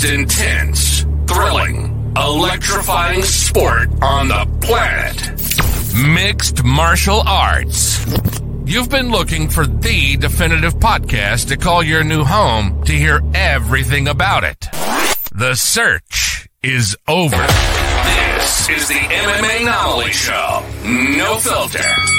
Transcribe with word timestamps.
most 0.00 0.12
intense, 0.12 1.00
thrilling, 1.26 2.14
electrifying 2.16 3.22
sport 3.22 3.90
on 4.02 4.28
the 4.28 4.46
planet 4.60 5.16
mixed 5.94 6.62
martial 6.64 7.22
arts. 7.26 8.06
You've 8.64 8.88
been 8.88 9.10
looking 9.10 9.48
for 9.48 9.66
the 9.66 10.16
definitive 10.16 10.74
podcast 10.74 11.48
to 11.48 11.56
call 11.56 11.82
your 11.82 12.04
new 12.04 12.24
home 12.24 12.82
to 12.84 12.92
hear 12.92 13.20
everything 13.34 14.08
about 14.08 14.44
it. 14.44 14.66
The 15.34 15.54
search 15.54 16.48
is 16.62 16.96
over. 17.08 17.36
This 17.36 18.68
is 18.70 18.88
the 18.88 18.94
MMA 18.94 19.62
Anomaly 19.62 20.12
Show. 20.12 20.64
No 20.84 21.36
filter. 21.38 22.09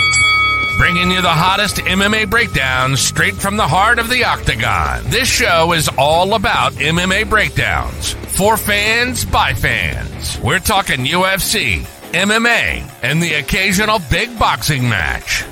Bringing 0.82 1.12
you 1.12 1.22
the 1.22 1.30
hottest 1.30 1.76
MMA 1.76 2.28
breakdowns 2.28 3.02
straight 3.02 3.36
from 3.36 3.56
the 3.56 3.68
heart 3.68 4.00
of 4.00 4.10
the 4.10 4.24
octagon. 4.24 5.04
This 5.12 5.30
show 5.30 5.74
is 5.74 5.88
all 5.96 6.34
about 6.34 6.74
MMA 6.74 7.30
breakdowns. 7.30 8.14
For 8.36 8.58
fans, 8.58 9.24
by 9.24 9.54
fans. 9.54 10.40
We're 10.40 10.58
talking 10.58 11.06
UFC, 11.06 11.82
MMA, 12.14 12.92
and 13.04 13.22
the 13.22 13.36
occasional 13.36 14.00
big 14.10 14.40
boxing 14.40 14.90
match. 14.90 15.44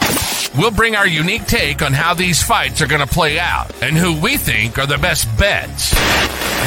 We'll 0.58 0.72
bring 0.72 0.96
our 0.96 1.06
unique 1.06 1.46
take 1.46 1.84
on 1.84 1.94
how 1.94 2.16
these 2.16 2.42
fights 2.42 2.82
are 2.82 2.88
going 2.88 3.08
to 3.08 3.14
play 3.14 3.38
out 3.38 3.84
and 3.84 3.96
who 3.96 4.20
we 4.20 4.36
think 4.36 4.80
are 4.80 4.88
the 4.88 4.98
best 4.98 5.28
bets. 5.38 5.94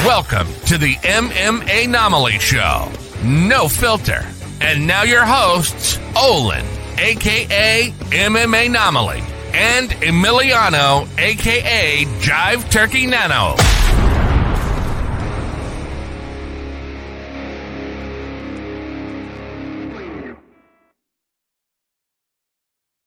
Welcome 0.06 0.47
to 0.67 0.78
the 0.78 0.94
MMA 1.03 1.87
Anomaly 1.87 2.39
Show. 2.39 2.92
No 3.25 3.67
filter. 3.67 4.25
And 4.61 4.87
now 4.87 5.03
your 5.03 5.25
hosts, 5.25 5.98
Olin, 6.17 6.65
aka 6.98 7.93
MMA 8.11 8.67
Anomaly, 8.67 9.23
and 9.55 9.91
Emiliano, 9.91 11.09
aka 11.19 12.05
Jive 12.21 12.71
Turkey 12.71 13.07
Nano. 13.07 13.57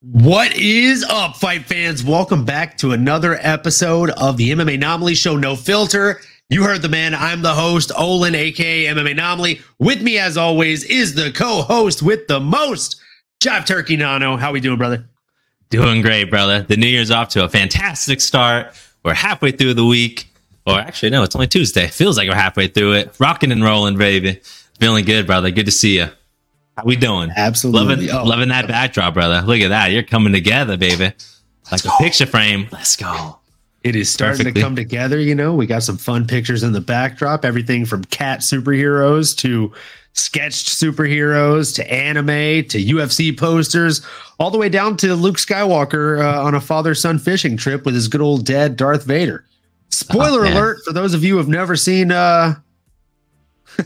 What 0.02 0.56
is 0.56 1.04
up, 1.04 1.36
fight 1.36 1.66
fans? 1.66 2.04
Welcome 2.04 2.46
back 2.46 2.78
to 2.78 2.92
another 2.92 3.38
episode 3.42 4.12
of 4.12 4.38
the 4.38 4.52
MMA 4.52 4.76
Anomaly 4.76 5.16
Show, 5.16 5.36
No 5.36 5.56
Filter. 5.56 6.22
You 6.48 6.64
heard 6.64 6.84
the 6.84 6.90
man. 6.90 7.16
I'm 7.16 7.42
the 7.42 7.54
host, 7.54 7.92
Olin, 7.98 8.36
aka 8.36 8.86
MMA 8.86 9.12
Anomaly. 9.12 9.62
With 9.80 10.02
me, 10.02 10.20
as 10.20 10.38
always, 10.38 10.84
is 10.84 11.16
the 11.16 11.32
co-host 11.32 12.04
with 12.04 12.28
the 12.28 12.40
most, 12.40 13.02
Jive 13.46 13.68
Turkey 13.68 13.96
Nano. 13.96 14.38
How 14.38 14.52
we 14.52 14.60
doing, 14.60 14.80
brother? 14.80 15.08
Doing 15.70 16.02
great, 16.02 16.32
brother. 16.32 16.64
The 16.64 16.78
new 16.78 16.88
year's 16.88 17.12
off 17.12 17.30
to 17.30 17.44
a 17.44 17.50
fantastic 17.50 18.20
start. 18.20 18.74
We're 19.04 19.14
halfway 19.14 19.52
through 19.52 19.76
the 19.76 19.86
week. 19.86 20.28
Or 20.66 20.80
actually, 20.80 21.12
no, 21.12 21.22
it's 21.22 21.36
only 21.36 21.46
Tuesday. 21.46 21.86
Feels 21.86 22.18
like 22.18 22.28
we're 22.28 22.34
halfway 22.34 22.68
through 22.68 22.94
it. 22.94 23.16
Rocking 23.20 23.52
and 23.52 23.64
rolling, 23.64 24.00
baby. 24.00 24.42
Feeling 24.80 25.06
good, 25.06 25.28
brother. 25.28 25.52
Good 25.52 25.68
to 25.68 25.72
see 25.72 25.98
you. 25.98 26.08
How 26.76 26.86
we 26.86 26.96
doing? 26.96 27.30
Absolutely. 27.36 28.08
Loving, 28.08 28.10
oh. 28.10 28.24
loving 28.24 28.50
that 28.50 28.68
backdrop, 28.68 29.14
brother. 29.14 29.46
Look 29.46 29.60
at 29.60 29.68
that. 29.68 29.92
You're 29.92 30.02
coming 30.02 30.34
together, 30.34 30.76
baby. 30.76 31.14
Like 31.72 31.86
a 31.86 31.92
picture 32.00 32.26
frame. 32.26 32.68
Let's 32.72 32.96
go. 32.96 33.38
It 33.84 33.96
is 33.96 34.12
starting 34.12 34.40
Perfectly. 34.40 34.60
to 34.60 34.66
come 34.66 34.76
together. 34.76 35.20
You 35.20 35.36
know, 35.36 35.54
we 35.54 35.68
got 35.68 35.84
some 35.84 35.98
fun 35.98 36.26
pictures 36.26 36.64
in 36.64 36.72
the 36.72 36.82
backdrop. 36.82 37.46
Everything 37.46 37.86
from 37.86 38.06
cat 38.06 38.40
superheroes 38.40 39.38
to 39.38 39.72
sketched 40.16 40.68
superheroes 40.68 41.76
to 41.76 41.94
anime 41.94 42.66
to 42.68 42.84
UFC 42.84 43.38
posters, 43.38 44.02
all 44.40 44.50
the 44.50 44.58
way 44.58 44.70
down 44.70 44.98
to 44.98 45.16
Luke 45.16 45.38
Skywalker 45.38 46.24
uh, 46.24 46.44
on 46.44 46.56
a 46.56 46.62
father 46.62 46.96
son 46.96 47.20
fishing 47.20 47.56
trip 47.56 47.86
with 47.86 47.94
his 47.94 48.08
good 48.08 48.22
old 48.22 48.46
dad, 48.46 48.76
Darth 48.76 49.04
Vader. 49.04 49.46
Spoiler 49.90 50.46
oh, 50.46 50.52
alert 50.52 50.80
for 50.84 50.94
those 50.94 51.14
of 51.14 51.24
you 51.24 51.34
who 51.34 51.38
have 51.38 51.48
never 51.48 51.76
seen. 51.76 52.12
Uh... 52.12 52.56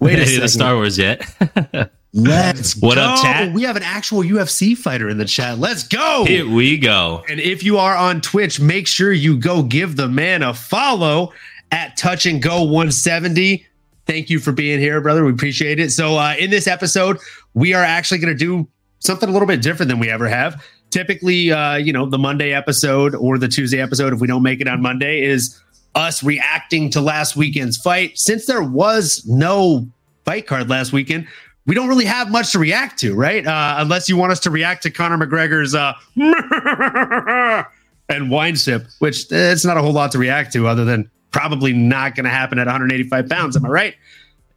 Wait 0.00 0.18
a 0.18 0.26
second. 0.26 0.48
Star 0.48 0.74
Wars 0.74 0.98
yet? 0.98 1.22
Let's 2.14 2.76
what 2.80 2.96
go. 2.96 3.02
up, 3.02 3.22
chat? 3.22 3.52
We 3.52 3.62
have 3.62 3.76
an 3.76 3.82
actual 3.82 4.22
UFC 4.22 4.76
fighter 4.76 5.08
in 5.08 5.18
the 5.18 5.24
chat. 5.24 5.58
Let's 5.58 5.86
go. 5.86 6.24
Here 6.26 6.48
we 6.48 6.78
go. 6.78 7.24
And 7.28 7.40
if 7.40 7.62
you 7.62 7.78
are 7.78 7.96
on 7.96 8.20
Twitch, 8.20 8.60
make 8.60 8.86
sure 8.86 9.12
you 9.12 9.36
go 9.36 9.62
give 9.62 9.96
the 9.96 10.08
man 10.08 10.42
a 10.42 10.52
follow 10.52 11.32
at 11.70 11.96
Touch 11.96 12.26
and 12.26 12.42
Go 12.42 12.62
170. 12.62 13.66
Thank 14.12 14.28
you 14.28 14.40
for 14.40 14.52
being 14.52 14.78
here, 14.78 15.00
brother. 15.00 15.24
We 15.24 15.32
appreciate 15.32 15.80
it. 15.80 15.90
So, 15.90 16.18
uh, 16.18 16.34
in 16.38 16.50
this 16.50 16.66
episode, 16.66 17.16
we 17.54 17.72
are 17.72 17.82
actually 17.82 18.18
going 18.18 18.36
to 18.36 18.38
do 18.38 18.68
something 18.98 19.26
a 19.26 19.32
little 19.32 19.48
bit 19.48 19.62
different 19.62 19.88
than 19.88 19.98
we 19.98 20.10
ever 20.10 20.28
have. 20.28 20.62
Typically, 20.90 21.50
uh, 21.50 21.76
you 21.76 21.94
know, 21.94 22.04
the 22.04 22.18
Monday 22.18 22.52
episode 22.52 23.14
or 23.14 23.38
the 23.38 23.48
Tuesday 23.48 23.80
episode, 23.80 24.12
if 24.12 24.20
we 24.20 24.26
don't 24.26 24.42
make 24.42 24.60
it 24.60 24.68
on 24.68 24.82
Monday, 24.82 25.22
is 25.22 25.58
us 25.94 26.22
reacting 26.22 26.90
to 26.90 27.00
last 27.00 27.36
weekend's 27.36 27.78
fight. 27.78 28.18
Since 28.18 28.44
there 28.44 28.62
was 28.62 29.24
no 29.26 29.88
fight 30.26 30.46
card 30.46 30.68
last 30.68 30.92
weekend, 30.92 31.26
we 31.64 31.74
don't 31.74 31.88
really 31.88 32.04
have 32.04 32.30
much 32.30 32.52
to 32.52 32.58
react 32.58 32.98
to, 32.98 33.14
right? 33.14 33.46
Uh, 33.46 33.76
unless 33.78 34.10
you 34.10 34.18
want 34.18 34.30
us 34.30 34.40
to 34.40 34.50
react 34.50 34.82
to 34.82 34.90
Conor 34.90 35.16
McGregor's 35.26 35.74
uh, 35.74 35.94
and 38.10 38.30
wine 38.30 38.56
sip, 38.56 38.88
which 38.98 39.32
eh, 39.32 39.52
it's 39.52 39.64
not 39.64 39.78
a 39.78 39.80
whole 39.80 39.94
lot 39.94 40.12
to 40.12 40.18
react 40.18 40.52
to, 40.52 40.68
other 40.68 40.84
than 40.84 41.10
probably 41.32 41.72
not 41.72 42.14
going 42.14 42.24
to 42.24 42.30
happen 42.30 42.58
at 42.58 42.66
185 42.66 43.28
pounds. 43.28 43.56
Am 43.56 43.64
I 43.64 43.68
right? 43.68 43.94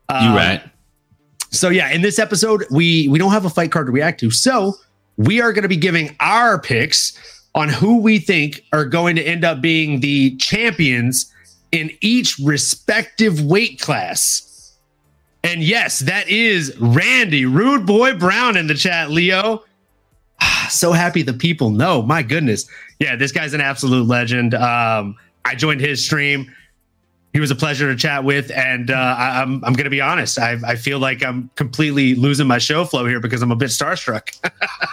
Um, 0.10 0.30
you 0.30 0.38
right. 0.38 0.62
So 1.52 1.70
yeah, 1.70 1.90
in 1.90 2.02
this 2.02 2.20
episode, 2.20 2.66
we 2.70 3.08
we 3.08 3.18
don't 3.18 3.32
have 3.32 3.46
a 3.46 3.50
fight 3.50 3.72
card 3.72 3.88
to 3.88 3.92
react 3.92 4.20
to, 4.20 4.30
so 4.30 4.76
we 5.18 5.42
are 5.42 5.54
going 5.54 5.64
to 5.64 5.70
be 5.70 5.78
giving 5.78 6.16
our 6.20 6.60
picks 6.60 7.18
on 7.56 7.70
who 7.70 8.02
we 8.02 8.20
think 8.20 8.62
are 8.74 8.86
going 8.86 9.16
to 9.16 9.24
end 9.24 9.46
up 9.46 9.62
being 9.62 10.02
the 10.02 10.36
champions 10.36 11.32
in 11.72 11.90
each 12.02 12.38
respective 12.40 13.42
weight 13.42 13.80
class. 13.80 14.76
And 15.44 15.64
yes, 15.64 16.00
that 16.00 16.28
is 16.28 16.76
Randy, 16.80 17.46
Rude 17.46 17.86
Boy 17.86 18.16
Brown 18.16 18.58
in 18.58 18.68
the 18.68 18.74
chat, 18.74 19.12
Leo. 19.12 19.64
so 20.70 20.92
happy 20.92 21.22
the 21.22 21.34
people 21.34 21.70
know. 21.70 22.02
My 22.02 22.24
goodness. 22.24 22.68
Yeah, 23.00 23.16
this 23.16 23.32
guy's 23.32 23.54
an 23.54 23.62
absolute 23.62 24.08
legend. 24.08 24.54
Um, 24.54 25.16
I 25.46 25.56
joined 25.56 25.82
his 25.82 26.04
stream. 26.04 26.54
He 27.36 27.42
was 27.42 27.52
a 27.52 27.56
pleasure 27.56 27.92
to 27.92 27.98
chat 27.98 28.24
with, 28.24 28.50
and 28.50 28.90
uh, 28.90 28.94
I, 28.94 29.42
am 29.42 29.56
I'm, 29.56 29.66
I'm 29.66 29.74
going 29.74 29.84
to 29.84 29.90
be 29.90 30.00
honest. 30.00 30.40
I, 30.40 30.58
I 30.66 30.78
feel 30.78 31.00
like 31.00 31.22
I'm 31.22 31.50
completely 31.56 32.16
losing 32.16 32.48
my 32.48 32.60
show 32.60 32.86
flow 32.86 33.06
here 33.06 33.20
because 33.20 33.42
I'm 33.42 33.52
a 33.52 33.58
bit 33.58 33.72
starstruck. 33.72 34.30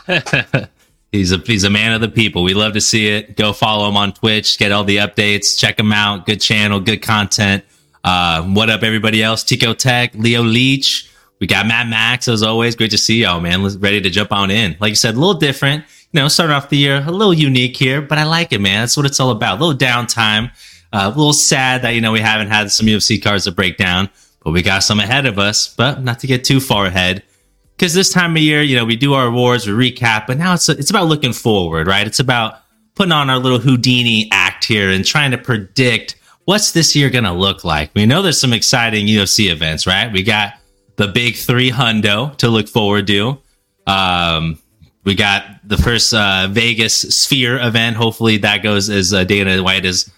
he's 1.13 1.31
a 1.31 1.39
he's 1.39 1.63
a 1.63 1.71
man 1.71 1.93
of 1.93 2.01
the 2.01 2.09
people. 2.09 2.43
We 2.43 2.55
love 2.55 2.73
to 2.73 2.81
see 2.81 3.07
it. 3.07 3.37
Go 3.37 3.53
follow 3.53 3.89
him 3.89 3.97
on 3.97 4.13
Twitch. 4.13 4.59
Get 4.59 4.73
all 4.73 4.83
the 4.83 4.97
updates. 4.97 5.57
Check 5.57 5.79
him 5.79 5.93
out. 5.93 6.27
Good 6.27 6.41
channel. 6.41 6.81
Good 6.81 7.01
content. 7.01 7.65
Uh, 8.03 8.43
what 8.43 8.71
up, 8.71 8.83
everybody 8.83 9.23
else? 9.23 9.45
Tico 9.45 9.73
Tech, 9.73 10.13
Leo 10.17 10.43
Leach. 10.43 11.09
We 11.39 11.47
got 11.47 11.69
Matt 11.69 11.87
Max 11.87 12.27
as 12.27 12.43
always. 12.43 12.75
Great 12.75 12.91
to 12.91 12.99
see 12.99 13.23
y'all, 13.23 13.39
man. 13.39 13.63
Ready 13.79 14.01
to 14.01 14.11
jump 14.11 14.33
on 14.33 14.51
in. 14.51 14.77
Like 14.81 14.89
you 14.89 14.97
said, 14.97 15.15
a 15.15 15.19
little 15.21 15.35
different. 15.35 15.85
You 16.11 16.19
know, 16.19 16.27
starting 16.27 16.57
off 16.57 16.71
the 16.71 16.77
year 16.77 17.05
a 17.07 17.13
little 17.13 17.35
unique 17.35 17.77
here, 17.77 18.03
but 18.03 18.19
I 18.19 18.25
like 18.25 18.53
it, 18.53 18.61
man. 18.61 18.81
That's 18.81 18.97
what 18.97 19.07
it's 19.07 19.21
all 19.21 19.31
about. 19.31 19.61
A 19.61 19.65
little 19.65 19.79
downtime. 19.79 20.51
Uh, 20.93 21.05
a 21.07 21.17
little 21.17 21.33
sad 21.33 21.83
that 21.83 21.91
you 21.91 22.01
know 22.01 22.13
we 22.13 22.21
haven't 22.21 22.49
had 22.49 22.71
some 22.71 22.87
UFC 22.87 23.23
cards 23.23 23.45
to 23.45 23.53
break 23.53 23.77
down, 23.77 24.11
but 24.45 24.53
we 24.53 24.63
got 24.63 24.81
some 24.81 25.01
ahead 25.01 25.27
of 25.27 25.39
us. 25.39 25.75
But 25.75 26.03
not 26.03 26.19
to 26.21 26.27
get 26.27 26.45
too 26.45 26.61
far 26.61 26.87
ahead, 26.87 27.23
because 27.77 27.95
this 27.95 28.13
time 28.13 28.37
of 28.37 28.43
year, 28.43 28.63
you 28.63 28.77
know, 28.77 28.85
we 28.85 28.97
do 28.97 29.15
our 29.15 29.27
awards, 29.27 29.67
we 29.67 29.73
recap, 29.91 30.27
but 30.27 30.39
now 30.39 30.55
it's 30.55 30.69
it's 30.69 30.91
about 30.91 31.07
looking 31.07 31.33
forward, 31.33 31.87
right? 31.87 32.07
It's 32.07 32.21
about 32.21 32.59
putting 32.95 33.13
on 33.13 33.31
our 33.31 33.39
little 33.39 33.59
Houdini 33.59 34.29
act 34.33 34.65
here 34.65 34.91
and 34.91 35.05
trying 35.05 35.31
to 35.31 35.39
predict 35.39 36.17
what's 36.45 36.73
this 36.73 36.95
year 36.97 37.11
going 37.11 37.25
to 37.25 37.33
look 37.33 37.65
like? 37.65 37.91
We 37.95 38.07
know 38.07 38.23
there's 38.23 38.41
some 38.41 38.53
exciting 38.53 39.07
UFC 39.07 39.51
events, 39.51 39.87
right? 39.87 40.13
We 40.13 40.23
got 40.23 40.55
the 40.97 41.09
big 41.09 41.37
three 41.37 41.71
hundo 41.71 42.37
to 42.39 42.49
look 42.49 42.69
forward 42.69 43.07
to. 43.07 43.39
Um, 43.87 44.59
we 45.05 45.15
got 45.15 45.45
the 45.65 45.77
first 45.77 46.15
uh, 46.15 46.49
Vegas 46.51 46.95
Sphere 46.95 47.59
event. 47.59 47.97
Hopefully 47.97 48.39
that 48.39 48.63
goes 48.63 48.89
as 48.89 49.13
uh, 49.13 49.25
Dana 49.25 49.63
White 49.63 49.85
is 49.85 50.11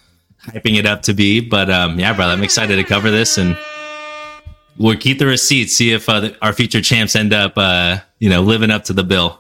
hyping 0.47 0.79
it 0.79 0.87
up 0.87 1.03
to 1.03 1.15
be. 1.15 1.41
But 1.41 1.71
um, 1.71 1.99
yeah, 1.99 2.13
brother, 2.13 2.33
I'm 2.33 2.43
excited 2.43 2.77
to 2.77 2.85
cover 2.85 3.11
this 3.11 3.39
and 3.39 3.57
we'll 4.79 4.97
keep 4.97 5.19
the 5.19 5.27
receipts. 5.27 5.77
See 5.77 5.93
if 5.93 6.09
uh, 6.09 6.31
our 6.43 6.53
future 6.53 6.81
champs 6.81 7.17
end 7.17 7.33
up, 7.33 7.55
uh, 7.57 7.99
you 8.19 8.29
know, 8.29 8.43
living 8.43 8.71
up 8.71 8.85
to 8.85 8.93
the 8.93 9.05
bill. 9.05 9.39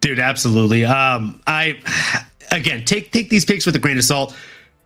Dude, 0.00 0.18
absolutely. 0.18 0.84
Um, 0.84 1.40
I 1.46 1.78
again, 2.50 2.84
take 2.84 3.12
take 3.12 3.30
these 3.30 3.44
picks 3.44 3.66
with 3.66 3.76
a 3.76 3.78
grain 3.78 3.98
of 3.98 4.04
salt. 4.04 4.36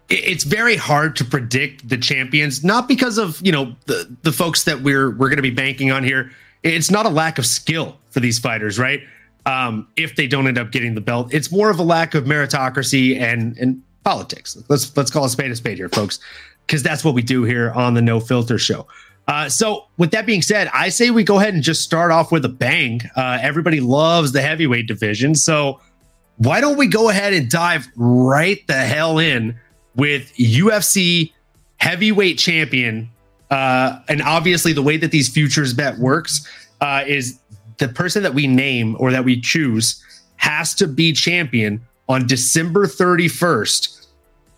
It's 0.09 0.45
very 0.45 0.77
hard 0.77 1.17
to 1.17 1.25
predict 1.25 1.89
the 1.89 1.97
champions, 1.97 2.63
not 2.63 2.87
because 2.87 3.19
of 3.19 3.41
you 3.45 3.51
know 3.51 3.75
the 3.87 4.15
the 4.23 4.33
folks 4.33 4.65
that 4.65 4.83
we're 4.83 5.11
we're 5.11 5.29
going 5.29 5.37
to 5.37 5.43
be 5.43 5.51
banking 5.51 5.91
on 5.91 6.05
here. 6.05 6.33
It's 6.63 6.91
not 6.91 7.07
a 7.07 7.09
lack 7.09 7.39
of 7.39 7.47
skill 7.47 7.99
for 8.11 8.21
these 8.21 8.39
fighters, 8.39 8.79
right? 8.79 9.01
Um, 9.47 9.89
if 9.97 10.17
they 10.17 10.27
don't 10.27 10.47
end 10.47 10.59
up 10.59 10.73
getting 10.73 10.95
the 10.95 11.01
belt, 11.01 11.33
it's 11.33 11.51
more 11.51 11.71
of 11.71 11.79
a 11.79 11.83
lack 11.83 12.15
of 12.15 12.25
meritocracy 12.25 13.19
and 13.19 13.57
and 13.59 13.83
politics. 14.05 14.57
Let's 14.69 14.97
let's 14.97 15.11
call 15.11 15.25
a 15.25 15.29
spade 15.29 15.51
a 15.51 15.57
spade 15.57 15.79
here, 15.79 15.89
folks, 15.89 16.19
because 16.67 16.83
that's 16.83 17.05
what 17.05 17.15
we 17.15 17.23
do 17.23 17.45
here 17.45 17.73
on 17.73 17.95
the 17.95 18.03
No 18.03 18.21
Filter 18.21 18.59
Show. 18.59 18.87
Uh, 19.29 19.49
so, 19.49 19.87
with 19.97 20.13
that 20.13 20.25
being 20.25 20.43
said, 20.43 20.71
I 20.73 20.89
say 20.89 21.11
we 21.11 21.25
go 21.25 21.39
ahead 21.39 21.55
and 21.55 21.63
just 21.63 21.83
start 21.83 22.13
off 22.13 22.31
with 22.31 22.45
a 22.45 22.49
bang. 22.49 23.01
Uh, 23.17 23.39
everybody 23.41 23.81
loves 23.81 24.33
the 24.33 24.41
heavyweight 24.41 24.87
division, 24.87 25.35
so 25.35 25.81
why 26.37 26.61
don't 26.61 26.77
we 26.77 26.87
go 26.87 27.09
ahead 27.09 27.33
and 27.33 27.51
dive 27.51 27.89
right 27.97 28.65
the 28.69 28.75
hell 28.75 29.19
in 29.19 29.59
with 29.97 30.33
UFC 30.37 31.33
heavyweight 31.79 32.39
champion. 32.39 33.11
Uh, 33.51 33.99
and 34.09 34.23
obviously, 34.23 34.73
the 34.73 34.83
way 34.83 34.97
that 34.97 35.11
these 35.11 35.29
futures 35.29 35.75
bet 35.75 35.99
works 35.99 36.49
uh, 36.81 37.03
is 37.07 37.41
the 37.79 37.89
person 37.89 38.23
that 38.23 38.35
we 38.35 38.47
name 38.47 38.97
or 38.99 39.11
that 39.13 39.25
we 39.25 39.41
choose 39.41 40.03
has 40.37 40.75
to 40.75 40.87
be 40.87 41.13
champion 41.13 41.85
on 42.09 42.27
December 42.27 42.87
31st 42.87 44.07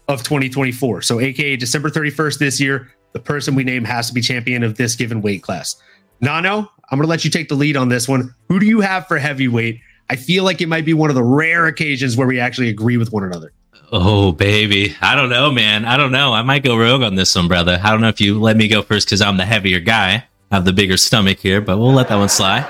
of 0.09 0.23
2024. 0.23 1.03
So, 1.03 1.21
aka 1.21 1.57
December 1.57 1.91
31st 1.91 2.39
this 2.39 2.61
year, 2.61 2.93
the 3.13 3.21
person 3.21 3.55
we 3.55 3.65
name 3.65 3.85
has 3.85 4.09
to 4.09 4.15
be 4.15 4.21
champion 4.21 4.63
of 4.63 4.77
this 4.77 4.95
given 4.97 5.23
weight 5.23 5.43
class. 5.43 5.77
Nano, 6.21 6.71
I'm 6.91 6.99
going 6.99 7.03
to 7.03 7.09
let 7.09 7.25
you 7.25 7.31
take 7.31 7.49
the 7.49 7.55
lead 7.55 7.77
on 7.77 7.89
this 7.89 8.09
one. 8.09 8.35
Who 8.49 8.59
do 8.59 8.67
you 8.67 8.81
have 8.81 9.07
for 9.07 9.19
heavyweight? 9.19 9.81
I 10.11 10.17
feel 10.17 10.45
like 10.45 10.61
it 10.61 10.69
might 10.69 10.85
be 10.85 10.95
one 10.95 11.11
of 11.11 11.17
the 11.17 11.23
rare 11.23 11.67
occasions 11.67 12.17
where 12.17 12.27
we 12.27 12.41
actually 12.41 12.69
agree 12.69 12.97
with 12.97 13.13
one 13.13 13.25
another. 13.25 13.53
Oh, 13.93 14.33
baby. 14.33 14.97
I 15.01 15.15
don't 15.15 15.31
know, 15.31 15.51
man. 15.51 15.85
I 15.85 15.97
don't 15.97 16.13
know. 16.13 16.33
I 16.33 16.43
might 16.43 16.65
go 16.65 16.77
rogue 16.77 17.03
on 17.03 17.15
this 17.15 17.35
one, 17.35 17.49
brother. 17.49 17.81
I 17.83 17.91
don't 17.91 18.01
know 18.01 18.09
if 18.09 18.21
you 18.21 18.41
let 18.41 18.57
me 18.57 18.69
go 18.69 18.83
first 18.83 19.07
because 19.07 19.23
I'm 19.23 19.37
the 19.37 19.47
heavier 19.47 19.81
guy. 19.81 20.25
Have 20.51 20.65
the 20.65 20.73
bigger 20.73 20.97
stomach 20.97 21.41
here, 21.41 21.61
but 21.61 21.77
we'll 21.77 21.93
let 21.93 22.09
that 22.09 22.17
one 22.17 22.31
slide. 22.31 22.65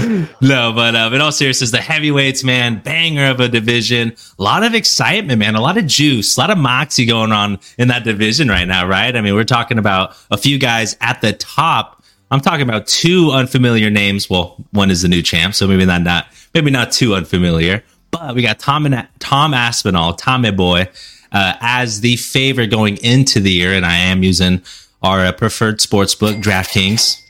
no, 0.40 0.72
but 0.72 0.94
uh, 0.94 1.10
in 1.12 1.20
all 1.20 1.30
seriousness, 1.30 1.70
the 1.70 1.82
heavyweights, 1.82 2.44
man, 2.44 2.78
banger 2.78 3.26
of 3.26 3.40
a 3.40 3.48
division. 3.48 4.16
A 4.38 4.42
lot 4.42 4.62
of 4.62 4.74
excitement, 4.74 5.38
man. 5.38 5.54
A 5.54 5.60
lot 5.60 5.76
of 5.76 5.86
juice, 5.86 6.34
a 6.38 6.40
lot 6.40 6.48
of 6.48 6.56
moxie 6.56 7.04
going 7.04 7.30
on 7.30 7.58
in 7.76 7.88
that 7.88 8.04
division 8.04 8.48
right 8.48 8.64
now, 8.66 8.86
right? 8.86 9.14
I 9.14 9.20
mean, 9.20 9.34
we're 9.34 9.44
talking 9.44 9.78
about 9.78 10.16
a 10.30 10.38
few 10.38 10.58
guys 10.58 10.96
at 11.02 11.20
the 11.20 11.34
top. 11.34 12.02
I'm 12.30 12.40
talking 12.40 12.62
about 12.62 12.86
two 12.86 13.32
unfamiliar 13.32 13.90
names. 13.90 14.30
Well, 14.30 14.56
one 14.70 14.90
is 14.90 15.02
the 15.02 15.08
new 15.08 15.20
champ, 15.20 15.54
so 15.54 15.66
maybe 15.66 15.84
not, 15.84 16.02
not 16.02 16.26
maybe 16.54 16.70
not 16.70 16.90
too 16.90 17.14
unfamiliar. 17.14 17.84
But 18.10 18.34
we 18.34 18.40
got 18.40 18.58
Tom 18.58 18.86
and 18.86 19.06
Tom 19.18 19.52
Aspinall, 19.52 20.14
Tommy 20.14 20.52
boy, 20.52 20.88
uh, 21.32 21.54
as 21.60 22.00
the 22.00 22.16
favorite 22.16 22.68
going 22.68 22.96
into 22.98 23.40
the 23.40 23.52
year, 23.52 23.74
and 23.74 23.84
I 23.84 23.96
am 23.96 24.22
using 24.22 24.62
our 25.06 25.26
uh, 25.26 25.32
preferred 25.32 25.80
sports 25.80 26.14
book, 26.14 26.36
DraftKings. 26.36 27.22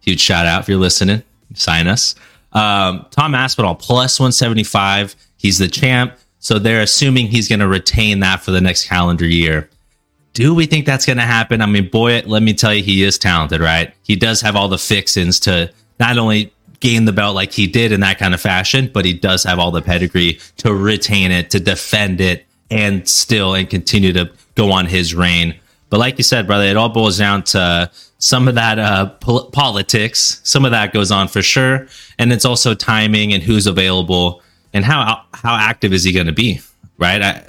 Huge 0.00 0.20
shout 0.20 0.46
out 0.46 0.60
if 0.60 0.68
you're 0.68 0.78
listening. 0.78 1.22
Sign 1.54 1.86
us. 1.86 2.14
Um, 2.52 3.06
Tom 3.10 3.34
Aspinall 3.34 3.74
plus 3.74 4.20
175. 4.20 5.16
He's 5.38 5.58
the 5.58 5.68
champ. 5.68 6.14
So 6.38 6.58
they're 6.58 6.82
assuming 6.82 7.28
he's 7.28 7.48
going 7.48 7.60
to 7.60 7.68
retain 7.68 8.20
that 8.20 8.42
for 8.42 8.50
the 8.50 8.60
next 8.60 8.86
calendar 8.86 9.26
year. 9.26 9.70
Do 10.34 10.54
we 10.54 10.66
think 10.66 10.84
that's 10.84 11.06
going 11.06 11.16
to 11.16 11.24
happen? 11.24 11.62
I 11.62 11.66
mean, 11.66 11.88
boy, 11.88 12.22
let 12.26 12.42
me 12.42 12.52
tell 12.52 12.74
you, 12.74 12.82
he 12.82 13.02
is 13.02 13.16
talented, 13.16 13.60
right? 13.60 13.94
He 14.02 14.16
does 14.16 14.42
have 14.42 14.54
all 14.54 14.68
the 14.68 14.78
fixins 14.78 15.40
to 15.40 15.72
not 15.98 16.18
only 16.18 16.52
gain 16.80 17.06
the 17.06 17.12
belt 17.12 17.34
like 17.34 17.52
he 17.52 17.66
did 17.66 17.92
in 17.92 18.00
that 18.00 18.18
kind 18.18 18.34
of 18.34 18.40
fashion, 18.40 18.90
but 18.92 19.06
he 19.06 19.14
does 19.14 19.42
have 19.44 19.58
all 19.58 19.70
the 19.70 19.80
pedigree 19.80 20.38
to 20.58 20.74
retain 20.74 21.30
it, 21.30 21.50
to 21.50 21.60
defend 21.60 22.20
it, 22.20 22.44
and 22.70 23.08
still 23.08 23.54
and 23.54 23.70
continue 23.70 24.12
to 24.12 24.30
go 24.54 24.70
on 24.70 24.84
his 24.84 25.14
reign. 25.14 25.54
But 25.94 26.00
like 26.00 26.18
you 26.18 26.24
said, 26.24 26.48
brother, 26.48 26.64
it 26.64 26.76
all 26.76 26.88
boils 26.88 27.18
down 27.18 27.44
to 27.44 27.88
some 28.18 28.48
of 28.48 28.56
that 28.56 28.80
uh, 28.80 29.10
pol- 29.20 29.48
politics. 29.52 30.40
Some 30.42 30.64
of 30.64 30.72
that 30.72 30.92
goes 30.92 31.12
on 31.12 31.28
for 31.28 31.40
sure, 31.40 31.86
and 32.18 32.32
it's 32.32 32.44
also 32.44 32.74
timing 32.74 33.32
and 33.32 33.40
who's 33.40 33.68
available 33.68 34.42
and 34.72 34.84
how 34.84 35.22
how 35.32 35.54
active 35.54 35.92
is 35.92 36.02
he 36.02 36.10
going 36.10 36.26
to 36.26 36.32
be, 36.32 36.60
right? 36.98 37.22
I, 37.22 37.44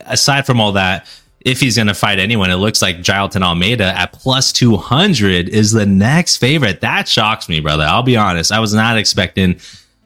aside 0.00 0.44
from 0.44 0.60
all 0.60 0.72
that, 0.72 1.06
if 1.42 1.60
he's 1.60 1.76
going 1.76 1.86
to 1.86 1.94
fight 1.94 2.18
anyone, 2.18 2.50
it 2.50 2.56
looks 2.56 2.82
like 2.82 2.96
Jailton 2.96 3.42
Almeida 3.42 3.96
at 3.96 4.12
plus 4.12 4.52
200 4.52 5.48
is 5.48 5.70
the 5.70 5.86
next 5.86 6.38
favorite. 6.38 6.80
That 6.80 7.06
shocks 7.06 7.48
me, 7.48 7.60
brother. 7.60 7.84
I'll 7.84 8.02
be 8.02 8.16
honest. 8.16 8.50
I 8.50 8.58
was 8.58 8.74
not 8.74 8.98
expecting 8.98 9.60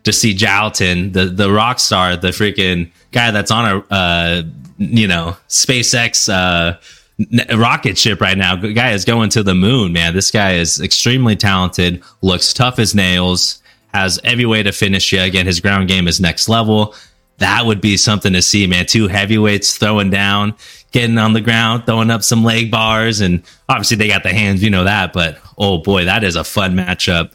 to 0.05 0.13
see 0.13 0.35
Jailton, 0.35 1.15
the, 1.15 1.25
the 1.25 1.51
rock 1.51 1.79
star, 1.79 2.19
the 2.19 2.33
freaking 2.33 2.91
guy 3.13 3.31
that's 3.31 3.51
on 3.51 3.65
a, 3.65 3.95
uh, 3.95 4.43
you 4.77 5.09
know, 5.09 5.39
SpaceX, 5.49 6.31
uh, 6.31 6.79
rocket 7.55 7.99
ship 7.99 8.21
right 8.21 8.39
now. 8.39 8.57
The 8.57 8.73
guy 8.73 8.93
is 8.93 9.05
going 9.05 9.31
to 9.31 9.43
the 9.43 9.55
moon, 9.55 9.93
man. 9.93 10.15
This 10.15 10.31
guy 10.31 10.55
is 10.55 10.81
extremely 10.81 11.37
talented, 11.37 12.03
looks 12.23 12.53
tough 12.53 12.79
as 12.79 12.95
nails, 12.95 13.63
has 13.93 14.21
every 14.23 14.47
way 14.47 14.63
to 14.63 14.73
finish 14.73 15.13
you. 15.13 15.21
Again, 15.21 15.47
his 15.47 15.61
ground 15.61 15.89
game 15.89 16.07
is 16.07 16.21
next 16.21 16.49
level. 16.49 16.95
That 17.39 17.67
would 17.67 17.81
be 17.81 17.97
something 17.97 18.33
to 18.33 18.43
see, 18.43 18.67
man. 18.67 18.87
Two 18.87 19.09
heavyweights 19.09 19.79
throwing 19.79 20.11
down, 20.11 20.55
getting 20.91 21.19
on 21.19 21.33
the 21.33 21.41
ground, 21.41 21.87
throwing 21.87 22.11
up 22.11 22.23
some 22.23 22.45
leg 22.45 22.71
bars. 22.71 23.21
And 23.21 23.43
obviously 23.69 23.97
they 23.97 24.09
got 24.09 24.23
the 24.23 24.33
hands, 24.33 24.63
you 24.63 24.71
know 24.71 24.85
that. 24.85 25.13
But 25.13 25.39
oh 25.57 25.79
boy, 25.79 26.05
that 26.05 26.25
is 26.25 26.37
a 26.37 26.45
fun 26.45 26.75
matchup. 26.75 27.33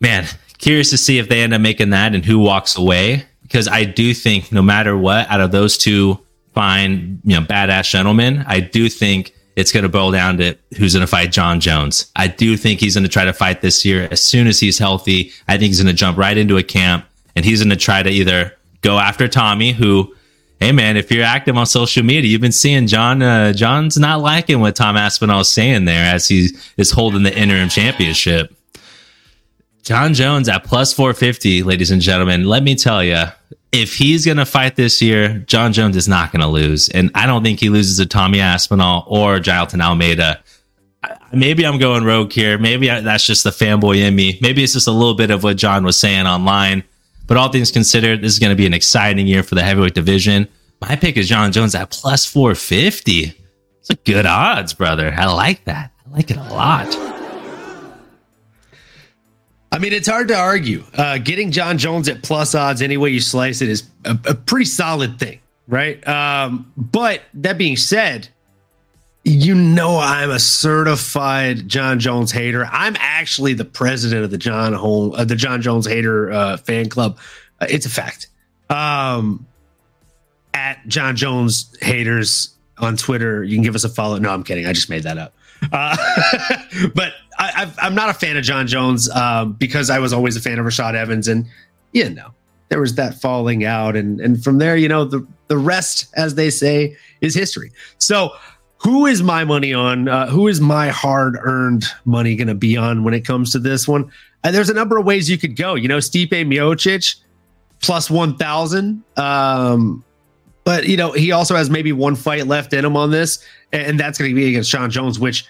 Man, 0.00 0.26
curious 0.58 0.90
to 0.90 0.98
see 0.98 1.18
if 1.18 1.28
they 1.28 1.42
end 1.42 1.54
up 1.54 1.60
making 1.60 1.90
that 1.90 2.14
and 2.14 2.24
who 2.24 2.38
walks 2.38 2.76
away. 2.76 3.24
Because 3.42 3.66
I 3.66 3.84
do 3.84 4.12
think 4.14 4.52
no 4.52 4.62
matter 4.62 4.96
what, 4.96 5.28
out 5.30 5.40
of 5.40 5.52
those 5.52 5.78
two 5.78 6.20
fine, 6.58 7.20
you 7.22 7.38
know, 7.38 7.46
badass 7.46 7.88
gentleman. 7.88 8.44
I 8.48 8.58
do 8.58 8.88
think 8.88 9.32
it's 9.54 9.70
going 9.70 9.84
to 9.84 9.88
boil 9.88 10.10
down 10.10 10.38
to 10.38 10.56
who's 10.76 10.92
going 10.92 11.02
to 11.02 11.06
fight 11.06 11.30
Jon 11.30 11.60
Jones. 11.60 12.10
I 12.16 12.26
do 12.26 12.56
think 12.56 12.80
he's 12.80 12.96
going 12.96 13.04
to 13.04 13.08
try 13.08 13.24
to 13.24 13.32
fight 13.32 13.60
this 13.60 13.84
year 13.84 14.08
as 14.10 14.20
soon 14.20 14.48
as 14.48 14.58
he's 14.58 14.76
healthy. 14.76 15.30
I 15.46 15.52
think 15.52 15.68
he's 15.68 15.80
going 15.80 15.94
to 15.94 15.96
jump 15.96 16.18
right 16.18 16.36
into 16.36 16.56
a 16.56 16.64
camp 16.64 17.06
and 17.36 17.44
he's 17.44 17.60
going 17.60 17.70
to 17.70 17.76
try 17.76 18.02
to 18.02 18.10
either 18.10 18.56
go 18.80 18.98
after 18.98 19.28
Tommy, 19.28 19.70
who, 19.70 20.12
hey 20.58 20.72
man, 20.72 20.96
if 20.96 21.12
you're 21.12 21.22
active 21.22 21.56
on 21.56 21.64
social 21.64 22.02
media, 22.02 22.28
you've 22.28 22.40
been 22.40 22.50
seeing 22.50 22.88
Jon. 22.88 23.22
Uh, 23.22 23.52
Jon's 23.52 23.96
not 23.96 24.20
liking 24.20 24.58
what 24.58 24.74
Tom 24.74 24.96
Aspinall 24.96 25.42
is 25.42 25.48
saying 25.48 25.84
there 25.84 26.12
as 26.12 26.26
he 26.26 26.48
is 26.76 26.90
holding 26.90 27.22
the 27.22 27.38
interim 27.38 27.68
championship. 27.68 28.52
Jon 29.84 30.12
Jones 30.12 30.48
at 30.48 30.64
plus 30.64 30.92
450, 30.92 31.62
ladies 31.62 31.92
and 31.92 32.02
gentlemen. 32.02 32.46
Let 32.46 32.64
me 32.64 32.74
tell 32.74 33.04
you, 33.04 33.26
if 33.72 33.96
he's 33.96 34.24
going 34.24 34.38
to 34.38 34.46
fight 34.46 34.76
this 34.76 35.02
year, 35.02 35.38
Jon 35.46 35.72
Jones 35.72 35.96
is 35.96 36.08
not 36.08 36.32
going 36.32 36.40
to 36.40 36.48
lose. 36.48 36.88
And 36.88 37.10
I 37.14 37.26
don't 37.26 37.42
think 37.42 37.60
he 37.60 37.68
loses 37.68 37.98
to 37.98 38.06
Tommy 38.06 38.40
Aspinall 38.40 39.04
or 39.06 39.38
Jailton 39.38 39.82
Almeida. 39.82 40.42
Maybe 41.32 41.66
I'm 41.66 41.78
going 41.78 42.04
rogue 42.04 42.32
here. 42.32 42.58
Maybe 42.58 42.90
I, 42.90 43.00
that's 43.00 43.26
just 43.26 43.44
the 43.44 43.50
fanboy 43.50 43.96
in 43.96 44.16
me. 44.16 44.38
Maybe 44.40 44.64
it's 44.64 44.72
just 44.72 44.88
a 44.88 44.92
little 44.92 45.14
bit 45.14 45.30
of 45.30 45.42
what 45.42 45.56
Jon 45.56 45.84
was 45.84 45.96
saying 45.96 46.26
online. 46.26 46.82
But 47.26 47.36
all 47.36 47.50
things 47.50 47.70
considered, 47.70 48.22
this 48.22 48.32
is 48.32 48.38
going 48.38 48.50
to 48.50 48.56
be 48.56 48.66
an 48.66 48.72
exciting 48.72 49.26
year 49.26 49.42
for 49.42 49.54
the 49.54 49.62
heavyweight 49.62 49.94
division. 49.94 50.48
My 50.80 50.96
pick 50.96 51.16
is 51.16 51.28
Jon 51.28 51.52
Jones 51.52 51.74
at 51.74 51.90
plus 51.90 52.24
450. 52.24 53.34
It's 53.80 53.90
a 53.90 53.96
good 53.96 54.24
odds, 54.24 54.72
brother. 54.72 55.12
I 55.14 55.26
like 55.26 55.64
that. 55.64 55.92
I 56.06 56.10
like 56.10 56.30
it 56.30 56.38
a 56.38 56.42
lot. 56.42 57.07
I 59.70 59.78
mean, 59.78 59.92
it's 59.92 60.08
hard 60.08 60.28
to 60.28 60.36
argue. 60.36 60.84
Uh, 60.94 61.18
getting 61.18 61.50
Jon 61.50 61.78
Jones 61.78 62.08
at 62.08 62.22
plus 62.22 62.54
odds, 62.54 62.80
any 62.80 62.96
way 62.96 63.10
you 63.10 63.20
slice 63.20 63.60
it, 63.60 63.68
is 63.68 63.88
a, 64.04 64.18
a 64.26 64.34
pretty 64.34 64.64
solid 64.64 65.18
thing, 65.18 65.40
right? 65.66 66.06
Um, 66.08 66.72
but 66.76 67.22
that 67.34 67.58
being 67.58 67.76
said, 67.76 68.28
you 69.24 69.54
know 69.54 69.98
I'm 69.98 70.30
a 70.30 70.38
certified 70.38 71.68
Jon 71.68 71.98
Jones 71.98 72.32
hater. 72.32 72.66
I'm 72.70 72.96
actually 72.98 73.52
the 73.54 73.64
president 73.64 74.24
of 74.24 74.30
the 74.30 74.38
John 74.38 74.72
Home, 74.72 75.12
uh, 75.14 75.24
the 75.24 75.36
Jon 75.36 75.60
Jones 75.60 75.86
hater 75.86 76.32
uh, 76.32 76.56
fan 76.56 76.88
club. 76.88 77.18
Uh, 77.60 77.66
it's 77.68 77.84
a 77.84 77.90
fact. 77.90 78.28
Um, 78.70 79.46
at 80.54 80.86
Jon 80.88 81.14
Jones 81.14 81.76
haters 81.82 82.54
on 82.78 82.96
Twitter, 82.96 83.44
you 83.44 83.56
can 83.56 83.62
give 83.62 83.74
us 83.74 83.84
a 83.84 83.88
follow. 83.88 84.18
No, 84.18 84.30
I'm 84.30 84.44
kidding. 84.44 84.66
I 84.66 84.72
just 84.72 84.88
made 84.88 85.02
that 85.02 85.18
up. 85.18 85.34
Uh, 85.72 85.96
but 86.94 87.12
I, 87.38 87.70
am 87.80 87.94
not 87.94 88.08
a 88.10 88.14
fan 88.14 88.36
of 88.36 88.44
Jon 88.44 88.66
Jones 88.66 89.08
um, 89.10 89.52
because 89.52 89.90
I 89.90 89.98
was 89.98 90.12
always 90.12 90.36
a 90.36 90.40
fan 90.40 90.58
of 90.58 90.66
Rashad 90.66 90.94
Evans, 90.94 91.28
and 91.28 91.46
you 91.92 92.10
know 92.10 92.32
there 92.68 92.80
was 92.80 92.94
that 92.96 93.14
falling 93.14 93.64
out, 93.64 93.96
and 93.96 94.20
and 94.20 94.42
from 94.42 94.58
there, 94.58 94.76
you 94.76 94.88
know 94.88 95.04
the 95.04 95.26
the 95.48 95.58
rest, 95.58 96.06
as 96.14 96.34
they 96.34 96.50
say, 96.50 96.96
is 97.20 97.34
history. 97.34 97.72
So, 97.98 98.32
who 98.78 99.06
is 99.06 99.22
my 99.22 99.44
money 99.44 99.72
on? 99.72 100.08
Uh, 100.08 100.26
who 100.28 100.48
is 100.48 100.60
my 100.60 100.88
hard 100.88 101.38
earned 101.40 101.84
money 102.04 102.36
going 102.36 102.48
to 102.48 102.54
be 102.54 102.76
on 102.76 103.04
when 103.04 103.14
it 103.14 103.24
comes 103.24 103.52
to 103.52 103.58
this 103.58 103.88
one? 103.88 104.10
Uh, 104.44 104.50
there's 104.50 104.70
a 104.70 104.74
number 104.74 104.98
of 104.98 105.04
ways 105.04 105.30
you 105.30 105.38
could 105.38 105.56
go. 105.56 105.74
You 105.74 105.88
know, 105.88 105.98
Stipe 105.98 106.30
Miocic 106.30 107.16
plus 107.80 108.10
one 108.10 108.36
thousand. 108.36 109.02
Um, 109.16 110.04
but 110.64 110.86
you 110.86 110.96
know, 110.96 111.12
he 111.12 111.32
also 111.32 111.56
has 111.56 111.70
maybe 111.70 111.92
one 111.92 112.14
fight 112.14 112.46
left 112.46 112.72
in 112.74 112.84
him 112.84 112.96
on 112.96 113.10
this, 113.10 113.42
and 113.72 113.98
that's 113.98 114.18
going 114.18 114.30
to 114.30 114.34
be 114.34 114.48
against 114.48 114.70
Jon 114.70 114.90
Jones, 114.90 115.18
which 115.18 115.46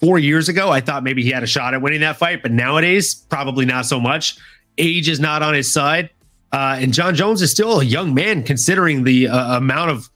four 0.00 0.18
years 0.18 0.48
ago 0.48 0.70
I 0.70 0.80
thought 0.80 1.02
maybe 1.02 1.22
he 1.22 1.30
had 1.30 1.42
a 1.42 1.46
shot 1.46 1.74
at 1.74 1.82
winning 1.82 2.00
that 2.00 2.16
fight, 2.16 2.42
but 2.42 2.52
nowadays 2.52 3.14
probably 3.14 3.64
not 3.64 3.86
so 3.86 4.00
much. 4.00 4.36
Age 4.78 5.08
is 5.08 5.18
not 5.20 5.42
on 5.42 5.54
his 5.54 5.72
side, 5.72 6.10
uh, 6.52 6.78
and 6.80 6.92
Jon 6.92 7.14
Jones 7.14 7.42
is 7.42 7.50
still 7.50 7.80
a 7.80 7.84
young 7.84 8.14
man 8.14 8.42
considering 8.42 9.04
the 9.04 9.28
uh, 9.28 9.56
amount 9.56 9.90
of 9.90 10.08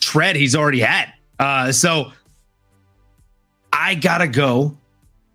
tread 0.00 0.36
he's 0.36 0.56
already 0.56 0.80
had. 0.80 1.12
Uh, 1.38 1.72
so 1.72 2.12
I 3.72 3.94
gotta 3.94 4.28
go 4.28 4.76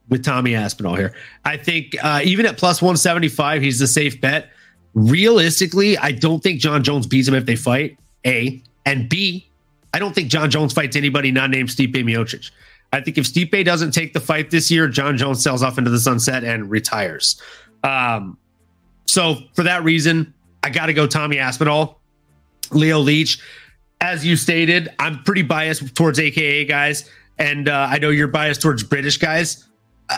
with 0.09 0.23
Tommy 0.23 0.55
Aspinall 0.55 0.95
here. 0.95 1.13
I 1.45 1.57
think 1.57 1.95
uh, 2.03 2.21
even 2.23 2.45
at 2.47 2.57
plus 2.57 2.81
175, 2.81 3.61
he's 3.61 3.79
the 3.79 3.87
safe 3.87 4.19
bet 4.19 4.49
realistically, 4.93 5.97
I 5.97 6.11
don't 6.11 6.41
think 6.41 6.59
Jon 6.59 6.83
Jones 6.83 7.07
beats 7.07 7.27
him 7.27 7.33
if 7.33 7.45
they 7.45 7.55
fight. 7.55 7.97
A 8.25 8.61
and 8.85 9.07
B, 9.07 9.47
I 9.93 9.99
don't 9.99 10.13
think 10.13 10.29
Jon 10.29 10.49
Jones 10.49 10.73
fights 10.73 10.95
anybody 10.95 11.31
not 11.31 11.49
named 11.49 11.71
Steve 11.71 11.89
Miocic. 11.89 12.51
I 12.91 13.01
think 13.01 13.17
if 13.17 13.25
Stipe 13.25 13.63
doesn't 13.65 13.91
take 13.91 14.13
the 14.13 14.19
fight 14.19 14.49
this 14.49 14.71
year, 14.71 14.87
Jon 14.87 15.17
Jones 15.17 15.43
sells 15.43 15.61
off 15.61 15.77
into 15.77 15.91
the 15.91 15.99
sunset 15.99 16.43
and 16.43 16.69
retires. 16.69 17.39
Um, 17.83 18.37
so 19.05 19.37
for 19.53 19.63
that 19.63 19.83
reason, 19.83 20.33
I 20.63 20.69
got 20.69 20.87
to 20.87 20.93
go 20.93 21.07
Tommy 21.07 21.39
Aspinall. 21.39 21.99
Leo 22.71 22.99
Leach, 22.99 23.39
as 24.01 24.25
you 24.25 24.35
stated, 24.35 24.89
I'm 24.99 25.23
pretty 25.23 25.41
biased 25.41 25.95
towards 25.95 26.19
AKA 26.19 26.65
guys, 26.65 27.09
and 27.37 27.67
uh, 27.67 27.87
I 27.89 27.97
know 27.97 28.09
you're 28.09 28.27
biased 28.27 28.61
towards 28.61 28.83
British 28.83 29.17
guys. 29.17 29.65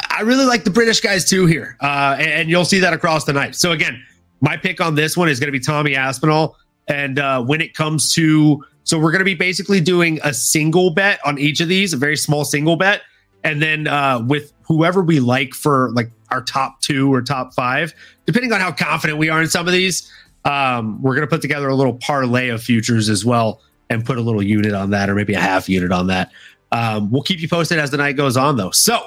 I 0.10 0.22
really 0.22 0.46
like 0.46 0.64
the 0.64 0.72
British 0.72 1.02
guys 1.02 1.30
too 1.30 1.46
here, 1.46 1.78
uh, 1.82 2.16
and, 2.18 2.28
and, 2.28 2.50
you'll 2.50 2.66
see 2.66 2.80
that 2.80 2.94
across 2.94 3.26
the 3.26 3.34
night. 3.34 3.56
So 3.56 3.72
again, 3.72 4.02
my 4.40 4.56
pick 4.56 4.80
on 4.80 4.96
this 4.96 5.18
one 5.18 5.28
is 5.28 5.40
going 5.40 5.48
to 5.48 5.58
be 5.58 5.64
Tommy 5.64 5.96
Aspinall, 5.96 6.58
and 6.88 7.20
uh, 7.20 7.44
when 7.44 7.62
it 7.62 7.74
comes 7.74 8.14
to, 8.14 8.64
so 8.92 9.00
we're 9.00 9.12
going 9.12 9.20
to 9.20 9.24
be 9.24 9.36
basically 9.36 9.80
doing 9.80 10.20
a 10.22 10.34
single 10.34 10.90
bet 10.90 11.22
on 11.24 11.40
each 11.40 11.62
of 11.62 11.70
these, 11.70 11.94
a 11.94 11.98
very 11.98 12.18
small 12.18 12.44
single 12.44 12.76
bet, 12.76 13.04
and 13.42 13.62
then 13.62 13.88
uh, 13.88 14.22
with 14.28 14.52
whoever 14.64 15.02
we 15.02 15.22
like 15.22 15.54
for 15.54 15.92
like 15.92 16.12
our 16.30 16.42
top 16.42 16.82
two 16.82 17.14
or 17.14 17.22
top 17.22 17.54
five, 17.54 17.94
depending 18.26 18.52
on 18.52 18.60
how 18.60 18.70
confident 18.70 19.18
we 19.18 19.30
are 19.30 19.42
in 19.42 19.48
some 19.48 19.66
of 19.66 19.72
these. 19.72 20.12
Um, 20.44 21.02
we're 21.02 21.16
going 21.16 21.26
to 21.26 21.30
put 21.34 21.42
together 21.42 21.70
a 21.70 21.76
little 21.76 21.94
parlay 21.94 22.50
of 22.50 22.62
futures 22.62 23.08
as 23.08 23.24
well 23.24 23.62
and 23.90 24.04
put 24.04 24.18
a 24.18 24.22
little 24.22 24.44
unit 24.44 24.74
on 24.74 24.90
that 24.90 25.10
or 25.10 25.16
maybe 25.16 25.36
a 25.36 25.40
half 25.40 25.70
unit 25.70 25.94
on 25.94 26.08
that. 26.08 26.30
Um, 26.74 27.10
we'll 27.12 27.24
keep 27.24 27.40
you 27.40 27.48
posted 27.48 27.80
as 27.80 27.92
the 27.92 27.98
night 27.98 28.18
goes 28.18 28.36
on, 28.36 28.58
though. 28.58 28.72
So, 28.72 29.06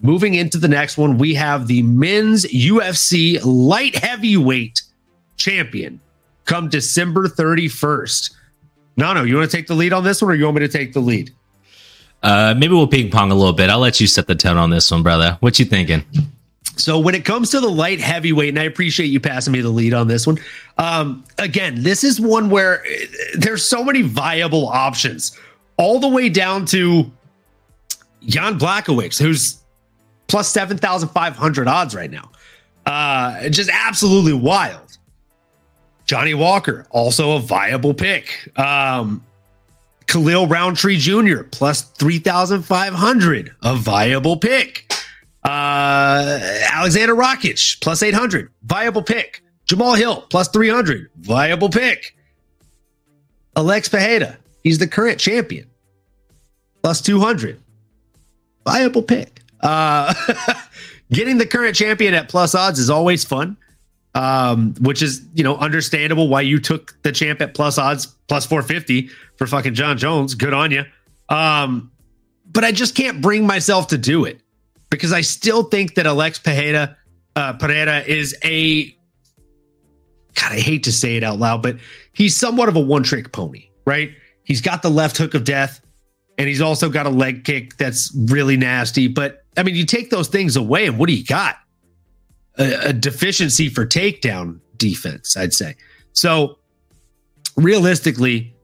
moving 0.00 0.34
into 0.34 0.58
the 0.58 0.66
next 0.66 0.98
one, 0.98 1.18
we 1.18 1.34
have 1.34 1.68
the 1.68 1.84
men's 1.84 2.46
UFC 2.46 3.38
light 3.44 3.94
heavyweight 3.94 4.82
champion 5.36 6.00
come 6.46 6.68
December 6.68 7.28
31st. 7.28 8.32
Nano, 8.96 9.22
you 9.24 9.36
want 9.36 9.50
to 9.50 9.56
take 9.56 9.66
the 9.66 9.74
lead 9.74 9.92
on 9.92 10.04
this 10.04 10.20
one 10.20 10.30
or 10.30 10.34
you 10.34 10.44
want 10.44 10.56
me 10.56 10.60
to 10.60 10.68
take 10.68 10.92
the 10.92 11.00
lead? 11.00 11.32
Uh, 12.22 12.54
maybe 12.56 12.74
we'll 12.74 12.86
ping 12.86 13.10
pong 13.10 13.30
a 13.30 13.34
little 13.34 13.52
bit. 13.52 13.70
I'll 13.70 13.78
let 13.78 14.00
you 14.00 14.06
set 14.06 14.26
the 14.26 14.34
tone 14.34 14.58
on 14.58 14.70
this 14.70 14.90
one, 14.90 15.02
brother. 15.02 15.38
What 15.40 15.58
you 15.58 15.64
thinking? 15.64 16.04
So 16.76 16.98
when 16.98 17.14
it 17.14 17.24
comes 17.24 17.50
to 17.50 17.60
the 17.60 17.68
light 17.68 18.00
heavyweight, 18.00 18.50
and 18.50 18.58
I 18.58 18.64
appreciate 18.64 19.06
you 19.06 19.20
passing 19.20 19.52
me 19.52 19.60
the 19.60 19.70
lead 19.70 19.94
on 19.94 20.08
this 20.08 20.26
one. 20.26 20.38
Um, 20.78 21.24
again, 21.38 21.82
this 21.82 22.04
is 22.04 22.20
one 22.20 22.50
where 22.50 22.80
uh, 22.80 23.06
there's 23.34 23.64
so 23.64 23.84
many 23.84 24.02
viable 24.02 24.66
options, 24.66 25.38
all 25.76 25.98
the 25.98 26.08
way 26.08 26.28
down 26.28 26.64
to 26.66 27.10
Jan 28.26 28.58
Blachowicz, 28.58 29.20
who's 29.20 29.58
plus 30.26 30.48
seven 30.48 30.78
thousand 30.78 31.10
five 31.10 31.36
hundred 31.36 31.68
odds 31.68 31.94
right 31.94 32.10
now. 32.10 32.30
Uh, 32.86 33.48
just 33.50 33.70
absolutely 33.70 34.32
wild. 34.32 34.89
Johnny 36.10 36.34
Walker, 36.34 36.88
also 36.90 37.36
a 37.36 37.38
viable 37.38 37.94
pick. 37.94 38.50
Um, 38.58 39.24
Khalil 40.08 40.48
Rountree 40.48 40.96
Jr. 40.96 41.44
plus 41.44 41.82
3,500, 41.82 43.54
a 43.62 43.76
viable 43.76 44.36
pick. 44.36 44.92
Uh, 45.44 46.40
Alexander 46.72 47.14
Rakic 47.14 47.80
plus 47.80 48.02
800, 48.02 48.50
viable 48.64 49.04
pick. 49.04 49.44
Jamal 49.66 49.94
Hill 49.94 50.22
plus 50.22 50.48
300, 50.48 51.10
viable 51.20 51.68
pick. 51.68 52.16
Alex 53.54 53.88
Pereira, 53.88 54.36
he's 54.64 54.78
the 54.78 54.88
current 54.88 55.20
champion, 55.20 55.70
plus 56.82 57.00
200, 57.02 57.56
viable 58.66 59.04
pick. 59.04 59.42
Uh, 59.60 60.12
getting 61.12 61.38
the 61.38 61.46
current 61.46 61.76
champion 61.76 62.14
at 62.14 62.28
plus 62.28 62.56
odds 62.56 62.80
is 62.80 62.90
always 62.90 63.24
fun, 63.24 63.56
um, 64.14 64.74
which 64.80 65.02
is 65.02 65.26
you 65.34 65.44
know 65.44 65.56
understandable 65.56 66.28
why 66.28 66.40
you 66.40 66.58
took 66.58 67.00
the 67.02 67.12
champ 67.12 67.40
at 67.40 67.54
plus 67.54 67.78
odds 67.78 68.06
plus 68.28 68.46
450 68.46 69.10
for 69.36 69.46
fucking 69.46 69.74
Jon 69.74 69.98
Jones. 69.98 70.34
Good 70.34 70.54
on 70.54 70.70
you. 70.70 70.84
Um, 71.28 71.90
but 72.52 72.64
I 72.64 72.72
just 72.72 72.94
can't 72.94 73.20
bring 73.20 73.46
myself 73.46 73.88
to 73.88 73.98
do 73.98 74.24
it 74.24 74.40
because 74.90 75.12
I 75.12 75.20
still 75.20 75.64
think 75.64 75.94
that 75.94 76.06
Alex 76.06 76.38
Pereira, 76.38 76.96
uh, 77.36 77.52
Pereira 77.54 78.00
is 78.00 78.36
a 78.44 78.86
God. 80.34 80.52
I 80.52 80.60
hate 80.60 80.84
to 80.84 80.92
say 80.92 81.16
it 81.16 81.22
out 81.22 81.38
loud, 81.38 81.62
but 81.62 81.76
he's 82.12 82.36
somewhat 82.36 82.68
of 82.68 82.76
a 82.76 82.80
one 82.80 83.02
trick 83.02 83.32
pony, 83.32 83.68
right? 83.86 84.10
He's 84.42 84.60
got 84.60 84.82
the 84.82 84.90
left 84.90 85.16
hook 85.16 85.34
of 85.34 85.44
death, 85.44 85.80
and 86.38 86.48
he's 86.48 86.60
also 86.60 86.88
got 86.88 87.06
a 87.06 87.10
leg 87.10 87.44
kick 87.44 87.76
that's 87.76 88.12
really 88.28 88.56
nasty. 88.56 89.06
But 89.06 89.44
I 89.56 89.62
mean, 89.62 89.76
you 89.76 89.86
take 89.86 90.10
those 90.10 90.28
things 90.28 90.56
away, 90.56 90.86
and 90.86 90.98
what 90.98 91.08
do 91.08 91.14
you 91.14 91.24
got? 91.24 91.56
A, 92.60 92.90
a 92.90 92.92
deficiency 92.92 93.68
for 93.68 93.84
takedown 93.84 94.60
defense, 94.76 95.36
I'd 95.36 95.52
say. 95.52 95.76
So 96.12 96.58
realistically, 97.56 98.54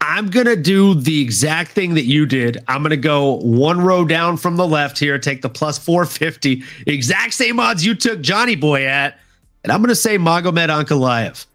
I'm 0.00 0.30
going 0.30 0.46
to 0.46 0.56
do 0.56 0.94
the 0.94 1.22
exact 1.22 1.72
thing 1.72 1.94
that 1.94 2.04
you 2.04 2.26
did. 2.26 2.58
I'm 2.66 2.82
going 2.82 2.90
to 2.90 2.96
go 2.96 3.36
one 3.36 3.80
row 3.80 4.04
down 4.04 4.36
from 4.36 4.56
the 4.56 4.66
left 4.66 4.98
here, 4.98 5.16
take 5.18 5.42
the 5.42 5.48
plus 5.48 5.78
450, 5.78 6.64
exact 6.88 7.34
same 7.34 7.60
odds 7.60 7.86
you 7.86 7.94
took 7.94 8.20
Johnny 8.20 8.56
Boy 8.56 8.86
at. 8.86 9.18
And 9.62 9.72
I'm 9.72 9.80
going 9.80 9.90
to 9.90 9.94
say 9.94 10.18
Magomed 10.18 10.68
Ankalaev. 10.68 11.46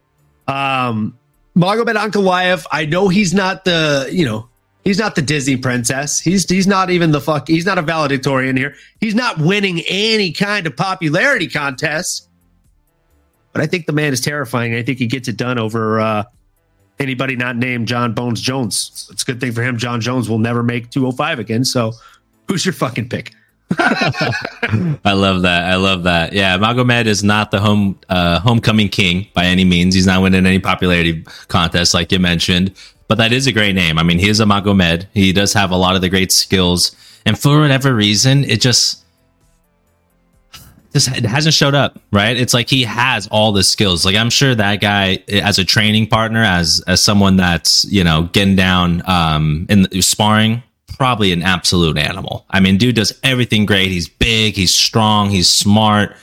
Um, 0.48 1.18
Magomed 1.58 1.96
Ankalaev, 1.96 2.66
I 2.72 2.86
know 2.86 3.10
he's 3.10 3.34
not 3.34 3.66
the, 3.66 4.08
you 4.12 4.26
know, 4.26 4.48
he's 4.88 4.98
not 4.98 5.16
the 5.16 5.22
Disney 5.22 5.58
princess. 5.58 6.18
He's 6.18 6.50
he's 6.50 6.66
not 6.66 6.90
even 6.90 7.12
the 7.12 7.20
fuck, 7.20 7.48
he's 7.48 7.66
not 7.66 7.78
a 7.78 7.82
valedictorian 7.82 8.56
here. 8.56 8.76
He's 9.02 9.16
not 9.16 9.38
winning 9.38 9.82
any 9.88 10.32
kind 10.32 10.66
of 10.66 10.78
popularity 10.78 11.48
contest. 11.48 12.30
But 13.52 13.62
I 13.62 13.68
think 13.68 13.86
the 13.86 13.92
man 13.92 14.14
is 14.14 14.22
terrifying. 14.22 14.76
I 14.76 14.84
think 14.84 15.00
he 15.00 15.08
gets 15.08 15.28
it 15.28 15.36
done 15.36 15.60
over 15.60 16.00
uh, 16.00 16.24
anybody 17.00 17.36
not 17.36 17.58
named 17.58 17.88
Jon 17.88 18.14
Bones 18.14 18.40
Jones. 18.40 19.10
It's 19.12 19.24
a 19.24 19.26
good 19.26 19.40
thing 19.40 19.52
for 19.52 19.62
him. 19.62 19.78
Jon 19.78 20.00
Jones 20.00 20.30
will 20.30 20.40
never 20.40 20.64
make 20.64 20.90
205 20.92 21.40
again. 21.40 21.66
So 21.66 21.94
who's 22.48 22.66
your 22.66 22.74
fucking 22.74 23.10
pick? 23.10 23.34
I 23.80 25.14
love 25.14 25.42
that. 25.42 25.66
I 25.66 25.76
love 25.76 26.04
that. 26.04 26.32
Yeah, 26.32 26.58
Magomed 26.58 27.08
is 27.08 27.24
not 27.24 27.52
the 27.52 27.60
home 27.60 28.00
uh, 28.08 28.40
homecoming 28.40 28.88
king 28.88 29.28
by 29.34 29.46
any 29.46 29.66
means. 29.66 29.96
He's 29.96 30.06
not 30.06 30.22
winning 30.22 30.46
any 30.46 30.60
popularity 30.60 31.26
contests 31.50 31.94
like 31.94 32.12
you 32.12 32.20
mentioned, 32.20 32.74
but 33.08 33.18
that 33.18 33.32
is 33.32 33.48
a 33.48 33.52
great 33.52 33.76
name. 33.76 33.98
I 33.98 34.04
mean, 34.04 34.20
he 34.20 34.30
is 34.30 34.40
a 34.40 34.46
Magomed. 34.46 35.08
He 35.14 35.34
does 35.34 35.54
have 35.54 35.72
a 35.72 35.78
lot 35.78 35.96
of 35.96 36.02
the 36.02 36.10
great 36.10 36.32
skills, 36.32 36.96
and 37.26 37.38
for 37.38 37.60
whatever 37.60 37.94
reason, 37.94 38.44
it 38.44 38.62
just 38.62 39.04
just 40.94 41.08
hasn't 41.08 41.54
showed 41.54 41.76
up, 41.76 42.00
right? 42.12 42.38
It's 42.38 42.54
like 42.54 42.70
he 42.70 42.84
has 42.84 43.28
all 43.28 43.52
the 43.52 43.64
skills. 43.64 44.06
Like 44.06 44.16
I'm 44.16 44.30
sure 44.30 44.56
that 44.56 44.82
guy 44.82 45.24
as 45.30 45.60
a 45.60 45.66
training 45.66 46.08
partner, 46.08 46.44
as 46.44 46.82
as 46.88 47.04
someone 47.04 47.38
that's, 47.38 47.86
you 47.86 48.04
know, 48.04 48.30
getting 48.34 48.56
down 48.56 49.04
um 49.08 49.66
in 49.70 50.02
sparring, 50.02 50.64
probably 50.88 51.32
an 51.32 51.44
absolute 51.44 51.98
animal. 51.98 52.46
I 52.50 52.60
mean, 52.60 52.78
dude 52.78 52.96
does 52.96 53.18
everything 53.24 53.66
great. 53.66 53.90
He's 53.90 54.10
big, 54.10 54.56
he's 54.56 54.74
strong, 54.74 55.30
he's 55.30 55.50
smart. 55.50 56.16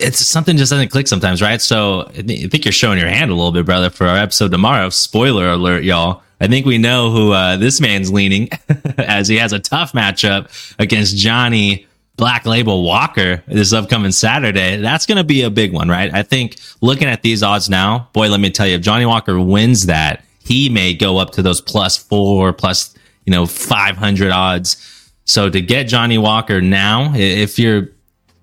It's 0.00 0.26
something 0.26 0.56
just 0.56 0.70
doesn't 0.70 0.88
click 0.88 1.06
sometimes, 1.06 1.42
right? 1.42 1.60
So 1.60 2.08
I 2.08 2.22
think 2.22 2.64
you're 2.64 2.72
showing 2.72 2.98
your 2.98 3.08
hand 3.08 3.30
a 3.30 3.34
little 3.34 3.52
bit, 3.52 3.66
brother, 3.66 3.90
for 3.90 4.06
our 4.06 4.16
episode 4.16 4.50
tomorrow. 4.50 4.88
Spoiler 4.90 5.50
alert, 5.50 5.84
y'all. 5.84 6.22
I 6.40 6.46
think 6.46 6.64
we 6.64 6.78
know 6.78 7.10
who 7.10 7.32
uh, 7.32 7.56
this 7.58 7.80
man's 7.80 8.10
leaning 8.10 8.48
as 8.98 9.28
he 9.28 9.36
has 9.36 9.52
a 9.52 9.58
tough 9.58 9.92
matchup 9.92 10.48
against 10.78 11.16
Johnny 11.16 11.86
Black 12.20 12.44
Label 12.44 12.82
Walker 12.82 13.42
this 13.46 13.72
upcoming 13.72 14.12
Saturday, 14.12 14.76
that's 14.76 15.06
going 15.06 15.16
to 15.16 15.24
be 15.24 15.42
a 15.42 15.50
big 15.50 15.72
one, 15.72 15.88
right? 15.88 16.12
I 16.12 16.22
think 16.22 16.56
looking 16.82 17.08
at 17.08 17.22
these 17.22 17.42
odds 17.42 17.70
now, 17.70 18.10
boy, 18.12 18.28
let 18.28 18.40
me 18.40 18.50
tell 18.50 18.66
you, 18.66 18.74
if 18.74 18.82
Johnny 18.82 19.06
Walker 19.06 19.40
wins 19.40 19.86
that, 19.86 20.22
he 20.44 20.68
may 20.68 20.92
go 20.92 21.16
up 21.16 21.30
to 21.30 21.42
those 21.42 21.62
plus 21.62 21.96
four, 21.96 22.52
plus, 22.52 22.94
you 23.24 23.30
know, 23.30 23.46
500 23.46 24.30
odds. 24.30 25.12
So 25.24 25.48
to 25.48 25.60
get 25.62 25.84
Johnny 25.84 26.18
Walker 26.18 26.60
now, 26.60 27.14
if 27.14 27.58
you're, 27.58 27.88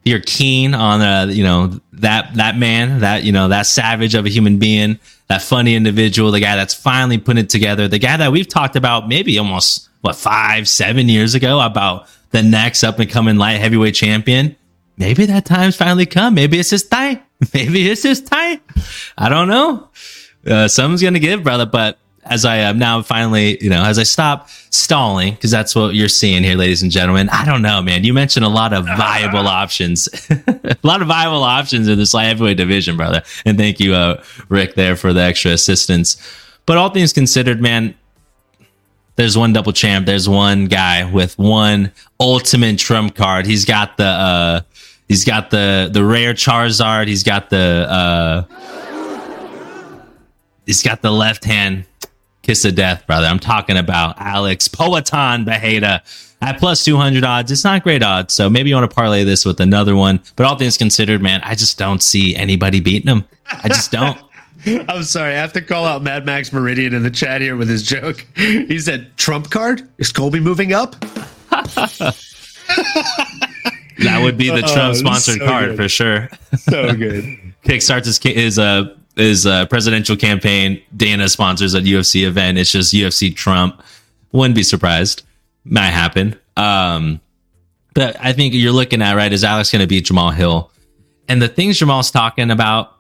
you're 0.08 0.22
keen 0.22 0.74
on 0.74 1.02
uh, 1.02 1.32
you 1.32 1.44
know 1.44 1.80
that 1.94 2.34
that 2.36 2.58
man 2.58 3.00
that 3.00 3.24
you 3.24 3.32
know 3.32 3.48
that 3.50 3.66
savage 3.66 4.16
of 4.16 4.26
a 4.26 4.30
human 4.30 4.58
being 4.58 5.00
that 5.28 5.42
funny 5.42 5.76
individual 5.76 6.32
the 6.32 6.40
guy 6.40 6.56
that's 6.56 6.74
finally 6.74 7.18
putting 7.18 7.44
it 7.44 7.50
together 7.50 7.88
the 7.88 8.00
guy 8.00 8.18
that 8.18 8.32
we've 8.32 8.48
talked 8.48 8.76
about 8.76 9.08
maybe 9.08 9.38
almost 9.38 9.90
what 10.02 10.16
five 10.16 10.68
seven 10.70 11.10
years 11.10 11.36
ago 11.36 11.60
about 11.60 12.08
the 12.32 12.44
next 12.44 12.84
up 12.84 13.00
and 13.00 13.10
coming 13.10 13.38
light 13.38 13.60
heavyweight 13.60 13.96
champion, 13.96 14.56
maybe 14.98 15.26
that 15.26 15.46
time's 15.46 15.76
finally 15.76 16.06
come. 16.06 16.36
Maybe 16.36 16.60
it's 16.60 16.70
his 16.70 16.88
time. 16.88 17.22
Maybe 17.54 17.88
it's 17.88 18.02
his 18.02 18.22
time. 18.22 18.60
I 19.16 19.30
don't 19.30 19.48
know. 19.48 19.90
Uh, 20.44 20.68
someone's 20.68 21.04
gonna 21.04 21.20
give, 21.20 21.44
brother. 21.44 21.68
But 21.68 22.00
as 22.30 22.46
I 22.46 22.58
am 22.58 22.78
now 22.78 23.02
finally, 23.02 23.62
you 23.64 23.70
know, 23.70 23.84
as 23.84 24.00
I 24.00 24.04
stop 24.04 24.50
stalling, 24.70 25.34
because 25.34 25.52
that's 25.52 25.76
what 25.76 25.96
you're 25.96 26.10
seeing 26.10 26.44
here, 26.44 26.56
ladies 26.56 26.82
and 26.84 26.92
gentlemen. 26.92 27.30
I 27.30 27.46
don't 27.46 27.62
know, 27.62 27.82
man. 27.82 28.04
You 28.04 28.14
mentioned 28.14 28.46
a 28.46 28.50
lot 28.50 28.74
of 28.74 28.86
viable 28.98 29.48
options, 29.48 30.08
a 30.30 30.78
lot 30.84 31.02
of 31.02 31.08
viable 31.08 31.44
options 31.44 31.88
in 31.88 31.98
this 31.98 32.14
light 32.14 32.26
heavyweight 32.26 32.58
division, 32.58 32.98
brother. 32.98 33.24
And 33.46 33.58
thank 33.58 33.80
you, 33.80 33.94
uh, 33.94 34.24
Rick, 34.50 34.76
there 34.76 34.96
for 34.96 35.14
the 35.14 35.22
extra 35.22 35.52
assistance. 35.52 36.18
But 36.66 36.78
all 36.78 36.90
things 36.90 37.14
considered, 37.14 37.62
man, 37.62 37.96
there's 39.18 39.38
one 39.38 39.52
double 39.52 39.74
champ. 39.74 40.06
There's 40.06 40.30
one 40.30 40.66
guy 40.66 41.10
with 41.12 41.38
one 41.40 41.92
ultimate 42.20 42.78
trump 42.78 43.16
card. 43.16 43.46
He's 43.46 43.66
got 43.66 43.98
the 43.98 44.06
uh 44.06 44.62
he's 45.08 45.26
got 45.26 45.50
the 45.50 45.90
the 45.92 46.06
rare 46.06 46.34
Charizard. 46.34 47.08
He's 47.08 47.24
got 47.24 47.50
the 47.50 47.88
uh 47.90 48.44
he's 50.68 50.84
got 50.84 51.02
the 51.02 51.12
left 51.12 51.44
hand 51.44 51.86
kiss 52.48 52.64
of 52.66 52.76
death, 52.76 53.06
brother. 53.06 53.28
I'm 53.28 53.40
talking 53.40 53.76
about 53.78 54.16
Alex 54.20 54.68
Poatan 54.70 55.46
Bejeda 55.46 56.02
at 56.42 56.58
plus 56.60 56.84
200 56.86 57.24
odds. 57.26 57.52
It's 57.52 57.64
not 57.66 57.84
great 57.84 58.02
odds. 58.02 58.34
So 58.34 58.50
maybe 58.50 58.70
you 58.70 58.76
want 58.76 58.90
to 58.90 58.96
parlay 58.96 59.24
this 59.26 59.44
with 59.46 59.60
another 59.60 59.96
one. 59.98 60.22
But 60.38 60.46
all 60.46 60.58
things 60.58 60.78
considered, 60.78 61.22
man, 61.22 61.42
I 61.44 61.56
just 61.56 61.78
don't 61.78 62.02
see 62.02 62.36
anybody 62.36 62.80
beating 62.80 63.10
him. 63.10 63.26
I 63.52 63.68
just 63.68 63.92
don't. 63.92 64.18
I'm 64.66 65.04
sorry. 65.04 65.34
I 65.34 65.38
have 65.38 65.52
to 65.54 65.62
call 65.62 65.86
out 65.86 66.02
Mad 66.04 66.26
Max 66.26 66.52
Meridian 66.54 66.94
in 66.94 67.04
the 67.04 67.12
chat 67.12 67.42
here 67.42 67.56
with 67.58 67.68
his 67.70 67.84
joke. 67.84 68.26
He 68.36 68.80
said, 68.80 69.16
"Trump 69.18 69.50
card 69.52 69.88
is 69.98 70.12
Colby 70.12 70.40
moving 70.40 70.74
up?" 70.74 70.96
That 74.00 74.20
would 74.22 74.38
be 74.38 74.50
the 74.50 74.64
Oh, 74.64 74.74
Trump 74.74 74.96
sponsored 74.96 75.40
so 75.40 75.46
card 75.46 75.66
good. 75.70 75.78
for 75.78 75.90
sure. 75.90 76.30
So 76.58 76.94
good. 76.96 77.24
Kickstarts 77.64 78.06
his 78.06 78.20
his 78.20 78.60
uh 78.60 78.96
his 79.18 79.46
a 79.46 79.68
presidential 79.70 80.16
campaign. 80.16 80.82
Dana 80.96 81.30
sponsors 81.30 81.74
a 81.74 81.82
UFC 81.82 82.26
event. 82.26 82.58
It's 82.58 82.72
just 82.72 82.94
UFC 82.94 83.36
Trump. 83.36 83.82
Wouldn't 84.32 84.56
be 84.56 84.64
surprised. 84.64 85.24
Might 85.66 85.88
happen. 85.88 86.36
Um, 86.56 87.20
but 87.94 88.16
I 88.20 88.34
think 88.34 88.54
you're 88.54 88.72
looking 88.72 89.02
at 89.02 89.16
right 89.16 89.32
is 89.32 89.44
Alex 89.44 89.72
going 89.72 89.82
to 89.82 89.88
beat 89.88 90.06
Jamal 90.06 90.32
Hill, 90.32 90.72
and 91.28 91.42
the 91.42 91.48
things 91.48 91.80
Jamal's 91.80 92.12
talking 92.12 92.52
about 92.52 92.94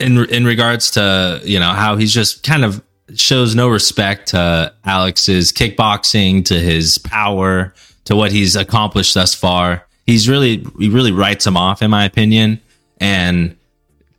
in 0.00 0.18
in 0.30 0.44
regards 0.44 0.90
to 0.92 1.40
you 1.44 1.60
know 1.60 1.70
how 1.70 1.96
he's 1.96 2.12
just 2.12 2.42
kind 2.42 2.64
of 2.64 2.82
shows 3.14 3.54
no 3.54 3.68
respect 3.68 4.28
to 4.28 4.72
Alex's 4.84 5.52
kickboxing, 5.52 6.44
to 6.46 6.58
his 6.58 6.98
power, 6.98 7.74
to 8.04 8.16
what 8.16 8.32
he's 8.32 8.56
accomplished 8.56 9.14
thus 9.14 9.34
far. 9.34 9.86
He's 10.06 10.28
really 10.28 10.66
he 10.78 10.88
really 10.88 11.12
writes 11.12 11.46
him 11.46 11.56
off, 11.56 11.82
in 11.82 11.90
my 11.90 12.04
opinion, 12.04 12.60
and 12.98 13.56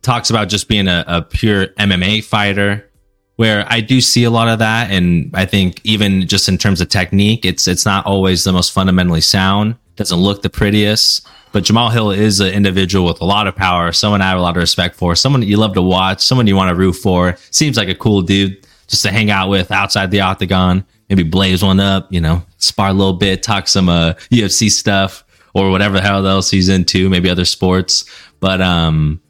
talks 0.04 0.30
about 0.30 0.48
just 0.48 0.68
being 0.68 0.86
a, 0.86 1.04
a 1.06 1.22
pure 1.22 1.68
MMA 1.68 2.22
fighter. 2.22 2.90
Where 3.36 3.66
I 3.68 3.80
do 3.80 4.00
see 4.00 4.22
a 4.22 4.30
lot 4.30 4.46
of 4.46 4.60
that, 4.60 4.92
and 4.92 5.32
I 5.34 5.44
think 5.44 5.80
even 5.82 6.28
just 6.28 6.48
in 6.48 6.56
terms 6.56 6.80
of 6.80 6.88
technique, 6.88 7.44
it's 7.44 7.66
it's 7.66 7.84
not 7.84 8.06
always 8.06 8.44
the 8.44 8.52
most 8.52 8.70
fundamentally 8.70 9.20
sound. 9.20 9.74
Doesn't 9.96 10.20
look 10.20 10.42
the 10.42 10.50
prettiest, 10.50 11.26
but 11.50 11.64
Jamal 11.64 11.90
Hill 11.90 12.12
is 12.12 12.38
an 12.38 12.52
individual 12.52 13.06
with 13.06 13.20
a 13.20 13.24
lot 13.24 13.48
of 13.48 13.56
power, 13.56 13.90
someone 13.90 14.22
I 14.22 14.28
have 14.28 14.38
a 14.38 14.40
lot 14.40 14.56
of 14.56 14.60
respect 14.60 14.94
for, 14.94 15.16
someone 15.16 15.42
you 15.42 15.56
love 15.56 15.74
to 15.74 15.82
watch, 15.82 16.20
someone 16.20 16.46
you 16.46 16.54
want 16.54 16.68
to 16.68 16.76
root 16.76 16.92
for. 16.92 17.36
Seems 17.50 17.76
like 17.76 17.88
a 17.88 17.94
cool 17.96 18.22
dude 18.22 18.64
just 18.86 19.02
to 19.02 19.10
hang 19.10 19.30
out 19.30 19.48
with 19.48 19.72
outside 19.72 20.12
the 20.12 20.20
octagon. 20.20 20.84
Maybe 21.08 21.22
blaze 21.22 21.62
one 21.62 21.80
up, 21.80 22.12
you 22.12 22.20
know, 22.20 22.44
spar 22.58 22.88
a 22.88 22.92
little 22.92 23.14
bit, 23.14 23.42
talk 23.42 23.68
some 23.68 23.88
uh, 23.88 24.14
UFC 24.30 24.70
stuff 24.70 25.24
or 25.54 25.70
whatever 25.70 25.94
the 25.94 26.02
hell 26.02 26.26
else 26.26 26.50
he's 26.50 26.68
into, 26.68 27.08
maybe 27.08 27.30
other 27.30 27.44
sports. 27.44 28.04
But 28.40 28.60
um, 28.60 29.20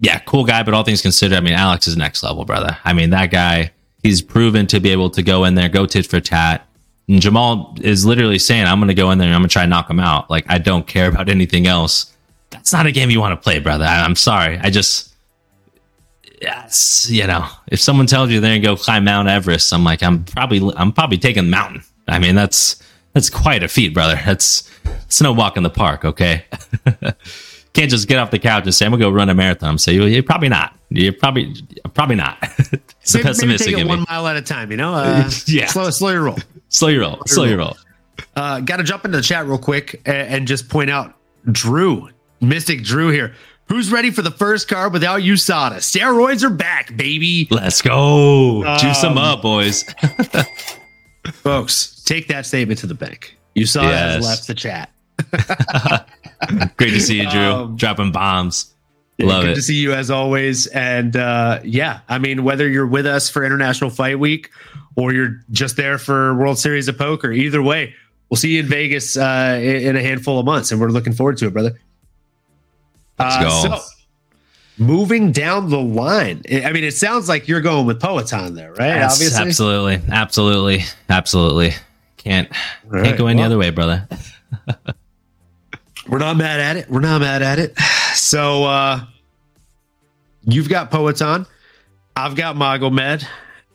yeah, 0.00 0.18
cool 0.20 0.44
guy. 0.44 0.62
But 0.62 0.74
all 0.74 0.82
things 0.82 1.02
considered, 1.02 1.36
I 1.36 1.40
mean, 1.40 1.54
Alex 1.54 1.86
is 1.86 1.96
next 1.96 2.22
level, 2.22 2.44
brother. 2.44 2.76
I 2.84 2.92
mean, 2.92 3.10
that 3.10 3.30
guy, 3.30 3.72
he's 4.02 4.22
proven 4.22 4.66
to 4.68 4.80
be 4.80 4.90
able 4.90 5.10
to 5.10 5.22
go 5.22 5.44
in 5.44 5.54
there, 5.54 5.68
go 5.68 5.86
tit 5.86 6.06
for 6.06 6.20
tat. 6.20 6.66
And 7.08 7.20
Jamal 7.20 7.76
is 7.80 8.06
literally 8.06 8.38
saying, 8.38 8.66
I'm 8.66 8.78
going 8.78 8.88
to 8.88 8.94
go 8.94 9.10
in 9.10 9.18
there 9.18 9.26
and 9.26 9.34
I'm 9.34 9.42
going 9.42 9.48
to 9.48 9.52
try 9.52 9.62
and 9.62 9.70
knock 9.70 9.90
him 9.90 10.00
out. 10.00 10.30
Like, 10.30 10.44
I 10.48 10.58
don't 10.58 10.86
care 10.86 11.08
about 11.08 11.28
anything 11.28 11.66
else. 11.66 12.14
That's 12.50 12.72
not 12.72 12.86
a 12.86 12.92
game 12.92 13.10
you 13.10 13.20
want 13.20 13.32
to 13.32 13.42
play, 13.42 13.58
brother. 13.58 13.84
I, 13.84 14.04
I'm 14.04 14.16
sorry. 14.16 14.58
I 14.58 14.70
just, 14.70 15.14
yes, 16.40 17.08
you 17.10 17.26
know, 17.26 17.46
if 17.68 17.80
someone 17.80 18.06
tells 18.06 18.30
you 18.30 18.40
they're 18.40 18.50
going 18.50 18.62
to 18.62 18.66
go 18.66 18.76
climb 18.76 19.04
Mount 19.04 19.28
Everest, 19.28 19.72
I'm 19.72 19.84
like, 19.84 20.02
I'm 20.02 20.24
probably, 20.24 20.72
I'm 20.76 20.92
probably 20.92 21.18
taking 21.18 21.44
the 21.44 21.50
mountain. 21.50 21.82
I 22.06 22.18
mean, 22.18 22.34
that's, 22.34 22.82
that's 23.12 23.28
quite 23.28 23.62
a 23.62 23.68
feat, 23.68 23.92
brother. 23.92 24.20
That's, 24.24 24.70
it's 25.04 25.20
no 25.20 25.32
walk 25.32 25.56
in 25.56 25.62
the 25.62 25.70
park. 25.70 26.04
Okay. 26.04 26.44
Can't 27.72 27.90
just 27.90 28.08
get 28.08 28.18
off 28.18 28.30
the 28.32 28.38
couch 28.38 28.64
and 28.64 28.74
say, 28.74 28.84
I'm 28.84 28.90
going 28.90 29.00
to 29.00 29.06
go 29.06 29.10
run 29.12 29.28
a 29.28 29.34
marathon. 29.34 29.78
Say, 29.78 29.98
well, 29.98 30.08
you're 30.08 30.22
probably 30.24 30.48
not. 30.48 30.76
You're 30.90 31.12
probably, 31.12 31.54
probably 31.94 32.16
not. 32.16 32.36
it's 32.42 32.68
Maybe, 32.70 32.82
maybe 33.14 33.22
pessimistic 33.22 33.66
take 33.74 33.78
it 33.78 33.84
me. 33.84 33.88
one 33.88 34.04
mile 34.08 34.26
at 34.26 34.36
a 34.36 34.42
time. 34.42 34.70
You 34.72 34.76
know, 34.76 34.92
uh, 34.94 35.30
Yeah. 35.46 35.66
Slow, 35.66 35.88
slow 35.90 36.10
your 36.10 36.22
roll. 36.24 36.38
Slow 36.68 36.88
your 36.88 37.02
roll. 37.02 37.22
Slow 37.26 37.44
your 37.44 37.58
roll. 37.58 37.76
Uh, 38.34 38.58
Got 38.60 38.78
to 38.78 38.82
jump 38.82 39.04
into 39.04 39.16
the 39.18 39.22
chat 39.22 39.46
real 39.46 39.56
quick 39.58 40.00
and, 40.04 40.16
and 40.16 40.48
just 40.48 40.68
point 40.68 40.90
out 40.90 41.14
Drew, 41.52 42.08
Mystic 42.40 42.82
Drew 42.82 43.10
here. 43.10 43.34
Who's 43.68 43.92
ready 43.92 44.10
for 44.10 44.22
the 44.22 44.32
first 44.32 44.66
card 44.66 44.92
without 44.92 45.20
USADA? 45.20 45.76
Steroids 45.76 46.42
are 46.42 46.50
back, 46.50 46.96
baby. 46.96 47.46
Let's 47.52 47.80
go. 47.80 48.64
Juice 48.78 49.00
them 49.00 49.12
Um, 49.12 49.18
up, 49.18 49.42
boys. 49.42 49.84
Folks, 51.32 52.02
take 52.04 52.26
that 52.28 52.46
statement 52.46 52.80
to 52.80 52.88
the 52.88 52.94
bank. 52.94 53.36
USADA 53.56 53.82
Yes. 53.84 54.14
has 54.16 54.26
left 54.26 54.46
the 54.48 54.54
chat. 54.54 54.90
Great 56.76 56.90
to 56.90 57.00
see 57.00 57.20
you, 57.22 57.30
Drew. 57.30 57.40
Um, 57.40 57.76
Dropping 57.76 58.12
bombs. 58.12 58.72
Love 59.18 59.42
Good 59.42 59.50
it. 59.50 59.54
to 59.56 59.62
see 59.62 59.74
you 59.76 59.92
as 59.92 60.10
always. 60.10 60.66
And 60.68 61.14
uh, 61.16 61.60
yeah, 61.62 62.00
I 62.08 62.18
mean, 62.18 62.42
whether 62.42 62.66
you're 62.68 62.86
with 62.86 63.04
us 63.06 63.28
for 63.28 63.44
International 63.44 63.90
Fight 63.90 64.18
Week 64.18 64.50
or 64.96 65.12
you're 65.12 65.40
just 65.50 65.76
there 65.76 65.98
for 65.98 66.34
World 66.36 66.58
Series 66.58 66.88
of 66.88 66.96
Poker, 66.96 67.30
either 67.30 67.62
way, 67.62 67.94
we'll 68.30 68.38
see 68.38 68.52
you 68.54 68.60
in 68.60 68.66
Vegas 68.66 69.16
uh, 69.18 69.60
in, 69.62 69.94
a 69.96 70.00
handful 70.02 70.38
of 70.38 70.46
months, 70.46 70.72
and 70.72 70.80
we're 70.80 70.88
looking 70.88 71.12
forward 71.12 71.36
to 71.38 71.46
it, 71.48 71.52
brother. 71.52 71.78
Let's 73.18 73.36
Uh, 73.36 73.42
go. 73.42 73.76
So, 73.78 73.82
moving 74.78 75.32
down 75.32 75.68
the 75.68 75.78
line, 75.78 76.42
I 76.50 76.72
mean, 76.72 76.84
it 76.84 76.94
sounds 76.94 77.28
like 77.28 77.46
you're 77.46 77.60
going 77.60 77.84
with 77.86 78.00
Poatan 78.00 78.54
there, 78.54 78.70
right? 78.72 78.86
Yes, 78.86 79.12
Obviously, 79.14 79.46
absolutely. 79.46 80.00
Absolutely. 80.10 80.84
Absolutely. 81.10 81.74
Can't 82.16 82.48
All 82.92 83.02
can't 83.02 83.18
go 83.18 83.26
any 83.26 83.38
well, 83.40 83.46
other 83.46 83.58
way, 83.58 83.68
brother. 83.70 84.08
We're 86.10 86.18
not 86.18 86.36
mad 86.36 86.60
at 86.60 86.76
it. 86.76 86.90
We're 86.90 87.00
not 87.00 87.20
mad 87.20 87.42
at 87.42 87.58
it. 87.58 87.74
So 88.12 88.64
uh 88.64 89.04
you've 90.42 90.68
got 90.68 90.90
Poatan, 90.90 91.46
I've 92.16 92.34
got 92.34 92.56
Magomed, 92.56 93.24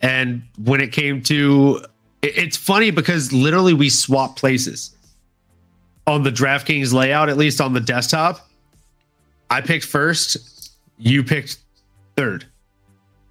and 0.01 0.43
when 0.57 0.81
it 0.81 0.91
came 0.91 1.21
to 1.23 1.85
it- 2.21 2.37
it's 2.37 2.57
funny 2.57 2.91
because 2.91 3.31
literally 3.31 3.73
we 3.73 3.89
swap 3.89 4.35
places 4.35 4.91
on 6.05 6.23
the 6.23 6.31
DraftKings 6.31 6.91
layout, 6.91 7.29
at 7.29 7.37
least 7.37 7.61
on 7.61 7.71
the 7.73 7.79
desktop. 7.79 8.45
I 9.49 9.61
picked 9.61 9.85
first, 9.85 10.73
you 10.97 11.23
picked 11.23 11.59
third. 12.17 12.45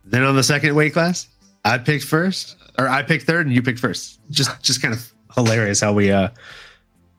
Then 0.07 0.23
on 0.23 0.37
the 0.37 0.43
second 0.43 0.75
weight 0.75 0.95
class, 0.95 1.29
I 1.67 1.77
picked 1.77 2.05
first, 2.05 2.57
or 2.79 2.89
I 2.89 3.03
picked 3.03 3.27
third 3.27 3.45
and 3.47 3.55
you 3.55 3.61
picked 3.63 3.79
first. 3.79 4.19
Just 4.31 4.63
just 4.63 4.81
kind 4.81 4.95
of 4.95 5.13
hilarious 5.35 5.81
how 5.81 5.93
we 5.93 6.11
uh 6.11 6.31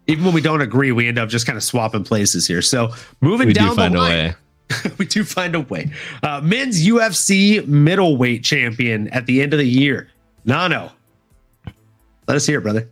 even 0.08 0.24
when 0.26 0.34
we 0.34 0.42
don't 0.42 0.62
agree, 0.62 0.92
we 0.92 1.08
end 1.08 1.18
up 1.20 1.30
just 1.30 1.46
kind 1.46 1.58
of 1.58 1.64
swapping 1.64 2.04
places 2.04 2.46
here. 2.48 2.62
So 2.62 2.94
moving 3.22 3.48
We 3.48 3.54
do 3.54 3.60
down 3.60 3.76
find 3.76 3.94
the 3.96 4.00
a 4.00 4.02
line, 4.02 4.12
way. 4.12 4.36
we 4.98 5.06
do 5.06 5.24
find 5.24 5.56
a 5.56 5.62
way. 5.62 5.92
Uh, 6.24 6.42
men's 6.44 6.86
UFC 6.86 7.66
middleweight 7.68 8.44
champion 8.44 9.08
at 9.10 9.26
the 9.26 9.42
end 9.42 9.54
of 9.54 9.60
the 9.60 9.68
year, 9.68 10.10
Nano. 10.46 10.92
Let 12.28 12.38
us 12.38 12.46
hear 12.46 12.60
it, 12.60 12.62
brother. 12.64 12.88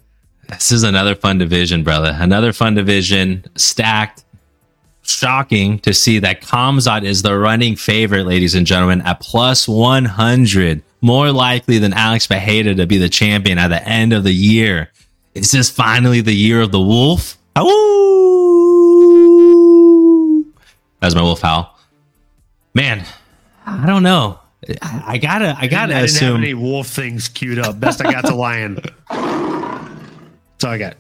This 0.50 0.72
is 0.72 0.84
another 0.84 1.16
fun 1.16 1.38
division, 1.38 1.84
brother. 1.84 2.16
Another 2.20 2.54
fun 2.54 2.76
division, 2.76 3.44
stacked. 3.56 4.24
Shocking 5.06 5.80
to 5.80 5.94
see 5.94 6.20
that 6.20 6.42
Khamzat 6.42 7.04
is 7.04 7.24
the 7.24 7.38
running 7.38 7.76
favorite, 7.76 8.24
ladies 8.26 8.56
and 8.56 8.66
gentlemen, 8.66 9.02
at 9.02 9.20
plus 9.20 9.68
100. 9.68 10.82
More 11.02 11.30
likely 11.34 11.78
than 11.78 11.92
Alex 11.92 12.26
Bejeda 12.26 12.78
to 12.78 12.88
be 12.88 12.98
the 12.98 13.10
champion 13.10 13.58
at 13.58 13.68
the 13.68 13.86
end 13.86 14.14
of 14.14 14.24
the 14.24 14.32
year. 14.32 14.90
Is 15.36 15.52
this 15.52 15.70
finally 15.70 16.22
the 16.22 16.34
year 16.34 16.62
of 16.62 16.72
the 16.72 16.80
wolf? 16.80 17.38
Ow! 17.58 17.64
That's 21.00 21.16
my 21.16 21.22
wolf 21.22 21.42
howl. 21.42 21.78
Man, 22.74 23.06
I 23.66 23.86
don't 23.86 24.04
know. 24.04 24.40
I, 24.82 25.04
I 25.08 25.18
gotta, 25.18 25.56
I 25.60 25.68
gotta 25.68 25.94
I 25.94 26.02
didn't 26.02 26.06
assume. 26.06 26.36
have 26.36 26.44
any 26.44 26.54
wolf 26.54 26.88
things 26.88 27.28
queued 27.28 27.60
up. 27.60 27.80
Best 27.80 28.00
I 28.06 28.12
got 28.12 28.26
to 28.26 28.36
lion. 28.36 28.76
That's 29.10 30.64
all 30.64 30.72
I 30.72 30.78
got. 30.78 30.96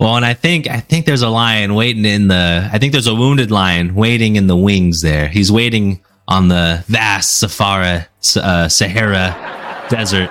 Well, 0.00 0.16
and 0.16 0.24
I 0.24 0.32
think 0.34 0.68
I 0.68 0.80
think 0.80 1.04
there's 1.04 1.20
a 1.22 1.28
lion 1.28 1.74
waiting 1.74 2.04
in 2.06 2.28
the. 2.28 2.68
I 2.72 2.78
think 2.78 2.92
there's 2.92 3.06
a 3.06 3.14
wounded 3.14 3.50
lion 3.50 3.94
waiting 3.94 4.36
in 4.36 4.46
the 4.46 4.56
wings. 4.56 5.02
There, 5.02 5.28
he's 5.28 5.52
waiting 5.52 6.00
on 6.26 6.48
the 6.48 6.82
vast 6.86 7.38
Sahara 7.38 8.08
uh, 8.36 8.68
Sahara 8.68 9.86
desert, 9.90 10.30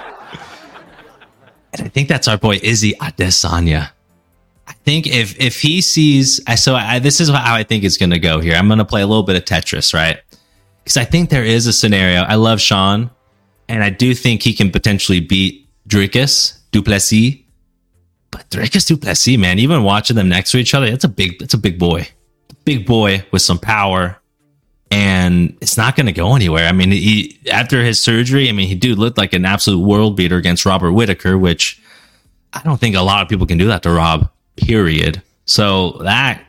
and 1.73 1.85
I 1.85 1.89
think 1.89 2.07
that's 2.07 2.27
our 2.27 2.37
boy 2.37 2.59
Izzy 2.61 2.93
Adesanya. 2.93 3.91
I 4.67 4.73
think 4.73 5.07
if 5.07 5.39
if 5.39 5.61
he 5.61 5.81
sees, 5.81 6.41
so 6.61 6.75
I, 6.75 6.99
this 6.99 7.19
is 7.19 7.29
how 7.29 7.55
I 7.55 7.63
think 7.63 7.83
it's 7.83 7.97
going 7.97 8.11
to 8.11 8.19
go 8.19 8.39
here. 8.39 8.55
I'm 8.55 8.67
going 8.67 8.79
to 8.79 8.85
play 8.85 9.01
a 9.01 9.07
little 9.07 9.23
bit 9.23 9.35
of 9.35 9.43
Tetris, 9.43 9.93
right? 9.93 10.19
Because 10.83 10.97
I 10.97 11.03
think 11.03 11.29
there 11.29 11.43
is 11.43 11.67
a 11.67 11.73
scenario. 11.73 12.21
I 12.21 12.35
love 12.35 12.61
Sean, 12.61 13.09
and 13.67 13.83
I 13.83 13.89
do 13.89 14.13
think 14.13 14.41
he 14.41 14.53
can 14.53 14.71
potentially 14.71 15.19
beat 15.19 15.67
Dricus 15.87 16.59
du 16.71 16.81
Plessis. 16.81 17.43
But 18.31 18.49
Dricus 18.49 18.87
du 18.87 18.95
Plessis, 18.95 19.37
man, 19.37 19.59
even 19.59 19.83
watching 19.83 20.15
them 20.15 20.29
next 20.29 20.51
to 20.51 20.57
each 20.57 20.73
other, 20.73 20.89
that's 20.89 21.03
a 21.03 21.09
big, 21.09 21.37
that's 21.39 21.53
a 21.53 21.57
big 21.57 21.77
boy, 21.77 22.07
big 22.63 22.85
boy 22.85 23.25
with 23.31 23.41
some 23.41 23.59
power, 23.59 24.20
and 24.91 25.57
it's 25.61 25.77
not 25.77 25.95
going 25.95 26.05
to 26.05 26.11
go 26.11 26.35
anywhere. 26.35 26.67
I 26.67 26.73
mean, 26.73 26.91
he 26.91 27.39
after 27.51 27.83
his 27.83 27.99
surgery, 27.99 28.49
I 28.49 28.51
mean, 28.51 28.67
he 28.67 28.75
dude 28.75 28.99
looked 28.99 29.17
like 29.17 29.33
an 29.33 29.45
absolute 29.45 29.79
world 29.79 30.17
beater 30.17 30.35
against 30.35 30.65
Robert 30.65 30.91
Whitaker, 30.91 31.37
which 31.37 31.81
I 32.53 32.61
don't 32.63 32.79
think 32.79 32.95
a 32.95 33.01
lot 33.01 33.21
of 33.21 33.29
people 33.29 33.47
can 33.47 33.57
do 33.57 33.67
that 33.67 33.83
to 33.83 33.91
Rob. 33.91 34.29
Period. 34.57 35.23
So 35.45 35.91
that 36.03 36.43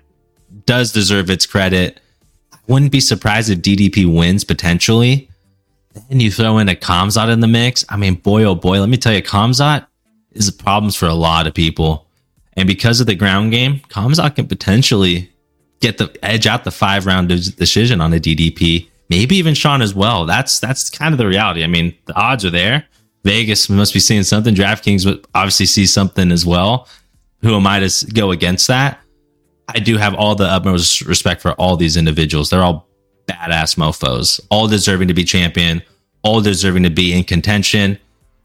does 0.67 0.93
deserve 0.93 1.31
its 1.31 1.47
credit. 1.47 2.01
Wouldn't 2.67 2.93
be 2.93 3.01
surprised 3.01 3.49
if 3.49 3.61
DDP 3.61 4.13
wins 4.13 4.45
potentially. 4.45 5.29
Then 6.09 6.21
you 6.21 6.31
throw 6.31 6.59
in 6.59 6.69
a 6.69 6.75
Khamzat 6.75 7.33
in 7.33 7.41
the 7.41 7.47
mix. 7.47 7.85
I 7.89 7.97
mean, 7.97 8.15
boy, 8.17 8.45
oh 8.45 8.55
boy, 8.55 8.81
let 8.81 8.89
me 8.89 8.97
tell 8.97 9.13
you, 9.13 9.23
Khamzat 9.23 9.87
is 10.33 10.51
problems 10.51 10.97
for 10.97 11.07
a 11.07 11.15
lot 11.15 11.47
of 11.47 11.55
people. 11.55 12.07
And 12.55 12.67
because 12.67 13.01
of 13.01 13.07
the 13.07 13.15
ground 13.15 13.53
game, 13.53 13.81
Khamzat 13.89 14.37
can 14.37 14.47
potentially 14.47 15.32
get 15.83 15.99
the 15.99 16.17
edge 16.23 16.47
out 16.47 16.65
the 16.65 16.71
five 16.71 17.05
round 17.05 17.29
de- 17.29 17.51
decision 17.53 18.01
on 18.01 18.13
a 18.15 18.19
DDP 18.19 18.89
maybe 19.13 19.37
even 19.37 19.53
Sean 19.53 19.83
as 19.83 19.95
well. 19.95 20.25
That's 20.25 20.59
that's 20.59 20.89
kind 20.89 21.13
of 21.13 21.19
the 21.19 21.27
reality. 21.27 21.63
I 21.63 21.67
mean, 21.67 21.95
the 22.07 22.15
odds 22.15 22.47
are 22.47 22.51
there. 22.51 22.87
Vegas 23.25 23.69
must 23.69 23.93
be 23.93 24.01
seeing 24.01 24.23
something. 24.23 24.55
DraftKings 24.55 25.05
would 25.05 25.27
obviously 25.35 25.67
see 25.67 25.87
something 25.87 26.33
as 26.33 26.47
well. 26.47 26.89
Who 27.43 27.55
am 27.55 27.67
I 27.67 27.81
to 27.81 28.07
go 28.07 28.31
against 28.31 28.69
that? 28.69 28.99
I 29.69 29.81
do 29.81 29.99
have 29.99 30.15
all 30.15 30.35
the 30.35 30.47
utmost 30.47 31.03
respect 31.03 31.43
for 31.43 31.53
all 31.53 31.77
these 31.77 31.99
individuals. 31.99 32.49
They're 32.49 32.63
all 32.63 32.89
badass 33.27 33.77
mofos, 33.77 34.41
all 34.51 34.67
deserving 34.67 35.09
to 35.09 35.15
be 35.15 35.25
champion, 35.25 35.83
all 36.23 36.41
deserving 36.41 36.85
to 36.85 36.91
be 36.91 37.13
in 37.13 37.25
contention. 37.25 37.99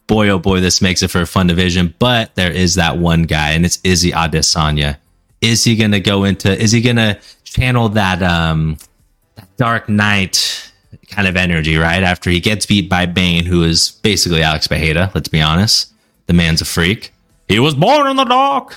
Boy, 0.06 0.30
oh 0.30 0.40
boy, 0.40 0.60
this 0.60 0.82
makes 0.82 1.02
it 1.02 1.10
for 1.10 1.22
a 1.22 1.26
fun 1.26 1.48
division. 1.48 1.96
But 1.98 2.36
there 2.36 2.52
is 2.52 2.76
that 2.76 2.98
one 2.98 3.24
guy, 3.24 3.52
and 3.52 3.66
it's 3.66 3.80
Izzy 3.86 4.12
Adesanya. 4.12 4.98
Is 5.42 5.64
he 5.64 5.76
going 5.76 5.92
to 5.92 6.00
go 6.00 6.24
into? 6.24 6.52
Is 6.52 6.72
he 6.72 6.82
going 6.82 6.96
to 6.96 7.20
channel 7.44 7.90
that 7.90 8.22
um 8.22 8.78
that 9.36 9.56
Dark 9.58 9.88
Knight 9.90 10.72
kind 11.10 11.28
of 11.28 11.36
energy 11.36 11.78
right 11.78 12.04
after 12.04 12.30
he 12.30 12.40
gets 12.40 12.66
beat 12.66 12.90
by 12.90 13.06
Bane, 13.06 13.46
who 13.46 13.64
is 13.64 13.92
basically 14.04 14.44
Alex 14.44 14.68
Bejeda? 14.68 15.14
Let's 15.14 15.30
be 15.30 15.42
honest, 15.42 15.94
the 16.26 16.34
man's 16.34 16.62
a 16.62 16.66
freak. 16.66 17.14
He 17.48 17.60
was 17.60 17.76
born 17.76 18.08
in 18.08 18.18
the 18.18 18.26
dark. 18.26 18.76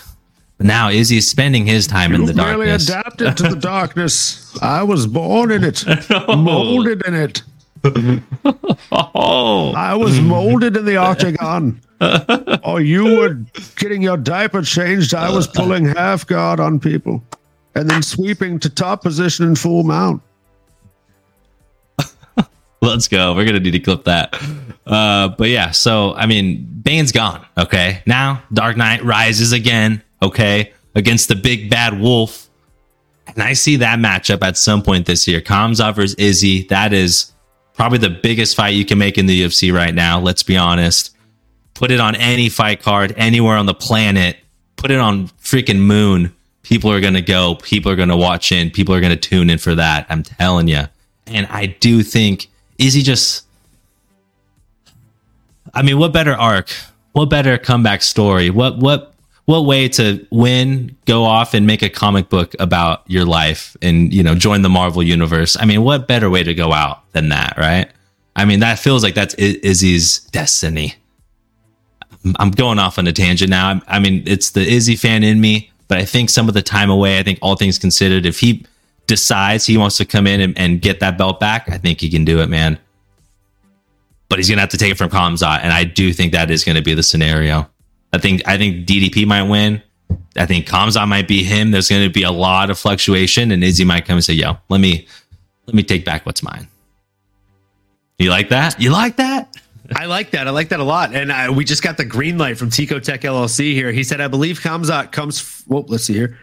But 0.59 0.67
now 0.67 0.91
is 0.91 1.09
he 1.09 1.23
spending 1.23 1.65
his 1.65 1.87
time 1.87 2.13
You've 2.13 2.21
in 2.21 2.27
the 2.27 2.35
darkness. 2.35 2.89
adapted 2.89 3.37
to 3.39 3.43
the 3.45 3.57
darkness. 3.61 4.57
I 4.61 4.83
was 4.83 5.07
born 5.07 5.51
in 5.51 5.65
it, 5.65 5.83
molded 6.29 7.03
in 7.07 7.15
it. 7.15 7.43
oh. 8.93 9.73
I 9.73 9.95
was 9.95 10.21
molded 10.21 10.77
in 10.77 10.85
the 10.85 10.97
octagon. 10.97 11.81
oh, 12.65 12.79
you 12.79 13.19
were 13.19 13.35
getting 13.77 14.01
your 14.01 14.17
diaper 14.17 14.63
changed. 14.63 15.15
I 15.15 15.31
was 15.31 15.47
pulling 15.47 15.85
half 15.85 16.27
guard 16.27 16.59
on 16.59 16.81
people 16.81 17.23
and 17.75 17.89
then 17.91 18.03
sweeping 18.03 18.59
to 18.61 18.71
top 18.71 19.03
position 19.03 19.47
in 19.47 19.55
full 19.55 19.83
mount. 19.83 20.23
Let's 22.83 23.07
go. 23.07 23.35
We're 23.35 23.45
gonna 23.45 23.61
need 23.61 23.73
to 23.73 23.81
clip 23.81 24.05
that. 24.05 24.35
Uh, 24.87 25.29
but 25.29 25.51
yeah, 25.51 25.73
so 25.73 26.15
I 26.15 26.25
mean, 26.27 26.65
Bane's 26.83 27.13
gone. 27.13 27.45
Okay, 27.59 28.03
now 28.07 28.43
Dark 28.53 28.79
Knight 28.79 29.05
rises 29.05 29.53
again. 29.53 30.03
Okay, 30.23 30.73
against 30.95 31.29
the 31.29 31.35
big 31.37 31.69
bad 31.69 32.01
wolf, 32.01 32.49
and 33.27 33.43
I 33.43 33.53
see 33.53 33.77
that 33.77 33.99
matchup 33.99 34.43
at 34.43 34.57
some 34.57 34.83
point 34.83 35.05
this 35.05 35.29
year. 35.29 35.43
Khamzat 35.43 35.95
versus 35.95 36.15
Izzy. 36.15 36.65
That 36.65 36.95
is 36.95 37.33
probably 37.75 37.99
the 37.99 38.11
biggest 38.11 38.57
fight 38.57 38.71
you 38.71 38.87
can 38.87 38.99
make 38.99 39.19
in 39.19 39.27
the 39.27 39.43
UFC 39.43 39.73
right 39.73 39.95
now. 39.95 40.19
Let's 40.19 40.43
be 40.43 40.57
honest. 40.57 41.15
Put 41.81 41.91
it 41.91 41.99
on 41.99 42.15
any 42.15 42.51
fight 42.51 42.83
card 42.83 43.15
anywhere 43.17 43.57
on 43.57 43.65
the 43.65 43.73
planet. 43.73 44.37
Put 44.77 44.91
it 44.91 45.01
on 45.01 45.29
freaking 45.43 45.79
Moon. 45.79 46.31
People 46.63 46.93
are 46.93 47.01
gonna 47.01 47.23
go. 47.23 47.55
People 47.55 47.91
are 47.91 47.97
gonna 47.97 48.19
watch 48.19 48.53
in. 48.53 48.71
People 48.71 48.95
are 48.95 49.01
gonna 49.01 49.17
tune 49.17 49.49
in 49.49 49.57
for 49.57 49.75
that. 49.75 50.05
I'm 50.11 50.23
telling 50.23 50.69
you. 50.69 50.83
And 51.27 51.47
I 51.47 51.65
do 51.81 52.03
think 52.03 52.49
he 52.77 52.91
just 53.01 53.47
I 55.73 55.81
mean, 55.81 55.99
what 55.99 56.13
better 56.13 56.35
arc? 56.35 56.69
What 57.13 57.31
better 57.31 57.57
comeback 57.57 58.03
story? 58.03 58.51
What 58.51 58.77
what 58.77 59.15
what 59.47 59.63
way 59.63 59.89
to 59.89 60.27
win, 60.31 60.95
go 61.07 61.25
off 61.25 61.55
and 61.55 61.67
make 61.67 61.81
a 61.81 61.89
comic 61.89 62.29
book 62.29 62.55
about 62.61 63.05
your 63.07 63.25
life 63.25 63.75
and, 63.81 64.13
you 64.13 64.23
know, 64.23 64.35
join 64.35 64.61
the 64.61 64.69
Marvel 64.69 65.03
universe? 65.03 65.57
I 65.59 65.65
mean, 65.65 65.83
what 65.83 66.07
better 66.07 66.29
way 66.29 66.43
to 66.43 66.53
go 66.53 66.75
out 66.75 67.11
than 67.13 67.31
that, 67.31 67.55
right? 67.57 67.91
I 68.37 68.45
mean, 68.45 68.61
that 68.61 68.79
feels 68.79 69.03
like 69.03 69.15
that's 69.15 69.33
Izzy's 69.37 70.21
destiny. 70.25 70.97
I'm 72.39 72.51
going 72.51 72.79
off 72.79 72.99
on 72.99 73.07
a 73.07 73.13
tangent 73.13 73.51
now. 73.51 73.81
I 73.87 73.99
mean, 73.99 74.23
it's 74.27 74.51
the 74.51 74.61
Izzy 74.61 74.97
fan 74.97 75.23
in 75.23 75.41
me, 75.41 75.71
but 75.89 75.99
I 75.99 76.05
think 76.05 76.31
some 76.31 76.49
of 76.49 76.55
the 76.55 76.63
time 76.63 76.91
away, 76.91 77.19
I 77.19 77.23
think 77.23 77.39
all 77.41 77.57
things 77.57 77.79
considered, 77.79 78.27
if 78.27 78.41
he 78.41 78.65
decides 79.07 79.67
he 79.67 79.77
wants 79.77 79.97
to 79.97 80.05
come 80.05 80.27
in 80.27 80.41
and, 80.41 80.57
and 80.59 80.81
get 80.81 81.01
that 81.01 81.19
belt 81.19 81.41
back, 81.41 81.69
I 81.69 81.79
think 81.79 82.01
he 82.01 82.11
can 82.11 82.25
do 82.25 82.41
it, 82.41 82.49
man. 82.49 82.79
But 84.29 84.39
he's 84.39 84.49
gonna 84.49 84.61
have 84.61 84.71
to 84.71 84.77
take 84.77 84.93
it 84.93 84.99
from 84.99 85.11
Khamzat, 85.11 85.61
and 85.63 85.73
I 85.73 85.85
do 85.85 86.13
think 86.13 86.33
that 86.33 86.51
is 86.51 86.63
gonna 86.63 86.83
be 86.83 86.95
the 86.95 87.03
scenario. 87.03 87.69
I 88.13 88.19
think 88.19 88.47
I 88.47 88.57
think 88.57 88.87
DDP 88.87 89.27
might 89.27 89.43
win. 89.43 89.83
I 90.37 90.47
think 90.47 90.67
Khamzat 90.67 91.09
might 91.09 91.27
be 91.27 91.43
him. 91.43 91.73
There's 91.73 91.89
gonna 91.89 92.11
be 92.11 92.23
a 92.23 92.31
lot 92.31 92.71
of 92.71 92.79
fluctuation, 92.79 93.51
and 93.51 93.65
Izzy 93.65 93.85
might 93.85 94.05
come 94.05 94.17
and 94.17 94.25
say, 94.25 94.35
"Yo, 94.35 94.59
let 94.69 94.81
me 94.81 95.07
let 95.67 95.75
me 95.75 95.83
take 95.83 96.05
back 96.05 96.27
what's 96.27 96.43
mine." 96.43 96.69
You 98.21 98.31
like 98.31 98.51
that? 98.51 98.81
You 98.81 98.91
like 98.91 99.17
that? 99.17 99.57
I 99.95 100.07
like 100.07 100.31
that. 100.31 100.47
I 100.47 100.51
like 100.51 100.69
that 100.69 100.81
a 100.81 100.85
lot. 100.85 101.15
And 101.15 101.33
I, 101.33 101.51
we 101.51 101.65
just 101.65 101.83
got 101.83 101.97
the 101.97 102.05
green 102.05 102.39
light 102.39 102.59
from 102.59 102.71
Tico 102.71 103.01
Tech 103.01 103.23
LLC 103.23 103.73
here. 103.73 103.93
He 103.93 104.05
said, 104.05 104.21
I 104.21 104.29
believe 104.29 104.61
Khamzat 104.61 105.13
comes. 105.13 105.41
F- 105.41 105.65
well, 105.67 105.85
let's 105.89 106.05
see 106.05 106.15
here. 106.15 106.39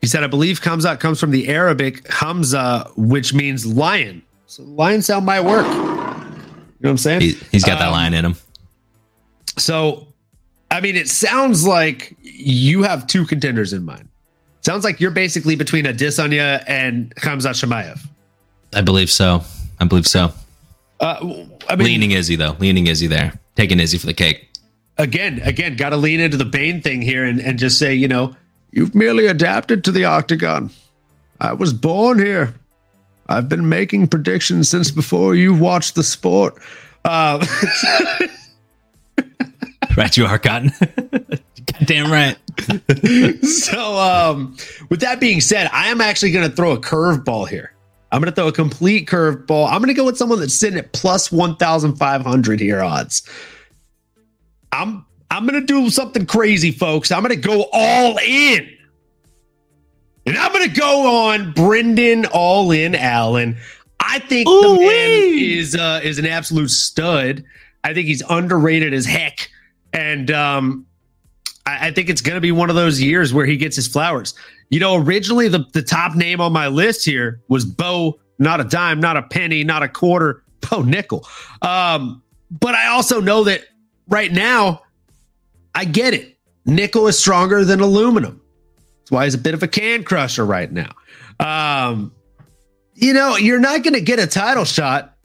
He 0.00 0.06
said, 0.06 0.24
I 0.24 0.26
believe 0.26 0.60
Khamzat 0.60 0.98
comes 0.98 1.20
from 1.20 1.30
the 1.30 1.48
Arabic 1.48 2.10
Hamza, 2.10 2.90
which 2.96 3.34
means 3.34 3.66
lion. 3.66 4.22
So 4.46 4.62
lion 4.64 5.02
sound 5.02 5.26
might 5.26 5.42
work. 5.42 5.66
You 5.66 5.72
know 5.72 6.88
what 6.88 6.90
I'm 6.90 6.98
saying? 6.98 7.20
He, 7.20 7.38
has 7.52 7.62
got 7.62 7.74
um, 7.74 7.78
that 7.80 7.88
lion 7.88 8.14
in 8.14 8.24
him. 8.24 8.36
So, 9.58 10.08
I 10.70 10.80
mean, 10.80 10.96
it 10.96 11.08
sounds 11.08 11.66
like 11.66 12.16
you 12.22 12.82
have 12.82 13.06
two 13.06 13.26
contenders 13.26 13.72
in 13.72 13.84
mind. 13.84 14.08
Sounds 14.62 14.84
like 14.84 15.00
you're 15.00 15.10
basically 15.10 15.56
between 15.56 15.84
Adesanya 15.84 16.64
and 16.66 17.14
Khamzat 17.16 17.62
Chimaev. 17.62 18.00
I 18.74 18.80
believe 18.80 19.10
so. 19.10 19.42
I 19.78 19.84
believe 19.84 20.06
so. 20.06 20.32
Uh, 21.00 21.46
I 21.70 21.76
mean, 21.76 21.86
leaning 21.86 22.10
Izzy 22.12 22.36
though, 22.36 22.56
leaning 22.58 22.86
Izzy 22.86 23.06
there, 23.06 23.32
taking 23.56 23.80
Izzy 23.80 23.98
for 23.98 24.06
the 24.06 24.14
cake. 24.14 24.48
Again, 24.98 25.40
again, 25.44 25.76
got 25.76 25.90
to 25.90 25.96
lean 25.96 26.20
into 26.20 26.36
the 26.36 26.44
Bane 26.44 26.82
thing 26.82 27.00
here 27.00 27.24
and, 27.24 27.40
and 27.40 27.58
just 27.58 27.78
say, 27.78 27.94
you 27.94 28.06
know, 28.06 28.36
You've 28.72 28.94
merely 28.94 29.26
adapted 29.26 29.84
to 29.84 29.92
the 29.92 30.04
octagon. 30.04 30.70
I 31.40 31.52
was 31.54 31.72
born 31.72 32.18
here. 32.18 32.54
I've 33.28 33.48
been 33.48 33.68
making 33.68 34.08
predictions 34.08 34.68
since 34.68 34.90
before 34.90 35.34
you 35.34 35.54
watched 35.54 35.94
the 35.94 36.02
sport. 36.02 36.56
Uh, 37.04 37.44
right, 39.96 40.16
you 40.16 40.26
are, 40.26 40.38
Cotton. 40.38 40.72
Goddamn 41.72 42.10
right. 42.10 42.36
so, 43.44 43.96
um, 43.96 44.56
with 44.88 45.00
that 45.00 45.18
being 45.20 45.40
said, 45.40 45.68
I 45.72 45.88
am 45.88 46.00
actually 46.00 46.32
going 46.32 46.48
to 46.48 46.54
throw 46.54 46.72
a 46.72 46.80
curveball 46.80 47.48
here. 47.48 47.72
I'm 48.12 48.20
going 48.20 48.30
to 48.30 48.34
throw 48.34 48.48
a 48.48 48.52
complete 48.52 49.08
curveball. 49.08 49.70
I'm 49.70 49.78
going 49.78 49.88
to 49.88 49.94
go 49.94 50.04
with 50.04 50.16
someone 50.16 50.40
that's 50.40 50.54
sitting 50.54 50.78
at 50.78 50.92
plus 50.92 51.30
1,500 51.30 52.60
here 52.60 52.82
odds. 52.82 53.28
I'm 54.72 55.06
I'm 55.30 55.46
going 55.46 55.60
to 55.60 55.66
do 55.66 55.90
something 55.90 56.26
crazy, 56.26 56.72
folks. 56.72 57.12
I'm 57.12 57.22
going 57.22 57.40
to 57.40 57.48
go 57.48 57.66
all 57.72 58.18
in. 58.18 58.68
And 60.26 60.36
I'm 60.36 60.52
going 60.52 60.68
to 60.68 60.78
go 60.78 61.28
on 61.28 61.52
Brendan 61.52 62.26
All 62.26 62.72
In 62.72 62.94
Allen. 62.94 63.56
I 64.00 64.18
think 64.18 64.48
Ooh, 64.48 64.60
the 64.60 64.80
man 64.80 65.38
is 65.38 65.76
uh, 65.76 66.00
is 66.02 66.18
an 66.18 66.26
absolute 66.26 66.70
stud. 66.70 67.44
I 67.84 67.94
think 67.94 68.06
he's 68.06 68.22
underrated 68.28 68.92
as 68.92 69.06
heck. 69.06 69.48
And 69.92 70.30
um, 70.30 70.86
I, 71.66 71.88
I 71.88 71.90
think 71.92 72.08
it's 72.08 72.20
going 72.20 72.34
to 72.36 72.40
be 72.40 72.52
one 72.52 72.70
of 72.70 72.76
those 72.76 73.00
years 73.00 73.32
where 73.32 73.46
he 73.46 73.56
gets 73.56 73.76
his 73.76 73.88
flowers. 73.88 74.34
You 74.70 74.80
know, 74.80 74.96
originally 74.96 75.48
the, 75.48 75.66
the 75.72 75.82
top 75.82 76.14
name 76.14 76.40
on 76.40 76.52
my 76.52 76.68
list 76.68 77.04
here 77.04 77.42
was 77.48 77.64
Bo, 77.64 78.18
not 78.38 78.60
a 78.60 78.64
dime, 78.64 79.00
not 79.00 79.16
a 79.16 79.22
penny, 79.22 79.64
not 79.64 79.82
a 79.82 79.88
quarter, 79.88 80.44
Bo 80.70 80.82
Nickel. 80.82 81.26
Um, 81.62 82.22
but 82.50 82.74
I 82.74 82.88
also 82.88 83.20
know 83.20 83.44
that 83.44 83.64
right 84.08 84.32
now 84.32 84.82
I 85.74 85.84
get 85.84 86.14
it. 86.14 86.36
Nickel 86.66 87.06
is 87.08 87.18
stronger 87.18 87.64
than 87.64 87.80
aluminum. 87.80 88.40
That's 88.98 89.10
why 89.10 89.24
he's 89.24 89.34
a 89.34 89.38
bit 89.38 89.54
of 89.54 89.62
a 89.62 89.68
can 89.68 90.04
crusher 90.04 90.44
right 90.44 90.70
now. 90.70 90.92
Um, 91.40 92.12
you 92.94 93.12
know, 93.12 93.36
you're 93.36 93.60
not 93.60 93.82
going 93.82 93.94
to 93.94 94.00
get 94.00 94.18
a 94.18 94.26
title 94.26 94.64
shot 94.64 95.16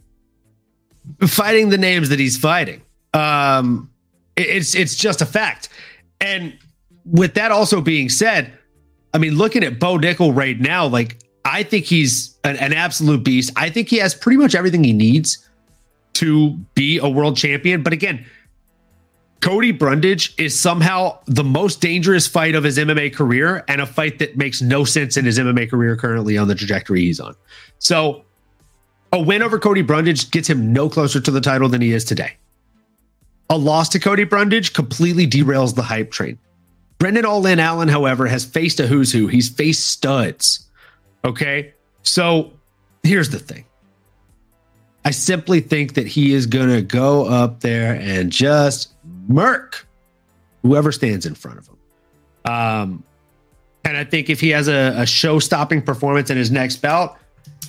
fighting 1.27 1.69
the 1.69 1.77
names 1.77 2.09
that 2.09 2.19
he's 2.19 2.37
fighting. 2.37 2.81
Um, 3.13 3.91
it's 4.35 4.75
it's 4.75 4.95
just 4.95 5.21
a 5.21 5.25
fact. 5.25 5.69
And 6.19 6.57
with 7.05 7.35
that 7.35 7.51
also 7.51 7.81
being 7.81 8.09
said, 8.09 8.57
I 9.15 9.17
mean, 9.17 9.37
looking 9.37 9.63
at 9.63 9.79
Bo 9.79 9.97
Nickal 9.97 10.35
right 10.35 10.59
now, 10.59 10.85
like 10.87 11.17
I 11.45 11.63
think 11.63 11.85
he's 11.85 12.37
an, 12.43 12.57
an 12.57 12.73
absolute 12.73 13.23
beast. 13.23 13.49
I 13.55 13.69
think 13.69 13.87
he 13.87 13.95
has 13.99 14.13
pretty 14.13 14.35
much 14.35 14.53
everything 14.53 14.83
he 14.83 14.91
needs 14.91 15.47
to 16.15 16.51
be 16.75 16.97
a 16.97 17.07
world 17.07 17.37
champion. 17.37 17.81
But 17.81 17.93
again, 17.93 18.25
Cody 19.39 19.71
Brundage 19.71 20.35
is 20.37 20.59
somehow 20.59 21.17
the 21.27 21.45
most 21.45 21.79
dangerous 21.79 22.27
fight 22.27 22.55
of 22.55 22.65
his 22.65 22.77
MMA 22.77 23.13
career 23.13 23.63
and 23.69 23.79
a 23.79 23.85
fight 23.85 24.19
that 24.19 24.35
makes 24.35 24.61
no 24.61 24.83
sense 24.83 25.15
in 25.15 25.23
his 25.23 25.39
MMA 25.39 25.69
career 25.69 25.95
currently 25.95 26.37
on 26.37 26.49
the 26.49 26.55
trajectory 26.55 27.01
he's 27.01 27.21
on. 27.21 27.35
So, 27.79 28.25
a 29.13 29.21
win 29.21 29.41
over 29.41 29.57
Cody 29.59 29.81
Brundage 29.81 30.29
gets 30.29 30.49
him 30.49 30.73
no 30.73 30.89
closer 30.89 31.21
to 31.21 31.31
the 31.31 31.39
title 31.39 31.69
than 31.69 31.79
he 31.79 31.93
is 31.93 32.03
today. 32.03 32.35
A 33.49 33.57
loss 33.57 33.87
to 33.89 33.99
Cody 33.99 34.25
Brundage 34.25 34.73
completely 34.73 35.25
derails 35.25 35.73
the 35.73 35.83
hype 35.83 36.11
train. 36.11 36.37
Brendan 36.97 37.25
All 37.25 37.45
In 37.45 37.59
Allen, 37.59 37.87
however, 37.87 38.25
has 38.25 38.45
faced 38.45 38.79
a 38.79 38.87
who's 38.87 39.11
who. 39.11 39.27
He's 39.27 39.49
faced 39.49 39.87
studs. 39.87 40.67
Okay. 41.23 41.73
So 42.03 42.53
here's 43.03 43.29
the 43.29 43.39
thing 43.39 43.65
I 45.03 45.11
simply 45.11 45.59
think 45.59 45.95
that 45.95 46.07
he 46.07 46.33
is 46.33 46.45
going 46.45 46.69
to 46.69 46.81
go 46.81 47.25
up 47.25 47.59
there 47.59 47.95
and 47.95 48.31
just 48.31 48.93
murk 49.27 49.87
whoever 50.61 50.91
stands 50.91 51.25
in 51.25 51.35
front 51.35 51.59
of 51.59 51.67
him. 51.67 51.77
Um, 52.45 53.03
and 53.83 53.97
I 53.97 54.03
think 54.03 54.29
if 54.29 54.39
he 54.39 54.49
has 54.49 54.67
a, 54.67 54.93
a 54.97 55.05
show 55.05 55.39
stopping 55.39 55.81
performance 55.81 56.29
in 56.29 56.37
his 56.37 56.49
next 56.49 56.77
bout, 56.77 57.19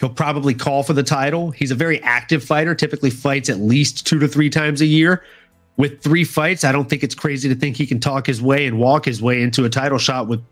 He'll 0.00 0.10
probably 0.10 0.54
call 0.54 0.82
for 0.82 0.92
the 0.92 1.02
title. 1.02 1.50
He's 1.50 1.70
a 1.70 1.74
very 1.74 2.02
active 2.02 2.44
fighter, 2.44 2.74
typically 2.74 3.10
fights 3.10 3.48
at 3.48 3.58
least 3.58 4.06
two 4.06 4.18
to 4.18 4.28
three 4.28 4.50
times 4.50 4.80
a 4.80 4.86
year. 4.86 5.24
With 5.76 6.02
three 6.02 6.24
fights, 6.24 6.64
I 6.64 6.72
don't 6.72 6.88
think 6.88 7.02
it's 7.02 7.14
crazy 7.14 7.48
to 7.48 7.54
think 7.54 7.76
he 7.76 7.86
can 7.86 8.00
talk 8.00 8.26
his 8.26 8.40
way 8.40 8.66
and 8.66 8.78
walk 8.78 9.04
his 9.04 9.20
way 9.20 9.42
into 9.42 9.64
a 9.64 9.68
title 9.68 9.98
shot 9.98 10.26
with 10.26 10.42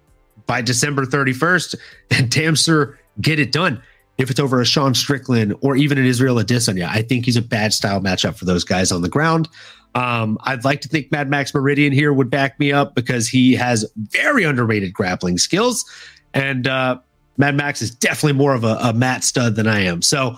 by 0.46 0.60
December 0.60 1.06
31st 1.06 1.76
and 2.10 2.30
damn 2.30 2.54
sure 2.54 2.98
get 3.20 3.38
it 3.38 3.52
done. 3.52 3.82
If 4.16 4.30
it's 4.30 4.38
over 4.38 4.60
a 4.60 4.64
Sean 4.64 4.94
Strickland 4.94 5.56
or 5.60 5.74
even 5.74 5.98
an 5.98 6.04
Israel 6.04 6.36
Adesanya, 6.36 6.88
I 6.88 7.02
think 7.02 7.24
he's 7.24 7.36
a 7.36 7.42
bad 7.42 7.72
style 7.72 8.00
matchup 8.00 8.36
for 8.36 8.44
those 8.44 8.62
guys 8.62 8.92
on 8.92 9.02
the 9.02 9.08
ground. 9.08 9.48
Um, 9.96 10.38
I'd 10.42 10.64
like 10.64 10.80
to 10.82 10.88
think 10.88 11.10
Mad 11.10 11.28
Max 11.28 11.54
Meridian 11.54 11.92
here 11.92 12.12
would 12.12 12.30
back 12.30 12.58
me 12.60 12.72
up 12.72 12.94
because 12.94 13.28
he 13.28 13.54
has 13.54 13.84
very 13.96 14.44
underrated 14.44 14.92
grappling 14.92 15.38
skills. 15.38 15.84
And 16.32 16.68
uh, 16.68 16.98
Mad 17.36 17.56
Max 17.56 17.82
is 17.82 17.90
definitely 17.90 18.34
more 18.34 18.54
of 18.54 18.64
a, 18.64 18.76
a 18.80 18.92
Matt 18.92 19.24
stud 19.24 19.56
than 19.56 19.66
I 19.66 19.80
am. 19.80 20.02
So, 20.02 20.36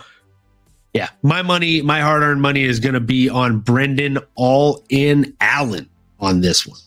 yeah, 0.97 1.09
my 1.23 1.43
money, 1.43 1.83
my 1.83 2.01
hard 2.01 2.23
earned 2.23 2.43
money 2.43 2.65
is 2.65 2.81
going 2.81 2.95
to 2.95 3.01
be 3.01 3.29
on 3.29 3.61
Brendan 3.61 4.19
All 4.35 4.85
In 4.89 5.37
Allen 5.41 5.89
on 6.21 6.41
this 6.41 6.67
one. 6.67 6.79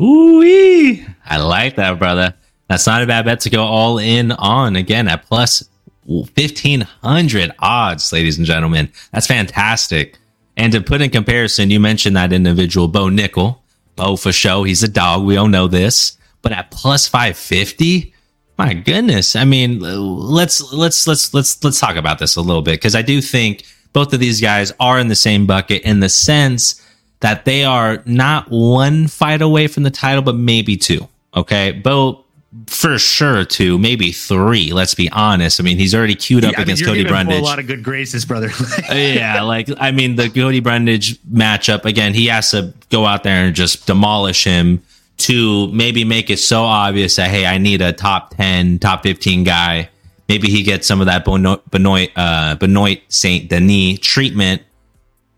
Ooh, 0.00 0.96
I 1.26 1.38
like 1.38 1.76
that, 1.76 1.98
brother. 1.98 2.34
That's 2.68 2.86
not 2.86 3.02
a 3.02 3.06
bad 3.06 3.24
bet 3.24 3.40
to 3.40 3.50
go 3.50 3.64
all 3.64 3.98
in 3.98 4.32
on 4.32 4.76
again 4.76 5.08
at 5.08 5.24
plus 5.24 5.68
1500 6.04 7.52
odds, 7.58 8.12
ladies 8.12 8.38
and 8.38 8.46
gentlemen. 8.46 8.90
That's 9.12 9.26
fantastic. 9.26 10.16
And 10.56 10.72
to 10.72 10.80
put 10.80 11.00
in 11.00 11.10
comparison, 11.10 11.70
you 11.70 11.80
mentioned 11.80 12.16
that 12.16 12.32
individual, 12.32 12.88
Bo 12.88 13.06
Nickal. 13.06 13.58
Bo 13.96 14.16
for 14.16 14.32
show, 14.32 14.62
he's 14.62 14.82
a 14.82 14.88
dog. 14.88 15.24
We 15.24 15.36
all 15.36 15.48
know 15.48 15.68
this. 15.68 16.16
But 16.42 16.52
at 16.52 16.70
plus 16.70 17.06
550, 17.06 18.14
my 18.60 18.74
goodness. 18.74 19.36
I 19.36 19.46
mean, 19.46 19.80
let's 19.80 20.70
let's 20.70 21.06
let's 21.06 21.32
let's 21.32 21.64
let's 21.64 21.80
talk 21.80 21.96
about 21.96 22.18
this 22.18 22.36
a 22.36 22.42
little 22.42 22.60
bit 22.60 22.72
because 22.72 22.94
I 22.94 23.00
do 23.00 23.22
think 23.22 23.64
both 23.94 24.12
of 24.12 24.20
these 24.20 24.38
guys 24.38 24.70
are 24.78 24.98
in 24.98 25.08
the 25.08 25.14
same 25.14 25.46
bucket 25.46 25.80
in 25.80 26.00
the 26.00 26.10
sense 26.10 26.86
that 27.20 27.46
they 27.46 27.64
are 27.64 28.02
not 28.04 28.50
one 28.50 29.08
fight 29.08 29.40
away 29.40 29.66
from 29.66 29.84
the 29.84 29.90
title, 29.90 30.20
but 30.20 30.34
maybe 30.34 30.76
two. 30.76 31.08
Okay, 31.34 31.72
Bo 31.72 32.26
for 32.66 32.98
sure 32.98 33.46
two, 33.46 33.78
maybe 33.78 34.12
three. 34.12 34.74
Let's 34.74 34.92
be 34.92 35.08
honest. 35.08 35.58
I 35.58 35.62
mean, 35.62 35.78
he's 35.78 35.94
already 35.94 36.14
queued 36.14 36.44
up 36.44 36.52
yeah, 36.52 36.60
against 36.60 36.84
Cody 36.84 37.04
Brundage. 37.04 37.40
A 37.40 37.42
lot 37.42 37.60
of 37.60 37.66
good 37.66 37.82
graces, 37.82 38.26
brother. 38.26 38.50
yeah, 38.92 39.40
like 39.40 39.70
I 39.78 39.90
mean, 39.90 40.16
the 40.16 40.28
Cody 40.28 40.60
Brundage 40.60 41.18
matchup 41.22 41.86
again. 41.86 42.12
He 42.12 42.26
has 42.26 42.50
to 42.50 42.74
go 42.90 43.06
out 43.06 43.22
there 43.22 43.42
and 43.42 43.56
just 43.56 43.86
demolish 43.86 44.44
him 44.44 44.82
to 45.20 45.68
maybe 45.72 46.04
make 46.04 46.30
it 46.30 46.38
so 46.38 46.62
obvious 46.62 47.16
that 47.16 47.30
hey, 47.30 47.46
I 47.46 47.58
need 47.58 47.82
a 47.82 47.92
top 47.92 48.34
ten, 48.36 48.78
top 48.78 49.02
fifteen 49.02 49.44
guy. 49.44 49.90
Maybe 50.28 50.48
he 50.48 50.62
gets 50.62 50.86
some 50.86 51.00
of 51.00 51.06
that 51.06 51.24
Benoit, 51.24 51.68
Benoit, 51.70 52.10
uh, 52.14 52.54
Benoit 52.54 53.00
Saint 53.08 53.48
Denis 53.48 53.98
treatment, 53.98 54.62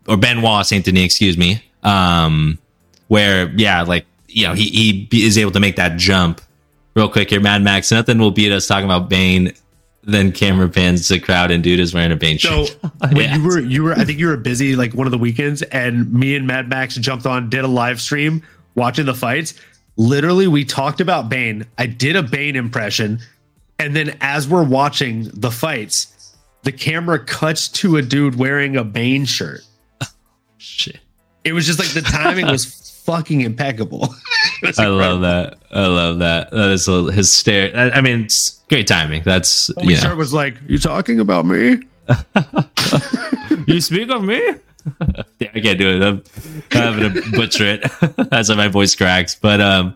or 0.07 0.17
Benoit 0.17 0.65
Saint 0.65 0.85
Denis, 0.85 1.05
excuse 1.05 1.37
me. 1.37 1.63
Um, 1.81 2.59
where 3.07 3.49
yeah, 3.55 3.81
like 3.83 4.05
you 4.27 4.47
know, 4.47 4.53
he 4.53 5.07
he 5.09 5.25
is 5.25 5.37
able 5.37 5.51
to 5.51 5.59
make 5.59 5.75
that 5.77 5.97
jump 5.97 6.41
real 6.95 7.09
quick 7.09 7.29
here, 7.29 7.39
Mad 7.39 7.61
Max. 7.61 7.91
Nothing 7.91 8.19
will 8.19 8.31
beat 8.31 8.51
us 8.51 8.67
talking 8.67 8.85
about 8.85 9.09
Bane. 9.09 9.53
Then 10.05 10.33
camera 10.33 10.67
pans 10.67 11.07
the 11.07 11.17
crowd 11.17 11.49
and 11.49 11.63
dude 11.63 11.79
is 11.79 11.93
wearing 11.93 12.11
a 12.11 12.17
Bane 12.17 12.37
shirt. 12.37 12.67
so, 12.67 12.73
shirt. 12.75 12.91
yeah. 13.15 13.37
you 13.37 13.43
were 13.43 13.59
you 13.59 13.83
were 13.83 13.93
I 13.93 14.03
think 14.03 14.19
you 14.19 14.27
were 14.27 14.35
busy 14.35 14.75
like 14.75 14.93
one 14.93 15.07
of 15.07 15.11
the 15.11 15.17
weekends 15.17 15.61
and 15.61 16.11
me 16.11 16.35
and 16.35 16.45
Mad 16.45 16.67
Max 16.67 16.95
jumped 16.95 17.25
on, 17.25 17.49
did 17.49 17.63
a 17.63 17.67
live 17.67 18.01
stream 18.01 18.43
watching 18.75 19.05
the 19.05 19.13
fights. 19.13 19.53
Literally, 19.95 20.47
we 20.47 20.65
talked 20.65 21.01
about 21.01 21.29
Bane. 21.29 21.65
I 21.77 21.85
did 21.85 22.15
a 22.15 22.23
Bane 22.23 22.55
impression, 22.55 23.19
and 23.79 23.95
then 23.95 24.17
as 24.21 24.47
we're 24.47 24.63
watching 24.63 25.29
the 25.33 25.51
fights, 25.51 26.35
the 26.63 26.71
camera 26.71 27.23
cuts 27.23 27.67
to 27.69 27.97
a 27.97 28.01
dude 28.01 28.35
wearing 28.35 28.75
a 28.75 28.83
Bane 28.83 29.25
shirt. 29.25 29.61
Shit. 30.57 30.99
It 31.43 31.53
was 31.53 31.67
just 31.67 31.77
like 31.77 31.89
the 31.89 32.01
timing 32.01 32.47
was 32.47 33.01
fucking 33.05 33.41
impeccable. 33.41 34.15
I 34.77 34.87
love 34.87 35.21
that. 35.21 35.57
I 35.71 35.87
love 35.87 36.19
that. 36.19 36.51
That 36.51 36.71
is 36.71 36.87
a, 36.87 37.11
his 37.11 37.31
stare. 37.31 37.75
I, 37.75 37.97
I 37.97 38.01
mean, 38.01 38.21
it's 38.21 38.61
great 38.69 38.87
timing. 38.87 39.23
That's 39.23 39.69
you 39.81 39.97
know. 40.01 40.15
was 40.15 40.33
like, 40.33 40.55
"You 40.67 40.79
talking 40.79 41.19
about 41.19 41.45
me? 41.45 41.79
you 43.67 43.81
speak 43.81 44.09
of 44.09 44.23
me?" 44.23 44.41
yeah, 45.39 45.49
I 45.53 45.59
can't 45.59 45.77
do 45.77 45.89
it. 45.89 46.03
I'm 46.03 46.23
having 46.71 47.13
to 47.13 47.31
butcher 47.31 47.65
it 47.65 48.31
as 48.31 48.49
my 48.49 48.67
voice 48.67 48.95
cracks. 48.95 49.35
But 49.35 49.61
um, 49.61 49.95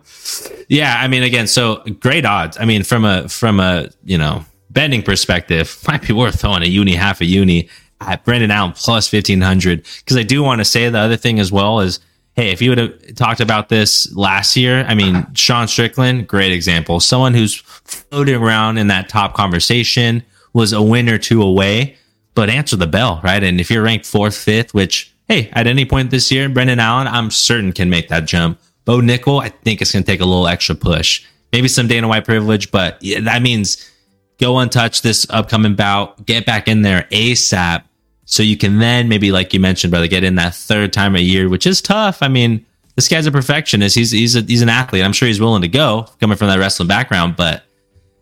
yeah, 0.68 0.96
I 0.98 1.08
mean, 1.08 1.22
again, 1.22 1.46
so 1.46 1.76
great 2.00 2.24
odds. 2.24 2.56
I 2.58 2.64
mean, 2.64 2.82
from 2.82 3.04
a 3.04 3.28
from 3.28 3.60
a 3.60 3.90
you 4.04 4.18
know 4.18 4.44
bending 4.70 5.02
perspective, 5.02 5.82
might 5.88 6.06
be 6.06 6.12
worth 6.12 6.40
throwing 6.40 6.62
a 6.62 6.66
uni, 6.66 6.94
half 6.94 7.20
a 7.20 7.26
uni 7.26 7.68
at 8.00 8.24
Brendan 8.24 8.50
Allen 8.50 8.72
plus 8.72 9.08
fifteen 9.08 9.40
hundred. 9.40 9.84
Because 9.98 10.16
I 10.16 10.22
do 10.22 10.42
want 10.42 10.60
to 10.60 10.64
say 10.64 10.88
the 10.88 10.98
other 10.98 11.16
thing 11.16 11.38
as 11.40 11.52
well 11.52 11.80
is 11.80 12.00
hey, 12.38 12.52
if 12.52 12.62
you 12.62 12.70
would 12.70 12.78
have 12.78 13.14
talked 13.16 13.40
about 13.40 13.68
this 13.68 14.14
last 14.14 14.54
year, 14.54 14.84
I 14.86 14.94
mean, 14.94 15.26
Sean 15.34 15.66
Strickland, 15.66 16.28
great 16.28 16.52
example. 16.52 17.00
Someone 17.00 17.34
who's 17.34 17.56
floating 17.56 18.36
around 18.36 18.78
in 18.78 18.86
that 18.86 19.08
top 19.08 19.34
conversation 19.34 20.22
was 20.52 20.72
a 20.72 20.80
win 20.80 21.08
or 21.08 21.18
two 21.18 21.42
away, 21.42 21.96
but 22.38 22.48
answer 22.48 22.76
the 22.76 22.86
bell, 22.86 23.20
right? 23.24 23.42
And 23.42 23.60
if 23.60 23.68
you're 23.68 23.82
ranked 23.82 24.06
fourth, 24.06 24.36
fifth, 24.36 24.72
which, 24.72 25.12
hey, 25.26 25.50
at 25.54 25.66
any 25.66 25.84
point 25.84 26.12
this 26.12 26.30
year, 26.30 26.48
Brendan 26.48 26.78
Allen, 26.78 27.08
I'm 27.08 27.32
certain 27.32 27.72
can 27.72 27.90
make 27.90 28.06
that 28.10 28.26
jump. 28.26 28.60
Bo 28.84 29.00
Nickal, 29.00 29.42
I 29.42 29.48
think 29.48 29.82
it's 29.82 29.90
going 29.90 30.04
to 30.04 30.06
take 30.06 30.20
a 30.20 30.24
little 30.24 30.46
extra 30.46 30.76
push. 30.76 31.26
Maybe 31.52 31.66
some 31.66 31.88
Dana 31.88 32.06
White 32.06 32.24
privilege, 32.24 32.70
but 32.70 33.00
that 33.22 33.42
means 33.42 33.90
go 34.38 34.60
untouched 34.60 35.02
this 35.02 35.26
upcoming 35.30 35.74
bout, 35.74 36.26
get 36.26 36.46
back 36.46 36.68
in 36.68 36.82
there 36.82 37.08
ASAP 37.10 37.82
so 38.24 38.44
you 38.44 38.56
can 38.56 38.78
then 38.78 39.08
maybe, 39.08 39.32
like 39.32 39.52
you 39.52 39.58
mentioned, 39.58 39.90
brother, 39.90 40.06
get 40.06 40.22
in 40.22 40.36
that 40.36 40.54
third 40.54 40.92
time 40.92 41.16
a 41.16 41.20
year, 41.20 41.48
which 41.48 41.66
is 41.66 41.82
tough. 41.82 42.22
I 42.22 42.28
mean, 42.28 42.64
this 42.94 43.08
guy's 43.08 43.26
a 43.26 43.32
perfectionist. 43.32 43.96
He's 43.96 44.12
he's 44.12 44.36
a, 44.36 44.42
he's 44.42 44.62
an 44.62 44.68
athlete. 44.68 45.02
I'm 45.02 45.12
sure 45.12 45.26
he's 45.26 45.40
willing 45.40 45.62
to 45.62 45.68
go 45.68 46.06
coming 46.20 46.36
from 46.36 46.46
that 46.46 46.60
wrestling 46.60 46.86
background, 46.86 47.34
but 47.34 47.64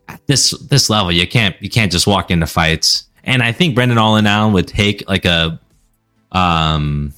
at 0.07 0.25
this 0.25 0.57
this 0.69 0.89
level, 0.89 1.11
you 1.11 1.27
can't 1.27 1.55
you 1.61 1.69
can't 1.69 1.91
just 1.91 2.07
walk 2.07 2.31
into 2.31 2.47
fights. 2.47 3.06
And 3.27 3.43
I 3.43 3.51
think 3.51 3.75
Brendan 3.75 3.99
All 3.99 4.15
In 4.15 4.25
Allen 4.25 4.53
would 4.53 4.67
take 4.67 5.07
like 5.07 5.25
a 5.25 5.59
um 6.31 7.13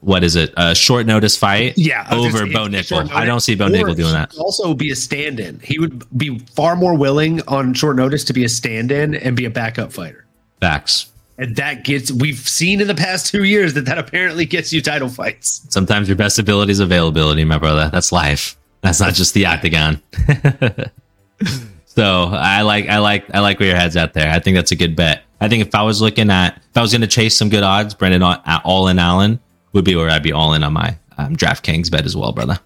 what 0.00 0.24
is 0.24 0.34
it? 0.34 0.52
A 0.56 0.74
short 0.74 1.06
notice 1.06 1.36
fight? 1.36 1.78
Yeah, 1.78 2.08
over 2.10 2.44
Bo 2.46 2.66
Nickal. 2.66 3.08
I 3.12 3.24
don't 3.24 3.38
see 3.38 3.54
Bo 3.54 3.66
Nickal 3.66 3.94
doing 3.94 4.12
that. 4.12 4.36
Also, 4.36 4.74
be 4.74 4.90
a 4.90 4.96
stand-in. 4.96 5.60
He 5.60 5.78
would 5.78 6.04
be 6.18 6.40
far 6.56 6.74
more 6.74 6.96
willing 6.96 7.40
on 7.46 7.72
short 7.72 7.94
notice 7.94 8.24
to 8.24 8.32
be 8.32 8.44
a 8.44 8.48
stand-in 8.48 9.14
and 9.14 9.36
be 9.36 9.44
a 9.44 9.50
backup 9.50 9.92
fighter. 9.92 10.26
Facts. 10.60 11.12
And 11.38 11.54
that 11.54 11.84
gets, 11.84 12.10
we've 12.10 12.36
seen 12.36 12.80
in 12.80 12.88
the 12.88 12.96
past 12.96 13.28
two 13.28 13.44
years 13.44 13.74
that 13.74 13.84
that 13.84 13.96
apparently 13.96 14.44
gets 14.44 14.72
you 14.72 14.82
title 14.82 15.08
fights. 15.08 15.64
Sometimes 15.68 16.08
your 16.08 16.16
best 16.16 16.36
ability 16.38 16.72
is 16.72 16.80
availability, 16.80 17.44
my 17.44 17.58
brother. 17.58 17.88
That's 17.88 18.10
life. 18.10 18.56
That's 18.80 18.98
not 18.98 19.14
just 19.14 19.34
the 19.34 19.46
octagon. 19.46 20.02
so 21.94 22.30
I 22.32 22.62
like, 22.62 22.88
I 22.88 22.98
like, 22.98 23.26
I 23.34 23.40
like 23.40 23.60
where 23.60 23.68
your 23.68 23.76
head's 23.76 23.96
at 23.96 24.14
there. 24.14 24.30
I 24.30 24.38
think 24.38 24.56
that's 24.56 24.72
a 24.72 24.76
good 24.76 24.96
bet. 24.96 25.24
I 25.42 25.48
think 25.48 25.66
if 25.66 25.74
I 25.74 25.82
was 25.82 26.00
looking 26.00 26.30
at, 26.30 26.56
if 26.56 26.76
I 26.76 26.80
was 26.80 26.92
going 26.92 27.02
to 27.02 27.06
chase 27.06 27.36
some 27.36 27.50
good 27.50 27.62
odds, 27.62 27.92
Brendan 27.94 28.22
all 28.22 28.88
in 28.88 28.98
Allen 28.98 29.40
would 29.72 29.84
be 29.84 29.94
where 29.94 30.08
I'd 30.08 30.22
be 30.22 30.32
all 30.32 30.54
in 30.54 30.62
on 30.62 30.72
my 30.72 30.96
um, 31.18 31.36
DraftKings 31.36 31.90
bet 31.90 32.06
as 32.06 32.16
well, 32.16 32.32
brother. 32.32 32.58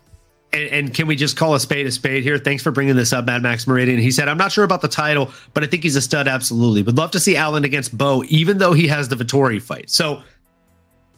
And, 0.53 0.69
and, 0.69 0.95
can 0.95 1.09
we 1.09 1.17
just 1.17 1.37
call 1.37 1.55
a 1.55 1.61
spade 1.61 1.87
a 1.87 1.91
spade 1.91 2.23
here? 2.23 2.39
Thanks 2.39 2.63
for 2.63 2.71
bringing 2.71 2.95
this 2.95 3.13
up, 3.13 3.25
Mad 3.27 3.43
Max 3.43 3.67
Meridian. 3.67 3.99
He 3.99 4.13
said, 4.13 4.29
I'm 4.29 4.39
not 4.39 4.53
sure 4.53 4.65
about 4.65 4.81
the 4.81 4.89
title, 4.89 5.33
but 5.55 5.65
I 5.65 5.67
think 5.67 5.83
he's 5.83 5.97
a 5.97 6.01
stud. 6.01 6.29
Absolutely. 6.29 6.83
Would 6.83 6.97
love 6.97 7.11
to 7.11 7.21
see 7.21 7.37
Allen 7.37 7.65
against 7.65 7.97
Bo, 7.99 8.23
even 8.29 8.59
though 8.59 8.73
he 8.73 8.87
has 8.87 9.09
the 9.09 9.17
Vettori 9.17 9.61
fight. 9.61 9.91
So, 9.91 10.23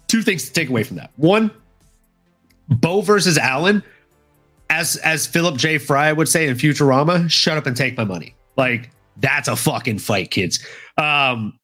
two 0.06 0.22
things 0.22 0.46
to 0.46 0.52
take 0.52 0.70
away 0.70 0.82
from 0.82 0.96
that. 0.96 1.10
One, 1.16 1.50
Bo 2.68 3.02
versus 3.02 3.36
Allen, 3.36 3.82
as 4.70 4.96
as 4.96 5.26
Philip 5.26 5.56
J. 5.56 5.78
Fry 5.78 6.12
would 6.12 6.28
say 6.28 6.48
in 6.48 6.56
Futurama, 6.56 7.30
shut 7.30 7.56
up 7.56 7.66
and 7.66 7.76
take 7.76 7.96
my 7.96 8.04
money. 8.04 8.34
Like, 8.56 8.90
that's 9.16 9.48
a 9.48 9.56
fucking 9.56 9.98
fight, 9.98 10.30
kids. 10.30 10.64
Um, 10.96 11.58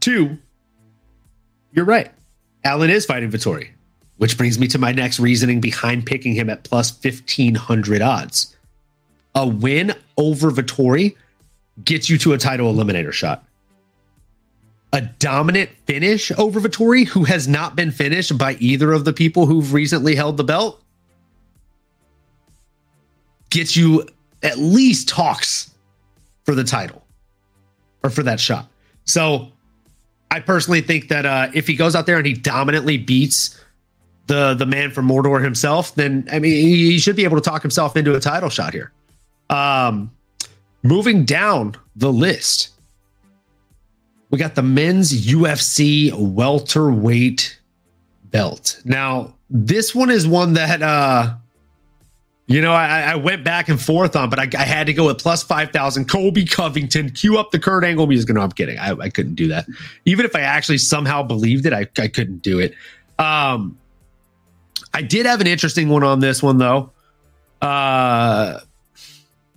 two, 0.00 0.38
you're 1.72 1.84
right. 1.84 2.10
Allen 2.64 2.90
is 2.90 3.06
fighting 3.06 3.30
Vettori. 3.30 3.70
Which 4.16 4.36
brings 4.36 4.58
me 4.58 4.66
to 4.68 4.78
my 4.78 4.90
next 4.90 5.20
reasoning 5.20 5.60
behind 5.60 6.04
picking 6.04 6.34
him 6.34 6.50
at 6.50 6.64
plus 6.64 6.90
1500 6.90 8.02
odds. 8.02 8.56
A 9.36 9.46
win 9.46 9.94
over 10.16 10.50
Vettori 10.50 11.14
gets 11.84 12.10
you 12.10 12.18
to 12.18 12.32
a 12.32 12.38
title 12.38 12.74
eliminator 12.74 13.12
shot. 13.12 13.44
A 14.92 15.02
dominant 15.02 15.70
finish 15.86 16.32
over 16.32 16.60
Vettori, 16.60 17.06
who 17.06 17.24
has 17.24 17.46
not 17.46 17.76
been 17.76 17.92
finished 17.92 18.36
by 18.36 18.54
either 18.54 18.92
of 18.92 19.04
the 19.04 19.12
people 19.12 19.46
who've 19.46 19.72
recently 19.72 20.16
held 20.16 20.36
the 20.36 20.44
belt, 20.44 20.82
gets 23.50 23.76
you 23.76 24.06
at 24.42 24.58
least 24.58 25.08
talks 25.08 25.70
for 26.44 26.54
the 26.54 26.64
title 26.64 27.04
or 28.02 28.10
for 28.10 28.22
that 28.22 28.40
shot. 28.40 28.68
So 29.04 29.52
I 30.30 30.40
personally 30.40 30.80
think 30.80 31.08
that 31.08 31.26
uh, 31.26 31.50
if 31.54 31.66
he 31.66 31.74
goes 31.74 31.96
out 31.96 32.06
there 32.06 32.16
and 32.16 32.26
he 32.26 32.34
dominantly 32.34 32.98
beats 32.98 33.58
the 34.26 34.54
the 34.54 34.66
man 34.66 34.90
from 34.90 35.08
Mordor 35.08 35.42
himself, 35.42 35.94
then 35.94 36.28
I 36.30 36.38
mean 36.38 36.52
he 36.52 36.98
should 36.98 37.16
be 37.16 37.24
able 37.24 37.36
to 37.36 37.42
talk 37.42 37.62
himself 37.62 37.96
into 37.96 38.14
a 38.14 38.20
title 38.20 38.50
shot 38.50 38.74
here. 38.74 38.92
Um, 39.50 40.10
moving 40.82 41.24
down 41.24 41.76
the 41.96 42.12
list, 42.12 42.70
we 44.30 44.38
got 44.38 44.54
the 44.54 44.62
men's 44.62 45.26
UFC 45.26 46.12
welterweight 46.12 47.58
belt. 48.24 48.82
Now, 48.84 49.34
this 49.48 49.94
one 49.94 50.10
is 50.10 50.28
one 50.28 50.52
that 50.52 50.82
uh 50.82 51.34
you 52.48 52.62
know, 52.62 52.72
I, 52.72 53.00
I 53.00 53.16
went 53.16 53.44
back 53.44 53.68
and 53.68 53.80
forth 53.80 54.16
on, 54.16 54.30
but 54.30 54.38
I, 54.38 54.48
I 54.58 54.64
had 54.64 54.86
to 54.86 54.94
go 54.94 55.06
with 55.06 55.18
plus 55.18 55.42
5,000. 55.42 56.08
Colby 56.08 56.46
Covington, 56.46 57.10
cue 57.10 57.36
up 57.36 57.50
the 57.50 57.58
Kurt 57.58 57.84
Angle 57.84 58.06
music. 58.06 58.34
No, 58.34 58.40
I'm 58.40 58.52
kidding. 58.52 58.78
I, 58.78 58.92
I 58.92 59.10
couldn't 59.10 59.34
do 59.34 59.48
that. 59.48 59.66
Even 60.06 60.24
if 60.24 60.34
I 60.34 60.40
actually 60.40 60.78
somehow 60.78 61.22
believed 61.22 61.66
it, 61.66 61.74
I, 61.74 61.86
I 61.98 62.08
couldn't 62.08 62.42
do 62.42 62.58
it. 62.58 62.74
Um, 63.18 63.76
I 64.94 65.02
did 65.02 65.26
have 65.26 65.42
an 65.42 65.46
interesting 65.46 65.90
one 65.90 66.02
on 66.02 66.20
this 66.20 66.42
one, 66.42 66.56
though. 66.56 66.90
Uh, 67.60 68.60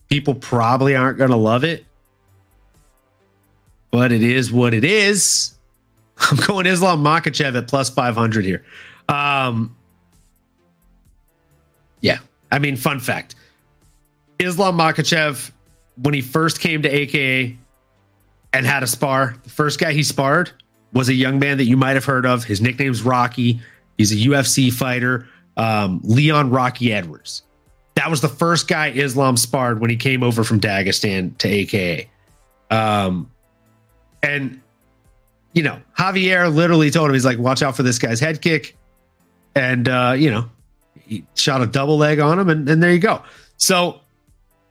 people 0.10 0.36
probably 0.36 0.94
aren't 0.94 1.18
going 1.18 1.30
to 1.30 1.38
love 1.38 1.64
it, 1.64 1.86
but 3.90 4.12
it 4.12 4.22
is 4.22 4.52
what 4.52 4.74
it 4.74 4.84
is. 4.84 5.54
I'm 6.18 6.36
going 6.36 6.66
Islam 6.66 7.02
Makhachev 7.02 7.58
at 7.58 7.70
plus 7.70 7.90
500 7.90 8.44
here. 8.44 8.66
Um, 9.08 9.78
yeah, 12.02 12.20
I 12.52 12.60
mean, 12.60 12.76
fun 12.76 13.00
fact 13.00 13.36
Islam 14.40 14.78
Makhachev, 14.78 15.52
when 16.02 16.14
he 16.14 16.22
first 16.22 16.60
came 16.60 16.82
to 16.82 16.90
AKA 16.90 17.58
and 18.54 18.66
had 18.66 18.84
a 18.84 18.88
spar, 18.88 19.36
the 19.44 19.50
first 19.50 19.80
guy 19.80 19.94
he 19.94 20.04
sparred 20.04 20.52
was 20.94 21.10
a 21.10 21.14
young 21.14 21.40
man 21.40 21.58
that 21.58 21.66
you 21.66 21.78
might 21.78 21.94
have 21.94 22.06
heard 22.06 22.26
of. 22.26 22.44
His 22.44 22.62
nickname's 22.62 23.02
Rocky. 23.02 23.62
He's 23.98 24.12
a 24.12 24.30
UFC 24.30 24.74
fighter, 24.74 25.28
um, 25.58 26.02
Leon 26.04 26.50
Rocky 26.50 26.92
Edwards. 26.92 27.44
That 27.96 28.10
was 28.10 28.22
the 28.22 28.30
first 28.30 28.68
guy 28.68 28.90
Islam 28.90 29.38
sparred 29.38 29.80
when 29.80 29.90
he 29.90 29.96
came 29.96 30.24
over 30.24 30.44
from 30.44 30.60
Dagestan 30.60 31.38
to 31.38 31.48
AKA. 31.48 32.10
Um, 32.72 33.30
and, 34.24 34.62
you 35.54 35.64
know, 35.64 35.80
Javier 35.98 36.54
literally 36.54 36.90
told 36.90 37.10
him, 37.10 37.14
he's 37.14 37.26
like, 37.26 37.38
watch 37.38 37.62
out 37.62 37.76
for 37.76 37.84
this 37.84 38.00
guy's 38.00 38.20
head 38.20 38.42
kick. 38.42 38.76
And, 39.56 39.88
uh, 39.88 40.16
you 40.18 40.32
know, 40.32 40.50
he 41.12 41.26
shot 41.36 41.62
a 41.62 41.68
double 41.68 41.98
leg 41.98 42.20
on 42.20 42.40
him, 42.40 42.50
and, 42.50 42.68
and 42.70 42.82
there 42.82 42.94
you 42.94 43.00
go. 43.00 43.22
So 43.58 44.00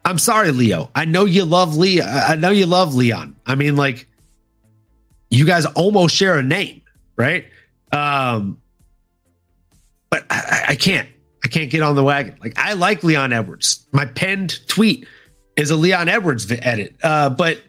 I'm 0.06 0.18
sorry, 0.18 0.50
Leo. 0.50 0.90
I 0.94 1.04
know 1.04 1.26
you 1.26 1.44
love 1.44 1.76
Leo. 1.76 2.04
I 2.04 2.34
know 2.36 2.50
you 2.50 2.64
love 2.64 2.94
Leon. 2.94 3.36
I 3.44 3.54
mean, 3.54 3.76
like, 3.76 4.08
you 5.28 5.44
guys 5.44 5.66
almost 5.66 6.16
share 6.16 6.38
a 6.38 6.42
name, 6.42 6.80
right? 7.16 7.44
Um, 7.92 8.60
but 10.08 10.24
I, 10.30 10.64
I 10.68 10.74
can't. 10.76 11.08
I 11.44 11.48
can't 11.48 11.70
get 11.70 11.82
on 11.82 11.94
the 11.94 12.02
wagon. 12.02 12.38
Like, 12.40 12.58
I 12.58 12.72
like 12.72 13.04
Leon 13.04 13.32
Edwards. 13.34 13.86
My 13.92 14.06
penned 14.06 14.66
tweet 14.66 15.06
is 15.56 15.70
a 15.70 15.76
Leon 15.76 16.08
Edwards 16.08 16.50
edit. 16.50 16.96
Uh, 17.02 17.28
but 17.28 17.62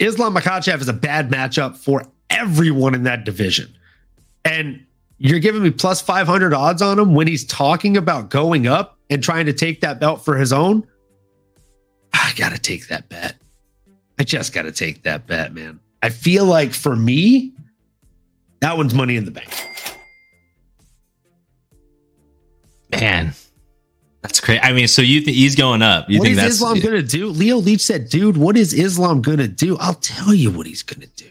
Islam 0.00 0.34
Makhachev 0.34 0.80
is 0.80 0.88
a 0.88 0.92
bad 0.92 1.30
matchup 1.30 1.76
for 1.76 2.02
everyone 2.28 2.94
in 2.94 3.04
that 3.04 3.24
division. 3.24 3.72
And 4.44 4.84
you're 5.18 5.38
giving 5.38 5.62
me 5.62 5.70
plus 5.70 6.00
500 6.00 6.52
odds 6.52 6.82
on 6.82 6.98
him 6.98 7.14
when 7.14 7.26
he's 7.26 7.44
talking 7.44 7.96
about 7.96 8.30
going 8.30 8.66
up 8.66 8.98
and 9.10 9.22
trying 9.22 9.46
to 9.46 9.52
take 9.52 9.80
that 9.80 10.00
belt 10.00 10.24
for 10.24 10.36
his 10.36 10.52
own. 10.52 10.86
I 12.12 12.32
got 12.36 12.52
to 12.52 12.58
take 12.58 12.88
that 12.88 13.08
bet. 13.08 13.36
I 14.18 14.24
just 14.24 14.52
got 14.52 14.62
to 14.62 14.72
take 14.72 15.02
that 15.02 15.26
bet, 15.26 15.52
man. 15.52 15.80
I 16.02 16.10
feel 16.10 16.44
like 16.44 16.72
for 16.72 16.94
me, 16.94 17.52
that 18.60 18.76
one's 18.76 18.94
money 18.94 19.16
in 19.16 19.24
the 19.24 19.30
bank. 19.30 19.50
Man, 22.90 23.32
that's 24.22 24.40
crazy. 24.40 24.60
I 24.60 24.72
mean, 24.72 24.86
so 24.86 25.02
you 25.02 25.20
think 25.20 25.36
he's 25.36 25.56
going 25.56 25.82
up? 25.82 26.08
You 26.08 26.18
what 26.18 26.26
think 26.26 26.36
is 26.38 26.42
that's 26.42 26.54
Islam 26.54 26.80
going 26.80 26.94
to 26.94 27.02
do? 27.02 27.28
Leo 27.28 27.56
Leach 27.56 27.80
said, 27.80 28.08
dude, 28.08 28.36
what 28.36 28.56
is 28.56 28.72
Islam 28.72 29.20
going 29.20 29.38
to 29.38 29.48
do? 29.48 29.76
I'll 29.78 29.94
tell 29.94 30.32
you 30.32 30.50
what 30.50 30.66
he's 30.66 30.82
going 30.82 31.00
to 31.00 31.14
do. 31.16 31.30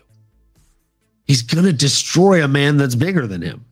He's 1.25 1.41
going 1.41 1.65
to 1.65 1.73
destroy 1.73 2.43
a 2.43 2.47
man 2.47 2.77
that's 2.77 2.95
bigger 2.95 3.25
than 3.25 3.41
him. 3.41 3.65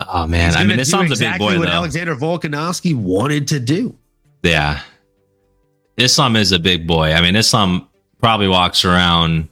Oh 0.00 0.26
man, 0.26 0.54
I 0.54 0.64
mean, 0.64 0.76
this 0.76 0.90
sounds 0.90 1.10
exactly 1.10 1.46
a 1.46 1.50
big 1.50 1.56
boy 1.56 1.60
what 1.60 1.68
though. 1.68 1.78
Alexander 1.78 2.14
Volkanovski 2.14 2.94
wanted 2.94 3.48
to 3.48 3.58
do. 3.60 3.96
Yeah. 4.42 4.80
Islam 5.96 6.36
is 6.36 6.52
a 6.52 6.58
big 6.58 6.86
boy. 6.86 7.12
I 7.12 7.20
mean, 7.20 7.34
Islam 7.34 7.88
probably 8.20 8.46
walks 8.48 8.84
around 8.84 9.48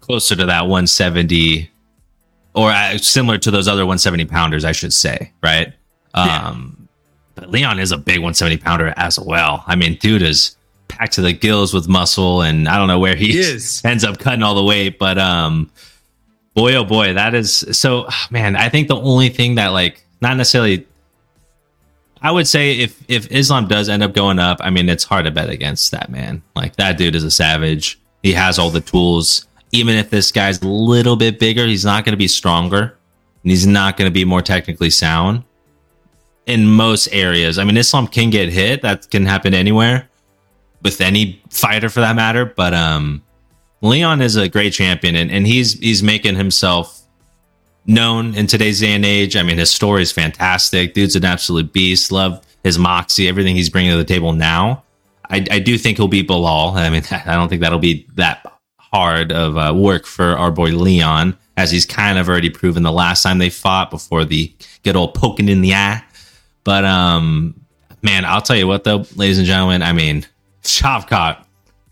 closer 0.00 0.34
to 0.34 0.46
that 0.46 0.62
170 0.62 1.70
or 2.54 2.70
uh, 2.70 2.96
similar 2.98 3.38
to 3.38 3.50
those 3.50 3.68
other 3.68 3.82
170 3.82 4.24
pounders, 4.24 4.64
I 4.64 4.72
should 4.72 4.92
say, 4.92 5.32
right? 5.42 5.72
Yeah. 6.16 6.48
Um, 6.48 6.88
but 7.34 7.50
Leon 7.50 7.78
is 7.78 7.92
a 7.92 7.98
big 7.98 8.18
170 8.18 8.56
pounder 8.56 8.94
as 8.96 9.20
well. 9.20 9.62
I 9.66 9.76
mean, 9.76 9.96
dude 9.96 10.22
is 10.22 10.56
packed 10.88 11.12
to 11.14 11.20
the 11.20 11.34
gills 11.34 11.74
with 11.74 11.86
muscle, 11.86 12.40
and 12.40 12.66
I 12.66 12.78
don't 12.78 12.88
know 12.88 12.98
where 12.98 13.14
he, 13.14 13.32
He 13.32 13.38
is. 13.38 13.82
ends 13.84 14.04
up 14.04 14.18
cutting 14.18 14.42
all 14.42 14.54
the 14.54 14.64
weight, 14.64 14.98
but 14.98 15.18
um, 15.18 15.70
boy, 16.56 16.74
oh 16.74 16.84
boy, 16.84 17.14
that 17.14 17.34
is 17.34 17.64
so. 17.70 18.08
Man, 18.30 18.56
I 18.56 18.68
think 18.68 18.88
the 18.88 18.96
only 18.96 19.28
thing 19.28 19.54
that 19.54 19.68
like 19.68 20.04
not 20.20 20.36
necessarily 20.36 20.86
I 22.20 22.30
would 22.32 22.48
say 22.48 22.72
if 22.78 23.00
if 23.08 23.30
Islam 23.30 23.68
does 23.68 23.88
end 23.88 24.02
up 24.02 24.12
going 24.12 24.38
up, 24.38 24.58
I 24.60 24.70
mean 24.70 24.88
it's 24.88 25.04
hard 25.04 25.26
to 25.26 25.30
bet 25.30 25.50
against 25.50 25.92
that 25.92 26.10
man. 26.10 26.42
Like 26.54 26.76
that 26.76 26.98
dude 26.98 27.14
is 27.14 27.24
a 27.24 27.30
savage. 27.30 28.00
He 28.22 28.32
has 28.32 28.58
all 28.58 28.70
the 28.70 28.80
tools. 28.80 29.46
Even 29.72 29.94
if 29.94 30.10
this 30.10 30.32
guy's 30.32 30.62
a 30.62 30.66
little 30.66 31.16
bit 31.16 31.38
bigger, 31.38 31.66
he's 31.66 31.84
not 31.84 32.04
going 32.04 32.14
to 32.14 32.18
be 32.18 32.28
stronger, 32.28 32.96
and 33.42 33.50
he's 33.50 33.66
not 33.66 33.96
going 33.96 34.10
to 34.10 34.12
be 34.12 34.24
more 34.24 34.42
technically 34.42 34.90
sound. 34.90 35.44
In 36.46 36.66
most 36.66 37.08
areas, 37.12 37.58
I 37.58 37.64
mean, 37.64 37.76
Islam 37.76 38.06
can 38.06 38.30
get 38.30 38.48
hit. 38.48 38.82
That 38.82 39.10
can 39.10 39.26
happen 39.26 39.52
anywhere 39.52 40.08
with 40.82 41.00
any 41.00 41.42
fighter 41.50 41.88
for 41.88 42.00
that 42.00 42.16
matter. 42.16 42.44
But 42.44 42.72
um, 42.72 43.22
Leon 43.82 44.22
is 44.22 44.36
a 44.36 44.48
great 44.48 44.72
champion, 44.72 45.16
and, 45.16 45.30
and 45.30 45.46
he's 45.46 45.74
he's 45.74 46.02
making 46.02 46.36
himself 46.36 47.02
known 47.86 48.34
in 48.34 48.46
today's 48.46 48.80
day 48.80 48.94
and 48.94 49.04
age. 49.04 49.36
I 49.36 49.42
mean, 49.42 49.58
his 49.58 49.70
story 49.70 50.02
is 50.02 50.12
fantastic. 50.12 50.94
Dude's 50.94 51.16
an 51.16 51.24
absolute 51.24 51.72
beast. 51.72 52.10
Love 52.10 52.44
his 52.64 52.78
moxie, 52.78 53.28
everything 53.28 53.54
he's 53.54 53.70
bringing 53.70 53.92
to 53.92 53.96
the 53.96 54.04
table 54.04 54.32
now. 54.32 54.82
I, 55.30 55.44
I 55.50 55.58
do 55.58 55.78
think 55.78 55.98
he'll 55.98 56.08
beat 56.08 56.26
Bilal. 56.26 56.76
I 56.76 56.90
mean, 56.90 57.02
I 57.10 57.34
don't 57.34 57.48
think 57.48 57.62
that'll 57.62 57.78
be 57.78 58.06
that 58.14 58.44
hard 58.78 59.32
of 59.32 59.56
uh, 59.56 59.74
work 59.74 60.06
for 60.06 60.36
our 60.36 60.50
boy 60.50 60.70
Leon, 60.70 61.36
as 61.56 61.70
he's 61.70 61.86
kind 61.86 62.18
of 62.18 62.28
already 62.28 62.50
proven 62.50 62.82
the 62.82 62.92
last 62.92 63.22
time 63.22 63.38
they 63.38 63.50
fought 63.50 63.90
before 63.90 64.24
the 64.24 64.52
good 64.82 64.96
old 64.96 65.14
poking 65.14 65.48
in 65.48 65.60
the 65.60 65.74
eye. 65.74 66.02
But 66.64 66.84
um, 66.84 67.60
man, 68.02 68.24
I'll 68.24 68.42
tell 68.42 68.56
you 68.56 68.66
what, 68.66 68.84
though, 68.84 69.04
ladies 69.14 69.38
and 69.38 69.46
gentlemen, 69.46 69.82
I 69.82 69.92
mean, 69.92 70.26
Shavkat 70.62 71.45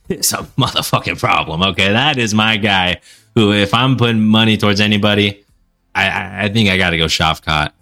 is 0.09 0.33
a 0.33 0.39
motherfucking 0.59 1.19
problem. 1.19 1.63
Okay, 1.63 1.93
that 1.93 2.19
is 2.19 2.35
my 2.35 2.57
guy. 2.57 3.01
Who, 3.35 3.53
if 3.53 3.75
I'm 3.75 3.97
putting 3.97 4.25
money 4.25 4.57
towards 4.57 4.81
anybody, 4.81 5.45
I, 5.95 6.45
I, 6.45 6.49
think 6.49 6.69
I 6.69 6.77
got 6.77 6.91
to 6.91 6.99
go 6.99 7.07
Shavkat. 7.07 7.73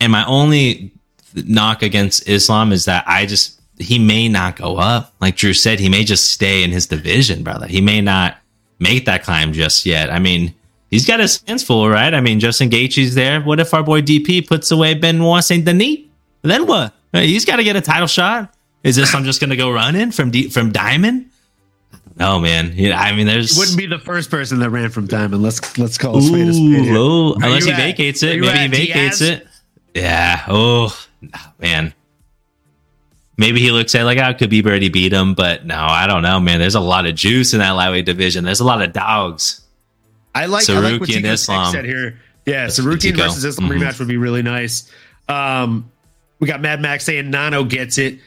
And 0.00 0.12
my 0.12 0.24
only 0.26 0.92
knock 1.34 1.82
against 1.82 2.28
Islam 2.28 2.72
is 2.72 2.84
that 2.86 3.04
I 3.06 3.26
just 3.26 3.60
he 3.78 3.98
may 3.98 4.28
not 4.28 4.56
go 4.56 4.76
up. 4.76 5.14
Like 5.20 5.36
Drew 5.36 5.52
said, 5.52 5.78
he 5.78 5.88
may 5.88 6.04
just 6.04 6.32
stay 6.32 6.64
in 6.64 6.70
his 6.70 6.86
division, 6.86 7.44
brother. 7.44 7.66
He 7.66 7.80
may 7.80 8.00
not 8.00 8.38
make 8.78 9.04
that 9.06 9.22
climb 9.22 9.52
just 9.52 9.86
yet. 9.86 10.10
I 10.10 10.18
mean, 10.18 10.54
he's 10.90 11.06
got 11.06 11.20
his 11.20 11.42
hands 11.46 11.62
full, 11.62 11.88
right? 11.88 12.12
I 12.12 12.20
mean, 12.20 12.40
Justin 12.40 12.70
Gaethje's 12.70 13.14
there. 13.14 13.40
What 13.40 13.60
if 13.60 13.72
our 13.72 13.82
boy 13.82 14.02
DP 14.02 14.46
puts 14.46 14.70
away 14.70 14.94
Benoit 14.94 15.44
Saint 15.44 15.64
Denis? 15.64 15.98
Then 16.42 16.66
what? 16.66 16.92
He's 17.12 17.44
got 17.44 17.56
to 17.56 17.64
get 17.64 17.76
a 17.76 17.80
title 17.80 18.06
shot. 18.06 18.54
Is 18.84 18.96
this 18.96 19.14
I'm 19.14 19.24
just 19.24 19.40
going 19.40 19.50
to 19.50 19.56
go 19.56 19.70
running 19.70 20.12
from 20.12 20.30
D- 20.30 20.48
from 20.48 20.72
Diamond? 20.72 21.27
No, 22.18 22.40
man. 22.40 22.72
Yeah, 22.74 23.00
I 23.00 23.12
mean, 23.14 23.26
there's 23.26 23.56
Wouldn't 23.56 23.78
be 23.78 23.86
the 23.86 23.98
first 23.98 24.30
person 24.30 24.58
that 24.58 24.70
ran 24.70 24.90
from 24.90 25.06
Diamond. 25.06 25.42
Let's 25.42 25.78
let's 25.78 25.96
call 25.98 26.18
a 26.18 26.22
spade 26.22 26.48
a 26.48 26.52
spade. 26.52 26.88
oh, 26.96 27.34
unless 27.34 27.64
he 27.64 27.70
at? 27.70 27.76
vacates 27.76 28.22
it. 28.22 28.40
Maybe 28.40 28.76
he 28.76 28.86
vacates 28.92 29.18
Diaz? 29.20 29.20
it. 29.22 29.46
Yeah. 29.94 30.42
Oh, 30.48 30.96
man. 31.60 31.94
Maybe 33.36 33.60
he 33.60 33.70
looks 33.70 33.94
at 33.94 34.02
like, 34.02 34.18
oh, 34.18 34.34
Khabib 34.34 34.66
already 34.66 34.88
beat 34.88 35.12
him, 35.12 35.34
but 35.34 35.64
no, 35.64 35.76
I 35.78 36.08
don't 36.08 36.22
know, 36.22 36.40
man. 36.40 36.58
There's 36.58 36.74
a 36.74 36.80
lot 36.80 37.06
of 37.06 37.14
juice 37.14 37.52
in 37.52 37.60
that 37.60 37.70
lightweight 37.70 38.04
division. 38.04 38.44
There's 38.44 38.58
a 38.60 38.64
lot 38.64 38.82
of 38.82 38.92
dogs. 38.92 39.60
I 40.34 40.46
like, 40.46 40.68
I 40.68 40.78
like 40.80 41.00
what 41.00 41.08
Saruki 41.08 41.16
and 41.18 41.26
Islam. 41.26 41.72
said 41.72 41.84
here. 41.84 42.18
Yeah, 42.46 42.64
That's 42.64 42.80
Tsarukyan 42.80 43.16
versus 43.16 43.44
Islam 43.44 43.70
Mhm. 43.70 43.78
rematch 43.80 43.98
would 44.00 44.08
be 44.08 44.16
really 44.16 44.42
nice. 44.42 44.90
Um, 45.28 45.90
we 46.40 46.48
got 46.48 46.60
Mad 46.60 46.80
Max 46.80 47.04
saying 47.04 47.30
Nano 47.30 47.62
gets 47.64 47.96
it, 47.98 48.18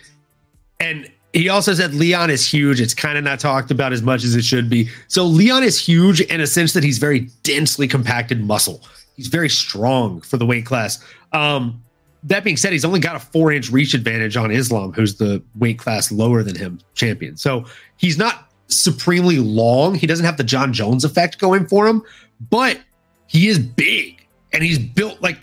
and 0.80 1.10
he 1.34 1.50
also 1.50 1.74
said 1.74 1.94
Leon 1.94 2.30
is 2.30 2.46
huge. 2.46 2.82
It's 2.82 2.94
kind 2.94 3.18
of 3.18 3.24
not 3.24 3.40
talked 3.40 3.72
about 3.72 3.94
as 3.94 4.02
much 4.02 4.24
as 4.24 4.36
it 4.36 4.44
should 4.44 4.70
be. 4.70 4.90
So 5.08 5.26
Leon 5.26 5.64
is 5.64 5.80
huge 5.80 6.22
in 6.22 6.42
a 6.42 6.48
sense 6.48 6.74
that 6.74 6.84
he's 6.84 6.98
very 6.98 7.30
densely 7.44 7.88
compacted 7.88 8.44
muscle. 8.44 8.84
He's 9.16 9.28
very 9.28 9.50
strong 9.50 10.22
for 10.22 10.38
the 10.38 10.46
weight 10.46 10.66
class. 10.66 11.04
Um, 11.32 11.82
that 12.24 12.44
being 12.44 12.58
said, 12.58 12.74
he's 12.74 12.86
only 12.86 13.00
got 13.00 13.16
a 13.16 13.20
four 13.20 13.52
inch 13.52 13.70
reach 13.70 13.94
advantage 13.94 14.36
on 14.36 14.52
Islam, 14.52 14.92
who's 14.94 15.16
the 15.16 15.42
weight 15.56 15.80
class 15.80 16.12
lower 16.12 16.44
than 16.44 16.56
him 16.56 16.80
champion. 16.94 17.38
So 17.38 17.66
he's 17.98 18.18
not 18.18 18.52
supremely 18.68 19.40
long. 19.40 19.96
He 19.96 20.08
doesn't 20.08 20.26
have 20.26 20.38
the 20.38 20.44
Jon 20.44 20.74
Jones 20.74 21.04
effect 21.04 21.40
going 21.40 21.68
for 21.68 21.88
him, 21.88 22.04
but 22.50 22.80
he 23.28 23.48
is 23.48 23.58
big 23.58 24.26
and 24.54 24.64
he's 24.64 24.80
built 24.80 25.22
like 25.22 25.38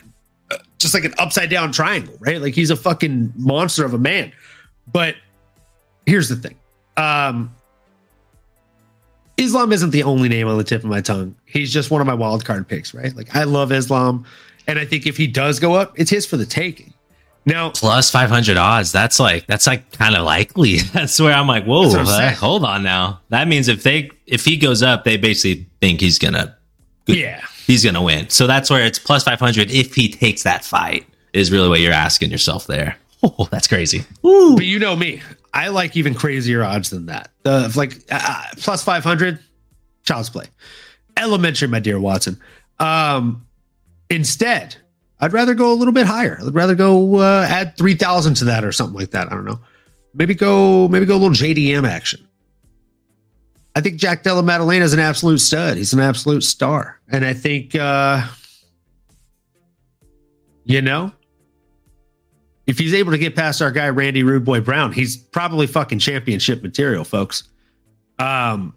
uh, 0.50 0.58
just 0.78 0.94
like 0.94 1.04
an 1.04 1.14
upside 1.18 1.50
down 1.50 1.72
triangle, 1.72 2.14
right? 2.20 2.40
Like 2.40 2.54
he's 2.54 2.70
a 2.70 2.76
fucking 2.76 3.32
monster 3.36 3.84
of 3.84 3.94
a 3.94 3.98
man. 3.98 4.32
But 4.86 5.16
here's 6.08 6.28
the 6.28 6.36
thing. 6.36 6.56
Um 6.96 7.54
Islam 9.36 9.72
isn't 9.72 9.90
the 9.90 10.02
only 10.02 10.28
name 10.28 10.48
on 10.48 10.58
the 10.58 10.64
tip 10.64 10.82
of 10.82 10.90
my 10.90 11.00
tongue. 11.00 11.36
He's 11.44 11.72
just 11.72 11.90
one 11.90 12.00
of 12.00 12.06
my 12.06 12.14
wild 12.14 12.44
card 12.44 12.66
picks, 12.66 12.92
right? 12.92 13.14
Like 13.14 13.34
I 13.36 13.44
love 13.44 13.70
Islam, 13.70 14.24
and 14.66 14.78
I 14.78 14.84
think 14.84 15.06
if 15.06 15.16
he 15.16 15.26
does 15.26 15.60
go 15.60 15.74
up, 15.74 15.98
it's 15.98 16.10
his 16.10 16.26
for 16.26 16.36
the 16.36 16.46
taking. 16.46 16.92
Now, 17.46 17.70
plus 17.70 18.10
500 18.10 18.58
odds. 18.58 18.92
That's 18.92 19.18
like 19.18 19.46
that's 19.46 19.66
like 19.66 19.90
kind 19.92 20.14
of 20.14 20.24
likely. 20.24 20.78
That's 20.92 21.18
where 21.18 21.32
I'm 21.32 21.46
like, 21.46 21.64
whoa, 21.64 21.88
uh, 21.90 22.34
hold 22.34 22.62
on 22.62 22.82
now. 22.82 23.20
That 23.30 23.48
means 23.48 23.68
if 23.68 23.82
they 23.82 24.10
if 24.26 24.44
he 24.44 24.58
goes 24.58 24.82
up, 24.82 25.04
they 25.04 25.16
basically 25.16 25.66
think 25.80 26.00
he's 26.00 26.18
gonna 26.18 26.58
yeah, 27.06 27.42
he's 27.66 27.84
gonna 27.84 28.02
win. 28.02 28.28
So 28.28 28.46
that's 28.46 28.68
where 28.68 28.84
it's 28.84 28.98
plus 28.98 29.24
500 29.24 29.70
if 29.70 29.94
he 29.94 30.10
takes 30.10 30.42
that 30.42 30.62
fight. 30.62 31.06
Is 31.32 31.50
really 31.50 31.68
what 31.68 31.80
you're 31.80 31.92
asking 31.92 32.30
yourself 32.30 32.66
there. 32.66 32.96
Oh, 33.22 33.48
that's 33.50 33.66
crazy. 33.66 34.04
but 34.22 34.64
you 34.64 34.78
know 34.78 34.94
me, 34.96 35.22
I 35.52 35.68
like 35.68 35.96
even 35.96 36.14
crazier 36.14 36.62
odds 36.62 36.90
than 36.90 37.06
that. 37.06 37.30
The 37.42 37.72
like 37.76 37.94
uh, 38.10 38.44
plus 38.58 38.82
five 38.82 39.04
hundred, 39.04 39.38
child's 40.04 40.30
play, 40.30 40.46
elementary, 41.16 41.68
my 41.68 41.80
dear 41.80 41.98
Watson. 41.98 42.40
Um, 42.78 43.46
instead, 44.10 44.76
I'd 45.20 45.32
rather 45.32 45.54
go 45.54 45.72
a 45.72 45.74
little 45.74 45.94
bit 45.94 46.06
higher. 46.06 46.38
I'd 46.40 46.54
rather 46.54 46.74
go 46.74 47.16
uh, 47.16 47.46
add 47.48 47.76
three 47.76 47.94
thousand 47.94 48.34
to 48.34 48.44
that 48.46 48.64
or 48.64 48.72
something 48.72 48.98
like 48.98 49.10
that. 49.10 49.30
I 49.32 49.34
don't 49.34 49.44
know. 49.44 49.60
Maybe 50.14 50.34
go 50.34 50.88
maybe 50.88 51.06
go 51.06 51.16
a 51.16 51.18
little 51.18 51.30
JDM 51.30 51.88
action. 51.88 52.24
I 53.74 53.80
think 53.80 53.96
Jack 53.96 54.24
Della 54.24 54.42
Maddalena 54.42 54.84
is 54.84 54.92
an 54.92 54.98
absolute 54.98 55.38
stud. 55.38 55.76
He's 55.76 55.92
an 55.92 56.00
absolute 56.00 56.42
star, 56.42 57.00
and 57.08 57.24
I 57.24 57.32
think 57.32 57.74
uh, 57.74 58.26
you 60.64 60.82
know 60.82 61.12
if 62.68 62.78
he's 62.78 62.94
able 62.94 63.10
to 63.10 63.18
get 63.18 63.34
past 63.34 63.60
our 63.60 63.72
guy 63.72 63.88
Randy 63.88 64.22
Rude 64.22 64.44
Boy 64.44 64.60
Brown, 64.60 64.92
he's 64.92 65.16
probably 65.16 65.66
fucking 65.66 65.98
championship 65.98 66.62
material, 66.62 67.02
folks. 67.02 67.42
Um, 68.20 68.74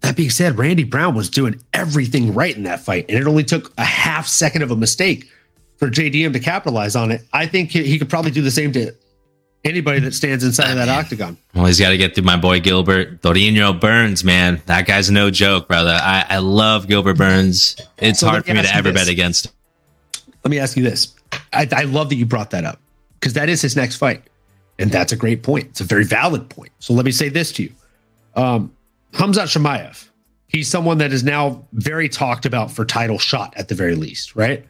that 0.00 0.16
being 0.16 0.30
said, 0.30 0.56
Randy 0.58 0.84
Brown 0.84 1.14
was 1.14 1.28
doing 1.30 1.60
everything 1.72 2.32
right 2.32 2.54
in 2.56 2.62
that 2.64 2.80
fight, 2.80 3.06
and 3.08 3.18
it 3.18 3.26
only 3.26 3.44
took 3.44 3.72
a 3.78 3.84
half 3.84 4.26
second 4.26 4.62
of 4.62 4.70
a 4.70 4.76
mistake 4.76 5.28
for 5.78 5.88
JDM 5.90 6.32
to 6.34 6.40
capitalize 6.40 6.94
on 6.94 7.10
it. 7.10 7.22
I 7.32 7.46
think 7.46 7.70
he, 7.70 7.82
he 7.84 7.98
could 7.98 8.08
probably 8.08 8.30
do 8.30 8.42
the 8.42 8.50
same 8.50 8.70
to 8.72 8.92
anybody 9.64 9.98
that 10.00 10.12
stands 10.14 10.44
inside 10.44 10.70
of 10.70 10.76
that 10.76 10.90
octagon. 10.90 11.36
Well, 11.54 11.64
he's 11.64 11.80
got 11.80 11.88
to 11.88 11.96
get 11.96 12.14
through 12.14 12.24
my 12.24 12.36
boy 12.36 12.60
Gilbert 12.60 13.22
Durinho 13.22 13.80
Burns, 13.80 14.22
man. 14.22 14.60
That 14.66 14.86
guy's 14.86 15.10
no 15.10 15.30
joke, 15.30 15.66
brother. 15.68 15.98
I, 16.00 16.24
I 16.28 16.38
love 16.38 16.86
Gilbert 16.86 17.16
Burns. 17.16 17.74
It's 17.98 18.20
So 18.20 18.28
hard 18.28 18.44
for 18.44 18.52
me 18.54 18.62
to 18.62 18.74
ever 18.74 18.92
this. 18.92 19.02
bet 19.02 19.10
against. 19.10 19.46
him. 19.46 19.52
Let 20.44 20.50
me 20.50 20.58
ask 20.58 20.76
you 20.76 20.82
this. 20.84 21.14
I, 21.52 21.68
I 21.72 21.82
love 21.84 22.08
that 22.08 22.16
you 22.16 22.26
brought 22.26 22.50
that 22.50 22.64
up 22.64 22.80
because 23.20 23.32
that 23.34 23.48
is 23.48 23.62
his 23.62 23.76
next 23.76 23.96
fight. 23.96 24.22
And 24.78 24.90
that's 24.90 25.12
a 25.12 25.16
great 25.16 25.42
point. 25.42 25.66
It's 25.66 25.80
a 25.80 25.84
very 25.84 26.04
valid 26.04 26.48
point. 26.48 26.72
So 26.80 26.94
let 26.94 27.04
me 27.04 27.12
say 27.12 27.28
this 27.28 27.52
to 27.52 27.62
you. 27.62 27.72
Um, 28.34 28.72
Khamzat 29.12 29.56
Chimaev, 29.56 30.08
he's 30.48 30.68
someone 30.68 30.98
that 30.98 31.12
is 31.12 31.22
now 31.22 31.64
very 31.72 32.08
talked 32.08 32.44
about 32.44 32.70
for 32.72 32.84
title 32.84 33.18
shot 33.18 33.54
at 33.56 33.68
the 33.68 33.74
very 33.74 33.94
least, 33.94 34.34
right? 34.34 34.66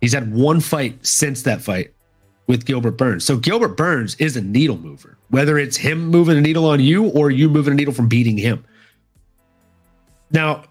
He's 0.00 0.12
had 0.12 0.34
one 0.34 0.60
fight 0.60 1.04
since 1.06 1.42
that 1.42 1.60
fight 1.60 1.92
with 2.46 2.64
Gilbert 2.64 2.92
Burns. 2.92 3.24
So 3.24 3.36
Gilbert 3.36 3.76
Burns 3.76 4.14
is 4.16 4.36
a 4.36 4.40
needle 4.40 4.78
mover, 4.78 5.16
whether 5.28 5.58
it's 5.58 5.76
him 5.76 6.08
moving 6.08 6.36
a 6.36 6.40
needle 6.40 6.66
on 6.66 6.80
you 6.80 7.06
or 7.10 7.30
you 7.30 7.48
moving 7.48 7.72
a 7.72 7.76
needle 7.76 7.94
from 7.94 8.08
beating 8.08 8.36
him. 8.36 8.64
Now, 10.30 10.64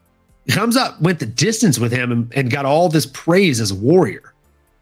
Khamzat 0.49 0.99
went 1.01 1.19
the 1.19 1.25
distance 1.25 1.79
with 1.79 1.91
him 1.91 2.11
and, 2.11 2.33
and 2.35 2.51
got 2.51 2.65
all 2.65 2.89
this 2.89 3.05
praise 3.05 3.59
as 3.59 3.71
a 3.71 3.75
warrior. 3.75 4.32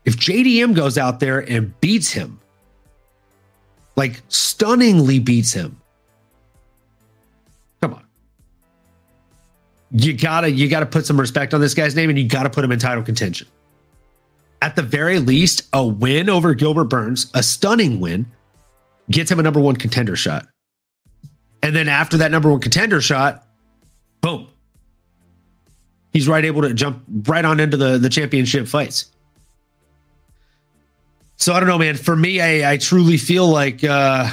If 0.06 0.18
JDM 0.18 0.76
goes 0.76 0.98
out 0.98 1.20
there 1.20 1.40
and 1.40 1.80
beats 1.80 2.12
him, 2.12 2.40
like 3.96 4.22
stunningly 4.30 5.20
beats 5.20 5.54
him, 5.54 5.80
come 7.82 7.94
on. 7.94 8.06
You 9.92 10.14
gotta 10.14 10.50
you 10.50 10.68
gotta 10.70 10.86
put 10.86 11.06
some 11.06 11.20
respect 11.20 11.54
on 11.54 11.62
this 11.62 11.74
guy's 11.74 11.96
name 11.96 12.10
and 12.10 12.18
you 12.18 12.28
gotta 12.28 12.50
put 12.50 12.64
him 12.64 12.72
in 12.72 12.80
title 12.80 13.04
contention. 13.04 13.48
At 14.64 14.76
the 14.76 14.84
very 14.84 15.20
least, 15.20 15.68
a 15.74 15.86
win 15.86 16.30
over 16.30 16.54
Gilbert 16.54 16.86
Burns, 16.86 17.30
a 17.34 17.42
stunning 17.44 18.00
win, 18.00 18.26
gets 19.10 19.32
him 19.32 19.40
a 19.40 19.44
number 19.44 19.60
one 19.60 19.76
contender 19.76 20.16
shot. 20.16 20.48
And 21.64 21.76
then 21.76 21.88
after 21.88 22.18
that 22.18 22.32
number 22.32 22.50
one 22.50 22.60
contender 22.60 23.02
shot, 23.02 23.48
boom, 24.22 24.48
he's 26.14 26.28
right 26.28 26.44
able 26.44 26.62
to 26.64 26.74
jump 26.74 27.04
right 27.28 27.46
on 27.46 27.60
into 27.60 27.78
the 27.78 27.98
the 27.98 28.10
championship 28.10 28.68
fights. 28.68 29.12
So 31.42 31.54
I 31.54 31.60
don't 31.60 31.68
know, 31.68 31.80
man. 31.80 31.98
For 31.98 32.16
me, 32.16 32.40
I, 32.40 32.74
I 32.74 32.78
truly 32.78 33.18
feel 33.18 33.48
like 33.48 33.84
uh, 33.84 34.32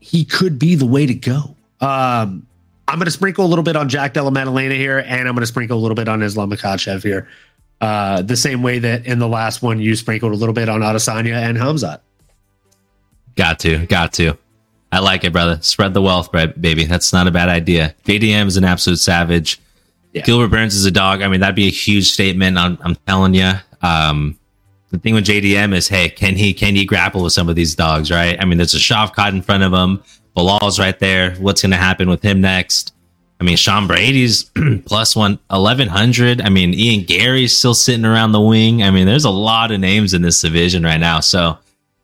he 0.00 0.24
could 0.24 0.58
be 0.58 0.74
the 0.74 0.84
way 0.84 1.06
to 1.06 1.14
go. 1.14 1.54
Um, 1.80 2.44
I'm 2.88 2.98
going 2.98 3.04
to 3.04 3.12
sprinkle 3.12 3.46
a 3.46 3.46
little 3.46 3.62
bit 3.62 3.76
on 3.76 3.88
Jack 3.88 4.14
Della 4.14 4.32
Maddalena 4.32 4.74
here, 4.74 4.98
and 4.98 5.28
I'm 5.28 5.34
going 5.36 5.42
to 5.42 5.46
sprinkle 5.46 5.78
a 5.78 5.80
little 5.80 5.94
bit 5.94 6.08
on 6.08 6.22
Islam 6.22 6.50
Makhachev 6.50 7.04
here. 7.04 7.28
Uh, 7.80 8.20
the 8.22 8.36
same 8.36 8.64
way 8.64 8.80
that 8.80 9.06
in 9.06 9.20
the 9.20 9.28
last 9.28 9.62
one 9.62 9.78
you 9.78 9.94
sprinkled 9.94 10.32
a 10.32 10.36
little 10.36 10.54
bit 10.54 10.68
on 10.68 10.80
Adesanya 10.80 11.34
and 11.34 11.56
Khamzat. 11.56 12.00
Got 13.36 13.60
to, 13.60 13.86
got 13.86 14.12
to. 14.14 14.36
I 14.90 14.98
like 14.98 15.22
it, 15.22 15.32
brother. 15.32 15.60
Spread 15.62 15.94
the 15.94 16.02
wealth, 16.02 16.32
baby. 16.32 16.84
That's 16.84 17.12
not 17.12 17.28
a 17.28 17.30
bad 17.30 17.48
idea. 17.48 17.94
JDM 18.06 18.46
is 18.46 18.56
an 18.56 18.64
absolute 18.64 18.98
savage. 18.98 19.60
Yeah. 20.12 20.22
Gilbert 20.22 20.48
Burns 20.48 20.74
is 20.74 20.84
a 20.84 20.90
dog. 20.90 21.22
I 21.22 21.28
mean, 21.28 21.40
that'd 21.40 21.54
be 21.54 21.68
a 21.68 21.70
huge 21.70 22.10
statement. 22.10 22.58
I'm, 22.58 22.76
I'm 22.82 22.96
telling 23.06 23.34
you. 23.34 23.52
Um, 23.84 24.38
the 24.90 24.98
thing 24.98 25.14
with 25.14 25.26
JDM 25.26 25.74
is, 25.74 25.88
hey, 25.88 26.08
can 26.08 26.36
he 26.36 26.54
can 26.54 26.74
he 26.74 26.84
grapple 26.84 27.22
with 27.22 27.32
some 27.32 27.48
of 27.48 27.56
these 27.56 27.74
dogs? 27.74 28.10
Right? 28.10 28.40
I 28.40 28.44
mean, 28.44 28.58
there's 28.58 28.74
a 28.74 28.78
Shavkat 28.78 29.30
in 29.30 29.42
front 29.42 29.62
of 29.62 29.72
him. 29.72 30.02
Bilal's 30.34 30.78
right 30.78 30.98
there. 30.98 31.34
What's 31.34 31.62
going 31.62 31.70
to 31.70 31.76
happen 31.76 32.08
with 32.08 32.22
him 32.22 32.40
next? 32.40 32.92
I 33.40 33.44
mean, 33.44 33.56
Sean 33.56 33.86
Brady's 33.86 34.50
plus 34.86 35.14
one 35.14 35.38
eleven 35.50 35.88
hundred. 35.88 36.40
I 36.40 36.48
mean, 36.48 36.72
Ian 36.74 37.04
Garry's 37.04 37.56
still 37.56 37.74
sitting 37.74 38.04
around 38.04 38.32
the 38.32 38.40
wing. 38.40 38.82
I 38.82 38.90
mean, 38.90 39.06
there's 39.06 39.24
a 39.24 39.30
lot 39.30 39.70
of 39.70 39.80
names 39.80 40.14
in 40.14 40.22
this 40.22 40.40
division 40.40 40.82
right 40.82 40.98
now. 40.98 41.20
So, 41.20 41.58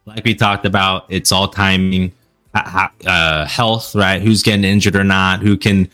like 0.07 0.25
we 0.25 0.35
talked 0.35 0.67
about, 0.67 1.07
it's 1.09 1.33
all 1.33 1.49
timing, 1.49 2.13
uh, 2.55 3.47
health, 3.47 3.95
right? 3.95 4.21
Who's 4.21 4.43
getting 4.43 4.65
injured 4.65 4.97
or 4.97 5.05
not? 5.05 5.41
Who 5.41 5.57
can 5.57 5.89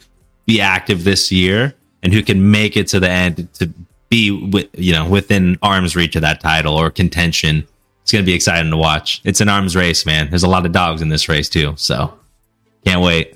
be 0.46 0.60
active 0.60 1.04
this 1.04 1.30
year, 1.30 1.74
and 2.02 2.12
who 2.12 2.22
can 2.22 2.50
make 2.50 2.76
it 2.76 2.88
to 2.88 3.00
the 3.00 3.10
end 3.10 3.52
to 3.54 3.70
be 4.08 4.30
with 4.30 4.68
you 4.74 4.92
know 4.92 5.08
within 5.08 5.58
arm's 5.62 5.96
reach 5.96 6.16
of 6.16 6.22
that 6.22 6.40
title 6.40 6.74
or 6.74 6.90
contention. 6.90 7.66
It's 8.02 8.12
going 8.12 8.24
to 8.24 8.26
be 8.26 8.34
exciting 8.34 8.70
to 8.70 8.76
watch. 8.76 9.20
It's 9.24 9.40
an 9.40 9.48
arms 9.48 9.74
race, 9.74 10.06
man. 10.06 10.30
There's 10.30 10.44
a 10.44 10.48
lot 10.48 10.64
of 10.64 10.70
dogs 10.70 11.02
in 11.02 11.08
this 11.08 11.28
race 11.28 11.48
too, 11.48 11.74
so 11.76 12.16
can't 12.84 13.02
wait. 13.02 13.34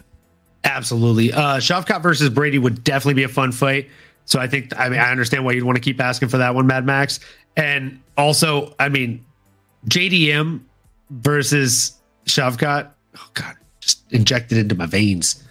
Absolutely. 0.62 1.32
Uh 1.32 1.56
Shavkat 1.56 2.02
versus 2.02 2.28
Brady 2.28 2.58
would 2.58 2.84
definitely 2.84 3.14
be 3.14 3.24
a 3.24 3.28
fun 3.28 3.50
fight. 3.52 3.88
So 4.26 4.38
I 4.38 4.46
think 4.46 4.78
I 4.78 4.88
mean 4.88 5.00
I 5.00 5.10
understand 5.10 5.44
why 5.44 5.52
you'd 5.52 5.64
want 5.64 5.76
to 5.76 5.82
keep 5.82 6.00
asking 6.00 6.28
for 6.28 6.38
that 6.38 6.54
one, 6.54 6.66
Mad 6.66 6.86
Max. 6.86 7.18
And 7.56 8.00
also, 8.16 8.74
I 8.78 8.88
mean, 8.88 9.24
JDM 9.88 10.60
versus 11.10 11.94
Shavkat. 12.26 12.90
Oh 13.16 13.28
god, 13.34 13.56
just 13.80 14.02
injected 14.12 14.58
into 14.58 14.74
my 14.74 14.86
veins. 14.86 15.42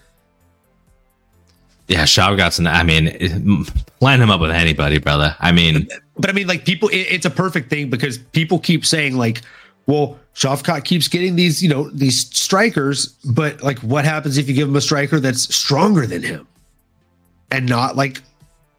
Yeah, 1.89 2.03
Shavkat's. 2.03 2.59
an- 2.59 2.67
I 2.67 2.83
mean, 2.83 3.07
it- 3.07 3.71
line 3.99 4.21
him 4.21 4.29
up 4.31 4.39
with 4.39 4.51
anybody, 4.51 4.99
brother. 4.99 5.35
I 5.39 5.51
mean, 5.51 5.87
But 6.17 6.29
I 6.29 6.33
mean, 6.33 6.47
like 6.47 6.63
people, 6.65 6.87
it, 6.89 7.07
it's 7.09 7.25
a 7.25 7.29
perfect 7.29 7.69
thing 7.69 7.89
because 7.89 8.17
people 8.17 8.59
keep 8.59 8.85
saying 8.85 9.17
like, 9.17 9.41
well, 9.87 10.19
Shavkat 10.35 10.83
keeps 10.83 11.07
getting 11.07 11.35
these, 11.35 11.63
you 11.63 11.69
know, 11.69 11.89
these 11.89 12.27
strikers, 12.37 13.07
but 13.25 13.61
like, 13.63 13.79
what 13.79 14.05
happens 14.05 14.37
if 14.37 14.47
you 14.47 14.53
give 14.53 14.67
him 14.69 14.75
a 14.75 14.81
striker 14.81 15.19
that's 15.19 15.53
stronger 15.53 16.05
than 16.05 16.21
him, 16.21 16.45
and 17.51 17.67
not 17.67 17.95
like 17.95 18.21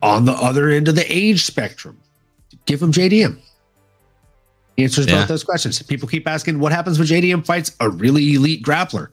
on 0.03 0.25
the 0.25 0.33
other 0.33 0.69
end 0.71 0.87
of 0.89 0.95
the 0.95 1.05
age 1.13 1.45
spectrum? 1.45 1.99
Give 2.67 2.81
him 2.81 2.93
JDM. 2.93 3.39
He 4.77 4.85
answers 4.85 5.07
Yeah. 5.07 5.21
both 5.21 5.29
those 5.29 5.45
questions. 5.45 5.83
People 5.83 6.09
keep 6.09 6.29
asking, 6.29 6.59
what 6.61 6.71
happens 6.73 6.99
when 6.99 7.09
JDM 7.09 7.43
fights 7.45 7.73
a 7.81 7.91
really 7.91 8.35
elite 8.35 8.63
grappler? 8.63 9.09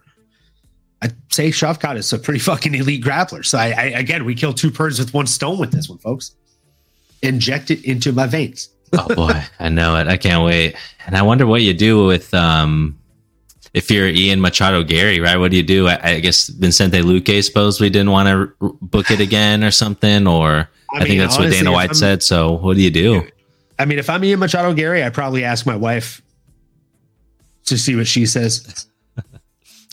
I'd 1.01 1.15
say 1.31 1.49
Shavkat 1.49 1.97
is 1.97 2.11
a 2.13 2.19
pretty 2.19 2.39
fucking 2.39 2.73
elite 2.73 3.03
grappler. 3.03 3.45
So 3.45 3.57
I, 3.57 3.67
I 3.67 3.83
again, 3.99 4.25
we 4.25 4.35
kill 4.35 4.53
two 4.53 4.71
birds 4.71 4.99
with 4.99 5.13
one 5.13 5.27
stone 5.27 5.59
with 5.59 5.71
this 5.71 5.89
one, 5.89 5.99
folks. 5.99 6.35
Inject 7.21 7.71
it 7.71 7.83
into 7.83 8.11
my 8.11 8.27
veins. 8.27 8.69
oh 8.93 9.15
boy, 9.15 9.43
I 9.59 9.69
know 9.69 9.97
it. 9.97 10.07
I 10.07 10.17
can't 10.17 10.43
wait. 10.45 10.75
And 11.05 11.17
I 11.17 11.21
wonder 11.21 11.45
what 11.45 11.61
you 11.61 11.73
do 11.73 12.05
with 12.05 12.33
um 12.33 12.97
if 13.73 13.91
you're 13.91 14.07
Ian 14.07 14.41
Machado 14.41 14.83
Garry, 14.83 15.19
right? 15.19 15.37
What 15.37 15.51
do 15.51 15.57
you 15.57 15.63
do? 15.63 15.87
I, 15.87 15.99
I 16.03 16.19
guess 16.19 16.47
Vicente 16.47 16.99
Luque 17.01 17.43
suppose 17.43 17.79
we 17.79 17.89
didn't 17.89 18.11
want 18.11 18.27
to 18.27 18.65
r- 18.65 18.71
book 18.81 19.11
it 19.11 19.19
again 19.19 19.63
or 19.63 19.71
something, 19.71 20.25
or 20.25 20.69
I, 20.91 20.99
I 20.99 21.03
think 21.03 21.19
that's 21.19 21.37
what 21.37 21.51
Dana 21.51 21.71
White 21.71 21.95
said. 21.95 22.23
So 22.23 22.53
what 22.53 22.75
do 22.75 22.81
you 22.81 22.89
do? 22.89 23.27
I 23.77 23.85
mean, 23.85 23.99
if 23.99 24.09
I'm 24.09 24.23
Ian 24.23 24.39
Machado 24.39 24.73
Garry, 24.73 25.03
I 25.03 25.09
probably 25.09 25.43
ask 25.43 25.65
my 25.65 25.75
wife 25.75 26.21
to 27.65 27.77
see 27.77 27.95
what 27.95 28.07
she 28.07 28.25
says. 28.25 28.87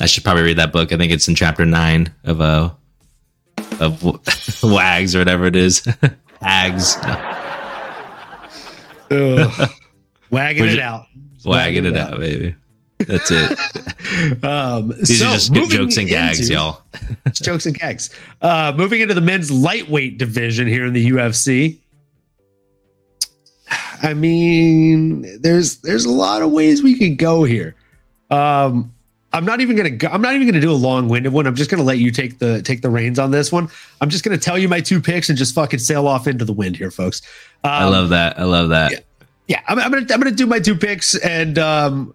I 0.00 0.06
should 0.06 0.24
probably 0.24 0.42
read 0.42 0.58
that 0.58 0.72
book. 0.72 0.92
I 0.92 0.96
think 0.96 1.12
it's 1.12 1.28
in 1.28 1.34
chapter 1.34 1.64
nine 1.64 2.12
of 2.24 2.40
uh 2.40 2.70
of 3.80 4.02
Wags 4.62 5.14
or 5.14 5.18
whatever 5.20 5.46
it 5.46 5.56
is. 5.56 5.84
Hags. 6.42 6.96
Wagging 10.30 10.64
it 10.66 10.78
out. 10.80 11.06
wagging 11.44 11.84
it 11.86 11.96
out, 11.96 12.18
baby. 12.18 12.54
That's 12.98 13.30
it. 13.30 13.58
Um, 14.44 14.88
These 14.98 15.18
so 15.20 15.26
are 15.26 15.32
just 15.32 15.52
jokes 15.52 15.96
and 15.96 16.08
gags, 16.08 16.38
into- 16.40 16.52
y'all. 16.52 16.82
Jokes 17.32 17.66
and 17.66 17.76
gags. 17.76 18.10
Uh, 18.42 18.72
moving 18.76 19.00
into 19.00 19.14
the 19.14 19.20
men's 19.20 19.50
lightweight 19.50 20.18
division 20.18 20.68
here 20.68 20.84
in 20.86 20.92
the 20.92 21.06
UFC. 21.10 21.78
I 24.02 24.14
mean, 24.14 25.40
there's 25.40 25.76
there's 25.78 26.04
a 26.04 26.10
lot 26.10 26.42
of 26.42 26.52
ways 26.52 26.82
we 26.82 26.96
could 26.98 27.16
go 27.18 27.42
here. 27.44 27.74
Um, 28.30 28.93
I'm 29.34 29.44
not 29.44 29.60
even 29.60 29.76
gonna 29.76 29.90
go, 29.90 30.08
I'm 30.08 30.22
not 30.22 30.34
even 30.34 30.46
gonna 30.46 30.60
do 30.60 30.70
a 30.70 30.72
long-winded 30.72 31.32
one. 31.32 31.46
I'm 31.46 31.54
just 31.56 31.70
gonna 31.70 31.82
let 31.82 31.98
you 31.98 32.10
take 32.10 32.38
the 32.38 32.62
take 32.62 32.80
the 32.82 32.88
reins 32.90 33.18
on 33.18 33.30
this 33.32 33.50
one. 33.52 33.68
I'm 34.00 34.08
just 34.08 34.24
gonna 34.24 34.38
tell 34.38 34.56
you 34.58 34.68
my 34.68 34.80
two 34.80 35.00
picks 35.00 35.28
and 35.28 35.36
just 35.36 35.54
fucking 35.54 35.80
sail 35.80 36.06
off 36.08 36.26
into 36.26 36.44
the 36.44 36.52
wind 36.52 36.76
here, 36.76 36.90
folks. 36.90 37.20
Um, 37.64 37.70
I 37.70 37.84
love 37.88 38.08
that. 38.10 38.38
I 38.38 38.44
love 38.44 38.68
that. 38.70 38.92
yeah. 38.92 38.98
yeah, 39.48 39.60
I'm, 39.68 39.78
I'm 39.78 39.90
gonna 39.90 40.06
I'm 40.12 40.20
gonna 40.20 40.30
do 40.30 40.46
my 40.46 40.60
two 40.60 40.76
picks 40.76 41.14
and 41.16 41.58
um, 41.58 42.14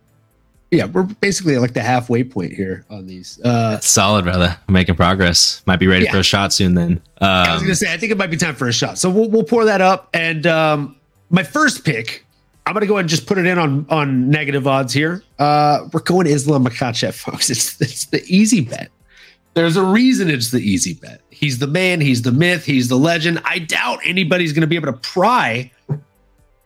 yeah, 0.72 0.86
we're 0.86 1.04
basically 1.04 1.56
at 1.56 1.62
like 1.62 1.74
the 1.74 1.82
halfway 1.82 2.24
point 2.24 2.54
here 2.54 2.86
on 2.90 3.06
these. 3.08 3.40
Uh, 3.44 3.80
Solid, 3.80 4.24
brother. 4.24 4.56
Making 4.68 4.96
progress. 4.96 5.64
Might 5.66 5.80
be 5.80 5.88
ready 5.88 6.06
Yeah. 6.06 6.12
for 6.12 6.20
a 6.20 6.24
shot 6.24 6.54
soon. 6.54 6.76
Then. 6.76 7.02
I 7.20 7.52
was 7.54 7.62
Um, 7.62 7.64
gonna 7.66 7.76
say, 7.76 7.92
I 7.92 7.98
think 7.98 8.12
it 8.12 8.18
might 8.18 8.30
be 8.32 8.38
time 8.38 8.56
for 8.56 8.68
a 8.68 8.72
shot. 8.74 8.98
So 8.98 9.10
we'll 9.10 9.30
we'll 9.30 9.44
pour 9.44 9.66
that 9.66 9.82
up. 9.82 10.10
And 10.14 10.46
um, 10.48 10.96
my 11.32 11.44
first 11.44 11.84
pick, 11.84 12.24
I'm 12.70 12.76
gonna 12.76 12.86
go 12.86 12.94
ahead 12.98 13.06
and 13.06 13.10
just 13.10 13.26
put 13.26 13.40
it 13.40 13.48
in 13.48 13.58
on 13.58 13.88
on 13.90 14.30
negative 14.30 14.68
odds 14.68 14.94
here. 14.94 15.24
Uh, 15.40 15.88
we're 15.92 16.02
going 16.02 16.28
Islam 16.28 16.64
Makhachev, 16.66 17.14
folks. 17.20 17.50
It's 17.50 17.82
it's 17.82 18.06
the 18.06 18.24
easy 18.28 18.62
bet. 18.62 18.92
There's 19.56 19.76
a 19.76 19.84
reason 19.84 20.30
it's 20.30 20.52
the 20.52 20.60
easy 20.60 20.94
bet. 20.94 21.22
He's 21.32 21.58
the 21.58 21.66
man. 21.66 22.00
He's 22.00 22.22
the 22.22 22.32
myth. 22.32 22.66
He's 22.66 22.88
the 22.88 22.96
legend. 22.96 23.42
I 23.44 23.58
doubt 23.58 24.02
anybody's 24.06 24.54
gonna 24.54 24.68
be 24.68 24.76
able 24.76 24.94
to 24.94 25.00
pry 25.00 25.72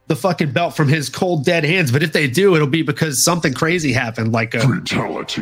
the 0.07 0.15
fucking 0.17 0.51
belt 0.51 0.75
from 0.75 0.89
his 0.89 1.07
cold 1.07 1.45
dead 1.45 1.63
hands. 1.63 1.89
But 1.89 2.03
if 2.03 2.11
they 2.11 2.27
do, 2.27 2.53
it'll 2.53 2.67
be 2.67 2.81
because 2.81 3.23
something 3.23 3.53
crazy 3.53 3.93
happened, 3.93 4.33
like 4.33 4.53
a 4.53 4.59
Fatality. 4.59 5.41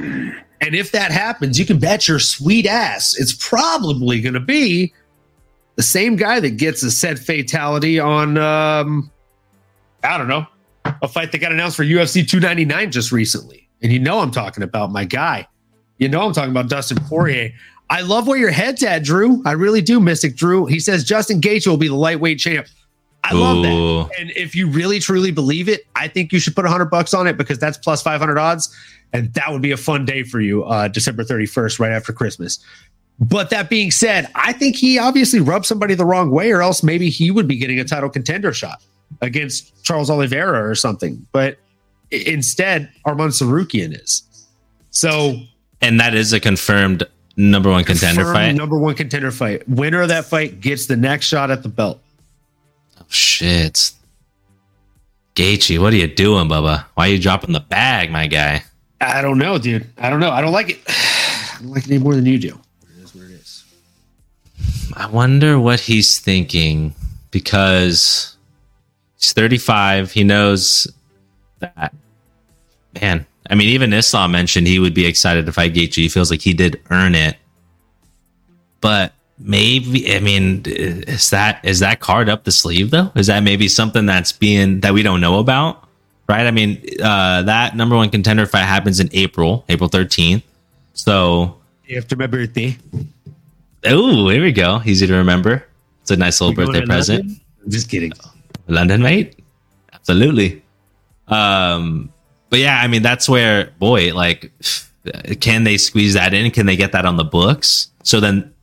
and 0.62 0.76
if 0.76 0.92
that 0.92 1.10
happens, 1.10 1.58
you 1.58 1.66
can 1.66 1.80
bet 1.80 2.08
your 2.08 2.20
sweet 2.20 2.68
ass 2.68 3.16
it's 3.18 3.34
probably 3.34 4.22
going 4.22 4.36
to 4.36 4.40
be 4.40 4.94
the 5.76 5.84
same 5.84 6.16
guy 6.18 6.40
that 6.40 6.58
gets 6.58 6.84
a 6.84 6.92
said 6.92 7.18
fatality 7.18 8.00
on, 8.00 8.38
um, 8.38 9.10
I 10.04 10.18
don't 10.18 10.28
know, 10.28 10.46
a 11.02 11.08
fight 11.08 11.32
that 11.32 11.38
got 11.40 11.52
announced 11.52 11.78
for 11.78 11.84
UFC 11.84 12.28
299 12.28 12.92
just 12.92 13.12
recently. 13.12 13.68
And 13.82 13.92
you 13.92 14.00
know 14.00 14.20
I'm 14.20 14.32
talking 14.32 14.64
about 14.64 14.92
my 14.92 15.06
guy. 15.06 15.48
You 15.98 16.10
know 16.10 16.22
I'm 16.22 16.34
talking 16.34 16.52
about 16.52 16.70
Dustin 16.70 16.98
Poirier. 17.06 17.52
I 17.90 18.02
love 18.02 18.28
where 18.28 18.38
your 18.38 18.52
head's 18.52 18.84
at, 18.84 19.04
Drew. 19.04 19.44
I 19.46 19.52
really 19.52 19.82
do, 19.82 20.00
Mystic 20.00 20.36
Drew. 20.36 20.66
He 20.66 20.80
says 20.80 21.04
Justin 21.04 21.42
Gaethje 21.42 21.68
will 21.68 21.78
be 21.78 21.90
the 21.90 21.96
lightweight 21.96 22.40
champ. 22.40 22.68
I 23.24 23.34
love 23.34 23.62
that. 23.62 24.20
And 24.20 24.32
if 24.32 24.56
you 24.56 24.68
really 24.68 25.00
truly 25.00 25.32
believe 25.32 25.70
it, 25.70 25.86
I 25.96 26.08
think 26.08 26.32
you 26.32 26.40
should 26.40 26.56
put 26.56 26.64
100 26.64 26.86
bucks 26.86 27.14
on 27.14 27.28
it 27.28 27.38
because 27.38 27.60
that's 27.60 27.78
plus 27.78 28.02
500 28.02 28.38
odds. 28.38 28.76
And 29.14 29.32
that 29.34 29.52
would 29.52 29.62
be 29.62 29.72
a 29.72 29.78
fun 29.78 30.06
day 30.06 30.24
for 30.24 30.40
you, 30.40 30.64
uh, 30.64 30.88
December 30.88 31.24
31st, 31.24 31.80
right 31.80 31.92
after 31.92 32.14
Christmas. 32.14 32.60
But 33.20 33.52
that 33.52 33.70
being 33.70 33.92
said, 33.92 34.28
I 34.34 34.54
think 34.54 34.76
he 34.76 34.98
obviously 34.98 35.40
rubbed 35.40 35.66
somebody 35.66 35.94
the 35.94 36.06
wrong 36.06 36.32
way, 36.32 36.52
or 36.52 36.64
else 36.64 36.82
maybe 36.82 37.10
he 37.10 37.30
would 37.30 37.48
be 37.48 37.58
getting 37.58 37.80
a 37.80 37.84
title 37.84 38.10
contender 38.10 38.54
shot 38.54 38.82
against 39.22 39.84
Charles 39.84 40.10
Oliveira 40.10 40.68
or 40.68 40.76
something. 40.76 41.26
But 41.32 41.58
instead, 42.12 42.90
Arman 43.06 43.30
Tsarukyan 43.30 44.00
is. 44.02 44.24
So, 44.92 45.40
And 45.82 46.00
that 46.00 46.14
is 46.14 46.34
a 46.34 46.40
confirmed 46.40 47.04
number 47.38 47.70
one 47.70 47.84
contender 47.84 48.26
fight. 48.34 48.52
number 48.56 48.78
one 48.78 48.96
contender 48.96 49.32
fight. 49.32 49.68
Winner 49.68 50.02
of 50.02 50.10
that 50.10 50.26
fight 50.26 50.60
gets 50.62 50.86
the 50.88 50.96
next 50.98 51.26
shot 51.28 51.50
at 51.52 51.64
the 51.64 51.70
belt. 51.70 52.02
Oh, 53.00 53.06
shit. 53.10 53.92
Gaethje, 55.36 55.80
what 55.80 55.94
are 55.94 55.98
you 55.98 56.08
doing, 56.08 56.50
Bubba? 56.50 56.86
Why 56.96 57.08
are 57.08 57.12
you 57.14 57.20
dropping 57.20 57.54
the 57.54 57.62
bag, 57.62 58.12
my 58.12 58.28
guy? 58.28 58.64
I 59.00 59.22
don't 59.22 59.38
know, 59.38 59.58
dude. 59.58 59.88
I 59.98 60.10
don't 60.10 60.20
know. 60.20 60.30
I 60.30 60.42
don't 60.42 60.52
like 60.52 60.70
it. 60.70 60.80
I 60.88 61.58
don't 61.62 61.72
like 61.72 61.86
it 61.86 61.90
any 61.92 62.00
more 62.00 62.16
than 62.16 62.26
you 62.26 62.38
do. 62.38 62.60
It 62.98 63.04
is 63.04 63.16
what 63.16 63.26
it 63.26 63.32
is. 63.32 63.64
I 64.94 65.08
wonder 65.08 65.58
what 65.60 65.80
he's 65.80 66.20
thinking 66.20 66.94
because 67.32 68.31
he's 69.22 69.34
35. 69.34 70.12
He 70.12 70.24
knows 70.24 70.88
that. 71.60 71.94
Man, 73.02 73.26
I 73.50 73.56
mean, 73.56 73.70
even 73.70 73.94
Islam 73.94 74.32
mentioned 74.32 74.68
he 74.68 74.80
would 74.80 74.94
be 74.94 75.06
excited 75.06 75.46
to 75.46 75.54
fight 75.54 75.74
Gaethje. 75.74 75.96
He 75.96 76.10
feels 76.10 76.30
like 76.30 76.42
he 76.42 76.54
did 76.54 76.82
earn 76.90 77.16
it. 77.16 77.38
But 78.82 79.14
maybe, 79.40 80.14
I 80.14 80.20
mean, 80.20 80.64
is 80.66 81.30
that 81.30 81.64
is 81.64 81.80
that 81.80 82.00
card 82.02 82.28
up 82.28 82.44
the 82.44 82.52
sleeve 82.52 82.92
though? 82.92 83.12
Is 83.16 83.28
that 83.28 83.42
maybe 83.44 83.68
something 83.70 84.06
that's 84.06 84.32
being 84.34 84.82
that 84.82 84.94
we 84.94 85.04
don't 85.04 85.22
know 85.22 85.40
about? 85.40 85.88
Right? 86.28 86.48
I 86.48 86.52
mean, 86.52 86.84
uh, 87.02 87.44
that 87.44 87.76
number 87.76 87.96
one 87.96 88.10
contender 88.10 88.46
fight 88.46 88.66
happens 88.66 89.00
in 89.00 89.10
April, 89.14 89.64
April 89.70 89.90
13th. 89.90 90.44
So 90.94 91.58
After 91.96 92.16
my 92.16 92.28
birthday. 92.28 92.78
Oh, 93.86 94.28
here 94.30 94.42
we 94.42 94.52
go. 94.52 94.82
Easy 94.86 95.08
to 95.08 95.16
remember. 95.16 95.66
It's 96.02 96.12
a 96.12 96.18
nice 96.18 96.42
little 96.42 96.56
birthday 96.56 96.86
present. 96.86 97.26
London? 97.26 97.42
Just 97.70 97.90
kidding. 97.90 98.12
London, 98.72 99.02
mate. 99.02 99.36
Absolutely. 99.94 100.64
Um, 101.28 102.12
but 102.50 102.60
yeah, 102.60 102.82
I 102.82 102.88
mean, 102.88 103.02
that's 103.02 103.30
where, 103.30 103.72
boy, 103.80 104.14
like, 104.14 104.52
can 105.40 105.64
they 105.64 105.78
squeeze 105.78 106.14
that 106.14 106.34
in? 106.34 106.50
Can 106.52 106.66
they 106.66 106.76
get 106.76 106.92
that 106.94 107.06
on 107.06 107.18
the 107.18 107.24
books? 107.24 107.90
So 108.04 108.20
then, 108.20 108.54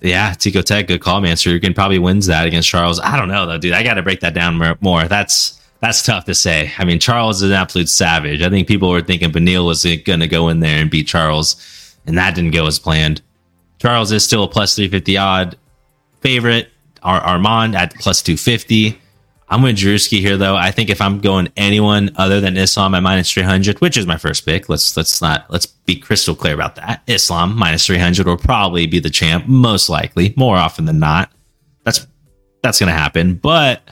yeah, 0.00 0.32
Tico 0.34 0.62
Tech, 0.62 0.88
good 0.88 1.00
call, 1.00 1.20
man. 1.20 1.36
So 1.36 1.50
you 1.50 1.60
can 1.60 1.74
probably 1.74 1.98
wins 1.98 2.26
that 2.26 2.46
against 2.46 2.68
Charles. 2.68 3.00
I 3.00 3.16
don't 3.16 3.28
know 3.28 3.46
though, 3.46 3.58
dude. 3.58 3.72
I 3.72 3.82
got 3.82 3.94
to 3.94 4.02
break 4.02 4.20
that 4.20 4.34
down 4.34 4.76
more. 4.80 5.04
That's 5.04 5.60
that's 5.80 6.02
tough 6.04 6.24
to 6.24 6.34
say. 6.34 6.72
I 6.78 6.84
mean, 6.84 6.98
Charles 6.98 7.42
is 7.42 7.50
an 7.50 7.56
absolute 7.56 7.88
savage. 7.88 8.42
I 8.42 8.50
think 8.50 8.66
people 8.66 8.90
were 8.90 9.00
thinking 9.00 9.30
Beneil 9.30 9.66
was 9.66 9.84
going 9.84 10.20
to 10.20 10.26
go 10.26 10.48
in 10.48 10.60
there 10.60 10.80
and 10.80 10.90
beat 10.90 11.06
Charles, 11.06 11.96
and 12.06 12.18
that 12.18 12.34
didn't 12.34 12.52
go 12.52 12.66
as 12.66 12.78
planned. 12.78 13.22
Charles 13.78 14.10
is 14.10 14.24
still 14.24 14.42
a 14.44 14.48
plus 14.48 14.74
350 14.74 15.16
odd 15.16 15.56
favorite. 16.20 16.68
Ar- 17.02 17.22
Arman 17.22 17.74
at 17.74 17.94
plus 17.94 18.22
250. 18.22 19.00
I'm 19.50 19.62
with 19.62 19.76
Drewski 19.76 20.20
here, 20.20 20.36
though. 20.36 20.56
I 20.56 20.70
think 20.70 20.90
if 20.90 21.00
I'm 21.00 21.20
going 21.20 21.50
anyone 21.56 22.10
other 22.16 22.40
than 22.40 22.58
Islam 22.58 22.94
at 22.94 23.02
minus 23.02 23.32
300, 23.32 23.80
which 23.80 23.96
is 23.96 24.06
my 24.06 24.18
first 24.18 24.44
pick, 24.44 24.68
let's 24.68 24.94
let's 24.96 25.22
not 25.22 25.46
let's 25.48 25.64
be 25.66 25.96
crystal 25.96 26.34
clear 26.34 26.54
about 26.54 26.76
that. 26.76 27.02
Islam 27.06 27.56
minus 27.56 27.86
300 27.86 28.26
will 28.26 28.36
probably 28.36 28.86
be 28.86 28.98
the 29.00 29.10
champ, 29.10 29.46
most 29.46 29.88
likely, 29.88 30.34
more 30.36 30.56
often 30.56 30.84
than 30.84 30.98
not. 30.98 31.32
That's 31.84 32.06
that's 32.62 32.78
gonna 32.78 32.92
happen. 32.92 33.34
But 33.34 33.82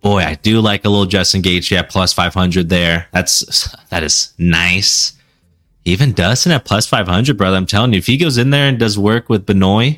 boy, 0.00 0.22
I 0.22 0.36
do 0.36 0.60
like 0.60 0.86
a 0.86 0.88
little 0.88 1.06
Justin 1.06 1.42
Gaethje 1.42 1.76
at 1.76 1.90
plus 1.90 2.14
500 2.14 2.70
there. 2.70 3.06
That's 3.12 3.70
that 3.90 4.02
is 4.02 4.32
nice. 4.38 5.12
Even 5.84 6.12
Dustin 6.12 6.52
at 6.52 6.64
plus 6.64 6.86
500, 6.86 7.36
brother. 7.36 7.56
I'm 7.56 7.66
telling 7.66 7.92
you, 7.92 7.98
if 7.98 8.06
he 8.06 8.16
goes 8.16 8.38
in 8.38 8.50
there 8.50 8.66
and 8.68 8.78
does 8.78 8.98
work 8.98 9.28
with 9.28 9.44
Benoit, 9.44 9.96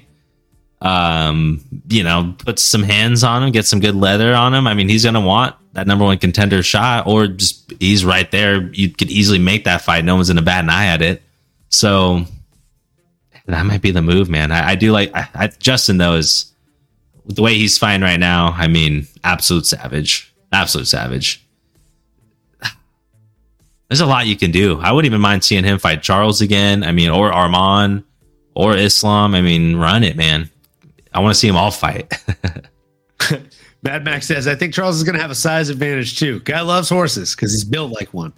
um, 0.82 1.64
you 1.88 2.02
know, 2.02 2.34
put 2.38 2.58
some 2.58 2.82
hands 2.82 3.22
on 3.22 3.44
him, 3.44 3.52
get 3.52 3.66
some 3.66 3.80
good 3.80 3.94
leather 3.94 4.34
on 4.34 4.52
him. 4.52 4.66
I 4.66 4.74
mean, 4.74 4.88
he's 4.88 5.04
gonna 5.04 5.20
want 5.20 5.54
that 5.74 5.86
number 5.86 6.04
one 6.04 6.18
contender 6.18 6.62
shot, 6.62 7.06
or 7.06 7.28
just 7.28 7.72
he's 7.80 8.04
right 8.04 8.30
there. 8.30 8.62
You 8.72 8.90
could 8.90 9.10
easily 9.10 9.38
make 9.38 9.64
that 9.64 9.82
fight. 9.82 10.04
No 10.04 10.16
one's 10.16 10.28
in 10.28 10.38
a 10.38 10.42
bad 10.42 10.68
eye 10.68 10.86
at 10.86 11.00
it. 11.00 11.22
So 11.68 12.24
that 13.46 13.64
might 13.64 13.80
be 13.80 13.92
the 13.92 14.02
move, 14.02 14.28
man. 14.28 14.50
I, 14.50 14.70
I 14.70 14.74
do 14.74 14.90
like 14.90 15.14
I, 15.14 15.28
I, 15.34 15.46
Justin 15.46 15.98
though 15.98 16.14
is 16.14 16.52
the 17.26 17.42
way 17.42 17.54
he's 17.54 17.78
fighting 17.78 18.02
right 18.02 18.20
now. 18.20 18.48
I 18.48 18.66
mean, 18.66 19.06
absolute 19.22 19.66
savage, 19.66 20.34
absolute 20.52 20.88
savage. 20.88 21.46
There's 23.88 24.00
a 24.00 24.06
lot 24.06 24.26
you 24.26 24.36
can 24.36 24.50
do. 24.50 24.80
I 24.80 24.90
wouldn't 24.90 25.10
even 25.12 25.20
mind 25.20 25.44
seeing 25.44 25.64
him 25.64 25.78
fight 25.78 26.02
Charles 26.02 26.40
again. 26.40 26.82
I 26.82 26.92
mean, 26.92 27.10
or 27.10 27.30
Arman 27.30 28.02
or 28.54 28.74
Islam. 28.74 29.34
I 29.34 29.42
mean, 29.42 29.76
run 29.76 30.02
it, 30.02 30.16
man. 30.16 30.50
I 31.14 31.20
want 31.20 31.34
to 31.34 31.38
see 31.38 31.46
them 31.46 31.56
all 31.56 31.70
fight. 31.70 32.12
Mad 33.82 34.04
Max 34.04 34.26
says, 34.26 34.46
I 34.46 34.54
think 34.54 34.72
Charles 34.72 34.96
is 34.96 35.04
going 35.04 35.16
to 35.16 35.20
have 35.20 35.30
a 35.30 35.34
size 35.34 35.68
advantage 35.68 36.18
too. 36.18 36.40
Guy 36.40 36.60
loves 36.60 36.88
horses 36.88 37.34
because 37.34 37.52
he's 37.52 37.64
built 37.64 37.92
like 37.92 38.14
one. 38.14 38.32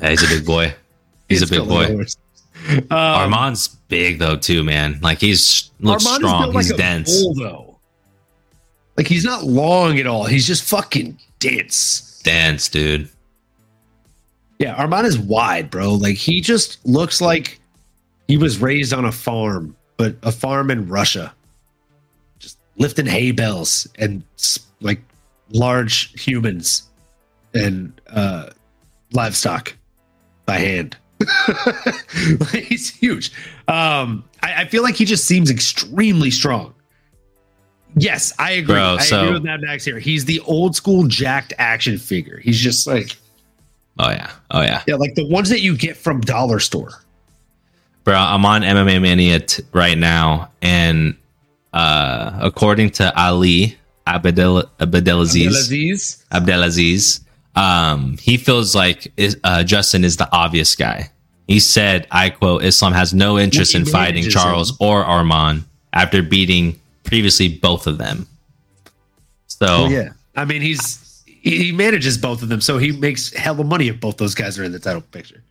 Yeah, 0.00 0.10
he's 0.10 0.22
a 0.22 0.36
big 0.36 0.44
boy. 0.46 0.74
He's 1.28 1.40
a 1.40 1.46
big 1.46 1.60
like 1.62 1.88
boy. 1.88 2.04
Um, 2.66 2.86
Arman's 2.90 3.68
big 3.68 4.18
though 4.18 4.36
too, 4.36 4.62
man. 4.62 4.98
Like 5.02 5.20
he's 5.20 5.70
looks 5.80 6.06
Arman 6.06 6.16
strong. 6.16 6.52
like 6.52 6.66
he's 6.66 6.76
dense. 6.76 7.22
bull, 7.22 7.34
though. 7.34 7.78
Like 8.96 9.06
he's 9.06 9.24
not 9.24 9.44
long 9.44 9.98
at 9.98 10.06
all. 10.06 10.24
He's 10.24 10.46
just 10.46 10.64
fucking 10.64 11.18
dense. 11.40 12.20
Dense, 12.24 12.68
dude. 12.68 13.08
Yeah, 14.58 14.76
Arman 14.76 15.04
is 15.04 15.18
wide, 15.18 15.70
bro. 15.70 15.94
Like 15.94 16.16
he 16.16 16.40
just 16.40 16.84
looks 16.86 17.20
like 17.20 17.60
he 18.28 18.36
was 18.36 18.58
raised 18.58 18.92
on 18.92 19.04
a 19.04 19.12
farm, 19.12 19.76
but 19.96 20.16
a 20.22 20.32
farm 20.32 20.70
in 20.70 20.88
Russia. 20.88 21.34
Lifting 22.76 23.06
hay 23.06 23.30
bales 23.30 23.86
and 23.98 24.22
like 24.80 25.00
large 25.50 26.20
humans 26.20 26.84
and 27.54 27.98
uh 28.10 28.50
livestock 29.12 29.74
by 30.46 30.58
hand. 30.58 30.96
He's 32.52 32.94
huge. 32.94 33.32
Um, 33.68 34.24
I, 34.42 34.62
I 34.62 34.64
feel 34.66 34.82
like 34.82 34.94
he 34.96 35.04
just 35.04 35.24
seems 35.24 35.50
extremely 35.50 36.30
strong. 36.30 36.74
Yes, 37.96 38.32
I 38.38 38.52
agree. 38.52 38.74
Bro, 38.74 38.96
I 38.98 39.02
so- 39.04 39.20
agree 39.20 39.32
with 39.34 39.44
that 39.44 39.60
Max 39.60 39.84
here. 39.84 39.98
He's 39.98 40.24
the 40.24 40.40
old 40.40 40.74
school 40.74 41.06
jacked 41.06 41.52
action 41.58 41.96
figure. 41.98 42.38
He's 42.38 42.58
just 42.58 42.86
like 42.86 43.16
Oh 43.98 44.10
yeah. 44.10 44.30
Oh 44.50 44.62
yeah. 44.62 44.82
Yeah, 44.86 44.96
like 44.96 45.14
the 45.14 45.26
ones 45.28 45.48
that 45.50 45.60
you 45.60 45.76
get 45.76 45.96
from 45.96 46.20
dollar 46.20 46.58
store. 46.58 46.90
Bro, 48.02 48.16
I'm 48.16 48.44
on 48.44 48.62
MMA 48.62 49.00
Mania 49.00 49.40
t- 49.40 49.62
right 49.72 49.96
now, 49.96 50.50
and 50.60 51.16
uh, 51.74 52.38
according 52.40 52.90
to 52.90 53.12
Ali 53.18 53.76
Abdel- 54.06 54.70
Abdelaziz, 54.80 55.46
Abdelaziz. 55.46 56.24
Abdelaziz, 56.30 57.20
um, 57.56 58.16
he 58.18 58.36
feels 58.36 58.74
like 58.74 59.12
uh, 59.44 59.62
Justin 59.64 60.04
is 60.04 60.16
the 60.16 60.28
obvious 60.32 60.74
guy. 60.76 61.10
He 61.48 61.58
said, 61.60 62.06
"I 62.10 62.30
quote: 62.30 62.62
Islam 62.64 62.92
has 62.94 63.12
no 63.12 63.38
interest 63.38 63.74
in 63.74 63.84
fighting 63.84 64.24
Charles 64.30 64.70
him. 64.70 64.76
or 64.80 65.04
Arman 65.04 65.64
after 65.92 66.22
beating 66.22 66.78
previously 67.02 67.48
both 67.48 67.86
of 67.86 67.98
them." 67.98 68.26
So 69.48 69.66
Oh, 69.68 69.88
yeah. 69.88 70.10
I 70.36 70.44
mean, 70.44 70.62
he's 70.62 71.22
he 71.26 71.72
manages 71.72 72.16
both 72.18 72.42
of 72.42 72.48
them, 72.48 72.60
so 72.60 72.78
he 72.78 72.92
makes 72.92 73.32
hell 73.34 73.60
of 73.60 73.66
money 73.66 73.88
if 73.88 74.00
both 74.00 74.16
those 74.16 74.34
guys 74.34 74.58
are 74.58 74.64
in 74.64 74.72
the 74.72 74.78
title 74.78 75.02
picture. 75.02 75.42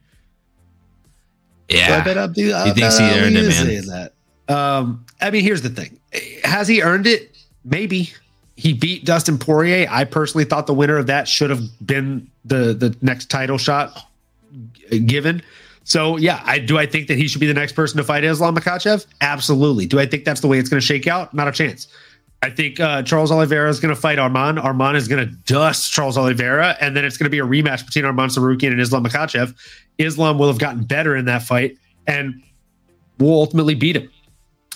yeah, 1.70 1.88
So 1.88 1.94
I 1.94 2.04
bet 2.04 2.18
Abdi, 2.18 2.54
I 2.54 2.66
He 2.68 2.72
thinks 2.74 2.98
he 2.98 3.06
earned 3.06 3.38
it, 3.38 3.48
man. 3.48 3.68
That. 3.88 4.14
Um, 4.54 5.06
I 5.22 5.32
mean, 5.32 5.44
here's 5.44 5.62
the 5.62 5.70
thing: 5.70 6.00
has 6.44 6.68
he 6.68 6.82
earned 6.82 7.08
it? 7.08 7.36
Maybe 7.66 8.14
he 8.56 8.74
beat 8.74 9.06
Dustin 9.06 9.38
Poirier. 9.38 9.88
I 9.90 10.04
personally 10.04 10.46
thought 10.46 10.68
the 10.68 10.74
winner 10.74 10.98
of 10.98 11.08
that 11.08 11.28
should 11.28 11.50
have 11.50 11.62
been 11.86 12.30
the 12.46 12.74
the 12.74 12.96
next 13.02 13.30
title 13.30 13.58
shot 13.58 14.10
given. 15.06 15.42
So 15.86 16.18
yeah, 16.18 16.42
I 16.46 16.60
do. 16.60 16.78
I 16.78 16.86
think 16.86 17.08
that 17.08 17.18
he 17.18 17.28
should 17.28 17.42
be 17.42 17.48
the 17.48 17.54
next 17.54 17.74
person 17.74 17.98
to 17.98 18.04
fight 18.04 18.24
Islam 18.24 18.56
Makhachev. 18.56 19.06
Absolutely. 19.22 19.86
Do 19.86 20.00
I 20.00 20.06
think 20.06 20.24
that's 20.24 20.42
the 20.42 20.48
way 20.48 20.60
it's 20.60 20.70
going 20.70 20.80
to 20.80 20.86
shake 20.86 21.08
out? 21.08 21.34
Not 21.34 21.48
a 21.48 21.52
chance. 21.52 21.88
I 22.42 22.50
think 22.50 22.80
uh, 22.80 23.04
Charles 23.04 23.32
Oliveira 23.32 23.70
is 23.70 23.80
going 23.80 23.94
to 23.96 24.00
fight 24.00 24.18
Arman. 24.18 24.62
Arman 24.62 24.96
is 24.96 25.08
going 25.08 25.26
to 25.26 25.34
dust 25.46 25.92
Charles 25.92 26.18
Oliveira, 26.18 26.76
and 26.82 26.96
then 26.96 27.06
it's 27.06 27.16
going 27.16 27.26
to 27.26 27.30
be 27.30 27.40
a 27.40 27.46
rematch 27.46 27.86
between 27.86 28.04
Arman 28.04 28.28
Tsarukyan 28.28 28.72
and 28.72 28.82
Islam 28.82 29.06
Makhachev. 29.06 29.56
Islam 29.98 30.38
will 30.38 30.48
have 30.48 30.60
gotten 30.60 30.84
better 30.84 31.16
in 31.16 31.26
that 31.26 31.44
fight 31.44 31.78
and 32.06 32.44
will 33.18 33.34
ultimately 33.34 33.76
beat 33.76 33.96
him. 33.96 34.10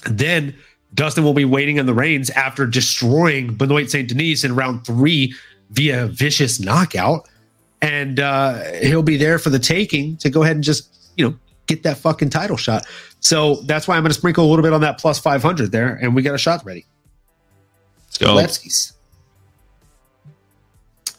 Then 0.10 0.56
Dustin 0.94 1.24
will 1.24 1.34
be 1.34 1.46
waiting 1.46 1.78
in 1.78 1.86
the 1.86 1.94
reins 1.94 2.30
after 2.32 2.66
destroying 2.66 3.54
Benoit 3.56 3.90
Saint 3.90 4.10
Denis 4.10 4.44
in 4.44 4.56
round 4.56 4.86
three 4.86 5.34
via 5.72 6.08
vicious 6.08 6.60
knockout. 6.60 7.28
And 7.82 8.20
uh, 8.20 8.64
he'll 8.82 9.04
be 9.04 9.18
there 9.18 9.38
for 9.38 9.50
the 9.50 9.60
taking 9.60 10.18
to 10.18 10.30
go 10.30 10.44
ahead 10.44 10.56
and 10.56 10.64
just, 10.64 11.12
you 11.16 11.30
know, 11.30 11.38
get 11.68 11.84
that 11.84 11.98
fucking 11.98 12.30
title 12.30 12.58
shot. 12.58 12.88
So 13.20 13.56
that's 13.66 13.88
why 13.88 13.96
I'm 13.96 14.04
going 14.04 14.10
to 14.10 14.18
sprinkle 14.18 14.46
a 14.46 14.50
little 14.50 14.64
bit 14.64 14.74
on 14.74 14.82
that 14.82 15.00
plus 15.00 15.20
500 15.20 15.72
there, 15.72 15.96
and 16.02 16.16
we 16.16 16.22
got 16.22 16.34
a 16.34 16.40
shot 16.40 16.66
ready. 16.66 16.86
let's 18.06 18.18
go. 18.18 18.36
Lefties. 18.36 18.94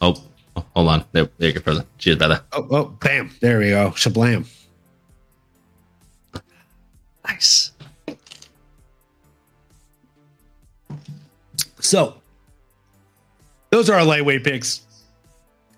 Oh, 0.01 0.23
oh, 0.57 0.65
hold 0.75 0.89
on. 0.89 1.05
There, 1.13 1.29
there 1.39 1.49
you 1.49 1.55
go, 1.55 1.61
brother. 1.61 1.85
Cheers, 1.99 2.17
brother. 2.17 2.43
Oh, 2.53 2.67
oh, 2.71 2.85
bam. 2.85 3.31
There 3.41 3.59
we 3.59 3.71
go. 3.71 3.91
Shablam. 3.91 4.49
Nice. 7.27 7.73
So, 11.81 12.21
those 13.71 13.89
are 13.91 13.95
our 13.95 14.05
lightweight 14.05 14.45
picks. 14.45 14.83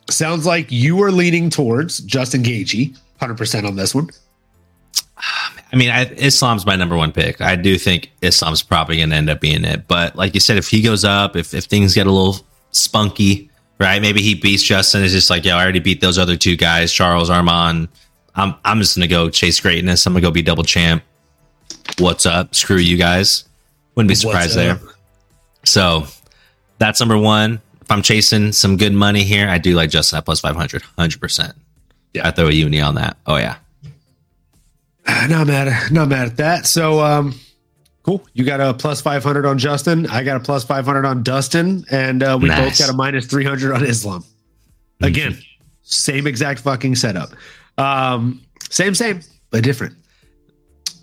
Sounds 0.09 0.47
like 0.47 0.71
you 0.71 1.03
are 1.03 1.13
leaning 1.13 1.51
towards 1.51 2.01
Justin 2.01 2.43
Gaethje, 2.43 2.97
100% 3.21 3.67
on 3.67 3.77
this 3.77 3.95
one. 3.95 4.11
I 5.73 5.77
mean, 5.77 5.91
I, 5.91 6.07
Islam's 6.15 6.67
my 6.67 6.75
number 6.75 6.97
one 6.97 7.13
pick. 7.13 7.41
I 7.41 7.55
do 7.55 7.79
think 7.79 8.11
Islam's 8.23 8.63
probably 8.63 8.97
going 8.97 9.11
to 9.11 9.17
end 9.17 9.31
up 9.31 9.41
being 9.41 9.65
it. 9.65 9.87
But 9.87 10.17
like 10.17 10.35
you 10.35 10.41
said, 10.41 10.57
if 10.57 10.69
he 10.69 10.83
goes 10.83 11.05
up, 11.05 11.37
if, 11.37 11.55
if 11.55 11.65
things 11.65 11.95
get 11.95 12.07
a 12.07 12.11
little 12.11 12.45
spunky, 12.73 13.51
right? 13.79 14.03
Maybe 14.03 14.21
he 14.21 14.35
beats 14.35 14.63
Justin. 14.63 15.05
It's 15.05 15.13
just 15.13 15.31
like, 15.31 15.45
yo, 15.45 15.57
I 15.57 15.63
already 15.63 15.79
beat 15.79 16.01
those 16.01 16.19
other 16.19 16.37
two 16.37 16.57
guys, 16.57 16.93
Charles 16.93 17.31
Arman. 17.31 17.89
I'm 18.35 18.55
I'm 18.65 18.79
just 18.79 18.97
going 18.97 19.09
to 19.09 19.13
go 19.13 19.29
chase 19.29 19.61
greatness. 19.61 20.07
I'm 20.07 20.13
going 20.13 20.23
to 20.23 20.29
go 20.29 20.33
be 20.33 20.43
double 20.43 20.63
champ. 20.63 21.03
What's 21.99 22.27
up? 22.27 22.55
Screw 22.55 22.77
you 22.77 22.97
guys. 22.97 23.45
Wouldn't 23.95 24.09
be 24.09 24.15
surprised 24.15 24.57
there. 24.57 24.81
So 25.65 26.05
that's 26.79 27.01
number 27.01 27.19
one. 27.19 27.61
If 27.83 27.91
I'm 27.91 28.03
chasing 28.03 28.53
some 28.53 28.77
good 28.77 28.93
money 28.93 29.25
here, 29.25 29.49
I 29.49 29.59
do 29.59 29.75
like 29.75 29.91
Justin 29.91 30.19
at 30.19 30.25
plus 30.25 30.41
500, 30.41 30.83
100%. 30.83 31.53
Yeah. 32.15 32.27
I 32.27 32.31
throw 32.31 32.49
a 32.49 32.53
uni 32.53 32.81
on 32.81 32.95
that. 32.97 33.17
Oh, 33.27 33.37
yeah. 33.37 33.57
Not 35.29 35.47
mad, 35.47 35.91
not 35.93 36.09
mad 36.09 36.29
at 36.29 36.37
that. 36.37 36.67
So, 36.67 37.01
um, 37.01 37.35
cool. 38.03 38.25
You 38.33 38.45
got 38.45 38.61
a 38.61 38.75
plus 38.75 39.01
500 39.01 39.45
on 39.47 39.59
Justin. 39.59 40.07
I 40.07 40.23
got 40.23 40.37
a 40.37 40.41
plus 40.41 40.63
500 40.65 41.05
on 41.05 41.23
Dustin. 41.23 41.85
And 41.91 42.23
uh, 42.23 42.39
we 42.41 42.49
both 42.49 42.79
got 42.79 42.91
a 42.91 42.93
minus 42.93 43.27
300 43.27 43.73
on 43.73 43.85
Islam. 43.85 44.25
Again, 45.01 45.37
same 45.83 46.27
exact 46.27 46.61
fucking 46.61 46.95
setup. 46.95 47.31
Um, 47.79 48.43
same, 48.69 48.95
same, 48.95 49.21
but 49.51 49.65
different. 49.65 49.97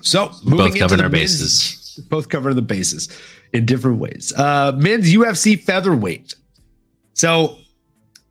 So, 0.02 0.32
moving 0.46 0.72
Both 0.72 0.80
covering 0.80 0.98
the 1.00 1.04
our 1.04 1.10
bases. 1.10 2.00
both 2.10 2.30
cover 2.30 2.54
the 2.54 2.62
bases 2.62 3.10
in 3.54 3.66
different 3.66 4.00
ways. 4.00 4.34
Uh, 4.36 4.72
men's 4.76 5.14
UFC 5.14 5.62
featherweight. 5.62 6.36
So 7.14 7.58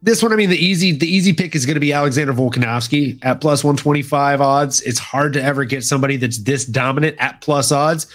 this 0.03 0.23
one, 0.23 0.33
I 0.33 0.37
mean, 0.37 0.51
the 0.51 0.65
easy 0.65 0.93
the 0.93 1.09
easy 1.09 1.33
pick 1.33 1.55
is 1.55 1.67
going 1.67 1.75
to 1.75 1.81
be 1.81 1.93
Alexander 1.93 2.33
Volkanovski 2.33 3.19
at 3.23 3.41
plus 3.41 3.65
one 3.65 3.77
twenty 3.77 4.03
five 4.03 4.41
odds. 4.41 4.81
It's 4.83 4.99
hard 4.99 5.33
to 5.35 5.43
ever 5.43 5.65
get 5.65 5.85
somebody 5.85 6.17
that's 6.17 6.39
this 6.39 6.65
dominant 6.65 7.17
at 7.19 7.41
plus 7.41 7.73
odds, 7.73 8.07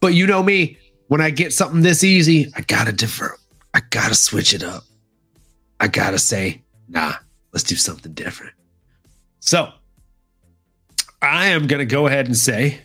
but 0.00 0.14
you 0.14 0.26
know 0.26 0.42
me. 0.42 0.78
When 1.08 1.20
I 1.20 1.30
get 1.30 1.52
something 1.52 1.82
this 1.82 2.02
easy, 2.02 2.52
I 2.56 2.62
gotta 2.62 2.90
differ. 2.90 3.38
I 3.72 3.80
gotta 3.90 4.16
switch 4.16 4.52
it 4.54 4.64
up. 4.64 4.82
I 5.78 5.86
gotta 5.86 6.18
say, 6.18 6.62
nah, 6.88 7.14
let's 7.52 7.62
do 7.62 7.76
something 7.76 8.12
different. 8.12 8.54
So 9.38 9.70
I 11.22 11.46
am 11.48 11.68
gonna 11.68 11.84
go 11.84 12.08
ahead 12.08 12.26
and 12.26 12.36
say 12.36 12.80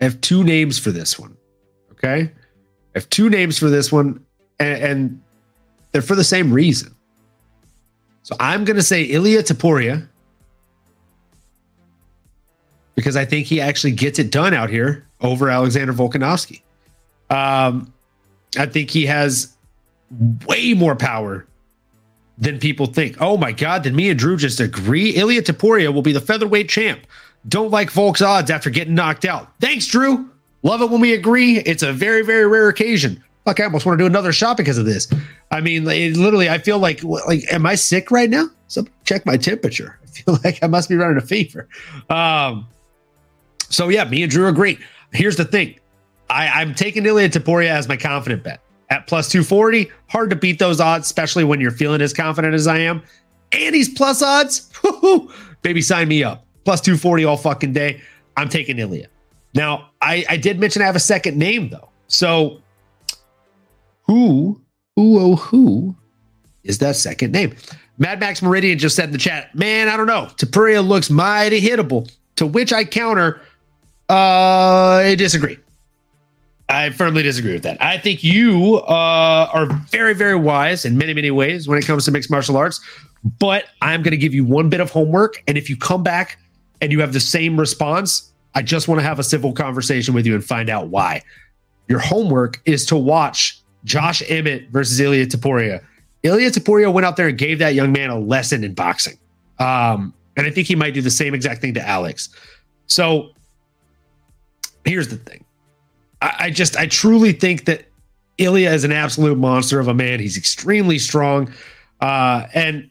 I 0.00 0.04
have 0.04 0.20
two 0.22 0.42
names 0.44 0.78
for 0.78 0.92
this 0.92 1.18
one. 1.18 1.36
Okay. 2.02 2.30
I 2.32 2.98
have 2.98 3.08
two 3.10 3.30
names 3.30 3.58
for 3.58 3.70
this 3.70 3.92
one, 3.92 4.24
and, 4.58 4.82
and 4.82 5.22
they're 5.92 6.02
for 6.02 6.14
the 6.14 6.24
same 6.24 6.52
reason. 6.52 6.94
So 8.22 8.36
I'm 8.38 8.64
going 8.64 8.76
to 8.76 8.82
say 8.82 9.02
Ilya 9.02 9.42
Topuria 9.44 10.08
because 12.94 13.16
I 13.16 13.24
think 13.24 13.46
he 13.46 13.60
actually 13.60 13.92
gets 13.92 14.18
it 14.18 14.30
done 14.30 14.54
out 14.54 14.70
here 14.70 15.06
over 15.20 15.48
Alexander 15.48 15.92
Volkanovski. 15.92 16.62
Um, 17.30 17.92
I 18.58 18.66
think 18.66 18.90
he 18.90 19.06
has 19.06 19.56
way 20.46 20.74
more 20.74 20.94
power 20.94 21.46
than 22.38 22.58
people 22.58 22.86
think. 22.86 23.16
Oh 23.20 23.36
my 23.36 23.52
God, 23.52 23.82
did 23.82 23.94
me 23.94 24.10
and 24.10 24.18
Drew 24.18 24.36
just 24.36 24.60
agree? 24.60 25.10
Ilya 25.10 25.42
Topuria 25.42 25.92
will 25.92 26.02
be 26.02 26.12
the 26.12 26.20
featherweight 26.20 26.68
champ. 26.68 27.06
Don't 27.48 27.70
like 27.70 27.90
Volk's 27.90 28.22
odds 28.22 28.50
after 28.50 28.70
getting 28.70 28.94
knocked 28.94 29.24
out. 29.24 29.52
Thanks, 29.60 29.86
Drew. 29.86 30.31
Love 30.62 30.80
it 30.82 30.90
when 30.90 31.00
we 31.00 31.12
agree. 31.14 31.58
It's 31.58 31.82
a 31.82 31.92
very, 31.92 32.22
very 32.22 32.46
rare 32.46 32.68
occasion. 32.68 33.22
Fuck, 33.44 33.58
I 33.58 33.64
almost 33.64 33.84
want 33.84 33.98
to 33.98 34.02
do 34.02 34.06
another 34.06 34.32
shot 34.32 34.56
because 34.56 34.78
of 34.78 34.86
this. 34.86 35.08
I 35.50 35.60
mean, 35.60 35.86
it, 35.88 36.16
literally, 36.16 36.48
I 36.48 36.58
feel 36.58 36.78
like, 36.78 37.02
like, 37.02 37.40
am 37.52 37.66
I 37.66 37.74
sick 37.74 38.10
right 38.10 38.30
now? 38.30 38.48
So 38.68 38.84
check 39.04 39.26
my 39.26 39.36
temperature. 39.36 39.98
I 40.02 40.06
feel 40.06 40.38
like 40.44 40.62
I 40.62 40.68
must 40.68 40.88
be 40.88 40.94
running 40.94 41.18
a 41.18 41.22
fever. 41.26 41.68
Um, 42.08 42.68
so 43.68 43.88
yeah, 43.88 44.04
me 44.04 44.22
and 44.22 44.30
Drew 44.30 44.46
agree. 44.46 44.78
Here's 45.12 45.36
the 45.36 45.44
thing. 45.44 45.78
I, 46.30 46.48
I'm 46.48 46.74
taking 46.74 47.04
Ilya 47.04 47.30
Topuria 47.30 47.68
as 47.68 47.88
my 47.88 47.96
confident 47.96 48.44
bet 48.44 48.60
at 48.90 49.06
plus 49.06 49.28
240. 49.28 49.90
Hard 50.08 50.30
to 50.30 50.36
beat 50.36 50.58
those 50.58 50.80
odds, 50.80 51.06
especially 51.06 51.44
when 51.44 51.60
you're 51.60 51.70
feeling 51.70 52.00
as 52.00 52.12
confident 52.12 52.54
as 52.54 52.66
I 52.66 52.78
am. 52.78 53.02
And 53.52 53.74
he's 53.74 53.88
plus 53.88 54.22
odds. 54.22 54.70
Baby, 55.62 55.82
sign 55.82 56.08
me 56.08 56.22
up. 56.22 56.46
Plus 56.64 56.80
240 56.80 57.24
all 57.24 57.36
fucking 57.36 57.72
day. 57.72 58.00
I'm 58.36 58.48
taking 58.48 58.78
Ilya. 58.78 59.08
Now, 59.54 59.90
I, 60.00 60.24
I 60.28 60.36
did 60.36 60.58
mention 60.58 60.82
I 60.82 60.86
have 60.86 60.96
a 60.96 61.00
second 61.00 61.38
name 61.38 61.68
though. 61.70 61.88
So 62.06 62.60
who, 64.02 64.60
who, 64.96 65.18
oh, 65.18 65.36
who 65.36 65.96
is 66.64 66.78
that 66.78 66.96
second 66.96 67.32
name? 67.32 67.54
Mad 67.98 68.20
Max 68.20 68.42
Meridian 68.42 68.78
just 68.78 68.96
said 68.96 69.06
in 69.06 69.12
the 69.12 69.18
chat, 69.18 69.54
man, 69.54 69.88
I 69.88 69.96
don't 69.96 70.06
know. 70.06 70.28
Topuria 70.36 70.86
looks 70.86 71.10
mighty 71.10 71.60
hittable. 71.60 72.10
To 72.36 72.46
which 72.46 72.72
I 72.72 72.84
counter, 72.84 73.42
uh, 74.08 75.02
I 75.04 75.14
disagree. 75.16 75.58
I 76.68 76.90
firmly 76.90 77.22
disagree 77.22 77.52
with 77.52 77.62
that. 77.64 77.80
I 77.82 77.98
think 77.98 78.24
you 78.24 78.76
uh, 78.88 79.50
are 79.52 79.66
very, 79.66 80.14
very 80.14 80.34
wise 80.34 80.86
in 80.86 80.96
many, 80.96 81.12
many 81.12 81.30
ways 81.30 81.68
when 81.68 81.78
it 81.78 81.84
comes 81.84 82.06
to 82.06 82.10
mixed 82.10 82.30
martial 82.30 82.56
arts. 82.56 82.80
But 83.38 83.66
I'm 83.82 84.02
going 84.02 84.12
to 84.12 84.16
give 84.16 84.32
you 84.32 84.44
one 84.44 84.70
bit 84.70 84.80
of 84.80 84.90
homework. 84.90 85.42
And 85.46 85.58
if 85.58 85.68
you 85.68 85.76
come 85.76 86.02
back 86.02 86.38
and 86.80 86.90
you 86.90 87.00
have 87.00 87.12
the 87.12 87.20
same 87.20 87.60
response, 87.60 88.31
I 88.54 88.62
just 88.62 88.88
want 88.88 89.00
to 89.00 89.04
have 89.04 89.18
a 89.18 89.24
civil 89.24 89.52
conversation 89.52 90.14
with 90.14 90.26
you 90.26 90.34
and 90.34 90.44
find 90.44 90.68
out 90.68 90.88
why. 90.88 91.22
Your 91.88 91.98
homework 91.98 92.60
is 92.64 92.86
to 92.86 92.96
watch 92.96 93.60
Josh 93.84 94.22
Emmett 94.28 94.68
versus 94.70 95.00
Ilya 95.00 95.26
Topuria. 95.26 95.82
Ilya 96.22 96.50
Topuria 96.50 96.92
went 96.92 97.04
out 97.04 97.16
there 97.16 97.28
and 97.28 97.36
gave 97.36 97.58
that 97.58 97.74
young 97.74 97.92
man 97.92 98.10
a 98.10 98.18
lesson 98.18 98.62
in 98.62 98.74
boxing. 98.74 99.18
Um, 99.58 100.14
and 100.36 100.46
I 100.46 100.50
think 100.50 100.68
he 100.68 100.74
might 100.74 100.94
do 100.94 101.02
the 101.02 101.10
same 101.10 101.34
exact 101.34 101.60
thing 101.60 101.74
to 101.74 101.86
Alex. 101.86 102.28
So 102.86 103.30
here's 104.84 105.08
the 105.08 105.16
thing. 105.16 105.44
I, 106.20 106.34
I 106.38 106.50
just, 106.50 106.76
I 106.76 106.86
truly 106.86 107.32
think 107.32 107.64
that 107.64 107.86
Ilya 108.38 108.70
is 108.70 108.84
an 108.84 108.92
absolute 108.92 109.38
monster 109.38 109.80
of 109.80 109.88
a 109.88 109.94
man. 109.94 110.20
He's 110.20 110.36
extremely 110.36 110.98
strong. 110.98 111.52
Uh, 112.00 112.46
and 112.54 112.88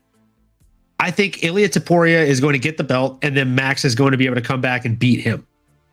I 1.00 1.12
think 1.12 1.44
Ilya 1.44 1.70
Topuria 1.70 2.26
is 2.26 2.40
going 2.40 2.54
to 2.54 2.60
get 2.60 2.78
the 2.78 2.84
belt, 2.84 3.20
and 3.22 3.36
then 3.36 3.56
Max 3.56 3.84
is 3.86 3.96
going 3.96 4.12
to 4.12 4.18
be 4.18 4.26
able 4.26 4.36
to 4.36 4.42
come 4.42 4.62
back 4.62 4.86
and 4.86 5.00
beat 5.00 5.22
him 5.22 5.48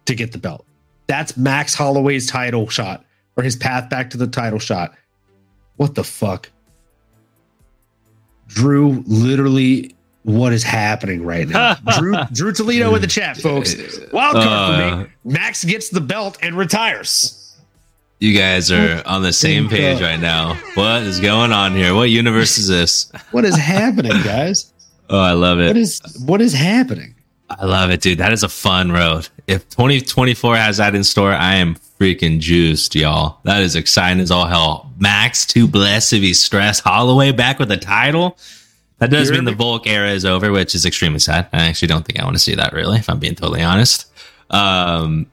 to 0.08 0.14
get 0.14 0.32
the 0.32 0.38
belt. 0.38 0.66
That's 1.06 1.36
Max 1.36 1.74
Holloway's 1.74 2.26
title 2.26 2.68
shot 2.68 3.04
or 3.36 3.44
his 3.44 3.56
path 3.56 3.88
back 3.88 4.10
to 4.10 4.16
the 4.16 4.26
title 4.26 4.58
shot. 4.58 4.94
What 5.76 5.94
the 5.94 6.04
fuck? 6.04 6.50
Drew 8.48 9.04
literally 9.06 9.94
what 10.22 10.52
is 10.52 10.62
happening 10.62 11.24
right 11.24 11.48
now? 11.48 11.74
Drew 11.98 12.14
Drew 12.32 12.52
Toledo 12.52 12.94
in 12.94 13.00
the 13.00 13.06
chat, 13.06 13.36
folks. 13.36 13.74
Wild 14.12 14.34
card 14.34 14.46
uh, 14.46 14.66
for 14.66 14.96
me. 14.96 15.04
Uh, 15.04 15.06
Max 15.24 15.64
gets 15.64 15.88
the 15.88 16.00
belt 16.00 16.38
and 16.42 16.56
retires. 16.56 17.56
You 18.18 18.36
guys 18.36 18.72
are 18.72 19.00
on 19.06 19.22
the 19.22 19.32
same 19.32 19.68
page 19.68 20.02
right 20.02 20.18
now. 20.18 20.54
What 20.74 21.02
is 21.02 21.20
going 21.20 21.52
on 21.52 21.76
here? 21.76 21.94
What 21.94 22.10
universe 22.10 22.58
is 22.58 22.66
this? 22.66 23.12
What 23.30 23.44
is 23.44 23.56
happening, 23.56 24.10
guys? 24.24 24.72
oh, 25.10 25.20
I 25.20 25.32
love 25.32 25.60
it. 25.60 25.68
What 25.68 25.76
is 25.76 26.24
what 26.26 26.40
is 26.40 26.52
happening? 26.52 27.14
I 27.50 27.64
love 27.64 27.90
it, 27.90 28.00
dude. 28.00 28.18
That 28.18 28.32
is 28.32 28.42
a 28.42 28.48
fun 28.48 28.92
road. 28.92 29.28
If 29.46 29.68
2024 29.70 30.56
has 30.56 30.76
that 30.76 30.94
in 30.94 31.02
store, 31.02 31.32
I 31.32 31.54
am 31.54 31.76
freaking 31.98 32.40
juiced, 32.40 32.94
y'all. 32.94 33.38
That 33.44 33.62
is 33.62 33.74
exciting 33.74 34.20
as 34.20 34.30
all 34.30 34.46
hell. 34.46 34.92
Max, 34.98 35.46
too 35.46 35.66
blessed 35.66 36.10
to 36.10 36.20
be 36.20 36.34
stressed. 36.34 36.82
Holloway 36.84 37.32
back 37.32 37.58
with 37.58 37.70
a 37.70 37.76
title. 37.76 38.36
That 38.98 39.10
does 39.10 39.30
mean 39.30 39.44
the 39.44 39.52
Volk 39.52 39.86
era 39.86 40.10
is 40.10 40.24
over, 40.24 40.50
which 40.50 40.74
is 40.74 40.84
extremely 40.84 41.20
sad. 41.20 41.48
I 41.52 41.66
actually 41.68 41.88
don't 41.88 42.04
think 42.04 42.18
I 42.20 42.24
want 42.24 42.34
to 42.34 42.40
see 42.40 42.56
that 42.56 42.72
really, 42.72 42.98
if 42.98 43.08
I'm 43.08 43.20
being 43.20 43.36
totally 43.36 43.62
honest. 43.62 44.10
Um, 44.50 45.26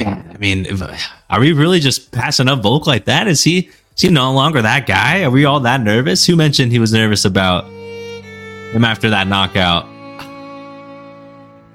I 0.00 0.36
mean, 0.38 0.66
if, 0.66 0.82
are 1.30 1.40
we 1.40 1.52
really 1.52 1.80
just 1.80 2.12
passing 2.12 2.48
up 2.48 2.60
Volk 2.60 2.86
like 2.86 3.06
that? 3.06 3.26
Is 3.26 3.42
he 3.42 3.70
is 3.96 4.02
he 4.02 4.10
no 4.10 4.32
longer 4.32 4.60
that 4.60 4.86
guy? 4.86 5.22
Are 5.22 5.30
we 5.30 5.44
all 5.44 5.60
that 5.60 5.80
nervous? 5.80 6.26
Who 6.26 6.36
mentioned 6.36 6.72
he 6.72 6.78
was 6.78 6.92
nervous 6.92 7.24
about 7.24 7.64
him 7.64 8.84
after 8.84 9.08
that 9.10 9.28
knockout? 9.28 9.86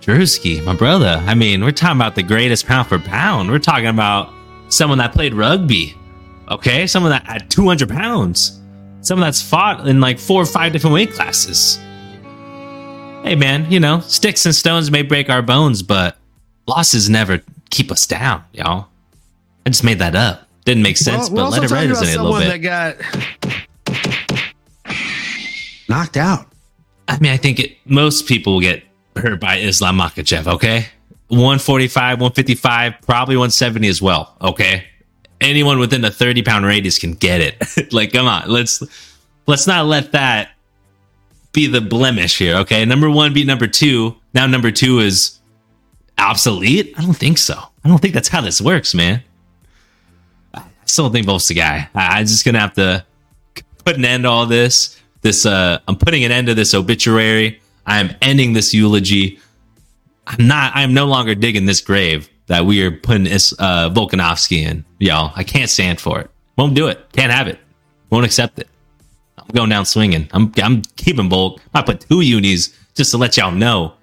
Drewski, 0.09 0.63
my 0.63 0.73
brother. 0.73 1.23
I 1.27 1.35
mean, 1.35 1.63
we're 1.63 1.71
talking 1.71 1.97
about 1.97 2.15
the 2.15 2.23
greatest 2.23 2.65
pound 2.65 2.87
for 2.87 2.97
pound. 2.97 3.51
We're 3.51 3.59
talking 3.59 3.85
about 3.85 4.33
someone 4.69 4.97
that 4.97 5.13
played 5.13 5.35
rugby. 5.35 5.95
Okay, 6.49 6.87
someone 6.87 7.11
that 7.11 7.27
had 7.27 7.51
200 7.51 7.87
pounds. 7.87 8.59
Someone 9.01 9.27
that's 9.27 9.39
fought 9.39 9.87
in 9.87 10.01
like 10.01 10.17
four 10.17 10.41
or 10.41 10.47
five 10.47 10.73
different 10.73 10.95
weight 10.95 11.11
classes. 11.11 11.77
Hey, 13.21 13.35
man, 13.35 13.71
you 13.71 13.79
know, 13.79 13.99
sticks 13.99 14.47
and 14.47 14.55
stones 14.55 14.89
may 14.89 15.03
break 15.03 15.29
our 15.29 15.43
bones, 15.43 15.83
but 15.83 16.17
losses 16.65 17.07
never 17.07 17.43
keep 17.69 17.91
us 17.91 18.07
down, 18.07 18.43
y'all. 18.51 18.87
I 19.67 19.69
just 19.69 19.83
made 19.83 19.99
that 19.99 20.15
up. 20.15 20.47
Didn't 20.65 20.81
make 20.81 20.97
sense, 20.97 21.29
well, 21.29 21.51
but 21.51 21.61
let 21.61 21.63
it 21.65 21.69
resonate 21.69 22.17
a 22.17 22.23
little 22.23 22.39
bit. 22.39 22.63
That 22.63 22.97
got 24.73 24.95
knocked 25.87 26.17
out. 26.17 26.47
I 27.07 27.19
mean, 27.19 27.31
I 27.31 27.37
think 27.37 27.59
it, 27.59 27.77
most 27.85 28.27
people 28.27 28.53
will 28.53 28.61
get 28.61 28.88
hurt 29.15 29.39
by 29.39 29.57
Islam 29.57 29.97
Makhachev, 29.97 30.47
okay? 30.47 30.87
145, 31.29 32.19
155, 32.21 32.93
probably 33.01 33.35
170 33.35 33.87
as 33.87 34.01
well, 34.01 34.35
okay? 34.41 34.85
Anyone 35.41 35.79
within 35.79 36.03
a 36.03 36.11
30 36.11 36.41
pound 36.43 36.65
radius 36.65 36.97
can 36.97 37.13
get 37.13 37.41
it. 37.41 37.93
like, 37.93 38.11
come 38.11 38.27
on, 38.27 38.49
let's 38.49 38.83
let's 39.45 39.67
not 39.67 39.85
let 39.85 40.11
that 40.11 40.51
be 41.51 41.67
the 41.67 41.81
blemish 41.81 42.37
here, 42.37 42.55
okay? 42.57 42.83
Number 42.85 43.09
one 43.09 43.33
beat 43.33 43.47
number 43.47 43.67
two. 43.67 44.15
Now 44.33 44.47
number 44.47 44.71
two 44.71 44.99
is 44.99 45.39
obsolete? 46.17 46.93
I 46.97 47.01
don't 47.01 47.15
think 47.15 47.37
so. 47.37 47.55
I 47.83 47.89
don't 47.89 47.99
think 47.99 48.13
that's 48.13 48.27
how 48.27 48.41
this 48.41 48.61
works, 48.61 48.93
man. 48.93 49.23
I 50.53 50.63
still 50.85 51.09
think 51.09 51.25
Volk's 51.25 51.47
the 51.47 51.53
guy. 51.53 51.89
I, 51.95 52.19
am 52.19 52.25
just 52.25 52.43
gonna 52.43 52.59
have 52.59 52.73
to 52.73 53.05
put 53.85 53.97
an 53.97 54.05
end 54.05 54.23
to 54.23 54.29
all 54.29 54.45
this. 54.45 54.99
This 55.21 55.45
uh 55.45 55.79
I'm 55.87 55.95
putting 55.95 56.23
an 56.23 56.31
end 56.31 56.47
to 56.47 56.53
this 56.53 56.73
obituary. 56.73 57.61
I 57.85 57.99
am 57.99 58.15
ending 58.21 58.53
this 58.53 58.73
eulogy. 58.73 59.39
I'm 60.27 60.47
not 60.47 60.75
I 60.75 60.83
am 60.83 60.93
no 60.93 61.05
longer 61.05 61.35
digging 61.35 61.65
this 61.65 61.81
grave 61.81 62.29
that 62.47 62.65
we 62.65 62.83
are 62.83 62.91
putting 62.91 63.27
uh 63.27 63.89
Volkanovski 63.89 64.63
in. 64.63 64.85
Y'all, 64.99 65.31
I 65.35 65.43
can't 65.43 65.69
stand 65.69 65.99
for 65.99 66.19
it. 66.19 66.29
Won't 66.57 66.75
do 66.75 66.87
it. 66.87 67.11
Can't 67.13 67.31
have 67.31 67.47
it. 67.47 67.59
Won't 68.09 68.25
accept 68.25 68.59
it. 68.59 68.67
I'm 69.37 69.47
going 69.53 69.69
down 69.69 69.85
swinging. 69.85 70.27
I'm 70.31 70.51
I'm 70.61 70.81
keeping 70.97 71.29
Volk. 71.29 71.61
I 71.73 71.81
put 71.81 72.01
two 72.01 72.21
unis 72.21 72.75
just 72.95 73.11
to 73.11 73.17
let 73.17 73.37
y'all 73.37 73.51
know 73.51 73.93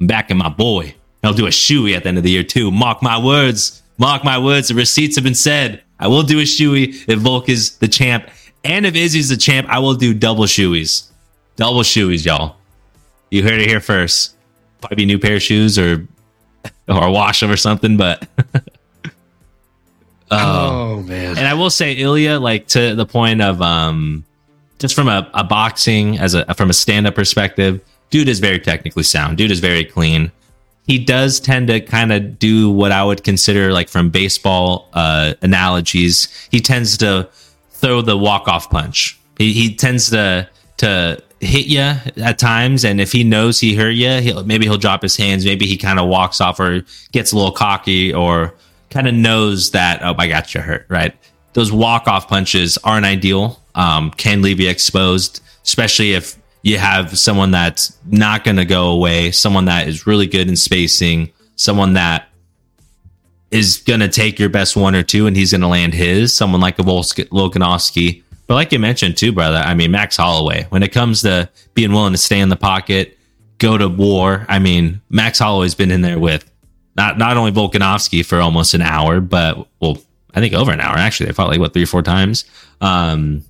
I'm 0.00 0.06
backing 0.06 0.38
my 0.38 0.48
boy. 0.48 0.94
I'll 1.22 1.34
do 1.34 1.46
a 1.46 1.50
shoey 1.50 1.96
at 1.96 2.04
the 2.04 2.08
end 2.08 2.18
of 2.18 2.24
the 2.24 2.30
year 2.30 2.44
too. 2.44 2.70
Mark 2.70 3.02
my 3.02 3.22
words. 3.22 3.82
Mark 3.98 4.24
my 4.24 4.38
words. 4.38 4.68
The 4.68 4.74
receipts 4.74 5.16
have 5.16 5.24
been 5.24 5.34
said. 5.34 5.82
I 5.98 6.06
will 6.06 6.22
do 6.22 6.38
a 6.38 6.44
shoey 6.44 7.04
if 7.08 7.18
Volk 7.18 7.48
is 7.48 7.78
the 7.78 7.88
champ. 7.88 8.28
And 8.64 8.86
if 8.86 8.94
Izzy's 8.94 9.28
the 9.28 9.36
champ, 9.36 9.66
I 9.68 9.80
will 9.80 9.94
do 9.94 10.14
double 10.14 10.44
shoeys. 10.44 11.08
Double 11.56 11.80
shoeys, 11.82 12.24
y'all. 12.24 12.56
You 13.30 13.42
heard 13.42 13.60
it 13.60 13.68
here 13.68 13.80
first. 13.80 14.36
Probably 14.80 15.06
new 15.06 15.18
pair 15.18 15.36
of 15.36 15.42
shoes 15.42 15.78
or 15.78 16.06
or 16.88 17.10
wash 17.10 17.40
them 17.40 17.50
or 17.50 17.56
something, 17.56 17.96
but 17.96 18.26
Oh 20.30 21.02
man. 21.02 21.38
And 21.38 21.46
I 21.46 21.54
will 21.54 21.70
say 21.70 21.94
Ilya, 21.94 22.38
like 22.38 22.68
to 22.68 22.94
the 22.94 23.06
point 23.06 23.40
of 23.40 23.60
um 23.62 24.24
just 24.78 24.94
from 24.94 25.08
a, 25.08 25.28
a 25.34 25.42
boxing 25.42 26.18
as 26.18 26.34
a 26.34 26.54
from 26.54 26.70
a 26.70 26.74
stand-up 26.74 27.14
perspective, 27.14 27.80
dude 28.10 28.28
is 28.28 28.38
very 28.38 28.58
technically 28.58 29.02
sound. 29.02 29.38
Dude 29.38 29.50
is 29.50 29.60
very 29.60 29.84
clean 29.84 30.30
he 30.88 30.98
does 30.98 31.38
tend 31.38 31.68
to 31.68 31.80
kind 31.80 32.12
of 32.12 32.38
do 32.38 32.70
what 32.70 32.92
I 32.92 33.04
would 33.04 33.22
consider 33.22 33.72
like 33.72 33.90
from 33.90 34.08
baseball 34.08 34.88
uh, 34.94 35.34
analogies. 35.42 36.28
He 36.50 36.60
tends 36.60 36.96
to 36.98 37.28
throw 37.70 38.00
the 38.00 38.16
walk 38.16 38.48
off 38.48 38.70
punch. 38.70 39.20
He, 39.36 39.52
he 39.52 39.74
tends 39.74 40.08
to 40.10 40.48
to 40.78 41.22
hit 41.40 41.66
you 41.66 41.94
at 42.22 42.38
times, 42.38 42.84
and 42.84 43.00
if 43.00 43.12
he 43.12 43.24
knows 43.24 43.60
he 43.60 43.74
hurt 43.74 43.90
you, 43.90 44.20
he'll, 44.20 44.44
maybe 44.44 44.66
he'll 44.66 44.78
drop 44.78 45.02
his 45.02 45.16
hands. 45.16 45.44
Maybe 45.44 45.66
he 45.66 45.76
kind 45.76 45.98
of 45.98 46.08
walks 46.08 46.40
off 46.40 46.58
or 46.60 46.84
gets 47.12 47.32
a 47.32 47.36
little 47.36 47.52
cocky 47.52 48.12
or 48.12 48.54
kind 48.90 49.06
of 49.06 49.14
knows 49.14 49.72
that 49.72 50.02
oh 50.02 50.14
I 50.18 50.28
got 50.28 50.54
you 50.54 50.60
hurt. 50.60 50.86
Right, 50.88 51.14
those 51.52 51.72
walk 51.72 52.08
off 52.08 52.28
punches 52.28 52.78
aren't 52.78 53.06
ideal. 53.06 53.60
Um, 53.74 54.10
can 54.10 54.42
leave 54.42 54.60
you 54.60 54.68
exposed, 54.68 55.40
especially 55.64 56.14
if 56.14 56.36
you 56.62 56.78
have 56.78 57.18
someone 57.18 57.50
that's 57.50 57.96
not 58.06 58.44
going 58.44 58.56
to 58.56 58.64
go 58.64 58.90
away, 58.90 59.30
someone 59.30 59.66
that 59.66 59.88
is 59.88 60.06
really 60.06 60.26
good 60.26 60.48
in 60.48 60.56
spacing, 60.56 61.30
someone 61.56 61.94
that 61.94 62.28
is 63.50 63.78
going 63.78 64.00
to 64.00 64.08
take 64.08 64.38
your 64.38 64.48
best 64.48 64.76
one 64.76 64.94
or 64.94 65.02
two 65.02 65.26
and 65.26 65.36
he's 65.36 65.52
going 65.52 65.60
to 65.60 65.68
land 65.68 65.94
his, 65.94 66.34
someone 66.34 66.60
like 66.60 66.78
a 66.78 66.82
Volkanovski. 66.82 68.22
But 68.48 68.54
like 68.54 68.72
you 68.72 68.78
mentioned 68.78 69.18
too, 69.18 69.30
brother, 69.30 69.58
I 69.58 69.74
mean, 69.74 69.90
Max 69.90 70.16
Holloway, 70.16 70.66
when 70.70 70.82
it 70.82 70.88
comes 70.88 71.20
to 71.22 71.48
being 71.74 71.92
willing 71.92 72.12
to 72.12 72.18
stay 72.18 72.40
in 72.40 72.48
the 72.48 72.56
pocket, 72.56 73.16
go 73.58 73.76
to 73.76 73.88
war, 73.88 74.46
I 74.48 74.58
mean, 74.58 75.02
Max 75.10 75.38
Holloway's 75.38 75.74
been 75.74 75.90
in 75.90 76.00
there 76.00 76.18
with 76.18 76.50
not, 76.96 77.18
not 77.18 77.36
only 77.36 77.52
Volkanovski 77.52 78.24
for 78.24 78.40
almost 78.40 78.72
an 78.72 78.80
hour, 78.80 79.20
but 79.20 79.68
well, 79.80 79.98
I 80.34 80.40
think 80.40 80.54
over 80.54 80.72
an 80.72 80.80
hour 80.80 80.96
actually. 80.96 81.26
They 81.26 81.32
fought 81.34 81.48
like 81.48 81.60
what 81.60 81.74
three 81.74 81.82
or 81.82 81.86
four 81.86 82.02
times. 82.02 82.46
Um, 82.80 83.44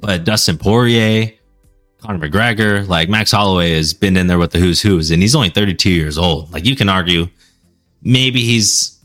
but 0.00 0.24
Dustin 0.24 0.58
Poirier, 0.58 1.32
Conor 2.00 2.28
McGregor, 2.28 2.86
like 2.88 3.08
Max 3.08 3.30
Holloway 3.30 3.74
has 3.74 3.94
been 3.94 4.16
in 4.16 4.26
there 4.26 4.38
with 4.38 4.50
the 4.50 4.58
who's 4.58 4.82
who's, 4.82 5.12
and 5.12 5.22
he's 5.22 5.36
only 5.36 5.50
32 5.50 5.88
years 5.88 6.18
old. 6.18 6.52
Like 6.52 6.64
you 6.64 6.74
can 6.74 6.88
argue, 6.88 7.28
maybe 8.02 8.40
he's, 8.40 8.98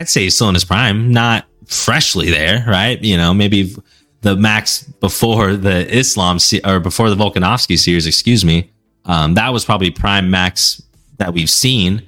I'd 0.00 0.08
say 0.08 0.24
he's 0.24 0.34
still 0.34 0.48
in 0.48 0.54
his 0.54 0.64
prime, 0.64 1.12
not 1.12 1.46
freshly 1.66 2.30
there, 2.30 2.64
right? 2.66 3.00
You 3.00 3.16
know, 3.16 3.32
maybe 3.32 3.76
the 4.20 4.36
Max 4.36 4.82
before 4.82 5.54
the 5.54 5.88
Islam 5.94 6.38
or 6.64 6.80
before 6.80 7.10
the 7.10 7.16
Volkanovski 7.16 7.78
series, 7.78 8.06
excuse 8.06 8.44
me, 8.44 8.70
um, 9.04 9.34
that 9.34 9.52
was 9.52 9.64
probably 9.64 9.90
prime 9.90 10.30
Max 10.30 10.82
that 11.18 11.32
we've 11.32 11.50
seen. 11.50 12.02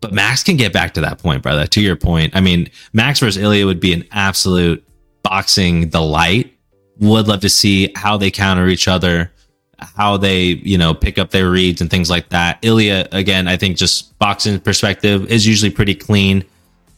But 0.00 0.12
Max 0.12 0.42
can 0.42 0.56
get 0.56 0.72
back 0.72 0.94
to 0.94 1.00
that 1.00 1.18
point, 1.18 1.42
brother. 1.42 1.66
To 1.66 1.80
your 1.80 1.96
point, 1.96 2.36
I 2.36 2.40
mean, 2.40 2.70
Max 2.92 3.20
versus 3.20 3.42
Ilya 3.42 3.66
would 3.66 3.80
be 3.80 3.92
an 3.92 4.04
absolute 4.12 4.86
boxing 5.22 5.88
delight 5.88 6.56
would 6.98 7.28
love 7.28 7.40
to 7.40 7.48
see 7.48 7.92
how 7.94 8.16
they 8.16 8.30
counter 8.30 8.68
each 8.68 8.88
other, 8.88 9.32
how 9.78 10.16
they, 10.16 10.42
you 10.42 10.78
know, 10.78 10.94
pick 10.94 11.18
up 11.18 11.30
their 11.30 11.50
reads 11.50 11.80
and 11.80 11.90
things 11.90 12.08
like 12.08 12.28
that. 12.30 12.58
Ilya, 12.62 13.08
again, 13.12 13.48
I 13.48 13.56
think 13.56 13.76
just 13.76 14.18
boxing 14.18 14.58
perspective 14.60 15.30
is 15.30 15.46
usually 15.46 15.70
pretty 15.70 15.94
clean. 15.94 16.44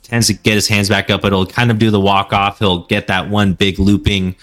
Tends 0.09 0.27
to 0.29 0.35
get 0.35 0.55
his 0.55 0.69
hands 0.69 0.89
back 0.89 1.11
up, 1.11 1.23
but 1.23 1.33
he'll 1.33 1.47
kind 1.47 1.71
of 1.71 1.79
do 1.79 1.91
the 1.91 2.01
walk 2.01 2.33
off. 2.33 2.59
He'll 2.59 2.85
get 2.87 3.09
that 3.09 3.29
one 3.29 3.53
big 3.53 3.79
looping, 3.79 4.37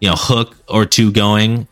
you 0.00 0.08
know, 0.08 0.14
hook 0.16 0.56
or 0.68 0.84
two 0.84 1.10
going. 1.10 1.66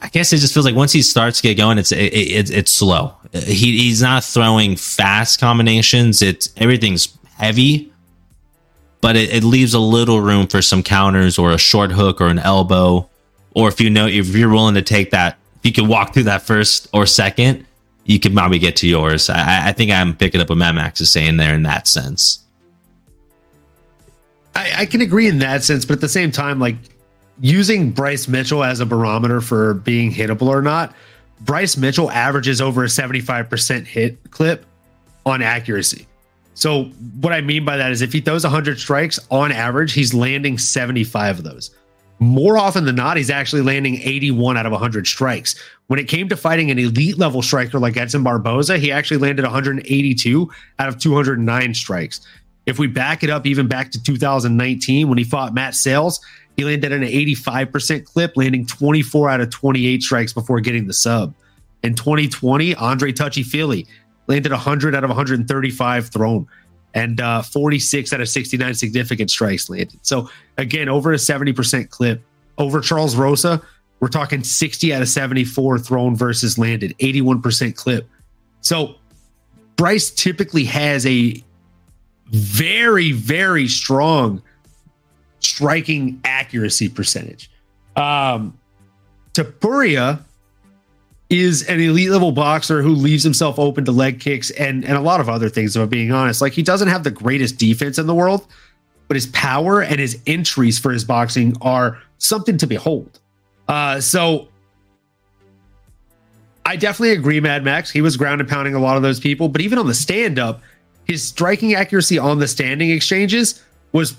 I 0.00 0.08
guess 0.08 0.32
it 0.32 0.38
just 0.38 0.54
feels 0.54 0.64
like 0.64 0.74
once 0.74 0.92
he 0.92 1.02
starts 1.02 1.40
to 1.40 1.42
get 1.42 1.56
going, 1.56 1.76
it's 1.76 1.92
it, 1.92 2.14
it, 2.14 2.50
it's 2.50 2.74
slow. 2.74 3.14
He 3.32 3.78
he's 3.78 4.00
not 4.00 4.24
throwing 4.24 4.76
fast 4.76 5.40
combinations. 5.40 6.22
It's 6.22 6.48
everything's 6.56 7.18
heavy 7.36 7.90
but 9.00 9.16
it, 9.16 9.32
it 9.32 9.44
leaves 9.44 9.74
a 9.74 9.78
little 9.78 10.20
room 10.20 10.46
for 10.46 10.62
some 10.62 10.82
counters 10.82 11.38
or 11.38 11.52
a 11.52 11.58
short 11.58 11.90
hook 11.90 12.20
or 12.20 12.26
an 12.26 12.38
elbow. 12.38 13.08
Or 13.54 13.68
if 13.68 13.80
you 13.80 13.90
know, 13.90 14.06
if 14.06 14.28
you're 14.28 14.50
willing 14.50 14.74
to 14.74 14.82
take 14.82 15.10
that, 15.10 15.38
if 15.56 15.66
you 15.66 15.72
can 15.72 15.88
walk 15.88 16.14
through 16.14 16.24
that 16.24 16.42
first 16.42 16.88
or 16.92 17.06
second, 17.06 17.66
you 18.04 18.20
can 18.20 18.34
probably 18.34 18.58
get 18.58 18.76
to 18.76 18.88
yours. 18.88 19.28
I, 19.28 19.68
I 19.68 19.72
think 19.72 19.90
I'm 19.90 20.16
picking 20.16 20.40
up 20.40 20.48
what 20.48 20.58
Mad 20.58 20.74
Max 20.74 21.00
is 21.00 21.12
saying 21.12 21.36
there 21.36 21.54
in 21.54 21.62
that 21.64 21.86
sense. 21.86 22.44
I, 24.54 24.72
I 24.78 24.86
can 24.86 25.00
agree 25.00 25.28
in 25.28 25.38
that 25.38 25.62
sense, 25.62 25.84
but 25.84 25.94
at 25.94 26.00
the 26.00 26.08
same 26.08 26.30
time, 26.30 26.58
like 26.58 26.76
using 27.40 27.90
Bryce 27.90 28.28
Mitchell 28.28 28.62
as 28.62 28.80
a 28.80 28.86
barometer 28.86 29.40
for 29.40 29.74
being 29.74 30.12
hittable 30.12 30.48
or 30.48 30.62
not, 30.62 30.94
Bryce 31.40 31.76
Mitchell 31.76 32.10
averages 32.10 32.60
over 32.60 32.84
a 32.84 32.86
75% 32.86 33.86
hit 33.86 34.18
clip 34.30 34.66
on 35.24 35.42
accuracy. 35.42 36.06
So, 36.54 36.84
what 37.20 37.32
I 37.32 37.40
mean 37.40 37.64
by 37.64 37.76
that 37.76 37.90
is 37.90 38.02
if 38.02 38.12
he 38.12 38.20
throws 38.20 38.44
100 38.44 38.78
strikes 38.78 39.18
on 39.30 39.52
average, 39.52 39.92
he's 39.92 40.12
landing 40.12 40.58
75 40.58 41.38
of 41.38 41.44
those. 41.44 41.74
More 42.18 42.58
often 42.58 42.84
than 42.84 42.96
not, 42.96 43.16
he's 43.16 43.30
actually 43.30 43.62
landing 43.62 43.96
81 44.02 44.58
out 44.58 44.66
of 44.66 44.72
100 44.72 45.06
strikes. 45.06 45.54
When 45.86 45.98
it 45.98 46.06
came 46.06 46.28
to 46.28 46.36
fighting 46.36 46.70
an 46.70 46.78
elite 46.78 47.16
level 47.16 47.40
striker 47.40 47.78
like 47.78 47.96
Edson 47.96 48.22
Barboza, 48.22 48.76
he 48.76 48.92
actually 48.92 49.16
landed 49.16 49.42
182 49.42 50.50
out 50.78 50.88
of 50.88 50.98
209 50.98 51.74
strikes. 51.74 52.20
If 52.70 52.78
we 52.78 52.86
back 52.86 53.24
it 53.24 53.30
up 53.30 53.46
even 53.46 53.66
back 53.66 53.90
to 53.90 54.02
2019 54.02 55.08
when 55.08 55.18
he 55.18 55.24
fought 55.24 55.52
Matt 55.52 55.74
Sayles, 55.74 56.20
he 56.56 56.64
landed 56.64 56.92
at 56.92 57.02
an 57.02 57.08
85% 57.08 58.04
clip, 58.04 58.36
landing 58.36 58.64
24 58.64 59.28
out 59.28 59.40
of 59.40 59.50
28 59.50 60.00
strikes 60.00 60.32
before 60.32 60.60
getting 60.60 60.86
the 60.86 60.92
sub. 60.92 61.34
In 61.82 61.96
2020, 61.96 62.76
Andre 62.76 63.10
Touchy 63.10 63.42
Fili 63.42 63.88
landed 64.28 64.52
100 64.52 64.94
out 64.94 65.02
of 65.02 65.10
135 65.10 66.08
thrown 66.10 66.46
and 66.94 67.20
uh, 67.20 67.42
46 67.42 68.12
out 68.12 68.20
of 68.20 68.28
69 68.28 68.74
significant 68.74 69.30
strikes 69.30 69.68
landed. 69.68 69.98
So, 70.02 70.30
again, 70.56 70.88
over 70.88 71.12
a 71.12 71.16
70% 71.16 71.90
clip. 71.90 72.22
Over 72.56 72.80
Charles 72.80 73.16
Rosa, 73.16 73.60
we're 73.98 74.08
talking 74.08 74.44
60 74.44 74.94
out 74.94 75.02
of 75.02 75.08
74 75.08 75.80
thrown 75.80 76.14
versus 76.14 76.56
landed, 76.56 76.96
81% 76.98 77.74
clip. 77.74 78.08
So, 78.60 78.94
Bryce 79.74 80.10
typically 80.10 80.64
has 80.64 81.04
a 81.06 81.42
very, 82.30 83.12
very 83.12 83.68
strong 83.68 84.42
striking 85.40 86.20
accuracy 86.24 86.88
percentage. 86.88 87.50
Um, 87.96 88.56
Topuria 89.32 90.20
is 91.28 91.62
an 91.68 91.80
elite 91.80 92.10
level 92.10 92.32
boxer 92.32 92.82
who 92.82 92.90
leaves 92.90 93.22
himself 93.22 93.58
open 93.58 93.84
to 93.84 93.92
leg 93.92 94.20
kicks 94.20 94.50
and 94.50 94.84
and 94.84 94.96
a 94.96 95.00
lot 95.00 95.20
of 95.20 95.28
other 95.28 95.48
things. 95.48 95.76
If 95.76 95.82
I'm 95.82 95.88
being 95.88 96.12
honest, 96.12 96.40
like 96.40 96.52
he 96.52 96.62
doesn't 96.62 96.88
have 96.88 97.04
the 97.04 97.10
greatest 97.10 97.56
defense 97.56 97.98
in 97.98 98.06
the 98.06 98.14
world, 98.14 98.46
but 99.08 99.14
his 99.14 99.26
power 99.28 99.80
and 99.82 100.00
his 100.00 100.20
entries 100.26 100.78
for 100.78 100.92
his 100.92 101.04
boxing 101.04 101.56
are 101.60 101.98
something 102.18 102.58
to 102.58 102.66
behold. 102.66 103.20
Uh, 103.68 104.00
so 104.00 104.48
I 106.66 106.76
definitely 106.76 107.12
agree, 107.12 107.40
Mad 107.40 107.64
Max. 107.64 107.90
He 107.90 108.02
was 108.02 108.16
ground 108.16 108.40
and 108.40 108.50
pounding 108.50 108.74
a 108.74 108.80
lot 108.80 108.96
of 108.96 109.02
those 109.02 109.20
people, 109.20 109.48
but 109.48 109.60
even 109.60 109.78
on 109.78 109.86
the 109.86 109.94
stand 109.94 110.38
up, 110.38 110.60
his 111.10 111.26
striking 111.26 111.74
accuracy 111.74 112.20
on 112.20 112.38
the 112.38 112.46
standing 112.46 112.90
exchanges 112.90 113.60
was 113.90 114.14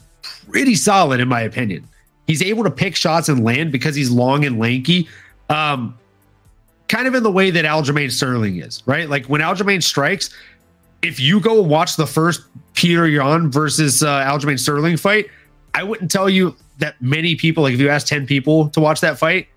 pretty 0.49 0.75
solid, 0.75 1.21
in 1.21 1.27
my 1.29 1.39
opinion. 1.39 1.87
He's 2.27 2.41
able 2.41 2.65
to 2.65 2.69
pick 2.69 2.97
shots 2.97 3.29
and 3.29 3.45
land 3.45 3.71
because 3.71 3.95
he's 3.95 4.11
long 4.11 4.43
and 4.43 4.59
lanky. 4.59 5.07
Um, 5.49 5.97
kind 6.89 7.07
of 7.07 7.15
in 7.15 7.23
the 7.23 7.31
way 7.31 7.49
that 7.49 7.63
Aljamain 7.63 8.11
Sterling 8.11 8.57
is, 8.57 8.83
right? 8.85 9.09
Like 9.09 9.27
when 9.27 9.39
Aljamain 9.39 9.81
strikes, 9.81 10.31
if 11.01 11.17
you 11.17 11.39
go 11.39 11.61
watch 11.61 11.95
the 11.95 12.05
first 12.05 12.41
Petr 12.73 13.09
Yan 13.09 13.49
versus 13.49 14.03
uh, 14.03 14.25
Aljamain 14.25 14.59
Sterling 14.59 14.97
fight, 14.97 15.27
I 15.73 15.83
wouldn't 15.83 16.11
tell 16.11 16.29
you 16.29 16.57
that 16.79 17.01
many 17.01 17.37
people, 17.37 17.63
like 17.63 17.73
if 17.73 17.79
you 17.79 17.87
ask 17.87 18.05
10 18.05 18.27
people 18.27 18.67
to 18.71 18.81
watch 18.81 18.99
that 18.99 19.17
fight, 19.17 19.47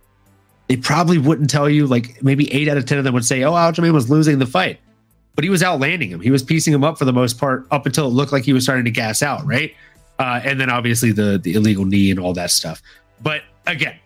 they 0.69 0.77
probably 0.77 1.19
wouldn't 1.19 1.51
tell 1.51 1.69
you, 1.69 1.89
like 1.89 2.23
maybe 2.23 2.53
eight 2.55 2.69
out 2.69 2.77
of 2.77 2.87
10 2.87 2.99
of 2.99 3.03
them 3.03 3.13
would 3.13 3.25
say, 3.25 3.43
oh, 3.43 3.55
Aljamain 3.55 3.93
was 3.93 4.09
losing 4.09 4.39
the 4.39 4.47
fight. 4.47 4.79
But 5.35 5.45
he 5.45 5.51
was 5.51 5.63
outlanding 5.63 6.11
him. 6.11 6.21
He 6.21 6.31
was 6.31 6.43
piecing 6.43 6.73
him 6.73 6.85
up 6.85 6.99
for 6.99 7.05
the 7.05 7.13
most 7.13 7.39
part 7.39 7.67
up 7.71 7.87
until 7.87 8.07
it 8.07 8.11
looked 8.11 8.33
like 8.33 8.45
he 8.45 8.53
was 8.53 8.63
starting 8.63 8.85
to 8.85 8.91
gas 8.91 9.23
out, 9.23 9.45
right? 9.45 9.75
Uh, 10.19 10.41
and 10.45 10.61
then 10.61 10.71
obviously 10.71 11.11
the 11.11 11.39
the 11.43 11.55
illegal 11.55 11.85
knee 11.85 12.11
and 12.11 12.21
all 12.21 12.33
that 12.35 12.51
stuff. 12.51 12.81
But 13.23 13.43
again, 13.67 13.97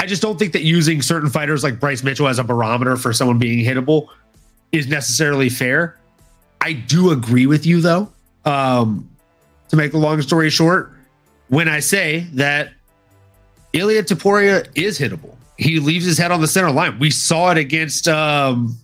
I 0.00 0.06
just 0.06 0.22
don't 0.22 0.38
think 0.38 0.52
that 0.54 0.62
using 0.62 1.02
certain 1.02 1.28
fighters 1.28 1.62
like 1.62 1.78
Bryce 1.78 2.02
Mitchell 2.02 2.26
as 2.26 2.38
a 2.38 2.44
barometer 2.44 2.96
for 2.96 3.12
someone 3.12 3.38
being 3.38 3.64
hittable 3.64 4.08
is 4.72 4.88
necessarily 4.88 5.48
fair. 5.48 5.98
I 6.60 6.72
do 6.72 7.10
agree 7.10 7.46
with 7.46 7.66
you 7.66 7.80
though. 7.80 8.10
Um, 8.44 9.08
to 9.68 9.76
make 9.76 9.92
a 9.92 9.98
long 9.98 10.20
story 10.22 10.50
short, 10.50 10.92
when 11.48 11.68
I 11.68 11.80
say 11.80 12.26
that 12.32 12.72
Ilya 13.72 14.04
Topuria 14.04 14.66
is 14.74 14.98
hittable, 14.98 15.36
he 15.58 15.78
leaves 15.78 16.06
his 16.06 16.18
head 16.18 16.32
on 16.32 16.40
the 16.40 16.48
center 16.48 16.70
line. 16.70 16.98
We 16.98 17.10
saw 17.10 17.50
it 17.50 17.58
against 17.58 18.08
um, 18.08 18.76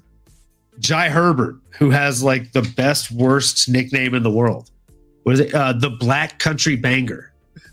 Jai 0.79 1.09
Herbert, 1.09 1.57
who 1.79 1.91
has 1.91 2.23
like 2.23 2.53
the 2.53 2.63
best 2.77 3.11
worst 3.11 3.69
nickname 3.69 4.15
in 4.15 4.23
the 4.23 4.31
world. 4.31 4.71
What 5.23 5.35
is 5.35 5.41
it? 5.41 5.55
Uh, 5.55 5.73
the 5.73 5.91
Black 5.91 6.39
Country 6.39 6.77
Banger. 6.77 7.33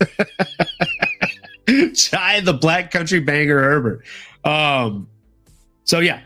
Jai 1.66 2.40
the 2.40 2.56
Black 2.60 2.90
Country 2.90 3.20
Banger 3.20 3.60
Herbert. 3.60 4.04
Um, 4.44 5.08
so 5.84 6.00
yeah, 6.00 6.20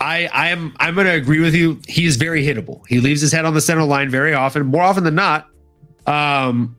I 0.00 0.26
I 0.26 0.48
am 0.48 0.74
I'm 0.78 0.94
going 0.94 1.06
to 1.06 1.14
agree 1.14 1.40
with 1.40 1.54
you. 1.54 1.80
He 1.88 2.04
is 2.04 2.16
very 2.16 2.44
hittable. 2.44 2.86
He 2.86 3.00
leaves 3.00 3.20
his 3.20 3.32
head 3.32 3.44
on 3.44 3.54
the 3.54 3.60
center 3.60 3.84
line 3.84 4.10
very 4.10 4.34
often, 4.34 4.66
more 4.66 4.82
often 4.82 5.04
than 5.04 5.14
not. 5.14 5.48
Um, 6.06 6.76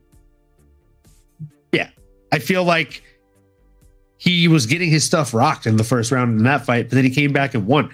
yeah, 1.71 1.89
I 2.31 2.39
feel 2.39 2.63
like 2.63 3.03
he 4.17 4.47
was 4.47 4.65
getting 4.65 4.89
his 4.89 5.03
stuff 5.03 5.33
rocked 5.33 5.65
in 5.65 5.77
the 5.77 5.83
first 5.83 6.11
round 6.11 6.37
in 6.37 6.43
that 6.43 6.65
fight, 6.65 6.89
but 6.89 6.95
then 6.95 7.05
he 7.05 7.09
came 7.09 7.31
back 7.31 7.53
and 7.53 7.65
won. 7.65 7.89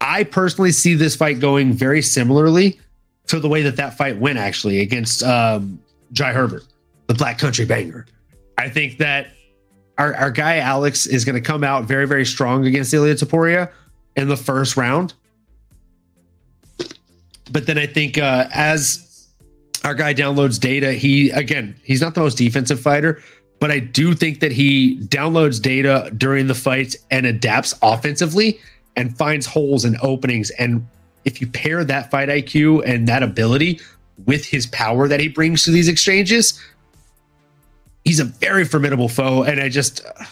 I 0.00 0.24
personally 0.24 0.72
see 0.72 0.94
this 0.94 1.16
fight 1.16 1.40
going 1.40 1.72
very 1.72 2.02
similarly 2.02 2.80
to 3.26 3.40
the 3.40 3.48
way 3.48 3.62
that 3.62 3.76
that 3.76 3.96
fight 3.96 4.18
went 4.18 4.38
actually 4.38 4.80
against 4.80 5.22
um, 5.22 5.78
Jai 6.12 6.32
Herbert, 6.32 6.64
the 7.06 7.14
Black 7.14 7.38
Country 7.38 7.64
Banger. 7.64 8.06
I 8.56 8.68
think 8.68 8.98
that 8.98 9.28
our, 9.98 10.14
our 10.14 10.30
guy 10.30 10.58
Alex 10.58 11.06
is 11.06 11.24
going 11.24 11.34
to 11.34 11.40
come 11.40 11.64
out 11.64 11.84
very, 11.84 12.06
very 12.06 12.24
strong 12.24 12.66
against 12.66 12.94
Ilia 12.94 13.14
Topuria 13.14 13.70
in 14.16 14.28
the 14.28 14.36
first 14.36 14.76
round. 14.76 15.14
But 17.50 17.66
then 17.66 17.78
I 17.78 17.86
think 17.86 18.18
uh, 18.18 18.46
as 18.52 19.28
our 19.84 19.94
guy 19.94 20.14
downloads 20.14 20.60
data, 20.60 20.92
he 20.92 21.30
again, 21.30 21.74
he's 21.82 22.00
not 22.00 22.14
the 22.14 22.20
most 22.20 22.36
defensive 22.36 22.80
fighter, 22.80 23.22
but 23.58 23.70
I 23.70 23.78
do 23.80 24.14
think 24.14 24.40
that 24.40 24.52
he 24.52 24.98
downloads 24.98 25.60
data 25.60 26.12
during 26.16 26.46
the 26.46 26.54
fights 26.54 26.96
and 27.10 27.26
adapts 27.26 27.74
offensively 27.82 28.60
and 28.98 29.16
finds 29.16 29.46
holes 29.46 29.84
and 29.84 29.96
openings. 30.02 30.50
And 30.50 30.86
if 31.24 31.40
you 31.40 31.46
pair 31.46 31.84
that 31.84 32.10
fight 32.10 32.28
IQ 32.28 32.82
and 32.84 33.06
that 33.06 33.22
ability 33.22 33.80
with 34.26 34.44
his 34.44 34.66
power 34.66 35.06
that 35.06 35.20
he 35.20 35.28
brings 35.28 35.62
to 35.64 35.70
these 35.70 35.86
exchanges, 35.88 36.60
he's 38.04 38.18
a 38.18 38.24
very 38.24 38.64
formidable 38.64 39.08
foe. 39.08 39.44
And 39.44 39.60
I 39.60 39.68
just, 39.68 40.04
uh, 40.04 40.24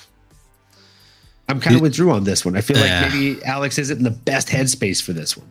I'm 1.48 1.60
kind 1.60 1.76
of 1.76 1.82
with 1.82 1.94
Drew 1.94 2.10
on 2.10 2.24
this 2.24 2.44
one. 2.44 2.56
I 2.56 2.60
feel 2.60 2.76
yeah. 2.76 3.02
like 3.02 3.12
maybe 3.12 3.44
Alex 3.44 3.78
isn't 3.78 3.98
in 3.98 4.02
the 4.02 4.10
best 4.10 4.48
headspace 4.48 5.00
for 5.00 5.12
this 5.12 5.36
one. 5.36 5.48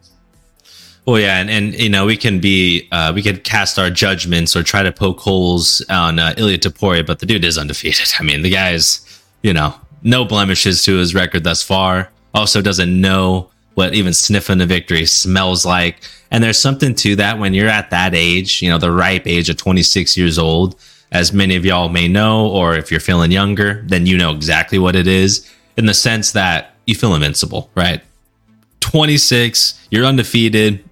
Well, 1.05 1.19
yeah, 1.19 1.39
and, 1.39 1.51
and 1.51 1.75
you 1.75 1.87
know 1.87 2.07
we 2.07 2.17
can 2.17 2.39
be 2.39 2.87
uh, 2.91 3.11
we 3.13 3.21
could 3.21 3.43
cast 3.43 3.77
our 3.77 3.91
judgments 3.91 4.55
or 4.55 4.63
try 4.63 4.81
to 4.81 4.91
poke 4.91 5.19
holes 5.19 5.85
on 5.87 6.17
uh, 6.17 6.33
Ilia 6.35 6.57
Topuria, 6.57 7.05
but 7.05 7.19
the 7.19 7.27
dude 7.27 7.45
is 7.45 7.59
undefeated. 7.59 8.11
I 8.19 8.23
mean, 8.23 8.41
the 8.41 8.49
guy's 8.49 9.21
you 9.43 9.53
know 9.53 9.75
no 10.01 10.25
blemishes 10.25 10.83
to 10.85 10.95
his 10.97 11.13
record 11.13 11.43
thus 11.43 11.61
far. 11.61 12.09
Also, 12.35 12.61
doesn't 12.61 13.01
know 13.01 13.49
what 13.73 13.95
even 13.95 14.13
sniffing 14.13 14.61
a 14.61 14.65
victory 14.65 15.05
smells 15.05 15.65
like. 15.65 16.01
And 16.31 16.43
there's 16.43 16.59
something 16.59 16.93
to 16.95 17.15
that 17.17 17.39
when 17.39 17.53
you're 17.53 17.69
at 17.69 17.89
that 17.89 18.13
age, 18.13 18.61
you 18.61 18.69
know, 18.69 18.77
the 18.77 18.91
ripe 18.91 19.25
age 19.25 19.49
of 19.49 19.57
26 19.57 20.15
years 20.17 20.37
old 20.37 20.75
as 21.11 21.31
many 21.31 21.55
of 21.55 21.65
y'all 21.65 21.87
may 21.87 22.07
know, 22.07 22.47
or 22.47 22.75
if 22.75 22.91
you're 22.91 22.99
feeling 22.99 23.31
younger, 23.31 23.83
then 23.87 24.05
you 24.05 24.17
know 24.17 24.31
exactly 24.31 24.77
what 24.77 24.95
it 24.95 25.07
is 25.07 25.49
in 25.77 25.85
the 25.85 25.93
sense 25.93 26.33
that 26.33 26.75
you 26.85 26.95
feel 26.95 27.15
invincible, 27.15 27.69
right? 27.75 28.01
26, 28.81 29.87
you're 29.91 30.05
undefeated, 30.05 30.83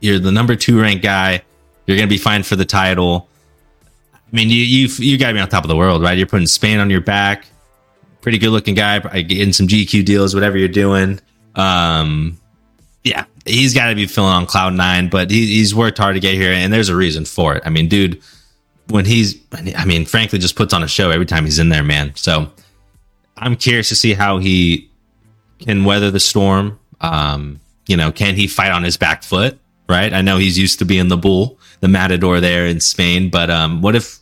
you're 0.00 0.18
the 0.18 0.32
number 0.32 0.56
two 0.56 0.80
ranked 0.80 1.02
guy, 1.02 1.42
you're 1.86 1.96
going 1.96 2.08
to 2.08 2.12
be 2.12 2.18
fine 2.18 2.42
for 2.42 2.56
the 2.56 2.64
title. 2.64 3.28
I 4.14 4.36
mean, 4.36 4.50
you 4.50 4.56
you 4.56 4.88
you 4.98 5.18
got 5.18 5.28
to 5.28 5.34
be 5.34 5.40
on 5.40 5.48
top 5.48 5.64
of 5.64 5.68
the 5.68 5.76
world, 5.76 6.02
right? 6.02 6.18
You're 6.18 6.26
putting 6.26 6.46
Spain 6.46 6.78
on 6.78 6.90
your 6.90 7.00
back, 7.00 7.46
pretty 8.26 8.38
good 8.38 8.50
looking 8.50 8.74
guy, 8.74 8.98
getting 8.98 9.52
some 9.52 9.68
GQ 9.68 10.04
deals, 10.04 10.34
whatever 10.34 10.58
you're 10.58 10.66
doing. 10.66 11.20
Um, 11.54 12.40
yeah, 13.04 13.26
he's 13.44 13.72
got 13.72 13.90
to 13.90 13.94
be 13.94 14.06
feeling 14.06 14.32
on 14.32 14.46
cloud 14.46 14.74
nine, 14.74 15.08
but 15.08 15.30
he, 15.30 15.46
he's 15.46 15.72
worked 15.72 15.98
hard 15.98 16.16
to 16.16 16.20
get 16.20 16.34
here, 16.34 16.50
and 16.50 16.72
there's 16.72 16.88
a 16.88 16.96
reason 16.96 17.24
for 17.24 17.54
it. 17.54 17.62
I 17.64 17.70
mean, 17.70 17.88
dude 17.88 18.20
when 18.88 19.04
he's, 19.04 19.36
I 19.52 19.84
mean, 19.84 20.06
frankly, 20.06 20.38
just 20.38 20.56
puts 20.56 20.72
on 20.72 20.82
a 20.82 20.88
show 20.88 21.10
every 21.10 21.26
time 21.26 21.44
he's 21.44 21.58
in 21.58 21.68
there, 21.68 21.82
man. 21.82 22.12
So 22.14 22.50
I'm 23.36 23.56
curious 23.56 23.88
to 23.88 23.96
see 23.96 24.14
how 24.14 24.38
he 24.38 24.90
can 25.58 25.84
weather 25.84 26.10
the 26.10 26.20
storm. 26.20 26.78
Um, 27.00 27.60
you 27.86 27.96
know, 27.96 28.12
can 28.12 28.34
he 28.36 28.46
fight 28.46 28.72
on 28.72 28.82
his 28.82 28.96
back 28.96 29.22
foot? 29.22 29.58
Right. 29.88 30.12
I 30.12 30.20
know 30.20 30.38
he's 30.38 30.58
used 30.58 30.80
to 30.80 30.84
being 30.84 31.08
the 31.08 31.16
bull, 31.16 31.58
the 31.80 31.88
matador 31.88 32.40
there 32.40 32.66
in 32.66 32.80
Spain, 32.80 33.30
but 33.30 33.50
um, 33.50 33.82
what 33.82 33.94
if, 33.94 34.18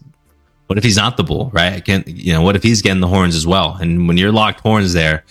what 0.67 0.79
if 0.79 0.85
he's 0.85 0.97
not 0.97 1.17
the 1.17 1.25
bull? 1.25 1.51
Right? 1.53 1.75
I 1.75 1.81
Can 1.81 2.05
you 2.07 2.33
know? 2.33 2.43
What 2.43 2.57
if 2.57 2.63
he's 2.63 2.83
getting 2.83 3.01
the 3.01 3.09
horns 3.09 3.35
as 3.35 3.47
well? 3.47 3.77
And 3.81 4.09
when 4.09 4.17
you're 4.17 4.33
locked 4.33 4.61
horns 4.61 4.93
there, 4.93 5.25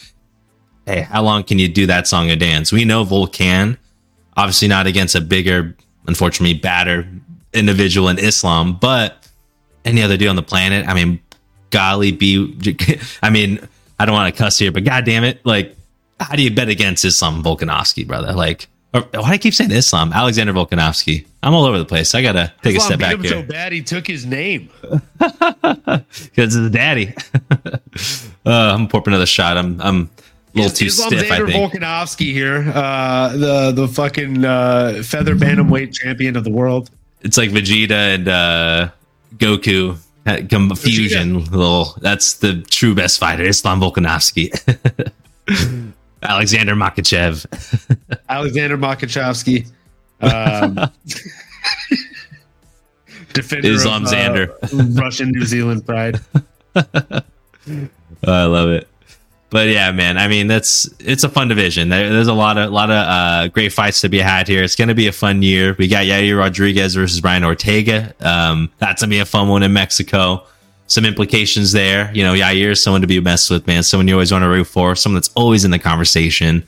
hey, 0.85 1.01
how 1.01 1.23
long 1.23 1.43
can 1.43 1.59
you 1.59 1.67
do 1.67 1.85
that 1.87 2.07
song 2.07 2.29
and 2.29 2.39
dance? 2.39 2.71
We 2.71 2.85
know 2.85 3.03
Volkan, 3.03 3.77
obviously 4.37 4.67
not 4.67 4.87
against 4.87 5.15
a 5.15 5.21
bigger, 5.21 5.75
unfortunately, 6.07 6.57
badder 6.59 7.07
individual 7.53 8.09
in 8.09 8.19
Islam, 8.19 8.77
but 8.79 9.27
any 9.85 10.01
other 10.01 10.17
dude 10.17 10.29
on 10.29 10.35
the 10.35 10.43
planet. 10.43 10.87
I 10.87 10.93
mean, 10.93 11.21
golly, 11.69 12.11
be. 12.11 12.55
I 13.23 13.29
mean, 13.29 13.67
I 13.99 14.05
don't 14.05 14.13
want 14.13 14.33
to 14.33 14.37
cuss 14.37 14.57
here, 14.59 14.71
but 14.71 14.83
god 14.83 15.05
damn 15.05 15.23
it, 15.23 15.45
like 15.45 15.75
how 16.19 16.35
do 16.35 16.43
you 16.43 16.51
bet 16.51 16.69
against 16.69 17.05
Islam 17.05 17.43
Volkanovski, 17.43 18.07
brother? 18.07 18.33
Like, 18.33 18.67
or, 18.93 19.01
why 19.01 19.29
do 19.29 19.33
I 19.33 19.37
keep 19.37 19.53
saying 19.53 19.71
Islam? 19.71 20.13
Alexander 20.13 20.53
Volkanovski. 20.53 21.25
I'm 21.41 21.53
all 21.53 21.65
over 21.65 21.77
the 21.77 21.85
place. 21.85 22.13
I 22.15 22.21
gotta 22.21 22.53
take 22.61 22.75
Islam 22.75 22.77
a 22.77 22.81
step 22.81 22.99
beat 22.99 23.05
back 23.05 23.13
him 23.15 23.23
here 23.23 23.31
so 23.31 23.43
bad 23.43 23.71
he 23.71 23.81
took 23.81 24.07
his 24.07 24.25
name. 24.25 24.69
because 25.19 26.55
of 26.55 26.63
his 26.63 26.71
daddy. 26.71 27.13
uh, 27.65 27.75
I'm 28.45 28.87
pour 28.87 29.01
up 29.01 29.07
another 29.07 29.25
shot. 29.25 29.57
I'm 29.57 29.81
I'm 29.81 30.09
a 30.55 30.57
little 30.57 30.71
too 30.71 30.85
Islam 30.85 31.09
stiff. 31.09 31.31
I 31.31 31.39
Xander 31.39 31.51
think. 31.51 31.73
Volkanovski 31.73 32.31
here, 32.31 32.71
uh, 32.73 33.35
the 33.35 33.71
the 33.71 33.87
fucking 33.87 34.45
uh, 34.45 35.01
feather 35.03 35.35
bantamweight 35.35 35.93
champion 35.93 36.35
of 36.35 36.43
the 36.43 36.51
world. 36.51 36.89
It's 37.21 37.37
like 37.37 37.49
Vegeta 37.49 38.15
and 38.15 38.27
uh, 38.27 38.89
Goku 39.35 39.97
fusion. 40.77 41.45
Little. 41.45 41.95
That's 41.99 42.35
the 42.35 42.61
true 42.61 42.95
best 42.95 43.19
fighter, 43.19 43.43
Islam 43.43 43.81
Volkanovski. 43.81 44.51
Alexander 46.23 46.75
Makachev. 46.75 47.45
Alexander 48.29 48.77
Makachowski. 48.77 49.67
Um, 50.21 50.75
defender 53.33 53.67
Islam 53.71 54.03
of, 54.03 54.09
uh, 54.09 54.15
Xander. 54.15 54.97
Russian 54.99 55.31
New 55.31 55.45
Zealand 55.45 55.85
pride. 55.85 56.19
Oh, 56.75 57.21
I 58.25 58.45
love 58.45 58.69
it. 58.69 58.87
But 59.49 59.67
yeah, 59.67 59.91
man. 59.91 60.17
I 60.17 60.27
mean, 60.27 60.47
that's 60.47 60.89
it's 60.99 61.23
a 61.23 61.29
fun 61.29 61.47
division. 61.47 61.89
There, 61.89 62.11
there's 62.11 62.27
a 62.27 62.33
lot 62.33 62.57
of 62.57 62.71
lot 62.71 62.89
of 62.89 62.95
uh, 62.95 63.47
great 63.49 63.71
fights 63.71 64.01
to 64.01 64.09
be 64.09 64.17
had 64.17 64.47
here. 64.47 64.63
It's 64.63 64.75
going 64.75 64.87
to 64.87 64.95
be 64.95 65.07
a 65.07 65.11
fun 65.11 65.43
year. 65.43 65.75
We 65.77 65.87
got 65.87 66.05
Yair 66.05 66.39
Rodriguez 66.39 66.95
versus 66.95 67.21
Brian 67.21 67.43
Ortega. 67.43 68.15
Um, 68.19 68.71
that's 68.79 69.03
gonna 69.03 69.11
be 69.11 69.19
a 69.19 69.25
fun 69.25 69.49
one 69.49 69.61
in 69.61 69.71
Mexico. 69.71 70.43
Some 70.87 71.05
implications 71.05 71.71
there. 71.71 72.11
You 72.13 72.23
know, 72.23 72.33
Yair 72.33 72.71
is 72.71 72.83
someone 72.83 73.01
to 73.01 73.07
be 73.07 73.19
messed 73.19 73.49
with, 73.49 73.65
man. 73.67 73.83
Someone 73.83 74.07
you 74.07 74.13
always 74.15 74.31
want 74.31 74.43
to 74.43 74.49
root 74.49 74.65
for. 74.65 74.95
Someone 74.95 75.15
that's 75.15 75.31
always 75.35 75.63
in 75.65 75.71
the 75.71 75.79
conversation. 75.79 76.63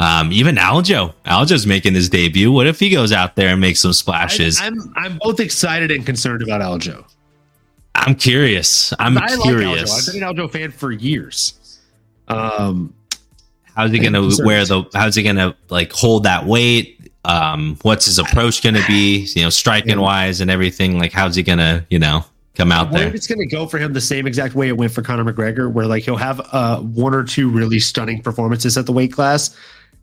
Um, 0.00 0.32
even 0.32 0.56
Aljo. 0.56 1.12
Aljo's 1.26 1.66
making 1.66 1.94
his 1.94 2.08
debut. 2.08 2.50
What 2.50 2.66
if 2.66 2.80
he 2.80 2.88
goes 2.90 3.12
out 3.12 3.36
there 3.36 3.48
and 3.48 3.60
makes 3.60 3.80
some 3.80 3.92
splashes? 3.92 4.60
I, 4.60 4.66
am 4.66 4.92
I'm 4.96 5.18
both 5.18 5.38
excited 5.40 5.90
and 5.90 6.06
concerned 6.06 6.42
about 6.42 6.60
Aljo. 6.60 7.04
I'm 7.94 8.14
curious. 8.14 8.92
I'm 8.98 9.18
I 9.18 9.22
like 9.22 9.30
Aljo. 9.32 9.42
curious. 9.42 10.08
I've 10.08 10.14
been 10.14 10.22
an 10.22 10.34
Aljo 10.34 10.50
fan 10.50 10.70
for 10.70 10.92
years. 10.92 11.80
Um, 12.28 12.94
how's 13.74 13.90
he 13.92 13.98
gonna 14.00 14.22
wear 14.44 14.64
the 14.64 14.84
how's 14.94 15.14
he 15.14 15.22
gonna 15.22 15.54
like 15.70 15.92
hold 15.92 16.24
that 16.24 16.44
weight 16.44 17.12
um 17.24 17.78
what's 17.82 18.06
his 18.06 18.18
approach 18.18 18.60
gonna 18.60 18.82
be 18.88 19.18
you 19.36 19.42
know 19.42 19.50
striking 19.50 19.90
Yeah. 19.90 19.96
wise 19.98 20.40
and 20.40 20.50
everything 20.50 20.98
like 20.98 21.12
how's 21.12 21.36
he 21.36 21.44
gonna 21.44 21.86
you 21.88 21.98
know 22.00 22.24
come 22.58 22.72
out 22.72 22.90
there 22.90 23.14
it's 23.14 23.28
going 23.28 23.38
to 23.38 23.46
go 23.46 23.66
for 23.66 23.78
him 23.78 23.92
the 23.92 24.00
same 24.00 24.26
exact 24.26 24.54
way 24.54 24.68
it 24.68 24.76
went 24.76 24.92
for 24.92 25.00
Conor 25.00 25.24
McGregor, 25.24 25.72
where 25.72 25.86
like 25.86 26.02
he'll 26.02 26.16
have 26.16 26.40
uh, 26.52 26.80
one 26.80 27.14
or 27.14 27.22
two 27.22 27.48
really 27.48 27.78
stunning 27.78 28.20
performances 28.20 28.76
at 28.76 28.84
the 28.84 28.92
weight 28.92 29.12
class, 29.12 29.56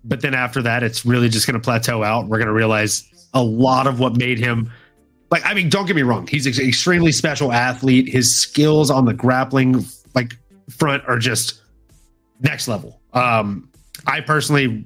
but 0.06 0.22
then 0.22 0.34
after 0.34 0.62
that, 0.62 0.82
it's 0.82 1.06
really 1.06 1.30
just 1.30 1.46
going 1.46 1.60
to 1.60 1.64
plateau 1.64 2.04
out. 2.04 2.28
We're 2.28 2.38
going 2.38 2.48
to 2.48 2.54
realize 2.54 3.04
a 3.34 3.44
lot 3.44 3.88
of 3.88 4.00
what 4.00 4.16
made 4.16 4.40
him. 4.40 4.72
Like, 5.30 5.46
I 5.46 5.54
mean, 5.54 5.70
don't 5.70 5.86
get 5.86 5.96
me 5.96 6.04
wrong, 6.04 6.28
he's 6.28 6.46
an 6.46 6.66
extremely 6.66 7.12
special 7.12 7.52
athlete. 7.52 8.08
His 8.08 8.34
skills 8.34 8.90
on 8.90 9.06
the 9.06 9.14
grappling 9.14 9.86
like 10.14 10.38
front 10.70 11.04
are 11.08 11.20
just 11.20 11.62
next 12.40 12.68
level. 12.68 13.02
Um, 13.14 13.70
I 14.08 14.22
personally 14.22 14.86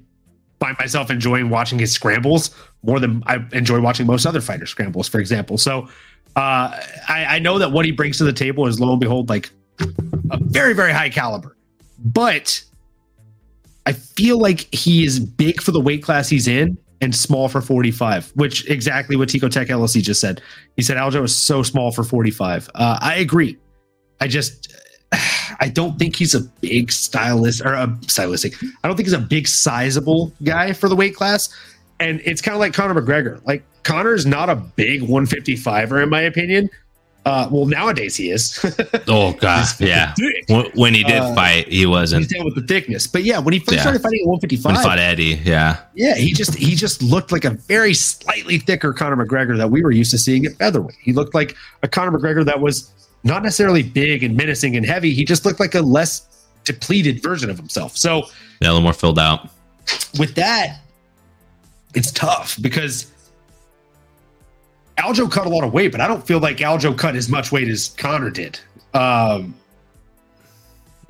find 0.60 0.78
myself 0.80 1.10
enjoying 1.10 1.50
watching 1.50 1.80
his 1.80 1.92
scrambles 1.92 2.54
more 2.84 3.00
than 3.00 3.24
I 3.28 3.46
enjoy 3.52 3.80
watching 3.82 4.08
most 4.08 4.26
other 4.26 4.42
fighters 4.42 4.70
scrambles, 4.70 5.08
for 5.08 5.20
example. 5.20 5.58
So 5.58 5.88
uh, 6.36 6.80
I, 7.08 7.26
I 7.28 7.40
know 7.40 7.60
that 7.60 7.72
what 7.72 7.86
he 7.86 7.92
brings 7.92 8.18
to 8.20 8.24
the 8.24 8.34
table 8.34 8.68
is 8.68 8.80
lo 8.80 8.92
and 8.92 9.00
behold 9.00 9.30
like 9.30 9.50
a 10.32 10.38
very 10.42 10.74
very 10.74 10.92
high 10.92 11.10
caliber, 11.10 11.56
but 12.04 12.64
I 13.86 13.94
feel 13.94 14.40
like 14.40 14.74
he 14.74 15.04
is 15.04 15.20
big 15.20 15.62
for 15.62 15.72
the 15.72 15.82
weight 15.82 16.04
class 16.04 16.30
he's 16.30 16.48
in 16.48 16.78
and 17.02 17.16
small 17.16 17.48
for 17.48 17.62
45, 17.62 18.32
which 18.36 18.70
exactly 18.70 19.16
what 19.16 19.30
Tico 19.30 19.48
Tech 19.48 19.68
LLC 19.70 20.02
just 20.02 20.22
said. 20.22 20.42
He 20.76 20.82
said 20.82 20.98
Aljo 20.98 21.24
is 21.24 21.36
so 21.36 21.64
small 21.64 21.92
for 21.92 22.04
45. 22.04 22.70
Uh, 22.76 23.00
I 23.02 23.16
agree. 23.16 23.58
I 24.20 24.28
just 24.28 24.74
I 25.60 25.70
don't 25.70 25.98
think 25.98 26.16
he's 26.16 26.36
a 26.36 26.42
big 26.62 26.92
stylist 26.92 27.62
or 27.62 27.74
a 27.74 27.98
stylistic. 28.08 28.54
I 28.84 28.88
don't 28.88 28.96
think 28.96 29.08
he's 29.08 29.14
a 29.14 29.20
big 29.20 29.48
sizable 29.48 30.34
guy 30.44 30.74
for 30.74 30.90
the 30.90 30.96
weight 30.96 31.16
class. 31.16 31.50
And 32.00 32.22
it's 32.24 32.42
kind 32.42 32.56
of 32.56 32.60
like 32.60 32.74
Conor 32.74 33.02
McGregor. 33.02 33.46
Like 33.46 33.64
Conor 33.84 34.14
is 34.14 34.26
not 34.26 34.50
a 34.50 34.56
big 34.56 35.02
155er 35.02 36.04
in 36.04 36.10
my 36.10 36.22
opinion. 36.22 36.70
Uh, 37.26 37.48
well, 37.52 37.66
nowadays 37.66 38.16
he 38.16 38.32
is. 38.32 38.58
oh 39.08 39.34
god 39.34 39.68
yeah 39.80 40.16
When- 40.48 40.72
when 40.74 40.94
he 40.94 41.04
did 41.04 41.18
Uh, 41.18 41.36
fight 41.36 41.68
he 41.68 41.86
wasn't 41.86 42.24
He's 42.24 42.32
down 42.34 42.46
with 42.46 42.56
the 42.56 42.62
thickness. 42.64 43.08
But 43.08 43.24
yeah, 43.24 43.40
when 43.40 43.54
he 43.54 43.60
first 43.60 43.74
Yeah. 43.74 43.82
started 43.82 44.02
fighting 44.02 44.22
at 44.22 44.28
when 44.28 44.40
155, 44.40 44.78
he 44.78 44.84
fought 44.84 45.00
eddie 45.00 45.42
yeah 45.44 45.82
yeah, 45.96 46.16
he 46.16 46.32
just 46.34 46.56
he 46.56 46.76
just 46.76 47.04
looked 47.04 47.32
like 47.32 47.44
a 47.46 47.52
very 47.52 47.94
slightly 47.94 48.58
thicker 48.58 48.94
Conor 48.94 49.24
McGregor 49.24 49.58
that 49.58 49.70
we 49.70 49.84
were 49.84 49.92
used 49.92 50.12
to 50.12 50.18
seeing 50.18 50.46
at 50.46 50.54
featherweight. 50.54 50.96
He 51.02 51.12
looked 51.14 51.36
like 51.36 51.56
a 51.84 51.88
Conor 51.88 52.18
McGregor 52.18 52.46
that 52.46 52.60
was 52.62 52.92
not 53.24 53.44
necessarily 53.44 53.84
big 53.84 54.24
and 54.24 54.36
menacing 54.38 54.78
and 54.78 54.86
heavy. 54.86 55.14
He 55.14 55.26
just 55.26 55.46
looked 55.46 55.60
like 55.60 55.76
a 55.76 55.82
less 55.82 56.26
depleted 56.64 57.22
version 57.22 57.50
of 57.50 57.58
himself. 57.58 57.98
So 57.98 58.24
yeah, 58.62 58.68
a 58.68 58.72
little 58.72 58.82
more 58.82 58.94
filled 58.94 59.20
out 59.20 59.50
with 60.18 60.36
that, 60.36 60.80
it's 61.96 62.12
tough 62.12 62.58
because 62.62 63.08
Aljo 65.02 65.30
cut 65.32 65.46
a 65.46 65.50
lot 65.50 65.64
of 65.64 65.74
weight, 65.74 65.92
but 65.92 66.02
I 66.02 66.08
don't 66.08 66.26
feel 66.26 66.40
like 66.40 66.58
Aljo 66.58 66.98
cut 66.98 67.16
as 67.16 67.30
much 67.30 67.52
weight 67.52 67.68
as 67.68 67.90
Conor 67.98 68.30
did. 68.30 68.60
Um, 68.94 69.56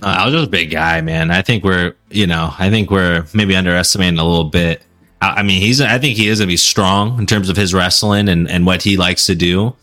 Uh, 0.01 0.25
Aljo's 0.25 0.43
a 0.43 0.49
big 0.49 0.71
guy, 0.71 1.01
man. 1.01 1.29
I 1.31 1.41
think 1.41 1.63
we're, 1.63 1.93
you 2.09 2.25
know, 2.25 2.53
I 2.57 2.69
think 2.69 2.89
we're 2.89 3.25
maybe 3.33 3.55
underestimating 3.55 4.17
a 4.19 4.23
little 4.23 4.45
bit. 4.45 4.81
I, 5.21 5.39
I 5.39 5.43
mean, 5.43 5.61
he's, 5.61 5.81
I 5.81 5.97
think 5.99 6.15
he 6.17 6.27
is 6.29 6.39
going 6.39 6.47
to 6.47 6.53
be 6.53 6.57
strong 6.57 7.19
in 7.19 7.25
terms 7.25 7.49
of 7.49 7.57
his 7.57 7.73
wrestling 7.73 8.29
and, 8.29 8.49
and 8.49 8.65
what 8.65 8.81
he 8.81 8.95
likes 8.95 9.25
to 9.25 9.35
do. 9.35 9.75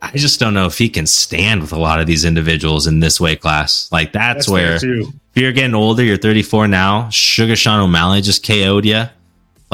I 0.00 0.10
just 0.16 0.38
don't 0.38 0.52
know 0.54 0.66
if 0.66 0.76
he 0.78 0.88
can 0.90 1.06
stand 1.06 1.60
with 1.62 1.72
a 1.72 1.78
lot 1.78 1.98
of 1.98 2.06
these 2.06 2.24
individuals 2.24 2.86
in 2.86 3.00
this 3.00 3.18
weight 3.20 3.40
class. 3.40 3.90
Like 3.90 4.12
that's, 4.12 4.46
that's 4.46 4.48
where 4.48 4.74
if 4.76 5.10
you're 5.34 5.52
getting 5.52 5.74
older, 5.74 6.04
you're 6.04 6.18
34 6.18 6.68
now. 6.68 7.08
Sugar 7.08 7.56
Sean 7.56 7.80
O'Malley 7.80 8.20
just 8.20 8.46
KO'd 8.46 8.84
you. 8.84 9.04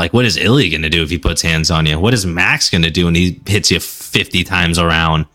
Like, 0.01 0.15
what 0.15 0.25
is 0.25 0.39
Ilia 0.39 0.71
going 0.71 0.81
to 0.81 0.89
do 0.89 1.03
if 1.03 1.11
he 1.11 1.19
puts 1.19 1.43
hands 1.43 1.71
on 1.71 1.85
you? 1.85 2.01
What 2.01 2.15
is 2.15 2.25
Max 2.25 2.71
going 2.71 2.81
to 2.85 2.91
do 2.91 3.05
when 3.05 3.15
he 3.15 3.39
hits 3.45 3.71
you 3.71 3.79
50 3.79 4.45
times 4.45 4.79
around? 4.79 5.27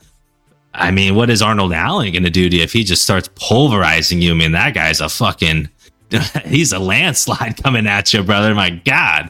I 0.73 0.89
mean, 0.89 1.13
what 1.13 1.29
is 1.29 1.43
Arnold 1.43 1.71
Allen 1.71 2.11
going 2.11 2.23
to 2.23 2.31
do 2.31 2.49
to 2.49 2.55
you 2.57 2.63
if 2.63 2.73
he 2.73 2.83
just 2.83 3.03
starts 3.03 3.29
pulverizing 3.35 4.23
you? 4.23 4.31
I 4.31 4.33
mean, 4.33 4.53
that 4.53 4.73
guy's 4.73 5.01
a 5.01 5.07
fucking, 5.07 5.69
he's 6.45 6.73
a 6.73 6.79
landslide 6.79 7.57
coming 7.63 7.85
at 7.85 8.11
you, 8.11 8.23
brother. 8.23 8.55
My 8.55 8.71
God. 8.71 9.29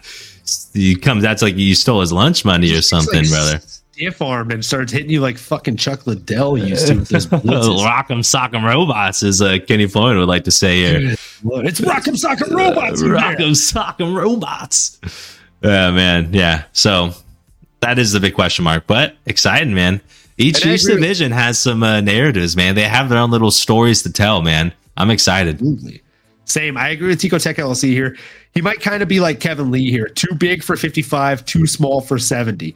He 0.71 0.95
comes, 0.95 1.21
that's 1.21 1.41
like 1.41 1.57
you 1.57 1.75
stole 1.75 1.99
his 1.99 2.13
lunch 2.13 2.45
money 2.45 2.73
or 2.73 2.81
something, 2.81 3.23
like 3.23 3.29
brother. 3.29 3.61
Stiff 3.96 4.22
arm 4.22 4.52
and 4.52 4.64
starts 4.66 4.91
hitting 4.91 5.10
you 5.10 5.22
like 5.22 5.38
fucking 5.38 5.78
Chuck 5.78 6.06
Liddell 6.06 6.58
used 6.58 6.88
to 6.88 6.96
with 6.96 7.08
those 7.08 7.28
blitzes. 7.28 7.80
Rock'em 7.80 8.20
sock'em 8.20 8.62
robots, 8.68 9.24
as 9.24 9.41
uh, 9.41 9.58
Kenny 9.66 9.88
Floyd 9.88 10.18
would 10.18 10.28
like 10.28 10.43
to 10.43 10.52
say 10.52 10.80
here. 10.80 11.12
It's 11.12 11.80
Rock'em 11.80 12.16
Sock'em 12.16 12.52
Robots. 12.54 13.02
in 13.02 13.14
there. 13.14 13.18
Rock'em 13.18 13.52
sock'em 13.52 14.14
robots. 14.14 15.00
Yeah, 15.64 15.91
man. 15.91 16.34
Yeah. 16.34 16.66
So 16.74 17.12
that 17.80 17.98
is 17.98 18.12
the 18.12 18.20
big 18.20 18.34
question 18.34 18.66
mark, 18.66 18.86
but 18.86 19.16
exciting, 19.28 19.74
man. 19.74 20.02
Each 20.38 20.66
each 20.66 20.84
division 20.84 21.32
has 21.32 21.58
some 21.58 21.82
uh, 21.82 22.02
narratives, 22.02 22.58
man. 22.58 22.76
They 22.76 22.82
have 22.82 23.08
their 23.08 23.20
own 23.20 23.32
little 23.32 23.52
stories 23.52 24.04
to 24.04 24.12
tell, 24.12 24.41
man. 24.41 24.74
I'm 24.98 25.10
excited. 25.10 25.56
Absolutely. 25.56 26.02
Same. 26.43 26.76
I 26.76 26.89
agree 26.89 27.08
with 27.08 27.22
Tico 27.22 27.38
Tech 27.39 27.56
LLC 27.56 27.91
here. 27.91 28.18
He 28.54 28.62
might 28.62 28.82
kind 28.82 29.02
of 29.02 29.08
be 29.08 29.22
like 29.22 29.39
Kevin 29.39 29.72
Lee 29.72 29.89
here. 29.89 30.08
Too 30.08 30.36
big 30.36 30.64
for 30.64 30.76
55, 30.76 31.46
too 31.46 31.66
small 31.66 32.02
for 32.02 32.20
70. 32.20 32.76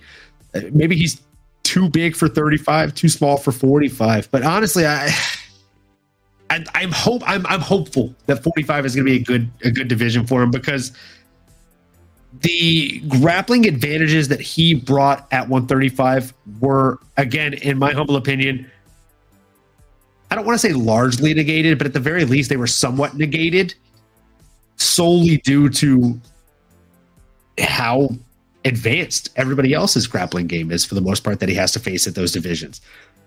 Maybe 0.71 0.95
he's 0.95 1.21
too 1.63 1.89
big 1.89 2.15
for 2.15 2.27
35, 2.27 2.95
too 2.95 3.09
small 3.09 3.37
for 3.37 3.51
45. 3.51 4.31
But 4.31 4.43
honestly, 4.43 4.85
I 4.85 5.09
I, 6.49 6.65
I'm 6.73 6.91
hope 6.91 7.21
I'm 7.25 7.45
I'm 7.45 7.61
hopeful 7.61 8.15
that 8.25 8.43
45 8.43 8.85
is 8.85 8.95
going 8.95 9.05
to 9.05 9.11
be 9.11 9.17
a 9.17 9.23
good 9.23 9.49
a 9.63 9.71
good 9.71 9.87
division 9.87 10.25
for 10.25 10.41
him 10.41 10.51
because 10.51 10.91
the 12.41 12.99
grappling 13.07 13.67
advantages 13.67 14.27
that 14.27 14.39
he 14.39 14.73
brought 14.73 15.27
at 15.31 15.49
135 15.49 16.33
were 16.59 16.99
again, 17.17 17.53
in 17.53 17.77
my 17.77 17.91
humble 17.91 18.15
opinion, 18.15 18.69
I 20.31 20.35
don't 20.35 20.45
want 20.45 20.59
to 20.59 20.67
say 20.67 20.73
largely 20.73 21.33
negated, 21.33 21.77
but 21.77 21.87
at 21.87 21.93
the 21.93 21.99
very 21.99 22.25
least, 22.25 22.49
they 22.49 22.57
were 22.57 22.67
somewhat 22.67 23.15
negated 23.15 23.73
solely 24.77 25.37
due 25.37 25.69
to 25.69 26.19
how 27.59 28.09
advanced 28.65 29.29
everybody 29.35 29.73
else's 29.73 30.07
grappling 30.07 30.47
game 30.47 30.71
is 30.71 30.85
for 30.85 30.95
the 30.95 31.01
most 31.01 31.23
part 31.23 31.39
that 31.39 31.49
he 31.49 31.55
has 31.55 31.71
to 31.71 31.79
face 31.79 32.07
at 32.07 32.15
those 32.15 32.31
divisions. 32.31 32.81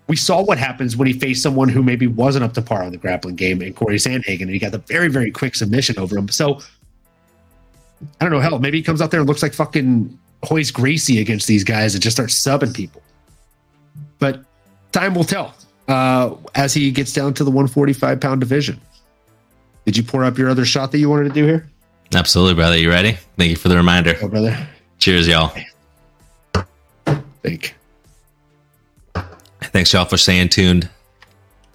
We 0.09 0.17
saw 0.17 0.43
what 0.43 0.59
happens 0.59 0.97
when 0.97 1.07
he 1.07 1.15
faced 1.15 1.43
someone 1.43 1.69
who 1.69 1.83
maybe 1.83 2.07
wasn't 2.07 2.45
up 2.45 2.55
to 2.55 2.63
par 2.63 2.83
on 2.83 2.93
the 2.93 2.99
grappling 2.99 3.37
game 3.37 3.63
in 3.63 3.73
Corey 3.73 3.97
Sandhagen, 3.97 4.43
and 4.43 4.51
he 4.51 4.59
got 4.59 4.73
the 4.73 4.79
very, 4.79 5.09
very 5.09 5.31
quick 5.31 5.55
submission 5.55 5.99
over 5.99 6.19
him. 6.19 6.29
So 6.29 6.61
I 8.21 8.25
don't 8.25 8.33
know, 8.33 8.41
hell, 8.41 8.59
maybe 8.59 8.79
he 8.79 8.83
comes 8.83 9.01
out 9.01 9.11
there 9.11 9.21
and 9.21 9.29
looks 9.29 9.43
like 9.43 9.55
fucking 9.55 10.19
Royce 10.51 10.71
Gracie 10.71 11.21
against 11.21 11.47
these 11.47 11.65
guys 11.65 11.95
and 11.95 12.03
just 12.03 12.17
starts 12.17 12.35
subbing 12.35 12.75
people. 12.75 13.03
But 14.19 14.45
time 14.91 15.15
will 15.15 15.25
tell 15.25 15.55
uh, 15.89 16.35
as 16.55 16.75
he 16.75 16.91
gets 16.91 17.13
down 17.13 17.35
to 17.35 17.45
the 17.45 17.51
145 17.51 18.21
pound 18.21 18.41
division. 18.41 18.81
Did 19.85 19.97
you 19.97 20.03
pour 20.03 20.25
up 20.25 20.39
your 20.39 20.49
other 20.49 20.65
shot 20.65 20.93
that 20.93 20.99
you 20.99 21.11
wanted 21.11 21.29
to 21.29 21.35
do 21.35 21.45
here? 21.45 21.69
Absolutely, 22.15 22.55
brother. 22.55 22.79
You 22.79 22.91
ready? 22.91 23.19
Thank 23.37 23.51
you 23.51 23.57
for 23.57 23.69
the 23.69 23.77
reminder. 23.77 24.15
Oh, 24.23 24.29
brother. 24.29 24.69
Cheers, 25.03 25.27
y'all. 25.27 25.53
Think. 27.43 27.75
Thanks, 29.61 29.93
y'all, 29.93 30.05
for 30.05 30.17
staying 30.17 30.51
tuned, 30.51 30.89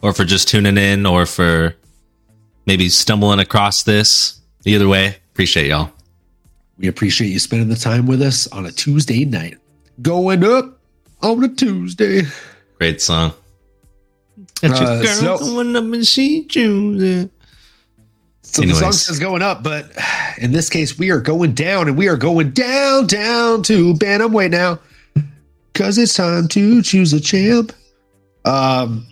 or 0.02 0.14
for 0.14 0.24
just 0.24 0.48
tuning 0.48 0.78
in, 0.78 1.06
or 1.06 1.26
for 1.26 1.76
maybe 2.66 2.88
stumbling 2.88 3.40
across 3.40 3.84
this. 3.84 4.40
Either 4.64 4.88
way, 4.88 5.18
appreciate 5.34 5.68
y'all. 5.68 5.92
We 6.78 6.88
appreciate 6.88 7.28
you 7.28 7.40
spending 7.40 7.68
the 7.68 7.76
time 7.76 8.06
with 8.06 8.22
us 8.22 8.48
on 8.48 8.66
a 8.66 8.72
Tuesday 8.72 9.26
night. 9.26 9.58
Going 10.02 10.46
up 10.46 10.80
on 11.22 11.44
a 11.44 11.50
Tuesday. 11.50 12.22
Great 12.78 13.02
song. 13.02 13.34
Uh, 14.64 15.04
so- 15.04 15.38
going 15.38 15.76
up 15.76 15.84
and 15.84 16.08
she 16.08 16.46
choosing. 16.46 17.30
So 18.48 18.62
the 18.62 18.70
song 18.70 18.78
Anyways. 18.78 19.02
says 19.02 19.20
going 19.20 19.42
up, 19.42 19.62
but 19.62 19.92
in 20.38 20.52
this 20.52 20.70
case, 20.70 20.98
we 20.98 21.12
are 21.12 21.20
going 21.20 21.54
down, 21.54 21.88
and 21.88 21.98
we 21.98 22.08
are 22.08 22.18
going 22.18 22.52
down, 22.52 23.08
down 23.08 23.62
to 23.64 23.94
bantamweight 23.96 24.52
now, 24.52 24.80
because 25.74 25.98
it's 25.98 26.14
time 26.14 26.48
to 26.50 26.82
choose 26.82 27.14
a 27.14 27.20
champ. 27.20 27.74
Um, 28.46 29.06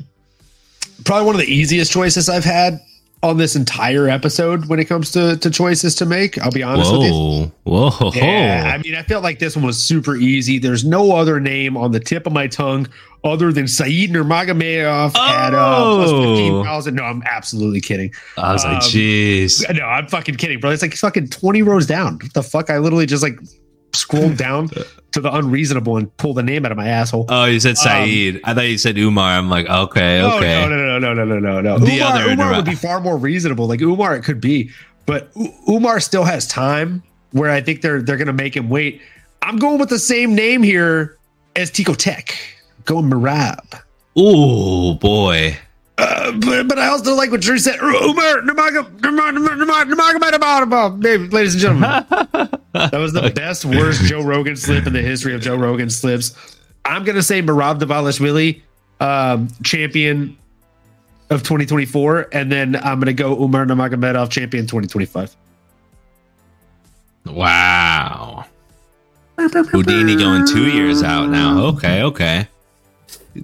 probably 1.04 1.26
one 1.26 1.36
of 1.36 1.42
the 1.42 1.54
easiest 1.54 1.92
choices 1.92 2.30
I've 2.30 2.46
had 2.46 2.80
on 3.22 3.38
this 3.38 3.56
entire 3.56 4.08
episode 4.08 4.68
when 4.68 4.80
it 4.80 4.86
comes 4.86 5.12
to 5.12 5.36
to 5.38 5.50
choices 5.50 5.96
to 5.96 6.06
make. 6.06 6.42
I'll 6.42 6.52
be 6.52 6.64
honest 6.64 6.92
with 6.92 7.02
you. 7.04 7.52
Whoa, 7.64 7.90
whoa, 7.90 8.12
Yeah, 8.14 8.72
I 8.74 8.78
mean, 8.78 8.96
I 8.96 9.04
felt 9.04 9.24
like 9.24 9.40
this 9.40 9.56
one 9.56 9.66
was 9.66 9.84
super 9.84 10.16
easy. 10.16 10.60
There's 10.60 10.86
no 10.86 11.12
other 11.12 11.40
name 11.40 11.76
on 11.76 11.92
the 11.92 12.00
tip 12.00 12.26
of 12.28 12.34
my 12.34 12.48
tongue 12.48 12.88
other 13.26 13.52
than 13.52 13.68
Saeed 13.68 14.12
Nurmagomedov 14.12 15.16
at 15.18 15.54
uh, 15.54 15.76
Oh. 15.78 16.36
15,000. 16.62 16.96
No, 16.96 17.04
I'm 17.04 17.22
absolutely 17.26 17.82
kidding. 17.82 18.14
I 18.38 18.54
was 18.54 18.64
like, 18.64 18.76
Um, 18.76 18.80
jeez. 18.82 19.76
No, 19.76 19.84
I'm 19.84 20.08
fucking 20.08 20.36
kidding, 20.36 20.60
bro. 20.60 20.70
It's 20.72 20.82
like 20.82 20.94
fucking 20.96 21.30
20 21.30 21.62
rows 21.64 21.86
down. 21.88 22.20
What 22.22 22.34
the 22.34 22.44
fuck? 22.44 22.70
I 22.70 22.78
literally 22.78 23.06
just 23.08 23.24
like 23.24 23.38
scrolled 23.94 24.38
down 24.48 24.70
to 25.14 25.20
the 25.22 25.34
unreasonable 25.34 25.98
and 25.98 26.16
pulled 26.18 26.38
the 26.38 26.44
name 26.44 26.66
out 26.66 26.72
of 26.72 26.78
my 26.78 26.88
asshole. 26.88 27.26
Oh, 27.30 27.46
you 27.46 27.60
said 27.60 27.78
Saeed. 27.78 28.42
I 28.44 28.54
thought 28.54 28.68
you 28.68 28.78
said 28.78 28.98
Umar. 28.98 29.32
I'm 29.38 29.50
like, 29.50 29.68
okay, 29.68 30.22
Oh, 30.22 30.38
okay. 30.38 30.62
no, 30.62 30.70
no, 30.70 31.00
no, 31.00 31.14
no, 31.14 31.26
no, 31.26 31.40
no, 31.40 31.40
no, 31.40 31.62
no. 31.62 31.80
The 31.80 31.98
Umar, 31.98 32.14
other 32.14 32.30
Umar 32.32 32.56
would 32.56 32.66
be 32.66 32.76
far 32.76 33.00
more 33.02 33.18
reasonable. 33.18 33.68
Like 33.68 33.82
Umar, 33.82 34.16
it 34.16 34.24
could 34.24 34.40
be, 34.42 34.70
but 35.06 35.32
U- 35.36 35.52
Umar 35.70 36.00
still 36.00 36.24
has 36.24 36.48
time. 36.48 37.02
Where 37.32 37.50
I 37.52 37.60
think 37.60 37.82
they're 37.82 38.02
they're 38.02 38.16
gonna 38.18 38.32
make 38.34 38.56
him 38.56 38.70
wait. 38.70 39.02
I'm 39.42 39.58
going 39.58 39.78
with 39.78 39.90
the 39.90 40.00
same 40.00 40.36
name 40.36 40.64
here 40.64 41.18
as 41.58 41.70
Tico 41.70 41.94
Tech. 41.94 42.34
Going 42.86 43.10
Merab. 43.10 43.82
Ooh, 44.18 44.96
boy. 44.96 45.58
Uh, 45.98 46.32
but, 46.40 46.68
but 46.68 46.78
I 46.78 46.88
also 46.88 47.16
like 47.16 47.32
what 47.32 47.42
Drew 47.42 47.58
said. 47.58 47.80
Umar, 47.80 48.42
ladies 51.32 51.54
and 51.54 51.62
gentlemen. 51.62 52.06
That 52.74 53.00
was 53.00 53.14
the 53.14 53.32
best, 53.34 53.64
worst 53.66 54.04
Joe 54.04 54.22
Rogan 54.22 54.56
slip 54.58 54.86
in 54.86 54.94
the 54.94 55.02
history 55.02 55.34
of 55.34 55.42
Joe 55.42 55.56
Rogan 55.56 55.90
slips. 55.90 56.58
I'm 56.84 57.04
gonna 57.04 57.24
say 57.24 57.42
Merab 57.42 57.80
Dvalishvili, 57.80 58.62
um, 59.00 59.48
champion 59.64 60.38
of 61.30 61.42
2024, 61.44 62.28
and 62.32 62.52
then 62.52 62.76
I'm 62.76 63.00
gonna 63.00 63.14
go 63.14 63.42
Umar 63.42 63.66
Nurmagomedov, 63.66 64.30
champion 64.30 64.66
2025. 64.66 65.36
Wow. 67.26 68.46
Houdini 69.38 70.16
going 70.16 70.46
two 70.46 70.68
years 70.68 71.02
out 71.02 71.30
now. 71.30 71.64
Okay, 71.68 72.04
okay. 72.04 72.48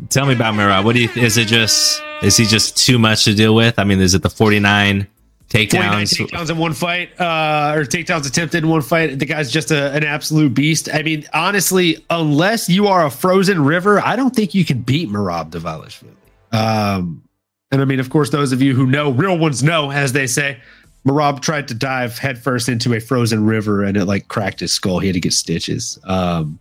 Tell 0.09 0.25
me 0.25 0.33
about 0.33 0.53
Merab. 0.53 0.85
What 0.85 0.95
do 0.95 1.01
you? 1.01 1.09
Is 1.15 1.37
it 1.37 1.47
just? 1.47 2.01
Is 2.21 2.37
he 2.37 2.45
just 2.45 2.77
too 2.77 2.99
much 2.99 3.25
to 3.25 3.33
deal 3.33 3.55
with? 3.55 3.77
I 3.79 3.83
mean, 3.83 3.99
is 3.99 4.13
it 4.13 4.21
the 4.21 4.29
forty 4.29 4.59
nine 4.59 5.07
49 5.51 5.67
takedowns? 5.69 6.27
takedowns 6.27 6.49
in 6.49 6.57
one 6.57 6.73
fight, 6.73 7.19
uh, 7.19 7.73
or 7.75 7.83
takedowns 7.83 8.27
attempted 8.27 8.63
in 8.63 8.69
one 8.69 8.81
fight. 8.81 9.19
The 9.19 9.25
guy's 9.25 9.51
just 9.51 9.71
a, 9.71 9.91
an 9.91 10.03
absolute 10.03 10.53
beast. 10.53 10.89
I 10.93 11.01
mean, 11.01 11.27
honestly, 11.33 12.03
unless 12.09 12.69
you 12.69 12.87
are 12.87 13.05
a 13.05 13.11
frozen 13.11 13.63
river, 13.65 13.99
I 13.99 14.15
don't 14.15 14.35
think 14.35 14.53
you 14.53 14.63
can 14.63 14.81
beat 14.81 15.09
Merab 15.09 15.51
Dvalishvili. 15.51 16.15
Um, 16.53 17.23
and 17.71 17.81
I 17.81 17.85
mean, 17.85 17.99
of 17.99 18.09
course, 18.09 18.29
those 18.29 18.51
of 18.51 18.61
you 18.61 18.75
who 18.75 18.85
know, 18.85 19.11
real 19.11 19.37
ones 19.37 19.63
know, 19.63 19.91
as 19.91 20.13
they 20.13 20.27
say, 20.27 20.57
Merab 21.05 21.41
tried 21.41 21.67
to 21.69 21.73
dive 21.73 22.17
headfirst 22.17 22.69
into 22.69 22.93
a 22.93 22.99
frozen 22.99 23.45
river 23.45 23.83
and 23.83 23.97
it 23.97 24.05
like 24.05 24.27
cracked 24.27 24.59
his 24.59 24.71
skull. 24.71 24.99
He 24.99 25.07
had 25.07 25.15
to 25.15 25.19
get 25.19 25.33
stitches. 25.33 25.97
Um, 26.03 26.59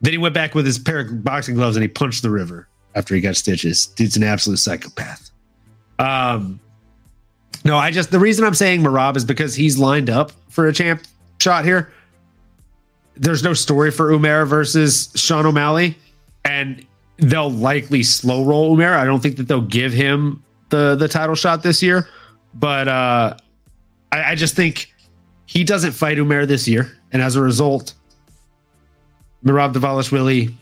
then 0.00 0.12
he 0.12 0.18
went 0.18 0.34
back 0.34 0.54
with 0.54 0.66
his 0.66 0.78
pair 0.78 1.00
of 1.00 1.24
boxing 1.24 1.54
gloves 1.54 1.76
and 1.76 1.82
he 1.82 1.88
punched 1.88 2.22
the 2.22 2.30
river 2.30 2.68
after 2.94 3.14
he 3.14 3.20
got 3.20 3.36
stitches. 3.36 3.86
Dude's 3.86 4.16
an 4.16 4.22
absolute 4.22 4.58
psychopath. 4.58 5.30
Um, 5.98 6.60
no, 7.64 7.76
I 7.76 7.90
just 7.90 8.10
the 8.10 8.18
reason 8.18 8.44
I'm 8.44 8.54
saying 8.54 8.82
Merab 8.82 9.16
is 9.16 9.24
because 9.24 9.54
he's 9.54 9.78
lined 9.78 10.10
up 10.10 10.32
for 10.48 10.68
a 10.68 10.72
champ 10.72 11.02
shot 11.40 11.64
here. 11.64 11.92
There's 13.16 13.42
no 13.42 13.52
story 13.52 13.90
for 13.90 14.12
Umar 14.12 14.46
versus 14.46 15.10
Sean 15.16 15.44
O'Malley, 15.44 15.98
and 16.44 16.86
they'll 17.16 17.50
likely 17.50 18.04
slow 18.04 18.44
roll 18.44 18.74
Umar. 18.74 18.94
I 18.94 19.04
don't 19.04 19.20
think 19.20 19.36
that 19.36 19.48
they'll 19.48 19.60
give 19.60 19.92
him 19.92 20.42
the 20.68 20.94
the 20.94 21.08
title 21.08 21.34
shot 21.34 21.64
this 21.64 21.82
year, 21.82 22.08
but 22.54 22.86
uh, 22.86 23.36
I, 24.12 24.32
I 24.32 24.34
just 24.36 24.54
think 24.54 24.94
he 25.46 25.64
doesn't 25.64 25.92
fight 25.92 26.18
Umar 26.18 26.46
this 26.46 26.68
year, 26.68 26.96
and 27.12 27.20
as 27.20 27.34
a 27.34 27.42
result, 27.42 27.94
Merab 29.44 29.72
Dvalishvili 29.74 30.52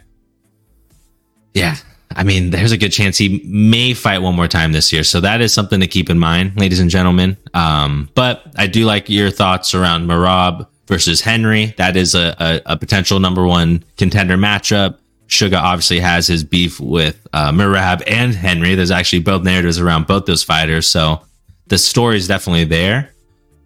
Yeah. 1.54 1.76
I 2.14 2.24
mean, 2.24 2.50
there's 2.50 2.72
a 2.72 2.76
good 2.76 2.90
chance 2.90 3.16
he 3.16 3.42
may 3.46 3.94
fight 3.94 4.18
one 4.18 4.34
more 4.34 4.48
time 4.48 4.72
this 4.72 4.92
year. 4.92 5.02
So 5.02 5.18
that 5.22 5.40
is 5.40 5.54
something 5.54 5.80
to 5.80 5.86
keep 5.86 6.10
in 6.10 6.18
mind, 6.18 6.58
ladies 6.58 6.78
and 6.78 6.90
gentlemen. 6.90 7.38
Um, 7.54 8.10
but 8.14 8.42
I 8.56 8.66
do 8.66 8.84
like 8.84 9.08
your 9.08 9.30
thoughts 9.30 9.74
around 9.74 10.06
Merab 10.06 10.66
versus 10.88 11.22
Henry. 11.22 11.74
That 11.78 11.96
is 11.96 12.14
a, 12.14 12.36
a, 12.38 12.60
a 12.66 12.76
potential 12.76 13.18
number 13.18 13.46
one 13.46 13.82
contender 13.96 14.36
matchup. 14.36 14.98
Sugar 15.28 15.56
obviously 15.56 16.00
has 16.00 16.26
his 16.26 16.44
beef 16.44 16.78
with 16.80 17.26
uh, 17.32 17.50
Merab 17.50 18.02
and 18.06 18.34
Henry. 18.34 18.74
There's 18.74 18.90
actually 18.90 19.20
both 19.20 19.42
narratives 19.42 19.80
around 19.80 20.06
both 20.06 20.26
those 20.26 20.42
fighters. 20.42 20.86
So 20.86 21.22
the 21.68 21.78
story 21.78 22.16
is 22.16 22.28
definitely 22.28 22.64
there. 22.64 23.10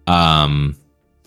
Um, 0.07 0.75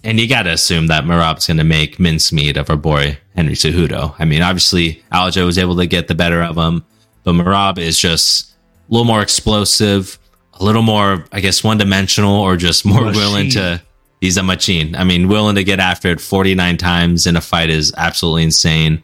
and 0.02 0.20
you 0.20 0.28
got 0.28 0.42
to 0.42 0.50
assume 0.50 0.88
that 0.88 1.04
Merab's 1.04 1.46
going 1.46 1.56
to 1.56 1.64
make 1.64 1.98
mincemeat 1.98 2.56
of 2.56 2.68
our 2.68 2.76
boy 2.76 3.18
Henry 3.34 3.54
Cejudo. 3.54 4.14
I 4.18 4.24
mean, 4.24 4.42
obviously, 4.42 5.02
Aljo 5.12 5.46
was 5.46 5.56
able 5.58 5.76
to 5.76 5.86
get 5.86 6.08
the 6.08 6.14
better 6.14 6.42
of 6.42 6.56
him, 6.56 6.84
but 7.22 7.32
Merab 7.32 7.78
is 7.78 7.98
just 7.98 8.50
a 8.88 8.92
little 8.92 9.06
more 9.06 9.22
explosive, 9.22 10.18
a 10.54 10.64
little 10.64 10.82
more, 10.82 11.24
I 11.32 11.40
guess, 11.40 11.64
one 11.64 11.78
dimensional, 11.78 12.34
or 12.34 12.56
just 12.56 12.84
more 12.84 13.02
Machine. 13.06 13.22
willing 13.22 13.50
to. 13.50 13.82
He's 14.20 14.36
a 14.38 14.42
machine. 14.42 14.94
I 14.96 15.04
mean, 15.04 15.28
willing 15.28 15.56
to 15.56 15.64
get 15.64 15.80
after 15.80 16.08
it 16.08 16.18
49 16.20 16.78
times 16.78 17.26
in 17.26 17.36
a 17.36 17.42
fight 17.42 17.68
is 17.68 17.92
absolutely 17.94 18.44
insane. 18.44 19.02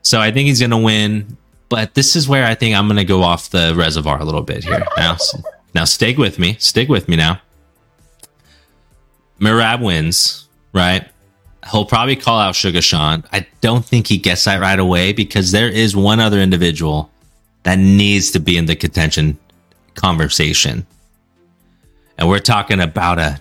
So 0.00 0.18
I 0.18 0.30
think 0.30 0.46
he's 0.46 0.60
going 0.60 0.70
to 0.70 0.78
win. 0.78 1.36
But 1.68 1.94
this 1.94 2.16
is 2.16 2.26
where 2.28 2.44
I 2.46 2.54
think 2.54 2.74
I'm 2.74 2.86
going 2.86 2.96
to 2.96 3.04
go 3.04 3.22
off 3.22 3.50
the 3.50 3.74
reservoir 3.76 4.18
a 4.18 4.24
little 4.24 4.40
bit 4.42 4.64
here. 4.64 4.86
Now, 4.96 5.16
now 5.76 5.84
stick 5.84 6.16
with 6.16 6.38
me. 6.38 6.56
Stick 6.58 6.88
with 6.88 7.08
me 7.08 7.16
now. 7.16 7.40
Merab 9.38 9.82
wins, 9.82 10.48
right? 10.72 11.06
He'll 11.70 11.84
probably 11.84 12.16
call 12.16 12.38
out 12.38 12.54
Sugar 12.54 12.80
Sean. 12.80 13.24
I 13.32 13.46
don't 13.60 13.84
think 13.84 14.06
he 14.06 14.18
gets 14.18 14.44
that 14.44 14.60
right 14.60 14.78
away 14.78 15.12
because 15.12 15.52
there 15.52 15.68
is 15.68 15.94
one 15.94 16.18
other 16.18 16.38
individual 16.38 17.10
that 17.64 17.78
needs 17.78 18.30
to 18.30 18.40
be 18.40 18.56
in 18.56 18.66
the 18.66 18.76
contention 18.76 19.38
conversation. 19.94 20.86
And 22.18 22.28
we're 22.28 22.38
talking 22.38 22.80
about 22.80 23.18
a 23.18 23.40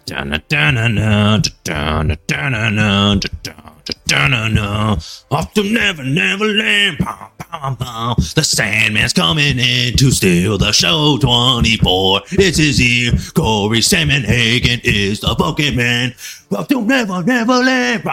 off 5.31 5.53
to 5.53 5.63
never 5.63 6.03
never 6.03 6.45
land. 6.45 6.97
The 8.35 8.43
Sandman's 8.43 9.13
coming 9.13 9.59
in 9.59 9.95
to 9.97 10.11
steal 10.11 10.57
the 10.57 10.71
show 10.71 11.17
24. 11.19 12.21
It's 12.31 12.57
his 12.57 12.81
year. 12.81 13.13
Corey 13.33 13.81
Salmon 13.81 14.23
Hagen 14.23 14.81
is 14.83 15.21
the 15.21 15.27
Pokemon. 15.27 16.15
Off 16.51 16.67
to 16.67 16.81
never 16.81 17.23
never 17.23 17.53
land. 17.53 18.03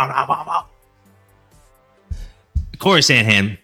Corey 2.78 3.00
Sandhan. 3.00 3.58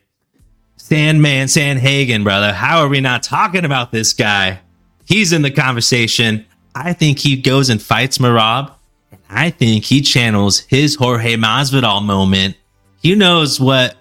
Sandman 0.77 1.49
Sandhagen, 1.49 2.25
brother. 2.25 2.53
How 2.53 2.81
are 2.81 2.89
we 2.89 3.01
not 3.01 3.23
talking 3.23 3.65
about 3.65 3.93
this 3.93 4.13
guy? 4.13 4.61
He's 5.05 5.33
in 5.33 5.43
the 5.43 5.51
conversation. 5.51 6.47
I 6.75 6.93
think 6.93 7.19
he 7.19 7.37
goes 7.37 7.69
and 7.71 7.81
fights 7.81 8.19
Merab. 8.19 8.73
I 9.29 9.51
think 9.51 9.85
he 9.85 10.01
channels 10.01 10.61
his 10.61 10.95
Jorge 10.95 11.37
Masvidal 11.37 12.05
moment. 12.05 12.57
He 13.03 13.15
knows 13.15 13.61
what 13.61 13.97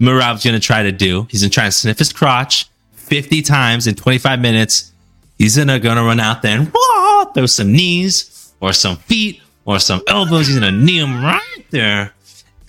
Merab's 0.00 0.44
going 0.44 0.54
to 0.54 0.60
try 0.60 0.82
to 0.82 0.92
do. 0.92 1.26
He's 1.30 1.42
going 1.42 1.50
to 1.50 1.54
try 1.54 1.66
to 1.66 1.72
sniff 1.72 1.98
his 1.98 2.12
crotch 2.12 2.68
50 2.92 3.42
times 3.42 3.86
in 3.86 3.94
25 3.94 4.40
minutes. 4.40 4.92
He's 5.38 5.56
going 5.56 5.68
to 5.68 5.78
going 5.78 5.96
to 5.96 6.02
run 6.02 6.20
out 6.20 6.42
there 6.42 6.58
and 6.58 6.72
whoa, 6.74 7.32
throw 7.32 7.46
some 7.46 7.72
knees 7.72 8.52
or 8.60 8.72
some 8.72 8.96
feet 8.96 9.40
or 9.64 9.78
some 9.78 10.02
elbows. 10.06 10.46
He's 10.46 10.58
going 10.58 10.72
to 10.72 10.78
knee 10.78 10.98
him 10.98 11.22
right 11.22 11.66
there. 11.70 12.12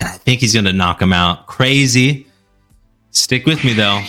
And 0.00 0.08
I 0.08 0.18
think 0.18 0.40
he's 0.40 0.52
going 0.52 0.66
to 0.66 0.72
knock 0.72 1.00
him 1.00 1.12
out. 1.12 1.46
Crazy. 1.46 2.26
Stick 3.10 3.46
with 3.46 3.64
me 3.64 3.72
though. 3.72 4.02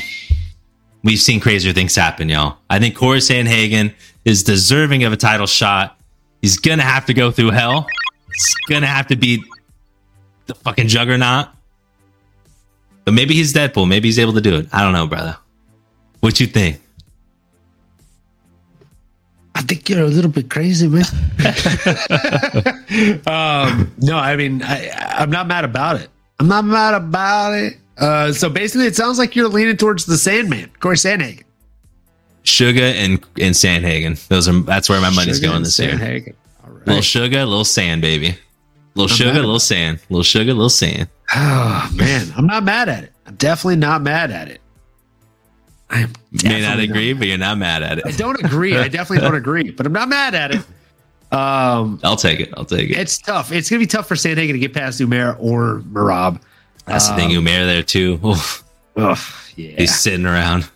We've 1.01 1.19
seen 1.19 1.39
crazier 1.39 1.71
things 1.71 1.95
happen, 1.95 2.27
y'all. 2.27 2.57
I 2.69 2.79
think 2.79 2.95
Corey 2.97 3.19
Sandhagen 3.19 3.93
is 4.25 4.43
deserving 4.43 5.05
of 5.05 5.13
a 5.13 5.15
title 5.15 5.47
shot. 5.47 5.97
He's 6.41 6.57
gonna 6.57 6.83
have 6.83 7.05
to 7.05 7.13
go 7.13 7.31
through 7.31 7.51
hell. 7.51 7.87
He's 8.33 8.55
gonna 8.67 8.87
have 8.87 9.07
to 9.07 9.15
beat 9.15 9.39
the 10.47 10.55
fucking 10.55 10.89
juggernaut. 10.89 11.47
But 13.07 13.13
maybe 13.13 13.35
he's 13.35 13.53
Deadpool. 13.53 13.87
Maybe 13.87 14.09
he's 14.09 14.19
able 14.19 14.33
to 14.33 14.41
do 14.41 14.57
it. 14.57 14.67
I 14.73 14.81
don't 14.81 14.91
know, 14.91 15.07
brother. 15.07 15.37
What 16.19 16.41
you 16.41 16.45
think? 16.45 16.81
I 19.55 19.61
think 19.61 19.87
you're 19.87 20.01
a 20.01 20.07
little 20.07 20.29
bit 20.29 20.49
crazy, 20.49 20.89
man. 20.89 21.05
um, 23.25 23.95
no, 23.99 24.17
I 24.17 24.35
mean, 24.35 24.61
I, 24.61 24.89
I'm 25.19 25.29
not 25.29 25.47
mad 25.47 25.63
about 25.63 26.01
it. 26.01 26.09
I'm 26.41 26.49
not 26.49 26.65
mad 26.65 26.95
about 26.95 27.53
it. 27.53 27.77
Uh, 27.97 28.33
so 28.33 28.49
basically, 28.49 28.87
it 28.87 28.97
sounds 28.97 29.17
like 29.17 29.37
you're 29.37 29.47
leaning 29.47 29.77
towards 29.77 30.05
the 30.05 30.17
Sandman, 30.17 30.69
Corey 30.81 30.97
Sandhagen. 30.97 31.45
Sugar 32.43 32.81
and 32.81 33.25
and 33.39 33.55
Sandhagen. 33.55 34.27
Those 34.27 34.49
are 34.49 34.59
that's 34.63 34.89
where 34.89 34.99
my 34.99 35.11
money's 35.11 35.37
Sugar 35.37 35.47
going 35.47 35.63
this 35.63 35.79
year. 35.79 35.93
Sandhagen. 35.93 36.33
All 36.65 36.73
right. 36.73 36.87
Little 36.87 37.01
sugar, 37.01 37.45
little 37.45 37.63
sand, 37.63 38.01
baby. 38.01 38.37
Little 38.97 39.11
I'm 39.11 39.15
sugar, 39.15 39.33
little 39.41 39.59
sand. 39.59 39.99
Little 40.09 40.23
sugar, 40.23 40.53
little 40.53 40.69
sand. 40.69 41.07
Oh 41.35 41.89
man, 41.93 42.33
I'm 42.35 42.47
not 42.47 42.63
mad 42.63 42.89
at 42.89 43.03
it. 43.03 43.13
I'm 43.27 43.35
definitely 43.35 43.75
not 43.75 44.01
mad 44.01 44.31
at 44.31 44.47
it. 44.47 44.59
I 45.89 45.99
am 46.01 46.13
May 46.43 46.61
not 46.61 46.79
agree, 46.79 47.13
but 47.13 47.27
you're 47.27 47.37
not 47.37 47.57
mad 47.57 47.83
at 47.83 47.99
it. 47.99 48.05
I 48.07 48.11
don't 48.11 48.43
agree. 48.43 48.75
I 48.75 48.87
definitely 48.87 49.25
don't 49.25 49.35
agree, 49.43 49.69
but 49.71 49.85
I'm 49.85 49.93
not 49.93 50.09
mad 50.09 50.33
at 50.35 50.51
it. 50.51 50.61
Um, 51.31 51.99
I'll 52.03 52.15
take 52.15 52.39
it. 52.39 52.53
I'll 52.57 52.65
take 52.65 52.89
it. 52.89 52.97
it's 52.97 53.17
tough. 53.19 53.51
It's 53.51 53.69
gonna 53.69 53.79
be 53.81 53.87
tough 53.87 54.07
for 54.07 54.15
Sandhagen 54.15 54.53
to 54.53 54.59
get 54.59 54.73
past 54.73 54.99
Umar 54.99 55.35
or 55.39 55.81
Merab. 55.91 56.41
That's 56.85 57.07
the 57.09 57.15
thing. 57.15 57.37
um, 57.37 57.45
Umair 57.45 57.65
there 57.65 57.83
too. 57.83 58.19
Oof. 58.25 58.63
Ugh, 58.95 59.17
yeah. 59.55 59.75
He's 59.77 59.93
sitting 59.97 60.25
around, 60.25 60.69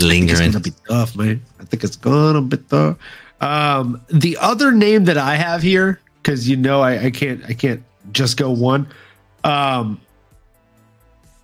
lingering. 0.00 0.30
It's 0.30 0.40
gonna 0.40 0.60
be 0.60 0.72
tough, 0.86 1.16
man. 1.16 1.40
I 1.60 1.64
think 1.64 1.82
it's 1.82 1.96
gonna 1.96 2.42
be 2.42 2.58
tough. 2.58 2.98
Um, 3.40 4.00
the 4.12 4.36
other 4.38 4.72
name 4.72 5.04
that 5.04 5.16
I 5.18 5.36
have 5.36 5.62
here, 5.62 6.00
because 6.24 6.48
you 6.48 6.56
know 6.56 6.80
I, 6.80 7.04
I 7.04 7.10
can't 7.10 7.44
I 7.44 7.52
can't 7.52 7.82
just 8.12 8.36
go 8.38 8.50
one. 8.50 8.88
Um, 9.44 10.00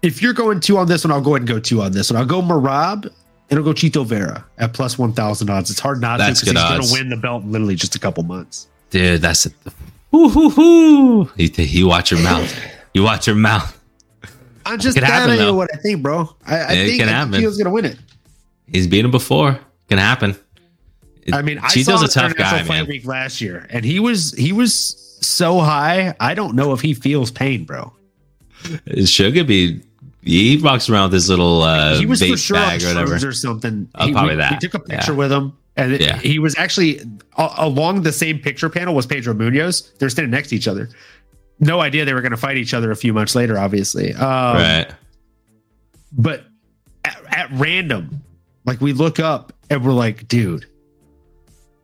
if 0.02 0.22
you're 0.22 0.32
going 0.32 0.60
two 0.60 0.78
on 0.78 0.86
this 0.88 1.04
one, 1.04 1.12
I'll 1.12 1.20
go 1.20 1.32
ahead 1.32 1.42
and 1.42 1.48
go 1.48 1.60
two 1.60 1.82
on 1.82 1.92
this 1.92 2.10
one. 2.10 2.18
I'll 2.18 2.26
go 2.26 2.40
Merab 2.40 3.04
and 3.50 3.58
I'll 3.58 3.64
go 3.64 3.72
Chito 3.72 4.04
Vera 4.06 4.44
at 4.58 4.72
plus 4.72 4.98
one 4.98 5.12
thousand 5.12 5.50
odds. 5.50 5.70
It's 5.70 5.80
hard 5.80 6.00
not 6.00 6.16
That's 6.18 6.40
to 6.40 6.46
because 6.46 6.62
he's 6.62 6.70
odds. 6.78 6.90
gonna 6.90 7.00
win 7.02 7.10
the 7.10 7.16
belt 7.16 7.42
in 7.44 7.52
literally 7.52 7.74
just 7.74 7.94
a 7.94 7.98
couple 7.98 8.22
months. 8.22 8.66
Dude, 8.88 9.20
that's 9.20 9.46
it. 9.46 9.52
Woo 10.10 10.28
hoo 10.28 10.50
hoo. 10.50 11.30
You, 11.36 11.48
you 11.56 11.86
watch 11.86 12.10
your 12.10 12.20
mouth. 12.20 12.52
You 12.94 13.02
watch 13.04 13.26
your 13.26 13.36
mouth. 13.36 13.76
I'm 14.66 14.78
just 14.80 14.96
It 14.96 15.00
could 15.00 15.08
happen, 15.08 15.36
telling 15.36 15.46
you 15.46 15.54
what 15.54 15.70
I 15.72 15.76
think, 15.78 16.02
bro. 16.02 16.34
I, 16.46 16.56
I 16.56 16.72
It 16.72 16.86
think, 16.86 17.00
can 17.00 17.08
I 17.08 17.12
think 17.22 17.32
happen. 17.32 17.32
Chito's 17.34 17.56
gonna 17.58 17.70
win 17.70 17.84
it. 17.84 17.98
He's 18.66 18.86
beaten 18.86 19.06
him 19.06 19.10
before. 19.10 19.58
Can 19.88 19.98
happen. 19.98 20.36
I 21.32 21.42
mean, 21.42 21.58
I 21.58 21.68
saw 21.68 22.02
a 22.02 22.08
tough 22.08 22.34
guy, 22.36 22.58
Fight 22.62 22.68
man. 22.68 22.86
Week 22.86 23.06
last 23.06 23.40
year, 23.40 23.66
and 23.70 23.84
he 23.84 24.00
was 24.00 24.32
he 24.32 24.52
was 24.52 25.18
so 25.20 25.60
high. 25.60 26.14
I 26.20 26.34
don't 26.34 26.54
know 26.54 26.72
if 26.72 26.80
he 26.80 26.94
feels 26.94 27.30
pain, 27.30 27.64
bro. 27.64 27.92
Sugar 29.04 29.44
be 29.44 29.82
he 30.22 30.58
walks 30.58 30.88
around 30.90 31.04
with 31.04 31.12
his 31.14 31.28
little 31.30 31.62
uh, 31.62 31.98
he 31.98 32.06
was 32.06 32.20
for 32.22 32.36
sure 32.36 32.56
on 32.58 32.62
bag 32.64 32.82
or 32.82 32.88
whatever. 32.88 33.28
or 33.28 33.32
something. 33.32 33.88
Oh, 33.94 34.06
He- 34.06 34.12
probably 34.12 34.34
we, 34.34 34.36
that. 34.36 34.52
We 34.52 34.58
took 34.58 34.74
a 34.74 34.78
picture 34.80 35.12
Yeah. 35.12 35.18
with 35.18 35.32
him, 35.32 35.52
and 35.76 35.92
it- 35.94 36.00
Yeah. 36.02 36.18
he 36.18 36.38
was 36.38 36.56
actually 36.58 36.98
a- 37.38 37.54
along 37.58 38.02
the 38.02 38.12
same 38.12 38.38
picture 38.38 38.68
panel 38.68 38.94
was 38.94 39.06
Pedro 39.06 39.32
Munhoz. 39.34 39.96
They're 39.98 40.10
standing 40.10 40.30
next 40.30 40.48
to 40.50 40.56
each 40.56 40.68
other. 40.68 40.90
No 41.58 41.80
idea 41.80 42.04
they 42.04 42.12
were 42.14 42.20
going 42.22 42.30
to 42.32 42.36
fight 42.38 42.56
each 42.58 42.74
other 42.74 42.90
a 42.90 42.96
few 42.96 43.12
months 43.14 43.34
later, 43.34 43.58
obviously. 43.58 44.12
Um, 44.14 44.56
right. 44.56 44.86
But 46.12 46.44
at, 47.04 47.18
at 47.30 47.50
random, 47.52 48.22
like 48.66 48.80
we 48.80 48.92
look 48.92 49.20
up 49.20 49.52
and 49.70 49.84
we're 49.84 49.92
like, 49.92 50.26
dude, 50.28 50.66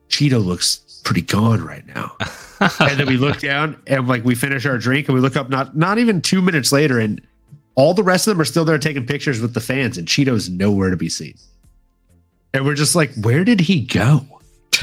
Chito 0.08 0.44
looks 0.44 1.00
pretty 1.04 1.22
gone 1.22 1.64
right 1.64 1.86
now. 1.86 2.16
and 2.80 2.98
then 2.98 3.06
we 3.06 3.16
look 3.16 3.38
down 3.38 3.80
and 3.86 4.08
like 4.08 4.24
we 4.24 4.34
finish 4.34 4.66
our 4.66 4.78
drink 4.78 5.08
and 5.08 5.14
we 5.14 5.20
look 5.20 5.36
up 5.36 5.48
not 5.48 5.76
not 5.76 5.98
even 5.98 6.20
two 6.20 6.40
minutes 6.42 6.72
later 6.72 6.98
and 6.98 7.20
all 7.74 7.94
the 7.94 8.02
rest 8.02 8.26
of 8.26 8.32
them 8.32 8.40
are 8.40 8.46
still 8.46 8.64
there 8.64 8.78
taking 8.78 9.06
pictures 9.06 9.40
with 9.40 9.54
the 9.54 9.60
fans 9.60 9.98
and 9.98 10.08
Chito's 10.08 10.48
nowhere 10.48 10.90
to 10.90 10.96
be 10.96 11.08
seen. 11.08 11.34
And 12.54 12.64
we're 12.64 12.74
just 12.74 12.96
like, 12.96 13.14
where 13.16 13.44
did 13.44 13.60
he 13.60 13.82
go? 13.82 14.22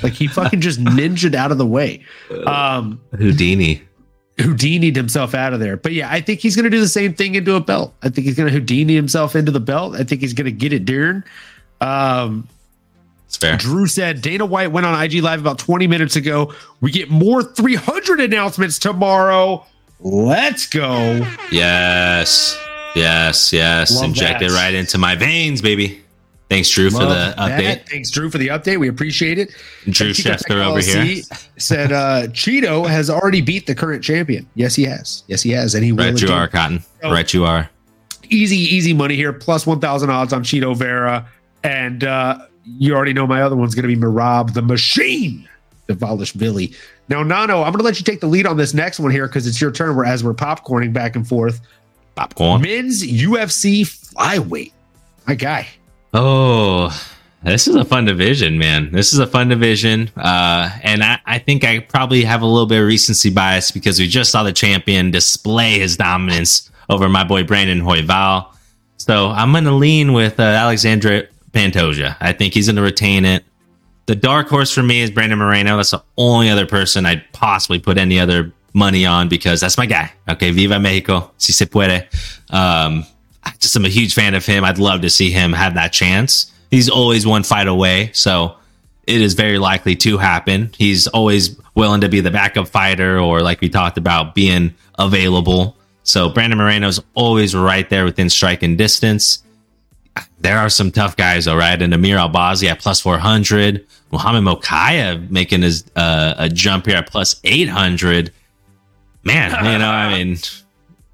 Like 0.03 0.13
he 0.13 0.27
fucking 0.27 0.61
just 0.61 0.83
ninjaed 0.83 1.35
out 1.35 1.51
of 1.51 1.57
the 1.57 1.65
way. 1.65 2.05
Um 2.45 3.01
Houdini. 3.17 3.81
Houdini'd 4.39 4.95
himself 4.95 5.35
out 5.35 5.53
of 5.53 5.59
there. 5.59 5.77
But 5.77 5.93
yeah, 5.93 6.11
I 6.11 6.21
think 6.21 6.39
he's 6.39 6.55
gonna 6.55 6.69
do 6.69 6.79
the 6.79 6.87
same 6.87 7.13
thing 7.13 7.35
into 7.35 7.55
a 7.55 7.59
belt. 7.59 7.93
I 8.03 8.09
think 8.09 8.25
he's 8.25 8.35
gonna 8.35 8.51
Houdini 8.51 8.95
himself 8.95 9.35
into 9.35 9.51
the 9.51 9.59
belt. 9.59 9.95
I 9.95 10.03
think 10.03 10.21
he's 10.21 10.33
gonna 10.33 10.51
get 10.51 10.71
it 10.73 10.85
done. 10.85 11.23
Um 11.81 12.47
It's 13.33 13.37
fair. 13.39 13.57
Drew 13.57 13.87
said 13.87 14.21
Dana 14.21 14.45
White 14.45 14.71
went 14.71 14.85
on 14.85 15.01
IG 15.03 15.23
Live 15.23 15.39
about 15.39 15.57
20 15.57 15.87
minutes 15.87 16.15
ago. 16.15 16.53
We 16.81 16.91
get 16.91 17.09
more 17.09 17.41
300 17.41 18.19
announcements 18.19 18.77
tomorrow. 18.77 19.65
Let's 19.99 20.67
go. 20.67 21.25
Yes. 21.51 22.55
Yes. 22.95 23.51
Yes. 23.51 23.95
Love 23.95 24.03
Inject 24.05 24.41
that. 24.41 24.51
it 24.51 24.53
right 24.53 24.75
into 24.75 24.99
my 24.99 25.15
veins, 25.15 25.63
baby. 25.63 25.99
Thanks, 26.47 26.69
Drew, 26.69 26.91
for 26.91 26.99
the 26.99 27.05
Love 27.05 27.35
that. 27.37 27.37
update. 27.59 27.89
Thanks, 27.89 28.11
Drew, 28.11 28.29
for 28.29 28.37
the 28.37 28.49
update. 28.49 28.79
We 28.79 28.87
appreciate 28.87 29.39
it. 29.39 29.49
Drew 29.89 30.11
Schefter 30.11 30.63
over 30.63 30.79
here. 30.81 31.23
Said 31.57 31.91
uh, 31.91 32.27
Chito 32.27 32.87
has 32.87 33.09
already 33.09 33.41
beat 33.41 33.65
the 33.65 33.73
current 33.73 34.03
champion. 34.03 34.47
Yes, 34.53 34.75
he 34.75 34.83
has. 34.83 35.23
Yes, 35.25 35.41
he 35.41 35.49
has. 35.51 35.73
And 35.73 35.83
he 35.83 35.91
will 35.91 36.03
Right, 36.03 36.21
you 36.21 36.27
again. 36.27 36.37
are, 36.37 36.47
Cotton. 36.47 36.83
Right, 37.01 37.33
you 37.33 37.45
are. 37.45 37.67
Easy, 38.29 38.57
easy 38.57 38.93
money 38.93 39.15
here. 39.15 39.33
Plus 39.33 39.65
1,000 39.65 40.11
odds 40.11 40.33
on 40.33 40.43
Chito 40.43 40.77
Vera. 40.77 41.27
And 41.63 42.03
uh, 42.03 42.45
you 42.65 42.93
already 42.95 43.13
know 43.13 43.27
my 43.27 43.41
other 43.41 43.55
one's 43.55 43.75
going 43.75 43.87
to 43.87 43.95
be 43.95 43.99
Merab 44.01 44.53
the 44.53 44.61
Machine, 44.61 45.47
Dvalishvili. 45.87 46.75
Now, 47.09 47.23
Nano, 47.23 47.61
I'm 47.63 47.71
going 47.71 47.79
to 47.79 47.83
let 47.83 47.99
you 47.99 48.03
take 48.03 48.21
the 48.21 48.27
lead 48.27 48.45
on 48.47 48.57
this 48.57 48.73
next 48.73 48.99
one 48.99 49.11
here 49.11 49.27
because 49.27 49.45
it's 49.47 49.59
your 49.59 49.71
turn. 49.71 49.95
Where 49.95 50.05
as 50.05 50.23
we're 50.23 50.33
popcorning 50.33 50.93
back 50.93 51.15
and 51.15 51.27
forth, 51.27 51.59
Popcorn. 52.15 52.61
men's 52.61 53.03
UFC 53.03 53.81
flyweight. 53.81 54.71
My 55.27 55.35
guy. 55.35 55.67
Oh, 56.13 56.89
This 57.43 57.67
is 57.67 57.75
a 57.75 57.83
fun 57.83 58.05
division, 58.05 58.57
man. 58.57 58.91
This 58.91 59.11
is 59.13 59.19
a 59.19 59.27
fun 59.27 59.49
division. 59.49 60.09
Uh, 60.15 60.69
and 60.81 61.03
I, 61.03 61.19
I 61.25 61.39
think 61.39 61.65
I 61.65 61.79
probably 61.79 62.23
have 62.23 62.41
a 62.41 62.45
little 62.45 62.67
bit 62.67 62.79
of 62.81 62.87
recency 62.87 63.29
bias 63.29 63.71
because 63.71 63.99
we 63.99 64.07
just 64.07 64.31
saw 64.31 64.43
the 64.43 64.53
champion 64.53 65.11
display 65.11 65.79
his 65.79 65.97
dominance 65.97 66.71
over 66.89 67.09
my 67.09 67.23
boy 67.23 67.43
Brandon 67.43 67.81
Royval. 67.81 68.47
So 68.97 69.29
I'm 69.29 69.51
going 69.51 69.65
to 69.65 69.73
lean 69.73 70.13
with 70.13 70.39
uh, 70.39 70.43
Alexandre 70.43 71.27
Pantoja. 71.53 72.17
I 72.19 72.33
think 72.33 72.53
he's 72.53 72.67
going 72.67 72.75
to 72.75 72.81
retain 72.81 73.25
it. 73.25 73.43
The 74.05 74.15
dark 74.15 74.49
horse 74.49 74.73
for 74.73 74.83
me 74.83 75.01
is 75.01 75.11
Brandon 75.11 75.39
Moreno. 75.39 75.77
That's 75.77 75.91
the 75.91 76.03
only 76.17 76.49
other 76.49 76.65
person 76.65 77.05
I'd 77.05 77.23
possibly 77.31 77.79
put 77.79 77.97
any 77.97 78.19
other 78.19 78.51
money 78.73 79.05
on 79.05 79.29
because 79.29 79.61
that's 79.61 79.77
my 79.77 79.85
guy. 79.85 80.11
Okay, 80.29 80.51
Viva 80.51 80.79
Mexico, 80.79 81.31
si 81.37 81.53
se 81.53 81.67
puede. 81.67 82.07
Um, 82.49 83.05
I 83.43 83.53
just 83.59 83.75
am 83.75 83.85
a 83.85 83.89
huge 83.89 84.13
fan 84.13 84.35
of 84.35 84.45
him. 84.45 84.65
I'd 84.65 84.77
love 84.79 85.01
to 85.01 85.09
see 85.09 85.31
him 85.31 85.53
have 85.53 85.75
that 85.75 85.93
chance 85.93 86.51
he's 86.73 86.89
always 86.89 87.25
one 87.25 87.43
fight 87.43 87.67
away. 87.67 88.09
So 88.13 88.55
it 89.05 89.21
is 89.21 89.35
very 89.35 89.59
likely 89.59 89.95
to 89.97 90.17
happen. 90.17 90.71
He's 90.75 91.05
always 91.07 91.55
willing 91.75 92.01
to 92.01 92.09
be 92.09 92.19
the 92.19 92.31
backup 92.31 92.67
fighter 92.67 93.19
or, 93.19 93.41
like 93.41 93.61
we 93.61 93.69
talked 93.69 93.97
about, 93.97 94.33
being 94.33 94.73
available. 94.97 95.77
So 96.01 96.29
Brandon 96.29 96.57
Moreno's 96.57 96.99
always 97.13 97.55
right 97.55 97.87
there 97.89 98.05
within 98.05 98.29
striking 98.29 98.75
distance. 98.75 99.43
There 100.39 100.57
are 100.57 100.69
some 100.69 100.91
tough 100.91 101.15
guys, 101.15 101.47
all 101.47 101.57
right. 101.57 101.81
And 101.81 101.93
Amir 101.93 102.17
Albazi 102.17 102.69
at 102.69 102.79
plus 102.79 102.99
400. 102.99 103.85
Muhammad 104.11 104.43
Mokaev 104.43 105.31
making 105.31 105.61
his 105.63 105.85
uh, 105.95 106.35
a 106.37 106.49
jump 106.49 106.85
here 106.85 106.97
at 106.97 107.09
plus 107.09 107.39
800. 107.43 108.31
Man, 109.23 109.51
you 109.71 109.79
know, 109.79 109.89
I 109.89 110.23
mean, 110.23 110.37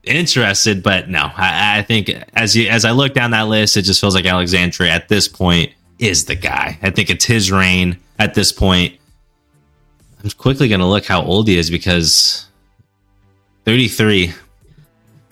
interested, 0.04 0.84
but 0.84 1.10
no, 1.10 1.32
I, 1.36 1.80
I, 1.80 1.82
think 1.84 2.10
as 2.34 2.56
you 2.56 2.68
as 2.70 2.84
I 2.86 2.92
look 2.92 3.14
down 3.14 3.32
that 3.32 3.48
list, 3.48 3.78
it 3.78 3.84
just 3.84 4.02
feels 4.02 4.16
like 4.16 4.26
Alexandre 4.26 4.86
at 4.86 5.08
this 5.08 5.28
point 5.28 5.72
is 6.00 6.26
the 6.26 6.36
guy. 6.36 6.78
I 6.82 6.90
think 6.90 7.10
it's 7.10 7.26
his 7.26 7.52
reign 7.52 7.98
at 8.18 8.34
this 8.34 8.52
point. 8.52 8.98
I'm 10.24 10.30
quickly 10.32 10.68
going 10.68 10.82
to 10.82 10.86
look 10.86 11.06
how 11.06 11.22
old 11.22 11.48
he 11.48 11.58
is 11.58 11.70
because 11.70 12.48
33. 13.66 14.34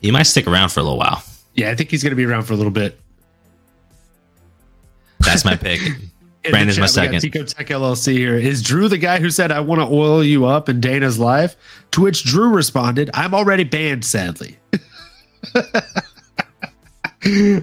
He 0.01 0.11
might 0.11 0.23
stick 0.23 0.47
around 0.47 0.69
for 0.69 0.79
a 0.79 0.83
little 0.83 0.99
while. 0.99 1.23
Yeah, 1.55 1.71
I 1.71 1.75
think 1.75 1.89
he's 1.89 2.03
going 2.03 2.11
to 2.11 2.15
be 2.15 2.25
around 2.25 2.43
for 2.43 2.53
a 2.53 2.55
little 2.55 2.71
bit. 2.71 2.99
That's 5.19 5.45
my 5.45 5.55
pick. 5.55 5.81
Brandon's 6.49 6.79
my 6.79 6.85
second. 6.85 7.19
Tico 7.19 7.43
Tech 7.43 7.67
LLC 7.67 8.13
here. 8.13 8.35
Is 8.35 8.61
Drew 8.61 8.87
the 8.87 8.97
guy 8.97 9.19
who 9.19 9.29
said, 9.29 9.51
I 9.51 9.59
want 9.59 9.81
to 9.81 9.87
oil 9.87 10.23
you 10.23 10.45
up 10.45 10.69
in 10.69 10.79
Dana's 10.79 11.19
life? 11.19 11.55
To 11.91 12.01
which 12.01 12.23
Drew 12.23 12.49
responded, 12.49 13.09
I'm 13.13 13.33
already 13.33 13.63
banned, 13.63 14.05
sadly. 14.05 14.57
oh, 15.53 15.61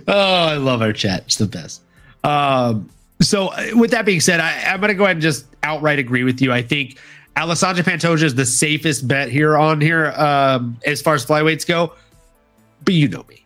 I 0.09 0.56
love 0.56 0.82
our 0.82 0.93
chat. 0.93 1.24
It's 1.26 1.36
the 1.36 1.47
best. 1.47 1.82
Um, 2.24 2.90
so, 3.20 3.48
uh, 3.48 3.66
with 3.74 3.90
that 3.93 4.05
being 4.05 4.20
said, 4.20 4.40
I, 4.40 4.52
am 4.72 4.81
going 4.81 4.89
to 4.89 4.94
go 4.94 5.05
ahead 5.05 5.16
and 5.16 5.22
just 5.22 5.47
outright 5.62 5.98
agree 5.98 6.24
with 6.24 6.40
you. 6.40 6.52
I 6.52 6.62
think 6.62 6.98
Alessandro 7.36 7.85
Pantoja 7.85 8.22
is 8.22 8.35
the 8.35 8.47
safest 8.47 9.09
bet 9.09 9.28
here 9.28 9.56
on 9.56 9.81
here 9.81 10.12
um, 10.12 10.78
as 10.85 11.01
far 11.01 11.14
as 11.14 11.24
flyweights 11.24 11.66
go. 11.66 11.93
But 12.85 12.94
you 12.94 13.09
know 13.09 13.24
me. 13.28 13.44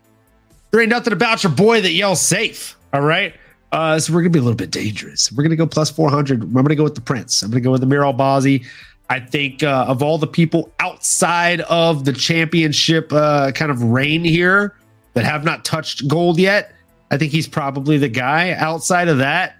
There 0.70 0.80
ain't 0.80 0.90
nothing 0.90 1.12
about 1.12 1.42
your 1.42 1.52
boy 1.52 1.80
that 1.80 1.92
yells 1.92 2.20
safe. 2.20 2.76
All 2.92 3.00
right. 3.00 3.34
Uh, 3.70 3.98
so 3.98 4.12
we're 4.12 4.22
gonna 4.22 4.30
be 4.30 4.38
a 4.38 4.42
little 4.42 4.56
bit 4.56 4.70
dangerous. 4.70 5.30
We're 5.30 5.42
gonna 5.42 5.56
go 5.56 5.66
plus 5.66 5.90
400. 5.90 6.42
I'm 6.42 6.52
gonna 6.52 6.74
go 6.74 6.84
with 6.84 6.94
the 6.94 7.00
Prince. 7.00 7.42
I'm 7.42 7.50
gonna 7.50 7.60
go 7.60 7.70
with 7.70 7.80
the 7.80 7.86
Amir 7.86 8.02
Albazi. 8.02 8.66
I 9.10 9.20
think 9.20 9.62
uh, 9.62 9.86
of 9.88 10.02
all 10.02 10.18
the 10.18 10.26
people 10.26 10.70
outside 10.80 11.62
of 11.62 12.04
the 12.04 12.12
championship 12.12 13.12
uh, 13.12 13.52
kind 13.52 13.70
of 13.70 13.82
reign 13.82 14.22
here 14.22 14.76
that 15.14 15.24
have 15.24 15.44
not 15.44 15.64
touched 15.64 16.06
gold 16.08 16.38
yet, 16.38 16.74
I 17.10 17.16
think 17.16 17.32
he's 17.32 17.48
probably 17.48 17.96
the 17.96 18.08
guy. 18.08 18.52
Outside 18.52 19.08
of 19.08 19.18
that, 19.18 19.56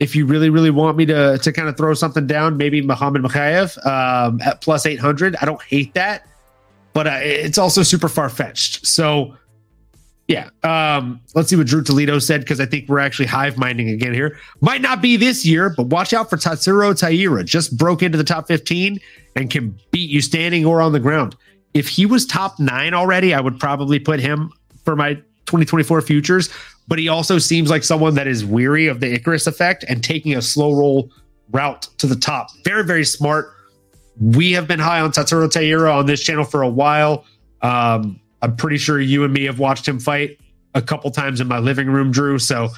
if 0.00 0.14
you 0.14 0.26
really, 0.26 0.50
really 0.50 0.70
want 0.70 0.96
me 0.96 1.06
to 1.06 1.38
to 1.38 1.52
kind 1.52 1.68
of 1.68 1.76
throw 1.76 1.94
something 1.94 2.26
down, 2.26 2.56
maybe 2.56 2.80
Muhammad 2.80 3.22
Mokaev 3.22 3.84
um, 3.86 4.40
at 4.42 4.60
plus 4.60 4.86
800. 4.86 5.36
I 5.40 5.44
don't 5.44 5.62
hate 5.62 5.94
that, 5.94 6.26
but 6.92 7.06
uh, 7.06 7.18
it's 7.22 7.58
also 7.58 7.82
super 7.82 8.08
far 8.08 8.28
fetched. 8.28 8.86
So 8.86 9.36
yeah. 10.28 10.50
Um, 10.62 11.22
let's 11.34 11.48
see 11.48 11.56
what 11.56 11.66
Drew 11.66 11.82
Toledo 11.82 12.18
said 12.18 12.42
because 12.42 12.60
I 12.60 12.66
think 12.66 12.86
we're 12.86 12.98
actually 12.98 13.26
hive 13.26 13.56
minding 13.56 13.88
again 13.88 14.12
here. 14.12 14.38
Might 14.60 14.82
not 14.82 15.00
be 15.00 15.16
this 15.16 15.46
year, 15.46 15.72
but 15.74 15.86
watch 15.86 16.12
out 16.12 16.28
for 16.28 16.36
Tatsuro 16.36 16.96
Taira. 16.96 17.42
Just 17.42 17.78
broke 17.78 18.02
into 18.02 18.18
the 18.18 18.24
top 18.24 18.46
15 18.46 19.00
and 19.36 19.50
can 19.50 19.78
beat 19.90 20.10
you 20.10 20.20
standing 20.20 20.66
or 20.66 20.82
on 20.82 20.92
the 20.92 21.00
ground. 21.00 21.34
If 21.72 21.88
he 21.88 22.04
was 22.04 22.26
top 22.26 22.60
nine 22.60 22.92
already, 22.92 23.32
I 23.32 23.40
would 23.40 23.58
probably 23.58 23.98
put 23.98 24.20
him 24.20 24.52
for 24.84 24.94
my 24.94 25.14
2024 25.46 26.02
futures. 26.02 26.50
But 26.88 26.98
he 26.98 27.08
also 27.08 27.38
seems 27.38 27.70
like 27.70 27.82
someone 27.82 28.14
that 28.14 28.26
is 28.26 28.44
weary 28.44 28.86
of 28.86 29.00
the 29.00 29.12
Icarus 29.12 29.46
effect 29.46 29.84
and 29.88 30.04
taking 30.04 30.36
a 30.36 30.42
slow 30.42 30.74
roll 30.74 31.10
route 31.52 31.88
to 31.98 32.06
the 32.06 32.16
top. 32.16 32.48
Very, 32.64 32.84
very 32.84 33.04
smart. 33.04 33.54
We 34.20 34.52
have 34.52 34.68
been 34.68 34.80
high 34.80 35.00
on 35.00 35.10
Tatsuro 35.12 35.50
Taira 35.50 35.90
on 35.90 36.04
this 36.04 36.22
channel 36.22 36.44
for 36.44 36.62
a 36.62 36.68
while. 36.68 37.24
Um, 37.62 38.20
I'm 38.42 38.56
pretty 38.56 38.78
sure 38.78 39.00
you 39.00 39.24
and 39.24 39.32
me 39.32 39.44
have 39.44 39.58
watched 39.58 39.86
him 39.86 39.98
fight 39.98 40.38
a 40.74 40.82
couple 40.82 41.10
times 41.10 41.40
in 41.40 41.48
my 41.48 41.58
living 41.58 41.88
room, 41.88 42.10
Drew. 42.10 42.38
So 42.38 42.68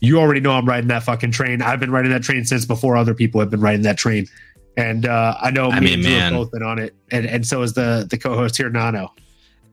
you 0.00 0.18
already 0.18 0.40
know 0.40 0.52
I'm 0.52 0.66
riding 0.66 0.88
that 0.88 1.02
fucking 1.02 1.30
train. 1.30 1.62
I've 1.62 1.80
been 1.80 1.90
riding 1.90 2.10
that 2.10 2.22
train 2.22 2.44
since 2.44 2.64
before 2.64 2.96
other 2.96 3.14
people 3.14 3.40
have 3.40 3.50
been 3.50 3.60
riding 3.60 3.82
that 3.82 3.96
train. 3.96 4.26
And 4.76 5.06
uh, 5.06 5.36
I 5.40 5.50
know 5.50 5.70
I 5.70 5.80
me 5.80 5.86
mean, 5.86 5.94
and 5.94 6.02
Drew 6.02 6.12
man. 6.12 6.32
have 6.32 6.40
both 6.40 6.52
been 6.52 6.62
on 6.62 6.78
it. 6.78 6.94
And, 7.10 7.26
and 7.26 7.46
so 7.46 7.62
is 7.62 7.72
the, 7.72 8.06
the 8.08 8.18
co-host 8.18 8.56
here, 8.56 8.68
Nano. 8.68 9.12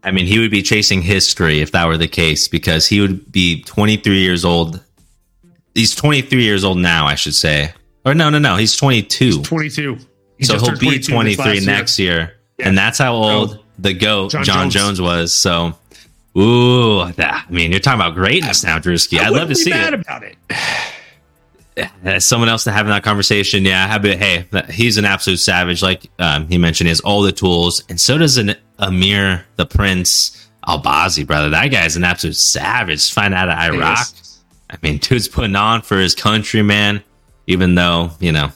I 0.03 0.11
mean, 0.11 0.25
he 0.25 0.39
would 0.39 0.51
be 0.51 0.61
chasing 0.61 1.01
history 1.01 1.61
if 1.61 1.71
that 1.71 1.87
were 1.87 1.97
the 1.97 2.07
case 2.07 2.47
because 2.47 2.87
he 2.87 3.01
would 3.01 3.31
be 3.31 3.63
23 3.63 4.19
years 4.19 4.43
old. 4.43 4.81
He's 5.73 5.95
23 5.95 6.43
years 6.43 6.63
old 6.63 6.77
now, 6.77 7.05
I 7.05 7.15
should 7.15 7.35
say. 7.35 7.73
Or 8.05 8.13
no, 8.13 8.29
no, 8.29 8.39
no. 8.39 8.57
He's 8.57 8.75
22. 8.75 9.25
He's 9.25 9.47
22. 9.47 9.97
He 10.37 10.43
so 10.45 10.57
he'll 10.59 10.77
be 10.77 10.99
23 10.99 11.65
next 11.65 11.99
year. 11.99 12.11
year. 12.11 12.33
Yeah. 12.57 12.67
And 12.67 12.77
that's 12.77 12.97
how 12.97 13.13
old 13.13 13.62
the 13.79 13.93
goat 13.93 14.31
John, 14.31 14.43
Jon 14.43 14.69
Jones. 14.69 14.73
Jones. 14.73 15.01
was. 15.01 15.33
So, 15.33 15.73
ooh, 16.37 17.11
that, 17.13 17.45
I 17.47 17.51
mean, 17.51 17.71
you're 17.71 17.79
talking 17.79 17.99
about 17.99 18.15
greatness 18.15 18.63
now, 18.63 18.79
Drewski. 18.79 19.19
I'd 19.19 19.31
love 19.31 19.49
to 19.49 19.55
see 19.55 19.71
it. 19.71 19.93
about 19.93 20.23
it. 20.23 20.35
As 22.03 22.23
someone 22.23 22.49
else 22.49 22.65
to 22.65 22.71
have 22.71 22.85
that 22.85 23.03
conversation, 23.03 23.65
yeah, 23.65 23.87
have. 23.87 24.03
Hey, 24.03 24.45
he's 24.69 24.97
an 24.97 25.05
absolute 25.05 25.37
savage. 25.37 25.81
Like 25.81 26.07
um, 26.19 26.47
he 26.47 26.59
mentioned, 26.59 26.85
he 26.87 26.89
has 26.89 26.99
all 26.99 27.23
the 27.23 27.31
tools, 27.31 27.83
and 27.89 27.99
so 27.99 28.19
does 28.19 28.37
an 28.37 28.55
Amir 28.77 29.43
the 29.55 29.65
Prince 29.65 30.47
Albazi, 30.67 31.25
brother. 31.25 31.49
That 31.49 31.67
guy's 31.69 31.95
an 31.95 32.03
absolute 32.03 32.35
savage. 32.35 33.11
Find 33.11 33.33
out 33.33 33.49
of 33.49 33.57
Iraq. 33.57 34.07
I 34.69 34.77
mean, 34.83 34.97
dude's 34.97 35.27
putting 35.27 35.55
on 35.55 35.81
for 35.81 35.97
his 35.97 36.13
country, 36.13 36.61
man. 36.61 37.03
Even 37.47 37.73
though 37.73 38.11
you 38.19 38.31
know, 38.31 38.51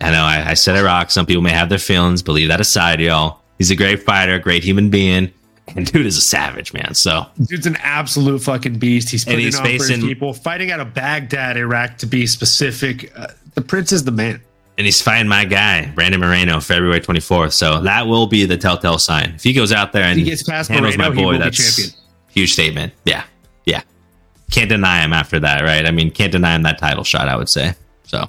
I 0.00 0.10
know 0.10 0.22
I, 0.22 0.50
I 0.50 0.54
said 0.54 0.76
Iraq. 0.76 1.10
Some 1.10 1.24
people 1.24 1.42
may 1.42 1.52
have 1.52 1.70
their 1.70 1.78
feelings. 1.78 2.22
Believe 2.22 2.48
that 2.48 2.60
aside, 2.60 3.00
y'all. 3.00 3.40
He's 3.64 3.70
a 3.70 3.76
great 3.76 4.02
fighter, 4.02 4.38
great 4.38 4.62
human 4.62 4.90
being. 4.90 5.32
And 5.74 5.90
dude 5.90 6.04
is 6.04 6.18
a 6.18 6.20
savage, 6.20 6.74
man. 6.74 6.92
So 6.92 7.24
dude's 7.46 7.66
an 7.66 7.76
absolute 7.76 8.40
fucking 8.40 8.78
beast. 8.78 9.08
He's 9.08 9.24
putting 9.24 9.40
he's 9.40 9.58
on 9.58 9.64
facing, 9.64 10.02
for 10.02 10.06
people, 10.06 10.34
fighting 10.34 10.70
out 10.70 10.80
of 10.80 10.92
Baghdad, 10.92 11.56
Iraq, 11.56 11.96
to 11.96 12.06
be 12.06 12.26
specific. 12.26 13.10
Uh, 13.16 13.28
the 13.54 13.62
prince 13.62 13.90
is 13.90 14.04
the 14.04 14.10
man. 14.10 14.42
And 14.76 14.84
he's 14.84 15.00
fighting 15.00 15.28
my 15.28 15.46
guy, 15.46 15.90
Brandon 15.94 16.20
Moreno, 16.20 16.60
February 16.60 17.00
24th. 17.00 17.54
So 17.54 17.80
that 17.80 18.06
will 18.06 18.26
be 18.26 18.44
the 18.44 18.58
telltale 18.58 18.98
sign. 18.98 19.32
If 19.36 19.42
he 19.42 19.54
goes 19.54 19.72
out 19.72 19.94
there 19.94 20.04
and 20.04 20.18
he 20.18 20.26
gets 20.26 20.42
past 20.42 20.68
handles 20.68 20.98
Moreno, 20.98 21.14
my 21.14 21.22
boy, 21.22 21.38
that's 21.38 21.96
huge 22.28 22.52
statement. 22.52 22.92
Yeah, 23.06 23.24
yeah. 23.64 23.80
Can't 24.50 24.68
deny 24.68 25.02
him 25.02 25.14
after 25.14 25.40
that, 25.40 25.62
right? 25.62 25.86
I 25.86 25.90
mean, 25.90 26.10
can't 26.10 26.32
deny 26.32 26.54
him 26.54 26.64
that 26.64 26.76
title 26.76 27.04
shot. 27.04 27.30
I 27.30 27.36
would 27.36 27.48
say 27.48 27.72
so. 28.02 28.28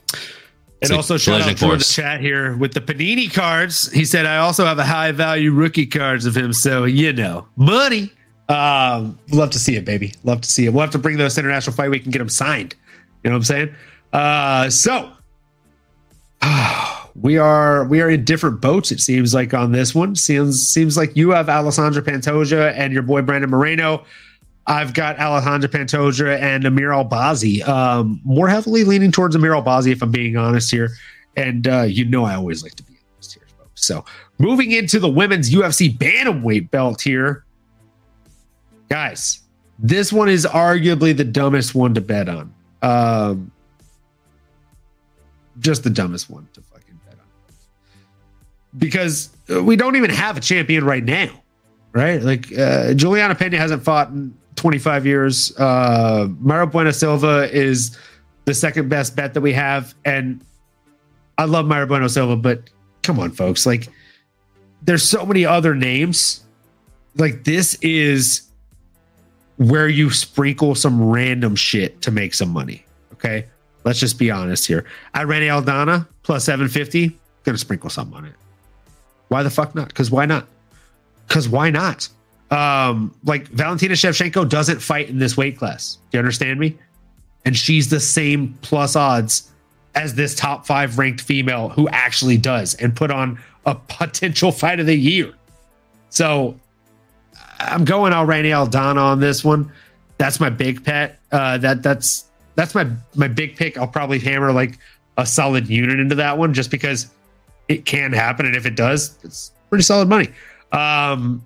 And 0.85 0.97
also 0.97 1.17
shout 1.17 1.41
out 1.41 1.57
to 1.57 1.77
the 1.77 1.83
chat 1.83 2.21
here 2.21 2.55
with 2.57 2.73
the 2.73 2.81
Panini 2.81 3.33
cards. 3.33 3.91
He 3.91 4.05
said, 4.05 4.25
I 4.25 4.37
also 4.37 4.65
have 4.65 4.79
a 4.79 4.85
high 4.85 5.11
value 5.11 5.51
rookie 5.51 5.85
cards 5.85 6.25
of 6.25 6.35
him. 6.35 6.53
So, 6.53 6.85
you 6.85 7.13
know, 7.13 7.47
money. 7.55 8.11
Um, 8.47 9.17
love 9.31 9.49
to 9.51 9.59
see 9.59 9.75
it, 9.75 9.85
baby. 9.85 10.13
Love 10.23 10.41
to 10.41 10.49
see 10.49 10.65
it. 10.65 10.73
We'll 10.73 10.81
have 10.81 10.91
to 10.91 10.99
bring 10.99 11.17
those 11.17 11.37
international 11.37 11.75
fight. 11.75 11.89
We 11.89 11.99
can 11.99 12.11
get 12.11 12.19
them 12.19 12.29
signed. 12.29 12.75
You 13.23 13.31
know 13.31 13.35
what 13.35 13.39
I'm 13.39 13.43
saying? 13.43 13.75
Uh, 14.13 14.69
so 14.69 15.11
we 17.15 17.37
are 17.37 17.85
we 17.85 18.01
are 18.01 18.09
in 18.09 18.23
different 18.23 18.61
boats. 18.61 18.91
It 18.91 18.99
seems 18.99 19.33
like 19.33 19.53
on 19.53 19.71
this 19.71 19.95
one. 19.95 20.15
Seems 20.15 20.67
seems 20.67 20.95
like 20.95 21.15
you 21.15 21.31
have 21.31 21.49
Alessandro 21.49 22.01
Pantoja 22.01 22.73
and 22.75 22.93
your 22.93 23.01
boy 23.01 23.21
Brandon 23.21 23.49
Moreno. 23.49 24.05
I've 24.67 24.93
got 24.93 25.19
Alejandro 25.19 25.69
Pantoja 25.69 26.39
and 26.39 26.65
Amir 26.65 26.89
Albazi. 26.89 27.67
Um, 27.67 28.19
more 28.23 28.47
heavily 28.47 28.83
leaning 28.83 29.11
towards 29.11 29.35
Amir 29.35 29.51
Albazi, 29.51 29.91
if 29.91 30.01
I'm 30.01 30.11
being 30.11 30.37
honest 30.37 30.71
here. 30.71 30.89
And 31.35 31.67
uh, 31.67 31.83
you 31.83 32.05
know, 32.05 32.25
I 32.25 32.35
always 32.35 32.63
like 32.63 32.75
to 32.75 32.83
be 32.83 32.97
honest 33.13 33.33
here, 33.33 33.43
folks. 33.57 33.85
So 33.85 34.05
moving 34.39 34.71
into 34.71 34.99
the 34.99 35.09
women's 35.09 35.51
UFC 35.51 35.95
bantamweight 35.95 36.71
belt 36.71 37.01
here, 37.01 37.45
guys. 38.89 39.41
This 39.77 40.11
one 40.11 40.29
is 40.29 40.45
arguably 40.45 41.15
the 41.15 41.25
dumbest 41.25 41.75
one 41.75 41.93
to 41.95 42.01
bet 42.01 42.29
on. 42.29 42.53
Um, 42.81 43.51
just 45.59 45.83
the 45.83 45.89
dumbest 45.89 46.29
one 46.29 46.47
to 46.53 46.61
fucking 46.61 46.99
bet 47.05 47.15
on, 47.15 47.25
because 48.79 49.29
we 49.61 49.75
don't 49.75 49.97
even 49.97 50.09
have 50.09 50.37
a 50.37 50.39
champion 50.39 50.85
right 50.85 51.03
now, 51.03 51.29
right? 51.91 52.21
Like 52.21 52.57
uh, 52.57 52.93
Juliana 52.93 53.35
Pena 53.35 53.57
hasn't 53.57 53.83
fought 53.83 54.09
in 54.09 54.33
25 54.55 55.05
years. 55.05 55.57
Uh, 55.57 56.27
Mayra 56.41 56.71
Bueno 56.71 56.91
Silva 56.91 57.49
is 57.51 57.97
the 58.45 58.53
second 58.53 58.89
best 58.89 59.15
bet 59.15 59.33
that 59.33 59.41
we 59.41 59.53
have. 59.53 59.93
And 60.05 60.43
I 61.37 61.45
love 61.45 61.65
Mayra 61.65 61.87
Bueno 61.87 62.07
Silva, 62.07 62.35
but 62.35 62.69
come 63.03 63.19
on, 63.19 63.31
folks. 63.31 63.65
Like, 63.65 63.89
there's 64.81 65.07
so 65.07 65.25
many 65.25 65.45
other 65.45 65.75
names. 65.75 66.43
Like, 67.15 67.43
this 67.43 67.75
is 67.81 68.49
where 69.57 69.87
you 69.87 70.09
sprinkle 70.09 70.75
some 70.75 71.03
random 71.03 71.55
shit 71.55 72.01
to 72.01 72.11
make 72.11 72.33
some 72.33 72.49
money. 72.49 72.85
Okay. 73.13 73.45
Let's 73.85 73.99
just 73.99 74.17
be 74.17 74.31
honest 74.31 74.65
here. 74.65 74.83
Irene 75.15 75.43
Aldana 75.43 76.07
plus 76.23 76.43
750, 76.43 77.17
gonna 77.43 77.57
sprinkle 77.57 77.89
some 77.89 78.13
on 78.13 78.25
it. 78.25 78.33
Why 79.27 79.43
the 79.43 79.49
fuck 79.49 79.75
not? 79.75 79.89
Because 79.89 80.09
why 80.09 80.25
not? 80.25 80.47
Because 81.27 81.47
why 81.47 81.69
not? 81.69 82.09
Um, 82.55 83.13
like 83.25 83.47
Valentina 83.49 83.95
Shevchenko 83.95 84.47
doesn't 84.47 84.79
fight 84.79 85.09
in 85.09 85.19
this 85.19 85.35
weight 85.35 85.57
class. 85.57 85.97
Do 86.09 86.17
you 86.17 86.19
understand 86.19 86.57
me? 86.57 86.77
And 87.43 87.55
she's 87.55 87.89
the 87.89 87.99
same 87.99 88.57
plus 88.61 88.95
odds 88.95 89.51
as 89.93 90.15
this 90.15 90.35
top 90.35 90.65
five 90.65 90.97
ranked 90.97 91.21
female 91.21 91.69
who 91.69 91.89
actually 91.89 92.37
does 92.37 92.73
and 92.75 92.95
put 92.95 93.11
on 93.11 93.39
a 93.65 93.75
potential 93.89 94.53
fight 94.53 94.79
of 94.79 94.85
the 94.85 94.95
year. 94.95 95.33
So 96.09 96.57
I'm 97.59 97.83
going 97.83 98.13
Irene 98.13 98.45
Aldana 98.45 99.01
on 99.01 99.19
this 99.19 99.43
one. 99.43 99.69
That's 100.17 100.39
my 100.39 100.49
big 100.49 100.81
pet. 100.83 101.19
Uh, 101.33 101.57
that 101.57 101.83
that's 101.83 102.25
that's 102.55 102.73
my 102.73 102.87
my 103.15 103.27
big 103.27 103.57
pick. 103.57 103.77
I'll 103.77 103.85
probably 103.87 104.19
hammer 104.19 104.53
like 104.53 104.79
a 105.17 105.25
solid 105.25 105.67
unit 105.67 105.99
into 105.99 106.15
that 106.15 106.37
one 106.37 106.53
just 106.53 106.71
because 106.71 107.07
it 107.67 107.83
can 107.83 108.13
happen, 108.13 108.45
and 108.45 108.55
if 108.55 108.65
it 108.65 108.77
does, 108.77 109.17
it's 109.23 109.51
pretty 109.69 109.83
solid 109.83 110.07
money. 110.07 110.29
Um, 110.71 111.45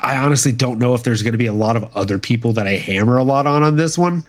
I 0.00 0.16
honestly 0.16 0.52
don't 0.52 0.78
know 0.78 0.94
if 0.94 1.02
there's 1.02 1.22
going 1.22 1.32
to 1.32 1.38
be 1.38 1.46
a 1.46 1.52
lot 1.52 1.76
of 1.76 1.96
other 1.96 2.18
people 2.18 2.52
that 2.54 2.66
I 2.66 2.76
hammer 2.76 3.16
a 3.16 3.24
lot 3.24 3.46
on 3.46 3.62
on 3.62 3.76
this 3.76 3.98
one. 3.98 4.24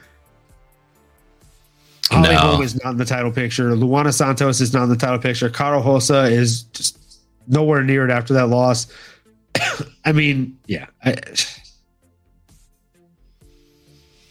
Holly 2.10 2.30
No. 2.30 2.38
Holm 2.38 2.62
is 2.62 2.84
not 2.84 2.92
in 2.92 2.98
the 2.98 3.06
title 3.06 3.32
picture. 3.32 3.72
Luana 3.76 4.14
Santos 4.14 4.62
is 4.62 4.74
not 4.74 4.84
in 4.84 4.90
the 4.90 4.96
title 4.96 5.20
picture. 5.20 5.50
Karol 5.50 5.84
Rosa 5.84 6.24
is 6.24 6.64
just 6.64 6.98
nowhere 7.48 7.84
near 7.84 8.06
it 8.06 8.12
after 8.12 8.34
that 8.34 8.48
loss. 8.48 8.88
I 10.06 10.12
mean, 10.12 10.58
yeah, 10.66 10.88
I, 11.04 11.16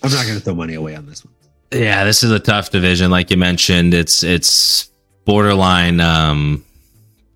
I'm 0.02 0.10
not 0.10 0.24
going 0.24 0.39
to 0.39 0.40
throw 0.40 0.55
money 0.55 0.74
away 0.74 0.97
on 0.97 1.06
this 1.06 1.24
one. 1.24 1.35
Yeah, 1.73 2.05
this 2.05 2.23
is 2.23 2.31
a 2.31 2.39
tough 2.39 2.70
division, 2.70 3.10
like 3.10 3.31
you 3.31 3.36
mentioned. 3.36 3.93
It's 3.93 4.23
it's 4.23 4.90
borderline 5.24 6.01
um, 6.01 6.65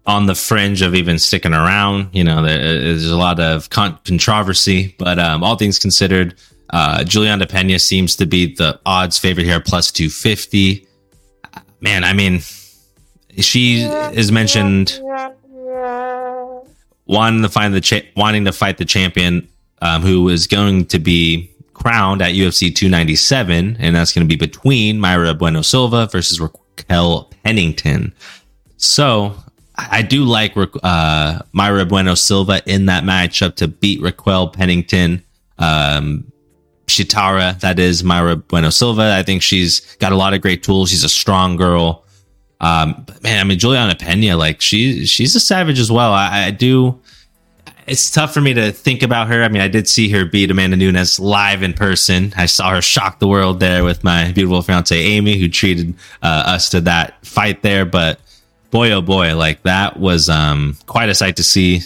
on 0.07 0.27
the 0.27 0.35
fringe 0.35 0.83
of 0.83 0.95
even 0.95 1.19
sticking 1.19 1.53
around. 1.53 2.09
You 2.13 2.25
know, 2.25 2.43
there's 2.43 3.11
a 3.11 3.17
lot 3.17 3.39
of 3.39 3.71
con- 3.71 3.99
controversy, 4.05 4.95
but 4.99 5.19
um, 5.19 5.45
all 5.45 5.57
things 5.57 5.79
considered, 5.79 6.35
uh, 6.71 7.05
Juliana 7.05 7.47
Pena 7.47 7.79
seems 7.79 8.17
to 8.17 8.27
be 8.27 8.55
the 8.55 8.81
odds 8.87 9.19
favorite 9.19 9.45
here, 9.45 9.61
plus 9.61 9.93
two 9.93 10.09
fifty. 10.09 10.87
Man, 11.81 12.05
I 12.05 12.13
mean, 12.13 12.41
she 13.39 13.83
is 13.83 14.33
mentioned 14.33 15.01
wanting 17.07 17.43
to 17.43 17.49
find 17.49 17.75
the 17.75 17.81
cha- 17.81 18.07
wanting 18.17 18.45
to 18.45 18.53
fight 18.53 18.79
the 18.79 18.85
champion 18.85 19.49
um, 19.83 20.03
who 20.03 20.29
is 20.29 20.47
going 20.47 20.87
to 20.87 20.99
be 20.99 21.51
crowned 21.75 22.23
at 22.23 22.35
UFC 22.35 22.75
297, 22.75 23.77
and 23.81 23.97
that's 23.97 24.13
going 24.13 24.27
to 24.27 24.29
be 24.29 24.39
between 24.39 24.99
Mayra 24.99 25.37
Bueno 25.37 25.63
Silva 25.63 26.07
versus 26.07 26.41
Raquel 26.41 27.31
Pennington. 27.43 28.15
So 28.77 29.35
I 29.77 30.03
do 30.03 30.25
like 30.25 30.57
uh, 30.57 31.39
Mayra 31.55 31.89
Bueno 31.89 32.15
Silva 32.15 32.63
in 32.67 32.87
that 32.87 33.05
matchup 33.05 33.57
to 33.57 33.69
beat 33.69 34.01
Raquel 34.03 34.49
Pennington. 34.49 35.23
Um, 35.59 36.31
Shitara, 36.87 37.59
that 37.61 37.79
is 37.79 38.03
Mayra 38.03 38.47
Bueno 38.49 38.71
Silva. 38.71 39.15
I 39.17 39.23
think 39.23 39.43
she's 39.43 39.81
got 39.97 40.13
a 40.13 40.17
lot 40.17 40.35
of 40.35 40.43
great 40.43 40.63
tools. 40.63 40.91
She's 40.91 41.05
a 41.05 41.09
strong 41.09 41.57
girl. 41.57 42.05
Um, 42.61 43.03
but 43.07 43.23
man, 43.23 43.41
I 43.41 43.45
mean 43.45 43.59
Juliana 43.59 43.95
Pena, 43.95 44.37
like 44.37 44.61
she 44.61 45.05
she's 45.07 45.35
a 45.35 45.41
savage 45.41 45.79
as 45.79 45.91
well. 45.91 46.13
I, 46.13 46.47
I 46.47 46.51
do. 46.51 47.01
It's 47.87 48.11
tough 48.11 48.33
for 48.33 48.41
me 48.41 48.55
to 48.55 48.71
think 48.71 49.03
about 49.03 49.27
her. 49.27 49.43
I 49.43 49.49
mean, 49.49 49.61
I 49.61 49.67
did 49.67 49.89
see 49.89 50.09
her 50.11 50.25
beat 50.25 50.53
Amanda 50.53 50.77
Nunes 50.77 51.19
live 51.19 51.65
in 51.65 51.73
person. 51.73 52.33
I 52.37 52.47
saw 52.47 52.71
her 52.71 52.81
shock 52.81 53.19
the 53.19 53.27
world 53.27 53.59
there 53.59 53.83
with 53.83 54.05
my 54.05 54.31
beautiful 54.31 54.63
fiance 54.63 54.97
Amy, 54.97 55.37
who 55.39 55.49
treated 55.49 55.95
uh, 56.23 56.45
us 56.47 56.69
to 56.71 56.81
that 56.83 57.27
fight 57.27 57.63
there. 57.63 57.85
But 57.85 58.21
boy, 58.73 58.91
oh 58.91 59.03
boy, 59.03 59.37
like 59.37 59.63
that 59.63 60.01
was 60.01 60.29
um, 60.29 60.77
quite 60.87 61.09
a 61.09 61.15
sight 61.15 61.37
to 61.37 61.45
see. 61.45 61.83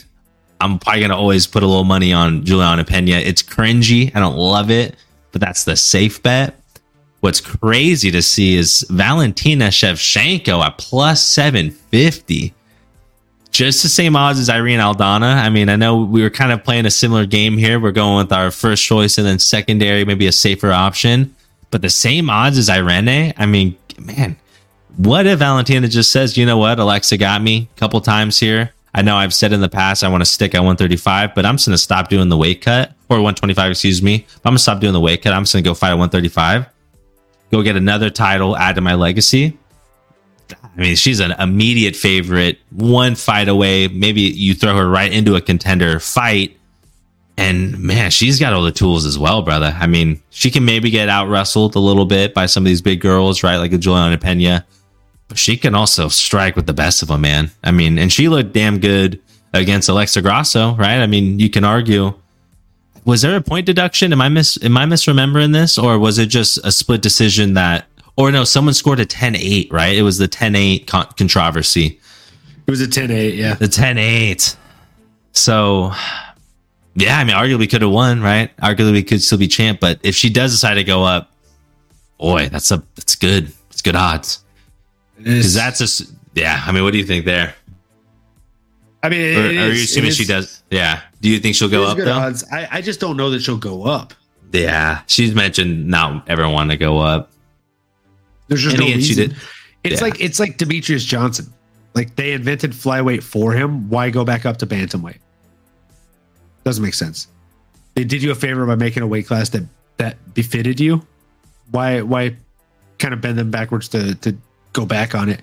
I'm 0.59 0.79
probably 0.79 1.03
gonna 1.03 1.17
always 1.17 1.47
put 1.47 1.63
a 1.63 1.67
little 1.67 1.85
money 1.85 2.15
on 2.15 2.47
Juliana 2.47 2.85
Pena. 2.85 3.17
It's 3.17 3.43
cringy. 3.43 4.15
I 4.15 4.21
don't 4.21 4.37
love 4.37 4.71
it, 4.71 4.97
but 5.33 5.43
that's 5.43 5.65
the 5.65 5.77
safe 5.77 6.23
bet. 6.23 6.59
What's 7.21 7.41
crazy 7.41 8.11
to 8.13 8.23
see 8.23 8.57
is 8.57 8.87
Valentina 8.89 9.67
Shevchenko 9.67 10.65
at 10.65 10.79
plus 10.79 11.27
750. 11.27 12.55
Just 13.51 13.83
the 13.83 13.89
same 13.89 14.17
odds 14.17 14.39
as 14.39 14.49
Irene 14.49 14.81
Aldana. 14.81 15.37
I 15.37 15.49
mean, 15.49 15.69
I 15.69 15.77
know 15.77 16.03
we 16.03 16.23
were 16.23 16.31
kind 16.31 16.53
of 16.53 16.63
playing 16.63 16.87
a 16.87 16.91
similar 16.91 17.27
game 17.27 17.59
here. 17.59 17.81
We're 17.81 17.91
going 17.91 18.19
with 18.19 18.33
our 18.33 18.51
first 18.51 18.85
choice 18.85 19.19
and 19.19 19.27
then 19.27 19.39
secondary, 19.39 20.05
maybe 20.05 20.27
a 20.27 20.33
safer 20.33 20.73
option, 20.73 21.35
but 21.71 21.83
the 21.83 21.91
same 21.91 22.31
odds 22.31 22.59
as 22.59 22.69
Irene. 22.69 23.33
I 23.37 23.47
mean, 23.47 23.77
man, 23.99 24.37
what 24.97 25.27
if 25.27 25.39
Valentina 25.39 25.89
just 25.89 26.11
says, 26.11 26.37
you 26.37 26.47
know 26.47 26.59
what, 26.59 26.79
Alexa 26.79 27.19
got 27.19 27.43
me 27.43 27.69
a 27.75 27.79
couple 27.79 28.01
times 28.01 28.39
here. 28.39 28.73
I 28.95 29.03
know 29.03 29.17
I've 29.17 29.35
said 29.35 29.53
in 29.53 29.61
the 29.61 29.69
past 29.69 30.03
I 30.03 30.09
want 30.09 30.23
to 30.23 30.27
stick 30.27 30.55
at 30.55 30.61
135, 30.61 31.35
but 31.35 31.45
I'm 31.45 31.57
just 31.57 31.67
to 31.67 31.79
stop 31.79 32.09
doing 32.09 32.31
the 32.31 32.37
weight 32.37 32.63
cut 32.63 32.95
or 33.11 33.17
125, 33.17 33.73
excuse 33.73 34.01
me. 34.03 34.27
But 34.43 34.49
I'm 34.49 34.55
to 34.55 34.59
stop 34.59 34.81
doing 34.81 34.95
the 34.95 35.01
weight 35.01 35.23
cut. 35.23 35.35
I'm 35.35 35.43
just 35.43 35.53
to 35.53 35.61
go 35.61 35.75
fight 35.75 35.91
at 35.91 35.99
135, 35.99 36.67
go 37.53 37.63
get 37.63 37.77
another 37.77 38.09
title, 38.09 38.57
add 38.57 38.77
to 38.77 38.81
my 38.81 38.95
legacy. 38.95 39.59
I 40.63 40.81
mean, 40.81 40.97
she's 40.97 41.21
an 41.21 41.33
immediate 41.33 41.97
favorite, 41.97 42.59
one 42.71 43.17
fight 43.17 43.49
away. 43.49 43.89
Maybe 43.89 44.23
you 44.23 44.55
throw 44.55 44.77
her 44.77 44.89
right 44.89 45.13
into 45.13 45.35
a 45.35 45.41
contender 45.41 45.99
fight. 46.01 46.57
And 47.37 47.79
man, 47.79 48.11
she's 48.11 48.41
got 48.41 48.55
all 48.55 48.63
the 48.63 48.73
tools 48.73 49.05
as 49.05 49.19
well, 49.19 49.43
brother. 49.43 49.77
I 49.79 49.87
mean, 49.87 50.23
she 50.31 50.51
can 50.51 50.65
maybe 50.65 50.91
get 50.91 51.11
out 51.11 51.29
wrestled 51.29 51.75
a 51.75 51.81
little 51.81 52.07
bit 52.07 52.33
by 52.33 52.47
some 52.47 52.65
of 52.65 52.67
these 52.67 52.81
big 52.81 53.01
girls, 53.01 53.43
right? 53.43 53.57
Like 53.57 53.73
a 53.73 53.79
Juliana 53.79 54.17
Pena 54.17 54.65
she 55.35 55.57
can 55.57 55.75
also 55.75 56.09
strike 56.09 56.57
with 56.57 56.67
the 56.67 56.73
best 56.73 57.03
of 57.03 57.09
them, 57.09 57.23
man. 57.23 57.51
I 57.65 57.73
mean, 57.73 57.99
and 57.99 58.13
she 58.13 58.29
looked 58.29 58.53
damn 58.53 58.79
good 58.79 59.21
against 59.53 59.89
Alexa 59.89 60.23
Grasso, 60.23 60.75
right? 60.77 60.99
I 61.01 61.07
mean, 61.07 61.39
you 61.39 61.51
can 61.51 61.65
argue. 61.65 62.15
Was 63.05 63.23
there 63.23 63.37
a 63.37 63.41
point 63.41 63.67
deduction? 63.67 64.13
Am 64.13 64.21
I 64.21 64.29
mis 64.29 64.63
am 64.63 64.77
I 64.77 64.85
misremembering 64.85 65.53
this, 65.53 65.79
or 65.79 65.99
was 65.99 66.19
it 66.19 66.27
just 66.27 66.59
a 66.65 66.73
split 66.73 67.03
decision 67.03 67.55
that, 67.55 67.87
or 68.17 68.31
no, 68.33 68.45
someone 68.45 68.75
scored 68.75 69.01
a 69.01 69.07
10-8, 69.07 69.73
right? 69.73 69.97
It 69.97 70.03
was 70.03 70.19
the 70.19 70.27
10-8 70.29 70.87
con- 70.87 71.09
controversy, 71.17 72.01
It 72.67 72.71
was 72.71 72.81
a 72.81 72.89
10 72.89 73.11
8, 73.11 73.35
yeah. 73.35 73.55
the 73.55 73.67
10-8. 73.67 74.57
So, 75.33 75.93
yeah, 76.95 77.19
I 77.19 77.25
mean, 77.25 77.37
arguably 77.37 77.71
could 77.71 77.83
have 77.83 77.91
won, 77.91 78.23
right? 78.23 78.57
Arguably 78.57 79.07
could 79.07 79.23
still 79.23 79.39
be 79.39 79.47
champ, 79.49 79.81
but 79.81 80.01
if 80.03 80.15
she 80.17 80.31
does 80.31 80.51
decide 80.53 80.75
to 80.75 80.85
go 80.85 81.05
up, 81.05 81.31
boy, 82.19 82.49
that's 82.49 82.71
a 82.71 82.83
that's 82.97 83.15
good. 83.15 83.53
It's 83.71 83.83
good 83.83 83.97
odds. 83.97 84.43
Because 85.19 85.55
that's 85.55 85.79
just 85.79 86.13
yeah. 86.35 86.63
I 86.67 86.73
mean, 86.73 86.85
what 86.85 86.93
do 86.93 86.99
you 86.99 87.07
think 87.07 87.25
there? 87.25 87.55
I 89.03 89.09
mean, 89.09 89.21
it 89.21 89.37
Or, 89.37 89.41
are 89.47 89.73
you 89.73 89.85
assuming 89.85 90.11
she 90.13 90.25
does? 90.25 90.63
Yeah. 90.71 91.01
Do 91.21 91.29
you 91.31 91.39
think 91.39 91.55
she'll 91.55 91.69
go 91.69 91.85
up 91.85 91.97
though? 91.99 92.13
odds. 92.13 92.45
I, 92.53 92.69
I 92.71 92.81
just 92.81 93.01
don't 93.01 93.17
know 93.17 93.31
that 93.31 93.41
she'll 93.43 93.57
go 93.59 93.85
up. 93.85 94.15
Yeah, 94.53 95.03
she's 95.07 95.35
mentioned 95.35 95.87
not 95.87 96.29
ever 96.31 96.49
want 96.49 96.71
to 96.71 96.77
go 96.77 96.99
up. 96.99 97.31
There's 98.49 98.63
just 98.63 98.75
And 98.77 98.81
no 98.81 98.87
again, 98.87 99.01
she 99.01 99.09
reason. 99.11 99.29
did- 99.31 99.37
It's 99.85 100.01
yeah. 100.01 100.09
like 100.09 100.21
it's 100.21 100.41
like 100.41 100.57
Demetrius 100.59 101.05
Johnson. 101.05 101.53
Like 101.95 102.15
they 102.17 102.33
invented 102.33 102.73
flyweight 102.73 103.23
for 103.23 103.53
him. 103.53 103.89
Why 103.89 104.11
go 104.11 104.25
back 104.25 104.45
up 104.47 104.57
to 104.59 104.67
bantamweight? 104.67 105.19
Doesn't 106.65 106.83
make 106.85 106.95
sense. 106.95 107.29
They 107.95 108.05
did 108.05 108.23
you 108.23 108.31
a 108.33 108.35
favor 108.35 108.67
by 108.67 108.75
making 108.75 109.03
a 109.03 109.07
weight 109.07 109.27
class 109.27 109.49
that 109.51 109.63
that 109.99 110.17
befitted 110.35 110.79
you. 110.81 111.07
Why 111.71 112.03
why 112.03 112.37
kind 112.99 113.15
of 113.15 113.21
bend 113.21 113.39
them 113.39 113.51
backwards 113.51 113.89
to 113.91 114.15
to 114.17 114.37
go 114.77 114.87
back 114.87 115.15
on 115.15 115.29
it? 115.29 115.41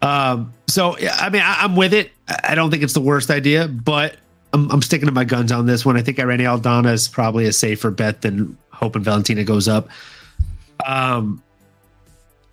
Um, 0.00 0.52
so 0.66 0.96
I 0.98 1.28
mean, 1.30 1.42
I, 1.42 1.64
I'm 1.64 1.76
with 1.76 1.92
it. 1.92 2.12
I 2.44 2.54
don't 2.54 2.70
think 2.70 2.82
it's 2.82 2.94
the 2.94 3.00
worst 3.00 3.30
idea, 3.30 3.68
but 3.68 4.16
I'm, 4.52 4.70
I'm 4.70 4.82
sticking 4.82 5.06
to 5.06 5.12
my 5.12 5.24
guns 5.24 5.52
on 5.52 5.66
this 5.66 5.84
one. 5.84 5.96
I 5.96 6.02
think 6.02 6.18
Irene 6.18 6.40
Aldana 6.40 6.92
is 6.92 7.08
probably 7.08 7.46
a 7.46 7.52
safer 7.52 7.90
bet 7.90 8.22
than 8.22 8.56
hoping 8.70 9.02
Valentina 9.02 9.44
goes 9.44 9.68
up. 9.68 9.88
Um, 10.86 11.42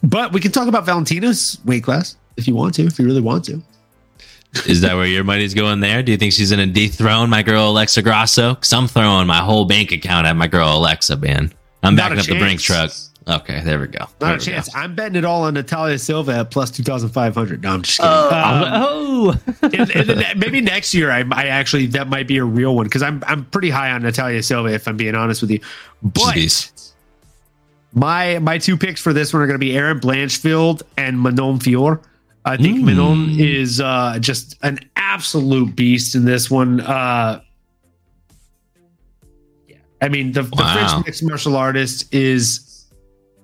but 0.04 0.34
we 0.34 0.40
can 0.40 0.52
talk 0.52 0.68
about 0.68 0.86
Valentina's 0.86 1.60
weight 1.66 1.84
class 1.84 2.16
if 2.38 2.48
you 2.48 2.56
want 2.56 2.76
to, 2.76 2.86
if 2.86 3.00
you 3.00 3.06
really 3.06 3.22
want 3.22 3.46
to. 3.46 3.62
Is 4.68 4.82
that 4.82 4.96
where 4.96 5.06
your 5.06 5.24
money's 5.24 5.54
going 5.54 5.82
there? 5.82 6.02
Do 6.02 6.12
you 6.12 6.18
think 6.18 6.32
she's 6.32 6.52
going 6.52 6.66
to 6.66 6.74
dethrone 6.74 7.30
my 7.30 7.44
girl 7.44 7.70
Alexa 7.72 8.02
Grasso? 8.02 8.56
Because 8.56 8.72
I'm 8.72 8.88
throwing 8.88 9.28
my 9.28 9.40
whole 9.40 9.66
bank 9.66 9.92
account 9.92 10.28
at 10.28 10.36
my 10.36 10.48
girl 10.48 10.78
Alexa, 10.78 11.18
man. 11.18 11.52
I'm 11.84 11.96
Not 11.96 12.10
backing 12.10 12.20
up 12.20 12.26
the 12.26 12.40
brink 12.40 12.62
truck. 12.62 12.92
Chance. 13.28 13.42
Okay, 13.42 13.62
there 13.62 13.80
we 13.80 13.88
go. 13.88 14.06
There 14.20 14.30
Not 14.30 14.32
a 14.32 14.34
we 14.34 14.38
go. 14.38 14.52
chance. 14.52 14.70
I'm 14.76 14.94
betting 14.96 15.16
it 15.16 15.26
all 15.26 15.44
on 15.44 15.56
Natalia 15.56 15.98
Silva 15.98 16.34
at 16.40 16.52
plus 16.52 16.70
2,500. 16.72 17.64
No, 17.64 17.70
I'm 17.72 17.82
just 17.82 17.98
kidding. 17.98 18.12
Um, 18.12 18.64
Oh, 18.88 19.36
and, 19.64 19.74
and 19.92 20.10
then 20.10 20.40
maybe 20.40 20.62
next 20.62 20.94
year, 20.94 21.10
I, 21.12 21.24
I 21.32 21.48
actually, 21.48 21.88
that 21.88 22.08
might 22.08 22.28
be 22.28 22.38
a 22.38 22.44
real 22.44 22.76
one 22.76 22.86
because 22.86 23.02
I'm, 23.02 23.24
I'm 23.26 23.46
pretty 23.46 23.70
high 23.70 23.92
on 23.92 24.04
Natalia 24.04 24.44
Silva, 24.44 24.70
if 24.74 24.88
I'm 24.88 24.98
being 24.98 25.16
honest 25.16 25.42
with 25.42 25.52
you. 25.52 25.60
But 26.04 26.36
Jeez. 26.36 26.72
My 27.98 28.40
my 28.40 28.58
two 28.58 28.76
picks 28.76 29.00
for 29.02 29.14
this 29.14 29.32
one 29.34 29.42
are 29.42 29.48
going 29.48 29.56
to 29.56 29.66
be 29.66 29.76
Erin 29.78 30.02
Blanchfield 30.02 30.82
and 30.98 31.20
Manon 31.22 31.60
Fiorot. 31.60 32.04
I 32.44 32.58
think 32.58 32.80
Mm. 32.80 32.84
Manon 32.88 33.40
is 33.40 33.80
uh, 33.80 34.18
just 34.20 34.58
an 34.64 34.80
absolute 34.98 35.76
beast 35.78 36.14
in 36.14 36.26
this 36.26 36.52
one. 36.52 36.82
Uh, 36.82 37.40
yeah, 39.68 39.78
I 40.02 40.10
mean 40.10 40.34
the, 40.34 40.42
the 40.44 40.56
Wow. 40.58 40.74
French 40.92 41.06
mixed 41.06 41.24
martial 41.24 41.56
artist 41.56 42.14
is 42.14 42.75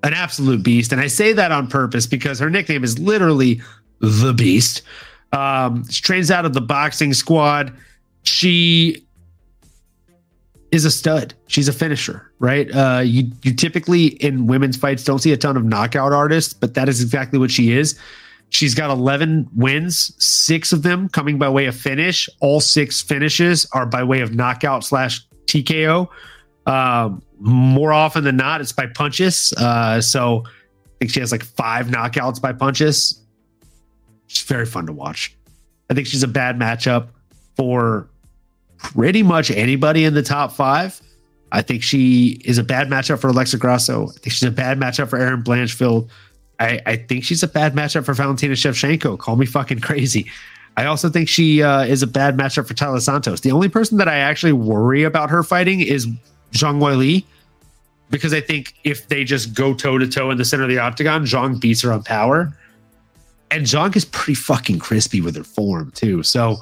an 0.04 0.14
absolute 0.14 0.64
beast, 0.64 0.92
and 0.92 1.02
I 1.02 1.08
say 1.08 1.34
that 1.34 1.52
on 1.52 1.68
purpose 1.68 2.08
because 2.08 2.40
her 2.40 2.50
nickname 2.50 2.84
is 2.84 2.98
literally 3.00 3.62
the 4.00 4.34
Beast. 4.34 4.82
Um, 5.32 5.88
she 5.90 6.02
trains 6.02 6.32
out 6.32 6.46
of 6.46 6.54
the 6.54 6.62
boxing 6.62 7.14
squad. 7.14 7.76
She 8.24 9.06
is 10.72 10.86
a 10.86 10.92
stud. 10.92 11.34
She's 11.48 11.68
a 11.68 11.74
finisher, 11.74 12.32
right? 12.40 12.70
Uh, 12.74 13.02
you 13.04 13.32
you 13.44 13.54
typically 13.54 14.08
in 14.08 14.48
women's 14.48 14.78
fights 14.78 15.04
don't 15.04 15.20
see 15.20 15.32
a 15.34 15.38
ton 15.38 15.58
of 15.58 15.64
knockout 15.64 16.14
artists, 16.14 16.54
but 16.54 16.74
that 16.74 16.90
is 16.90 17.02
exactly 17.02 17.38
what 17.38 17.52
she 17.52 17.74
is. 17.74 17.98
She's 18.50 18.76
got 18.76 18.90
11 18.90 19.50
wins, 19.56 20.14
six 20.22 20.74
of 20.74 20.84
them 20.84 21.08
coming 21.08 21.38
by 21.38 21.48
way 21.48 21.68
of 21.68 21.76
finish. 21.76 22.28
All 22.42 22.60
six 22.60 23.02
finishes 23.02 23.66
are 23.72 23.86
by 23.86 24.04
way 24.04 24.20
of 24.20 24.36
knockout 24.36 24.84
slash 24.84 25.26
TKO. 25.46 26.10
Um, 26.66 27.22
more 27.42 27.92
often 27.92 28.24
than 28.24 28.38
not, 28.38 28.62
it's 28.62 28.72
by 28.72 28.86
punches. 28.86 29.52
Uh, 29.58 30.00
so 30.00 30.44
I 30.46 30.90
think 31.00 31.12
she 31.12 31.20
has 31.20 31.32
like 31.32 31.44
five 31.44 31.88
knockouts 31.88 32.40
by 32.42 32.54
punches. 32.54 33.20
She's 34.28 34.46
very 34.46 34.66
fun 34.66 34.86
to 34.86 34.94
watch. 34.94 35.36
I 35.90 35.94
think 35.94 36.08
she's 36.08 36.24
a 36.24 36.28
bad 36.28 36.58
matchup 36.58 37.10
for 37.58 38.08
pretty 38.78 39.24
much 39.24 39.52
anybody 39.52 40.06
in 40.06 40.14
the 40.14 40.24
top 40.24 40.54
five. 40.54 41.02
I 41.52 41.62
think 41.62 41.84
she 41.84 42.42
is 42.46 42.58
a 42.58 42.64
bad 42.64 42.88
matchup 42.88 43.20
for 43.20 43.28
Alexa 43.28 43.58
Grasso. 43.58 44.08
I 44.08 44.12
think 44.12 44.32
she's 44.34 44.44
a 44.44 44.52
bad 44.52 44.80
matchup 44.80 45.10
for 45.10 45.18
Erin 45.18 45.44
Blanchfield. 45.44 46.10
I, 46.60 46.80
I 46.86 46.96
think 46.96 47.24
she's 47.24 47.44
a 47.44 47.48
bad 47.48 47.74
matchup 47.74 48.06
for 48.06 48.14
Valentina 48.14 48.54
Shevchenko. 48.54 49.18
Call 49.18 49.36
me 49.36 49.46
fucking 49.46 49.80
crazy. 49.80 50.32
I 50.78 50.86
also 50.86 51.10
think 51.10 51.28
she 51.28 51.62
uh, 51.62 51.82
is 51.82 52.02
a 52.04 52.08
bad 52.08 52.38
matchup 52.38 52.68
for 52.68 52.74
Taila 52.74 53.02
Santos. 53.02 53.42
The 53.42 53.52
only 53.52 53.68
person 53.68 53.98
that 53.98 54.08
I 54.08 54.18
actually 54.18 54.54
worry 54.54 55.04
about 55.04 55.30
her 55.30 55.44
fighting 55.44 55.82
is 55.82 56.08
Zhang 56.52 56.80
Weili, 56.80 57.24
because 58.10 58.34
I 58.34 58.42
think 58.42 58.76
if 58.84 59.08
they 59.08 59.24
just 59.24 59.54
go 59.54 59.74
toe 59.74 59.98
to 59.98 60.08
toe 60.08 60.32
in 60.32 60.38
the 60.38 60.46
center 60.46 60.64
of 60.64 60.70
the 60.70 60.80
octagon, 60.80 61.26
Zhang 61.26 61.60
beats 61.60 61.82
her 61.82 61.94
on 61.94 62.04
power. 62.04 62.56
And 63.50 63.66
Zhang 63.66 63.96
is 63.96 64.06
pretty 64.06 64.36
fucking 64.36 64.80
crispy 64.80 65.22
with 65.22 65.36
her 65.36 65.44
form 65.44 65.92
too. 65.92 66.24
So 66.24 66.58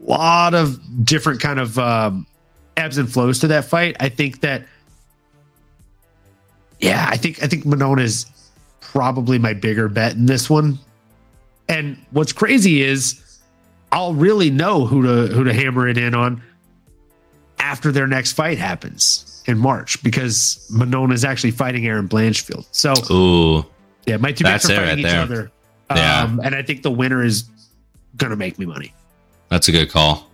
a 0.00 0.10
lot 0.10 0.54
of 0.54 0.80
different 1.04 1.40
kind 1.40 1.60
of 1.60 1.78
um, 1.78 2.26
ebbs 2.76 2.98
and 2.98 3.10
flows 3.10 3.38
to 3.40 3.48
that 3.48 3.66
fight. 3.66 3.96
I 4.00 4.08
think 4.08 4.40
that, 4.40 4.64
yeah, 6.78 7.06
I 7.10 7.16
think 7.16 7.42
I 7.42 7.46
think 7.46 7.66
Manon 7.66 7.98
is 7.98 8.26
probably 8.80 9.38
my 9.38 9.52
bigger 9.52 9.88
bet 9.88 10.14
in 10.14 10.26
this 10.26 10.48
one. 10.48 10.78
And 11.68 11.98
what's 12.10 12.32
crazy 12.32 12.82
is 12.82 13.40
I'll 13.92 14.14
really 14.14 14.50
know 14.50 14.86
who 14.86 15.02
to 15.02 15.34
who 15.34 15.44
to 15.44 15.52
hammer 15.52 15.86
it 15.86 15.98
in 15.98 16.14
on 16.14 16.42
after 17.60 17.92
their 17.92 18.06
next 18.06 18.32
fight 18.32 18.58
happens 18.58 19.42
in 19.46 19.58
March 19.58 20.02
because 20.02 20.66
Manon 20.70 21.12
is 21.12 21.24
actually 21.24 21.52
fighting 21.52 21.86
Erin 21.86 22.08
Blanchfield. 22.08 22.66
So 22.72 22.94
Ooh, 23.14 23.64
yeah, 24.06 24.16
my 24.16 24.32
two 24.32 24.44
bets 24.44 24.64
are 24.68 24.74
fighting 24.76 24.88
right 24.88 24.98
each 24.98 25.04
there. 25.04 25.20
other. 25.20 25.50
Yeah. 25.94 26.22
Um, 26.24 26.40
and 26.42 26.54
I 26.54 26.62
think 26.62 26.82
the 26.82 26.90
winner 26.90 27.22
is 27.22 27.44
gonna 28.16 28.36
make 28.36 28.58
me 28.58 28.66
money. 28.66 28.92
that's 29.48 29.68
a 29.68 29.72
good 29.72 29.90
call. 29.90 30.28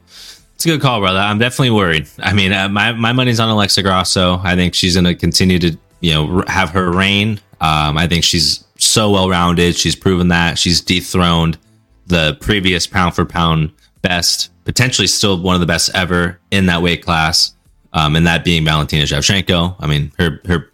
It's 0.54 0.64
a 0.64 0.68
good 0.68 0.80
call, 0.80 1.00
brother. 1.00 1.18
I'm 1.18 1.38
definitely 1.38 1.70
worried. 1.70 2.08
I 2.18 2.32
mean, 2.32 2.52
uh, 2.52 2.68
my 2.70 2.92
my 2.92 3.12
money's 3.12 3.38
on 3.40 3.48
Alexa 3.50 3.82
Grasso. 3.82 4.40
I 4.42 4.54
think 4.54 4.74
she's 4.74 4.94
going 4.94 5.04
to 5.04 5.14
continue 5.14 5.58
to 5.58 5.76
you 6.00 6.12
know 6.14 6.38
r- 6.38 6.44
have 6.48 6.70
her 6.70 6.90
reign. 6.90 7.40
Um, 7.60 7.98
I 7.98 8.06
think 8.06 8.24
she's 8.24 8.64
so 8.78 9.10
well 9.10 9.28
rounded. 9.28 9.76
She's 9.76 9.94
proven 9.94 10.28
that 10.28 10.58
she's 10.58 10.80
dethroned 10.80 11.58
the 12.06 12.38
previous 12.40 12.86
pound 12.86 13.14
for 13.14 13.24
pound 13.26 13.70
best, 14.08 14.50
potentially 14.64 15.06
still 15.06 15.40
one 15.40 15.54
of 15.54 15.60
the 15.60 15.66
best 15.66 15.90
ever 15.94 16.38
in 16.50 16.66
that 16.66 16.82
weight 16.82 17.02
class. 17.04 17.54
Um, 17.92 18.14
and 18.16 18.26
that 18.26 18.44
being 18.44 18.64
Valentina 18.64 19.04
Shevchenko. 19.04 19.76
I 19.80 19.86
mean, 19.86 20.12
her 20.18 20.40
her 20.46 20.70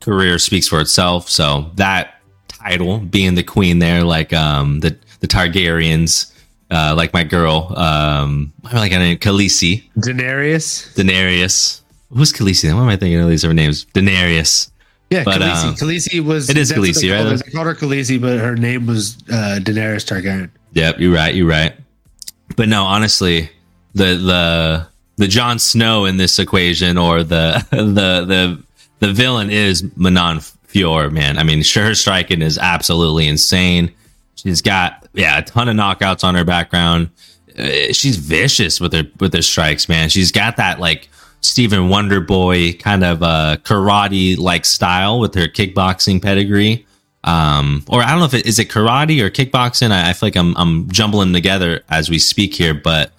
career 0.00 0.38
speaks 0.38 0.68
for 0.68 0.80
itself. 0.80 1.28
So 1.30 1.70
that 1.76 2.20
title, 2.48 2.98
being 2.98 3.34
the 3.36 3.42
queen 3.42 3.78
there, 3.78 4.04
like 4.04 4.32
um 4.34 4.80
the 4.80 4.96
the 5.20 5.28
Targaryens, 5.28 6.30
uh, 6.70 6.94
like 6.96 7.12
my 7.14 7.24
girl, 7.24 7.72
um, 7.76 8.52
am 8.64 8.76
I 8.76 8.78
like 8.80 8.92
her 8.92 8.98
name? 8.98 9.16
Khaleesi, 9.18 9.84
Daenerys. 9.96 10.92
Daenerys. 10.94 11.80
Who's 12.10 12.32
Khaleesi? 12.32 12.74
What 12.74 12.82
am 12.82 12.88
I 12.88 12.96
thinking 12.96 13.20
of 13.20 13.28
these 13.28 13.44
other 13.44 13.54
names? 13.54 13.86
Daenerys. 13.94 14.70
Yeah, 15.08 15.24
But, 15.24 15.40
Khaleesi. 15.40 15.64
um, 15.68 15.74
Khaleesi 15.76 16.20
was. 16.24 16.50
it 16.50 16.56
is 16.58 16.72
Khaleesi, 16.72 17.08
called 17.08 17.26
right? 17.26 17.32
her. 17.32 17.36
They 17.44 17.50
called 17.52 17.66
her 17.66 17.74
Khaleesi, 17.74 18.20
but 18.20 18.38
her 18.38 18.56
name 18.56 18.86
was 18.86 19.16
uh, 19.30 19.58
Daenerys 19.62 20.04
Targaryen. 20.04 20.50
Yep, 20.74 20.98
you're 21.00 21.14
right. 21.14 21.34
You're 21.34 21.48
right. 21.48 21.74
But 22.56 22.68
no, 22.68 22.84
honestly, 22.84 23.50
the 23.94 24.16
the 24.16 24.88
the 25.16 25.28
Jon 25.28 25.58
Snow 25.58 26.04
in 26.04 26.16
this 26.16 26.38
equation, 26.38 26.98
or 26.98 27.22
the 27.22 27.64
the 27.70 28.24
the 28.24 28.62
the 28.98 29.12
villain 29.12 29.50
is 29.50 29.84
Manon 29.96 30.38
Fiorot. 30.38 31.12
Man, 31.12 31.38
I 31.38 31.44
mean, 31.44 31.62
sure, 31.62 31.84
her 31.84 31.94
striking 31.94 32.42
is 32.42 32.58
absolutely 32.58 33.28
insane. 33.28 33.92
She's 34.34 34.62
got 34.62 35.06
yeah 35.12 35.38
a 35.38 35.42
ton 35.42 35.68
of 35.68 35.76
knockouts 35.76 36.24
on 36.24 36.34
her 36.34 36.44
background. 36.44 37.10
Uh, 37.58 37.92
she's 37.92 38.16
vicious 38.16 38.80
with 38.80 38.92
her 38.92 39.04
with 39.20 39.34
her 39.34 39.42
strikes, 39.42 39.88
man. 39.88 40.08
She's 40.08 40.32
got 40.32 40.56
that 40.56 40.80
like 40.80 41.08
Stephen 41.40 41.88
Wonder 41.88 42.20
Boy 42.20 42.72
kind 42.74 43.04
of 43.04 43.22
uh, 43.22 43.56
karate 43.62 44.38
like 44.38 44.64
style 44.64 45.20
with 45.20 45.34
her 45.34 45.46
kickboxing 45.46 46.22
pedigree 46.22 46.86
um 47.24 47.84
or 47.88 48.02
i 48.02 48.10
don't 48.10 48.18
know 48.18 48.24
if 48.24 48.34
it 48.34 48.46
is 48.46 48.58
it 48.58 48.68
karate 48.68 49.20
or 49.20 49.30
kickboxing? 49.30 49.90
I, 49.90 50.10
I 50.10 50.12
feel 50.12 50.26
like 50.26 50.36
i'm 50.36 50.56
i'm 50.56 50.90
jumbling 50.90 51.32
together 51.32 51.82
as 51.88 52.10
we 52.10 52.18
speak 52.18 52.54
here 52.54 52.74
but 52.74 53.12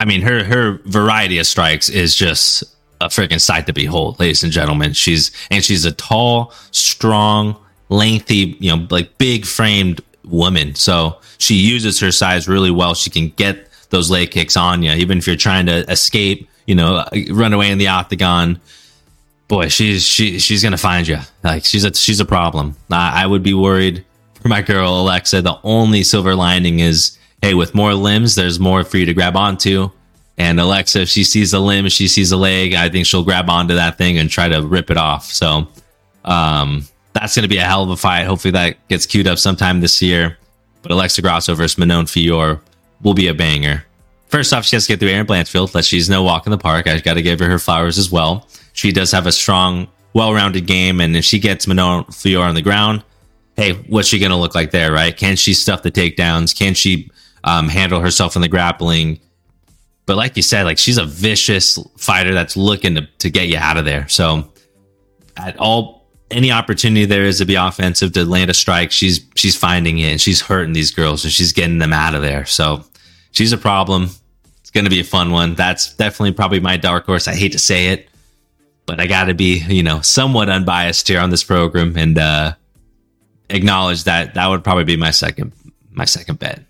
i 0.00 0.04
mean 0.04 0.20
her 0.22 0.44
her 0.44 0.80
variety 0.84 1.38
of 1.38 1.46
strikes 1.46 1.88
is 1.88 2.14
just 2.14 2.64
a 3.00 3.06
freaking 3.06 3.40
sight 3.40 3.66
to 3.66 3.72
behold 3.72 4.18
ladies 4.18 4.42
and 4.42 4.52
gentlemen. 4.52 4.92
She's 4.92 5.30
and 5.50 5.64
she's 5.64 5.84
a 5.84 5.92
tall 5.92 6.52
strong 6.70 7.56
lengthy 7.88 8.56
you 8.60 8.74
know 8.74 8.86
like 8.90 9.16
big 9.18 9.46
framed 9.46 10.00
woman. 10.24 10.74
So 10.74 11.20
she 11.38 11.54
uses 11.54 12.00
her 12.00 12.10
size 12.10 12.48
really 12.48 12.70
well. 12.70 12.94
She 12.94 13.10
can 13.10 13.30
get 13.30 13.68
those 13.90 14.10
leg 14.10 14.30
kicks 14.30 14.56
on 14.56 14.82
you 14.82 14.92
even 14.92 15.18
if 15.18 15.26
you're 15.26 15.36
trying 15.36 15.66
to 15.66 15.90
escape 15.90 16.48
you 16.66 16.74
know 16.74 17.04
run 17.30 17.52
away 17.54 17.70
in 17.70 17.78
the 17.78 17.88
octagon 17.88 18.60
boy, 19.48 19.68
she's 19.68 20.04
she 20.04 20.38
she's 20.38 20.62
gonna 20.62 20.78
find 20.78 21.08
you. 21.08 21.18
Like 21.42 21.64
she's 21.64 21.84
a 21.84 21.92
she's 21.94 22.20
a 22.20 22.24
problem. 22.24 22.76
I, 22.90 23.24
I 23.24 23.26
would 23.26 23.42
be 23.42 23.54
worried 23.54 24.04
for 24.40 24.48
my 24.48 24.62
girl 24.62 25.00
Alexa. 25.00 25.42
The 25.42 25.58
only 25.64 26.04
silver 26.04 26.34
lining 26.34 26.78
is, 26.80 27.18
hey, 27.42 27.54
with 27.54 27.74
more 27.74 27.94
limbs, 27.94 28.34
there's 28.34 28.60
more 28.60 28.84
for 28.84 28.98
you 28.98 29.06
to 29.06 29.14
grab 29.14 29.36
onto. 29.36 29.90
And 30.36 30.60
Alexa, 30.60 31.00
if 31.00 31.08
she 31.08 31.24
sees 31.24 31.52
a 31.52 31.58
limb, 31.58 31.88
she 31.88 32.06
sees 32.06 32.30
a 32.30 32.36
leg, 32.36 32.74
I 32.74 32.88
think 32.88 33.06
she'll 33.06 33.24
grab 33.24 33.50
onto 33.50 33.74
that 33.74 33.98
thing 33.98 34.18
and 34.18 34.30
try 34.30 34.48
to 34.48 34.64
rip 34.64 34.88
it 34.88 34.96
off. 34.96 35.24
So, 35.24 35.66
um, 36.24 36.86
that's 37.12 37.34
gonna 37.34 37.48
be 37.48 37.56
a 37.56 37.64
hell 37.64 37.82
of 37.82 37.90
a 37.90 37.96
fight. 37.96 38.24
Hopefully, 38.24 38.52
that 38.52 38.86
gets 38.88 39.06
queued 39.06 39.26
up 39.26 39.38
sometime 39.38 39.80
this 39.80 40.00
year. 40.00 40.38
But 40.82 40.92
Alexa 40.92 41.22
Grasso 41.22 41.54
versus 41.56 41.76
Manon 41.76 42.06
Fiorot 42.06 42.60
will 43.02 43.14
be 43.14 43.26
a 43.26 43.34
banger. 43.34 43.84
First 44.28 44.52
off, 44.52 44.64
she 44.64 44.76
has 44.76 44.86
to 44.86 44.92
get 44.92 45.00
through 45.00 45.08
Erin 45.08 45.26
Blanchfield, 45.26 45.72
but 45.72 45.84
she's 45.84 46.10
no 46.10 46.22
walk 46.22 46.46
in 46.46 46.50
the 46.50 46.58
park. 46.58 46.86
I 46.86 46.98
got 47.00 47.14
to 47.14 47.22
give 47.22 47.40
her 47.40 47.48
her 47.48 47.58
flowers 47.58 47.98
as 47.98 48.10
well. 48.10 48.46
She 48.74 48.92
does 48.92 49.10
have 49.12 49.26
a 49.26 49.32
strong, 49.32 49.88
well-rounded 50.12 50.66
game, 50.66 51.00
and 51.00 51.16
if 51.16 51.24
she 51.24 51.38
gets 51.38 51.66
Manon 51.66 52.04
Fiorot 52.04 52.48
on 52.48 52.54
the 52.54 52.62
ground, 52.62 53.02
hey, 53.56 53.72
what's 53.88 54.08
she 54.08 54.18
going 54.18 54.30
to 54.30 54.36
look 54.36 54.54
like 54.54 54.70
there, 54.70 54.92
right? 54.92 55.16
Can 55.16 55.36
she 55.36 55.54
stuff 55.54 55.82
the 55.82 55.90
takedowns? 55.90 56.56
Can 56.56 56.74
she 56.74 57.10
um, 57.44 57.68
handle 57.68 58.00
herself 58.00 58.36
in 58.36 58.42
the 58.42 58.48
grappling? 58.48 59.18
But 60.06 60.16
like 60.16 60.36
you 60.36 60.42
said, 60.42 60.64
like 60.64 60.78
she's 60.78 60.96
a 60.96 61.04
vicious 61.04 61.78
fighter 61.96 62.32
that's 62.34 62.56
looking 62.56 62.94
to, 62.94 63.06
to 63.18 63.30
get 63.30 63.48
you 63.48 63.58
out 63.58 63.76
of 63.76 63.84
there. 63.84 64.06
So 64.08 64.52
at 65.36 65.56
all 65.58 65.98
any 66.30 66.52
opportunity 66.52 67.04
there 67.04 67.24
is 67.24 67.38
to 67.38 67.46
be 67.46 67.54
offensive 67.54 68.12
to 68.12 68.24
land 68.24 68.50
a 68.50 68.54
strike, 68.54 68.92
she's 68.92 69.26
she's 69.34 69.56
finding 69.56 69.98
it 69.98 70.10
and 70.10 70.20
she's 70.20 70.40
hurting 70.40 70.72
these 70.72 70.90
girls 70.90 71.24
and 71.24 71.32
she's 71.32 71.52
getting 71.52 71.78
them 71.78 71.92
out 71.92 72.14
of 72.14 72.22
there. 72.22 72.46
So 72.46 72.84
she's 73.38 73.52
a 73.52 73.56
problem. 73.56 74.10
It's 74.60 74.70
going 74.70 74.82
to 74.82 74.90
be 74.90 74.98
a 74.98 75.04
fun 75.04 75.30
one. 75.30 75.54
That's 75.54 75.94
definitely 75.94 76.32
probably 76.32 76.58
my 76.58 76.76
dark 76.76 77.06
horse. 77.06 77.28
I 77.28 77.36
hate 77.36 77.52
to 77.52 77.58
say 77.58 77.88
it, 77.88 78.08
but 78.84 78.98
I 78.98 79.06
got 79.06 79.26
to 79.26 79.34
be, 79.34 79.60
you 79.68 79.84
know, 79.84 80.00
somewhat 80.00 80.48
unbiased 80.48 81.06
here 81.06 81.20
on 81.20 81.30
this 81.30 81.44
program 81.44 81.96
and 81.96 82.18
uh 82.18 82.54
acknowledge 83.48 84.04
that 84.04 84.34
that 84.34 84.46
would 84.48 84.62
probably 84.62 84.84
be 84.84 84.96
my 84.96 85.12
second 85.12 85.52
my 85.90 86.04
second 86.04 86.40
bet. 86.40 86.64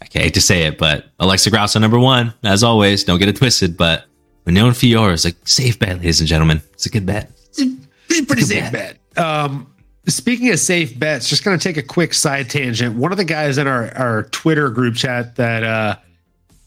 I 0.00 0.06
hate 0.10 0.34
to 0.34 0.40
say 0.40 0.62
it, 0.62 0.78
but 0.78 1.06
Alexa 1.18 1.50
Grasso 1.50 1.78
number 1.80 1.98
one, 1.98 2.32
as 2.44 2.62
always. 2.62 3.04
Don't 3.04 3.18
get 3.18 3.28
it 3.28 3.36
twisted, 3.36 3.76
but 3.76 4.04
Manon 4.46 4.70
Fiorot 4.70 5.12
is 5.12 5.26
a 5.26 5.32
safe 5.44 5.78
bet, 5.78 5.96
ladies 5.96 6.20
and 6.20 6.28
gentlemen. 6.28 6.62
It's 6.72 6.86
a 6.86 6.90
good 6.90 7.04
bet. 7.04 7.30
Pretty, 7.54 8.26
pretty 8.26 8.42
safe 8.42 8.72
bet. 8.72 8.96
Um, 9.16 9.72
speaking 10.10 10.50
of 10.50 10.58
safe 10.58 10.98
bets, 10.98 11.28
just 11.28 11.44
going 11.44 11.58
to 11.58 11.62
take 11.62 11.76
a 11.76 11.82
quick 11.82 12.14
side 12.14 12.48
tangent. 12.50 12.96
One 12.96 13.12
of 13.12 13.18
the 13.18 13.24
guys 13.24 13.58
in 13.58 13.66
our, 13.66 13.94
our 13.96 14.24
Twitter 14.24 14.70
group 14.70 14.96
chat 14.96 15.36
that 15.36 15.62
uh, 15.62 15.96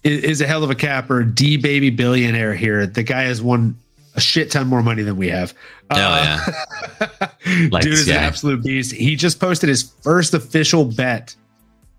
is, 0.03 0.24
is 0.24 0.41
a 0.41 0.48
hell 0.48 0.64
of 0.64 0.70
a 0.70 0.76
capper, 0.76 1.24
D 1.24 1.57
Baby 1.57 1.90
Billionaire 1.90 2.53
here. 2.53 2.86
The 2.86 3.03
guy 3.03 3.24
has 3.24 3.41
won 3.41 3.78
a 4.15 4.22
shit 4.22 4.52
ton 4.52 4.68
more 4.68 4.84
money 4.84 5.03
than 5.03 5.18
we 5.18 5.30
have. 5.30 5.53
Oh 5.90 5.98
yeah, 5.98 7.30
Dude 7.82 7.94
is 7.94 8.07
an 8.07 8.15
absolute 8.15 8.64
beast. 8.64 8.91
He 8.91 9.15
just 9.15 9.40
posted 9.40 9.70
his 9.70 9.84
first 9.84 10.34
official 10.34 10.86
bet 10.86 11.36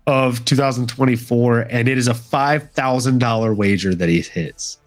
of 0.07 0.43
2024, 0.45 1.61
and 1.61 1.87
it 1.87 1.97
is 1.97 2.07
a 2.07 2.13
five 2.13 2.71
thousand 2.71 3.19
dollar 3.19 3.53
wager 3.53 3.95
that 3.95 4.09
he 4.09 4.21
hits. 4.21 4.77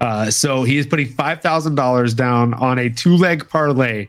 Uh, 0.00 0.30
so 0.30 0.64
he 0.64 0.78
is 0.78 0.86
putting 0.86 1.08
five 1.08 1.40
thousand 1.42 1.74
dollars 1.74 2.14
down 2.14 2.54
on 2.54 2.78
a 2.78 2.88
two 2.88 3.16
leg 3.16 3.48
parlay. 3.48 4.08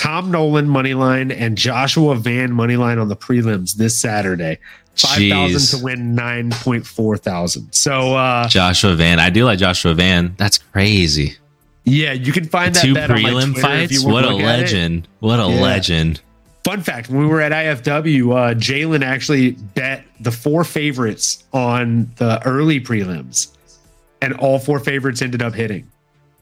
Tom 0.00 0.30
Nolan 0.30 0.66
moneyline 0.66 1.30
and 1.30 1.58
Joshua 1.58 2.14
Van 2.16 2.52
moneyline 2.52 2.98
on 2.98 3.08
the 3.08 3.16
prelims 3.16 3.74
this 3.74 4.00
Saturday. 4.00 4.58
Five 4.96 5.28
thousand 5.28 5.78
to 5.78 5.84
win 5.84 6.14
nine 6.14 6.52
point 6.52 6.86
four 6.86 7.18
thousand. 7.18 7.70
So 7.74 8.16
uh, 8.16 8.48
Joshua 8.48 8.94
Van, 8.94 9.20
I 9.20 9.28
do 9.28 9.44
like 9.44 9.58
Joshua 9.58 9.92
Van. 9.92 10.34
That's 10.38 10.56
crazy. 10.56 11.36
Yeah, 11.84 12.12
you 12.12 12.32
can 12.32 12.46
find 12.46 12.74
the 12.74 12.94
that 12.94 13.08
two 13.08 13.12
prelim 13.12 13.58
fights. 13.58 14.02
What 14.02 14.24
a 14.24 14.34
legend! 14.34 15.06
What 15.18 15.38
a 15.38 15.52
yeah. 15.52 15.60
legend! 15.60 16.22
Fun 16.64 16.80
fact: 16.80 17.10
When 17.10 17.18
we 17.20 17.26
were 17.26 17.42
at 17.42 17.52
IFW, 17.52 18.32
uh, 18.32 18.54
Jalen 18.54 19.02
actually 19.02 19.50
bet 19.50 20.06
the 20.18 20.32
four 20.32 20.64
favorites 20.64 21.44
on 21.52 22.10
the 22.16 22.40
early 22.46 22.80
prelims, 22.80 23.54
and 24.22 24.32
all 24.38 24.58
four 24.58 24.78
favorites 24.78 25.20
ended 25.20 25.42
up 25.42 25.52
hitting, 25.54 25.90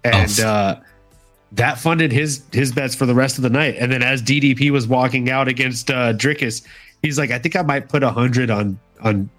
and 0.04 0.38
oh. 0.38 0.46
uh, 0.46 0.80
that 1.52 1.78
funded 1.78 2.12
his 2.12 2.42
his 2.52 2.72
bets 2.72 2.94
for 2.94 3.06
the 3.06 3.14
rest 3.14 3.38
of 3.38 3.42
the 3.42 3.50
night. 3.50 3.76
And 3.78 3.90
then 3.90 4.02
as 4.02 4.22
DDP 4.22 4.70
was 4.70 4.86
walking 4.86 5.30
out 5.30 5.48
against 5.48 5.90
uh, 5.90 6.12
Dricus, 6.12 6.62
he's 7.02 7.18
like, 7.18 7.30
"I 7.30 7.38
think 7.38 7.56
I 7.56 7.62
might 7.62 7.88
put 7.88 8.02
a 8.02 8.10
hundred 8.10 8.50
on 8.50 8.78
on." 9.02 9.30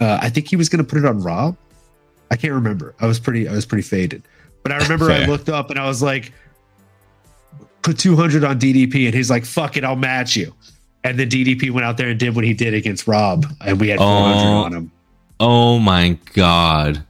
Uh, 0.00 0.18
I 0.20 0.30
think 0.30 0.48
he 0.48 0.56
was 0.56 0.68
going 0.68 0.84
to 0.84 0.88
put 0.88 0.98
it 0.98 1.04
on 1.04 1.22
Rob. 1.22 1.56
I 2.30 2.36
can't 2.36 2.54
remember. 2.54 2.94
I 3.00 3.06
was 3.06 3.18
pretty 3.18 3.48
I 3.48 3.52
was 3.52 3.66
pretty 3.66 3.82
faded. 3.82 4.22
But 4.62 4.72
I 4.72 4.78
remember 4.78 5.10
I 5.10 5.24
looked 5.24 5.48
up 5.48 5.70
and 5.70 5.78
I 5.78 5.86
was 5.86 6.02
like, 6.02 6.32
put 7.82 7.98
200 7.98 8.44
on 8.44 8.58
DDP. 8.58 9.06
And 9.06 9.14
he's 9.14 9.30
like, 9.30 9.44
fuck 9.44 9.76
it, 9.76 9.84
I'll 9.84 9.96
match 9.96 10.36
you. 10.36 10.54
And 11.02 11.18
then 11.18 11.28
DDP 11.28 11.70
went 11.70 11.86
out 11.86 11.96
there 11.96 12.08
and 12.08 12.18
did 12.18 12.34
what 12.34 12.44
he 12.44 12.52
did 12.52 12.74
against 12.74 13.06
Rob. 13.06 13.46
And 13.64 13.80
we 13.80 13.88
had 13.88 13.98
400 13.98 14.36
oh, 14.36 14.64
on 14.64 14.72
him. 14.72 14.92
Oh 15.38 15.78
my 15.78 16.18
God. 16.34 17.04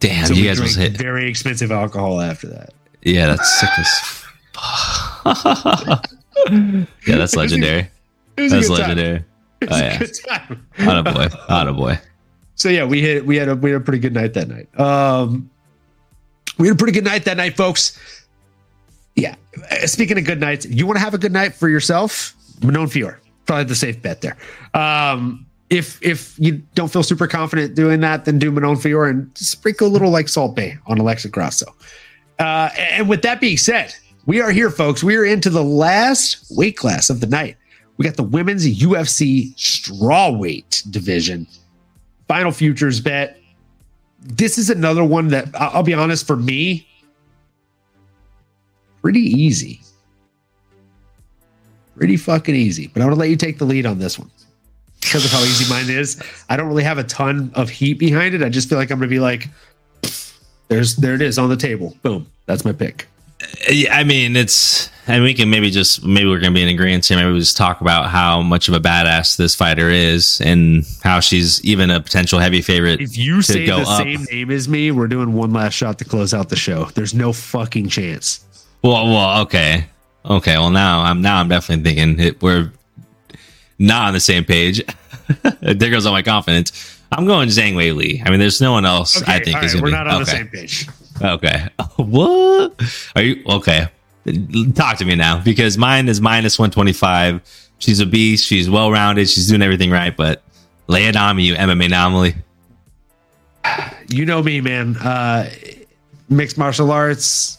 Damn, 0.00 0.26
so 0.26 0.34
you 0.34 0.48
guys 0.48 0.60
was 0.60 0.74
hit. 0.74 0.92
Very 0.96 1.28
expensive 1.28 1.70
alcohol 1.70 2.20
after 2.20 2.48
that. 2.48 2.72
Yeah, 3.06 3.28
that's 3.28 3.60
sick 3.60 3.70
as 3.78 4.24
Yeah, 7.06 7.16
that's 7.16 7.36
legendary. 7.36 7.88
That's 8.34 8.68
legendary. 8.68 9.24
Oh, 9.62 9.78
yeah. 9.78 10.02
On 10.80 10.98
a 10.98 11.02
boy. 11.04 11.28
On 11.48 11.68
a 11.68 11.72
boy. 11.72 12.00
So 12.56 12.68
yeah, 12.68 12.84
we 12.84 13.00
hit 13.00 13.24
we 13.24 13.36
had 13.36 13.48
a 13.48 13.54
we 13.54 13.70
had 13.70 13.80
a 13.80 13.84
pretty 13.84 14.00
good 14.00 14.12
night 14.12 14.34
that 14.34 14.48
night. 14.48 14.80
Um 14.80 15.48
we 16.58 16.66
had 16.66 16.74
a 16.74 16.78
pretty 16.78 16.92
good 16.92 17.04
night 17.04 17.24
that 17.26 17.36
night, 17.36 17.56
folks. 17.56 17.96
Yeah. 19.14 19.36
Uh, 19.70 19.86
speaking 19.86 20.18
of 20.18 20.24
good 20.24 20.40
nights, 20.40 20.66
you 20.66 20.84
want 20.84 20.96
to 20.96 21.04
have 21.04 21.14
a 21.14 21.18
good 21.18 21.32
night 21.32 21.54
for 21.54 21.68
yourself? 21.68 22.34
Manon 22.62 22.86
Fiorot, 22.86 23.18
probably 23.44 23.64
the 23.64 23.76
safe 23.76 24.02
bet 24.02 24.20
there. 24.20 24.36
Um, 24.74 25.46
if 25.70 26.02
if 26.02 26.36
you 26.40 26.60
don't 26.74 26.92
feel 26.92 27.04
super 27.04 27.28
confident 27.28 27.76
doing 27.76 28.00
that, 28.00 28.24
then 28.24 28.40
do 28.40 28.50
Manon 28.50 28.76
Fiorot 28.76 29.10
and 29.10 29.30
sprinkle 29.38 29.86
a 29.86 29.90
little 29.90 30.10
like 30.10 30.28
Salt 30.28 30.56
Bae 30.56 30.76
on 30.86 30.98
Alexa 30.98 31.28
Grasso. 31.28 31.66
Uh, 32.38 32.70
and 32.78 33.08
with 33.08 33.22
that 33.22 33.40
being 33.40 33.56
said, 33.56 33.94
we 34.26 34.40
are 34.40 34.50
here, 34.50 34.70
folks. 34.70 35.02
We 35.02 35.16
are 35.16 35.24
into 35.24 35.50
the 35.50 35.64
last 35.64 36.46
weight 36.50 36.76
class 36.76 37.10
of 37.10 37.20
the 37.20 37.26
night. 37.26 37.56
We 37.96 38.04
got 38.04 38.16
the 38.16 38.22
women's 38.22 38.66
UFC 38.66 39.54
strawweight 39.54 40.90
division. 40.90 41.46
Final 42.28 42.50
futures 42.52 43.00
bet 43.00 43.38
this 44.26 44.58
is 44.58 44.70
another 44.70 45.04
one 45.04 45.28
that 45.28 45.48
I'll 45.54 45.82
be 45.82 45.94
honest 45.94 46.26
for 46.26 46.36
me, 46.36 46.86
pretty 49.02 49.20
easy. 49.20 49.80
Pretty 51.96 52.16
fucking 52.16 52.54
easy. 52.54 52.88
But 52.88 53.02
I'm 53.02 53.08
gonna 53.08 53.20
let 53.20 53.30
you 53.30 53.36
take 53.36 53.58
the 53.58 53.64
lead 53.64 53.86
on 53.86 53.98
this 53.98 54.18
one. 54.18 54.30
Because 55.00 55.24
of 55.24 55.30
how 55.30 55.38
easy 55.40 55.72
mine 55.72 55.88
is. 55.88 56.20
I 56.48 56.56
don't 56.56 56.66
really 56.66 56.82
have 56.82 56.98
a 56.98 57.04
ton 57.04 57.52
of 57.54 57.70
heat 57.70 57.94
behind 57.94 58.34
it. 58.34 58.42
I 58.42 58.48
just 58.48 58.68
feel 58.68 58.78
like 58.78 58.90
I'm 58.90 58.98
gonna 58.98 59.08
be 59.08 59.20
like, 59.20 59.48
there's 60.68 60.96
there 60.96 61.14
it 61.14 61.22
is 61.22 61.38
on 61.38 61.48
the 61.48 61.56
table. 61.56 61.96
Boom. 62.02 62.26
That's 62.46 62.64
my 62.64 62.72
pick. 62.72 63.06
I 63.90 64.04
mean, 64.04 64.34
it's 64.34 64.90
and 65.06 65.22
we 65.22 65.34
can 65.34 65.50
maybe 65.50 65.70
just 65.70 66.04
maybe 66.04 66.26
we're 66.26 66.40
gonna 66.40 66.54
be 66.54 66.62
in 66.62 66.68
agreement 66.68 67.06
here. 67.06 67.16
Maybe 67.16 67.32
we 67.32 67.38
just 67.38 67.56
talk 67.56 67.80
about 67.80 68.08
how 68.08 68.42
much 68.42 68.68
of 68.68 68.74
a 68.74 68.80
badass 68.80 69.36
this 69.36 69.54
fighter 69.54 69.88
is 69.88 70.40
and 70.40 70.84
how 71.02 71.20
she's 71.20 71.62
even 71.64 71.90
a 71.90 72.00
potential 72.00 72.38
heavy 72.38 72.62
favorite. 72.62 73.00
If 73.00 73.16
you 73.16 73.42
say 73.42 73.66
the 73.66 73.76
up. 73.76 73.98
same 73.98 74.24
name 74.32 74.50
as 74.50 74.68
me, 74.68 74.90
we're 74.90 75.06
doing 75.06 75.34
one 75.34 75.52
last 75.52 75.74
shot 75.74 75.98
to 75.98 76.04
close 76.04 76.32
out 76.34 76.48
the 76.48 76.56
show. 76.56 76.86
There's 76.94 77.14
no 77.14 77.32
fucking 77.32 77.88
chance. 77.88 78.44
Well, 78.82 79.06
well, 79.06 79.42
okay, 79.42 79.86
okay. 80.24 80.56
Well, 80.56 80.70
now 80.70 81.02
I'm 81.02 81.22
now 81.22 81.38
I'm 81.38 81.48
definitely 81.48 81.84
thinking 81.84 82.24
it, 82.24 82.42
we're 82.42 82.72
not 83.78 84.08
on 84.08 84.14
the 84.14 84.20
same 84.20 84.44
page. 84.44 84.82
there 85.60 85.90
goes 85.90 86.06
all 86.06 86.12
my 86.12 86.22
confidence. 86.22 86.95
I'm 87.16 87.24
going 87.24 87.48
Zhang 87.48 87.72
Weili. 87.72 88.22
I 88.26 88.30
mean, 88.30 88.38
there's 88.38 88.60
no 88.60 88.72
one 88.72 88.84
else. 88.84 89.22
Okay, 89.22 89.32
I 89.32 89.42
think 89.42 89.62
is 89.62 89.74
right, 89.74 89.82
we're 89.82 89.90
not 89.90 90.06
on 90.06 90.22
okay. 90.22 90.24
the 90.24 90.30
same 90.30 90.48
page. 90.48 90.88
Okay. 91.22 91.66
what? 91.96 92.82
Are 93.16 93.22
you 93.22 93.42
okay? 93.46 93.88
Talk 94.74 94.98
to 94.98 95.04
me 95.06 95.14
now 95.14 95.40
because 95.42 95.78
mine 95.78 96.08
is 96.08 96.20
minus 96.20 96.58
125. 96.58 97.40
She's 97.78 98.00
a 98.00 98.06
beast. 98.06 98.44
She's 98.44 98.68
well 98.68 98.90
rounded. 98.90 99.30
She's 99.30 99.48
doing 99.48 99.62
everything 99.62 99.90
right. 99.90 100.14
But 100.14 100.42
lay 100.88 101.06
it 101.06 101.16
on 101.16 101.36
me, 101.36 101.44
you 101.44 101.54
MMA 101.54 101.86
anomaly. 101.86 102.34
You 104.08 104.26
know 104.26 104.42
me, 104.42 104.60
man. 104.60 104.96
Uh, 104.96 105.50
mixed 106.28 106.58
martial 106.58 106.90
arts, 106.90 107.58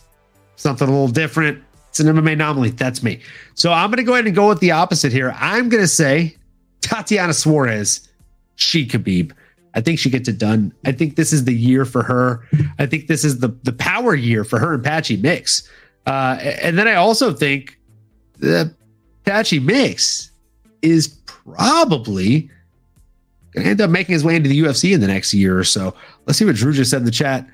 something 0.56 0.88
a 0.88 0.92
little 0.92 1.08
different. 1.08 1.64
It's 1.90 2.00
an 2.00 2.16
MMA 2.16 2.34
anomaly. 2.34 2.70
That's 2.72 3.02
me. 3.02 3.22
So 3.56 3.72
I'm 3.72 3.90
going 3.90 3.98
to 3.98 4.04
go 4.04 4.14
ahead 4.14 4.28
and 4.28 4.36
go 4.36 4.50
with 4.50 4.60
the 4.60 4.72
opposite 4.72 5.12
here. 5.12 5.34
I'm 5.36 5.68
going 5.68 5.82
to 5.82 5.88
say 5.88 6.36
Tatiana 6.82 7.34
Suarez, 7.34 8.08
she 8.56 8.86
Khabib. 8.86 9.32
I 9.78 9.82
think 9.82 10.00
she 10.00 10.10
gets 10.10 10.28
it 10.28 10.40
done. 10.40 10.74
I 10.86 10.92
think 10.92 11.18
this 11.18 11.32
is 11.32 11.46
the 11.46 11.54
year 11.54 11.86
for 11.86 12.02
her. 12.02 12.42
I 12.80 12.88
think 12.88 13.06
this 13.06 13.24
is 13.24 13.40
the 13.40 13.50
the 13.62 13.74
power 13.74 14.16
year 14.16 14.44
for 14.44 14.58
her 14.58 14.74
and 14.74 14.84
Patchy 14.84 15.18
Mix. 15.18 15.70
Uh, 16.08 16.38
and 16.42 16.80
then 16.80 16.88
I 16.88 16.96
also 16.96 17.32
think 17.32 17.78
the 18.40 18.74
Patchy 19.24 19.60
Mix 19.60 20.32
is 20.82 21.08
probably 21.28 22.50
going 23.52 23.66
to 23.66 23.70
end 23.70 23.82
up 23.82 23.92
making 23.92 24.14
his 24.14 24.24
way 24.24 24.36
into 24.36 24.50
the 24.50 24.60
UFC 24.60 24.96
in 24.96 25.00
the 25.00 25.08
next 25.08 25.32
year 25.32 25.60
or 25.60 25.64
so. 25.64 25.94
Let's 26.26 26.40
see 26.40 26.46
what 26.46 26.56
Drew 26.56 26.74
just 26.74 26.90
said 26.90 27.02
in 27.02 27.06
the 27.06 27.12
chat. 27.12 27.48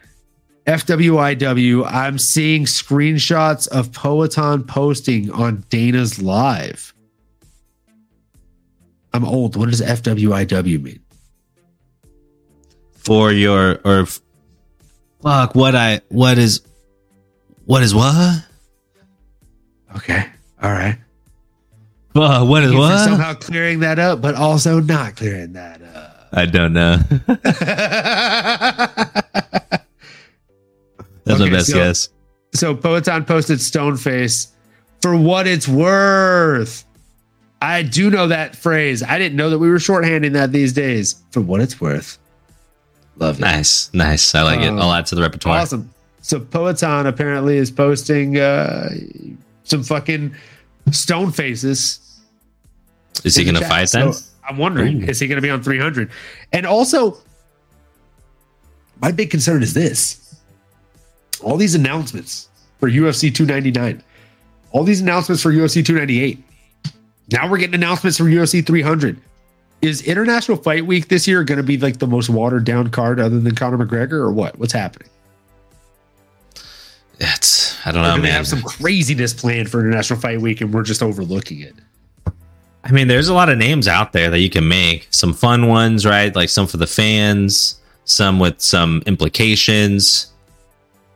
FWIW, 0.65 1.85
I'm 1.91 2.17
seeing 2.17 2.63
screenshots 2.63 3.67
of 3.67 3.91
Poatan 3.91 4.65
posting 4.65 5.29
on 5.31 5.65
Dana's 5.69 6.21
live. 6.21 6.93
I'm 9.13 9.25
old. 9.25 9.57
What 9.57 9.69
does 9.69 9.81
FWIW 9.81 10.81
mean? 10.81 11.02
For 13.03 13.31
your 13.31 13.79
or 13.83 14.07
fuck 15.21 15.55
what 15.55 15.75
I 15.75 16.01
what 16.09 16.37
is 16.37 16.61
what 17.65 17.83
is 17.83 17.93
what? 17.93 18.45
Okay. 19.97 20.25
All 20.61 20.71
right. 20.71 20.97
Uh, 22.15 22.45
what 22.45 22.63
is 22.63 22.73
what? 22.73 22.99
Somehow 22.99 23.33
clearing 23.33 23.79
that 23.79 23.99
up, 23.99 24.21
but 24.21 24.35
also 24.35 24.79
not 24.79 25.15
clearing 25.15 25.53
that 25.53 25.81
up. 25.81 26.29
I 26.31 26.45
don't 26.45 26.73
know. 26.73 26.97
That's 31.25 31.39
okay, 31.39 31.45
my 31.45 31.49
best 31.49 31.67
so, 31.67 31.73
guess. 31.73 32.09
So 32.53 32.75
Poatan 32.75 33.25
posted 33.25 33.59
Stoneface 33.59 34.51
for 35.01 35.15
what 35.15 35.47
it's 35.47 35.67
worth. 35.67 36.85
I 37.61 37.81
do 37.83 38.09
know 38.09 38.27
that 38.27 38.55
phrase. 38.55 39.01
I 39.01 39.17
didn't 39.17 39.37
know 39.37 39.49
that 39.49 39.59
we 39.59 39.69
were 39.69 39.77
shorthanding 39.77 40.33
that 40.33 40.51
these 40.51 40.73
days. 40.73 41.23
For 41.31 41.41
what 41.41 41.61
it's 41.61 41.79
worth. 41.79 42.19
Love 43.17 43.37
it. 43.37 43.41
Nice, 43.41 43.93
nice. 43.93 44.33
I 44.35 44.41
like 44.43 44.59
um, 44.59 44.77
it. 44.77 44.81
I'll 44.81 44.91
add 44.91 45.05
to 45.07 45.15
the 45.15 45.21
repertoire. 45.21 45.59
Awesome. 45.59 45.93
So 46.21 46.39
Poatan 46.39 47.05
apparently 47.05 47.57
is 47.57 47.69
posting 47.69 48.37
uh, 48.37 48.89
some 49.63 49.83
fucking 49.83 50.35
stone 50.91 51.31
faces. 51.31 51.99
Is 53.23 53.35
he 53.35 53.43
going 53.43 53.55
to 53.55 53.65
fight 53.67 53.89
then? 53.91 54.13
So 54.13 54.25
I'm 54.47 54.57
wondering, 54.57 55.03
Ooh. 55.03 55.07
is 55.07 55.19
he 55.19 55.27
going 55.27 55.37
to 55.37 55.41
be 55.41 55.49
on 55.49 55.61
300? 55.61 56.09
And 56.51 56.65
also, 56.65 57.17
my 58.99 59.11
big 59.11 59.29
concern 59.29 59.61
is 59.61 59.73
this: 59.73 60.41
all 61.41 61.57
these 61.57 61.75
announcements 61.75 62.49
for 62.79 62.89
UFC 62.89 63.33
299, 63.33 64.01
all 64.71 64.83
these 64.83 65.01
announcements 65.01 65.41
for 65.41 65.51
UFC 65.51 65.85
298. 65.85 66.43
Now 67.31 67.49
we're 67.49 67.57
getting 67.57 67.75
announcements 67.75 68.17
for 68.17 68.25
UFC 68.25 68.65
300. 68.65 69.19
Is 69.83 70.01
International 70.03 70.55
Fight 70.55 70.85
Week 70.85 71.09
this 71.09 71.27
year 71.27 71.43
going 71.43 71.57
to 71.57 71.63
be 71.63 71.77
like 71.77 71.99
the 71.99 72.07
most 72.07 72.29
watered 72.29 72.63
down 72.63 72.89
card 72.89 73.19
other 73.19 73.37
than 73.37 73.53
Conor 73.53 73.85
McGregor, 73.85 74.13
or 74.13 74.31
what? 74.31 74.57
What's 74.57 74.71
happening? 74.71 75.09
It's 77.19 77.85
I 77.85 77.91
don't 77.91 78.01
know, 78.01 78.13
man. 78.13 78.21
We 78.21 78.29
have 78.29 78.47
some 78.47 78.61
craziness 78.61 79.33
planned 79.33 79.69
for 79.69 79.81
International 79.81 80.17
Fight 80.17 80.39
Week, 80.39 80.61
and 80.61 80.73
we're 80.73 80.83
just 80.83 81.03
overlooking 81.03 81.59
it. 81.59 81.75
I 82.85 82.91
mean, 82.91 83.09
there's 83.09 83.27
a 83.27 83.33
lot 83.33 83.49
of 83.49 83.57
names 83.57 83.89
out 83.89 84.13
there 84.13 84.29
that 84.29 84.39
you 84.39 84.49
can 84.49 84.69
make. 84.69 85.07
Some 85.11 85.33
fun 85.33 85.67
ones, 85.67 86.05
right? 86.05 86.33
Like 86.33 86.47
some 86.47 86.65
for 86.65 86.77
the 86.77 86.87
fans, 86.87 87.81
some 88.05 88.39
with 88.39 88.61
some 88.61 89.03
implications. 89.05 90.31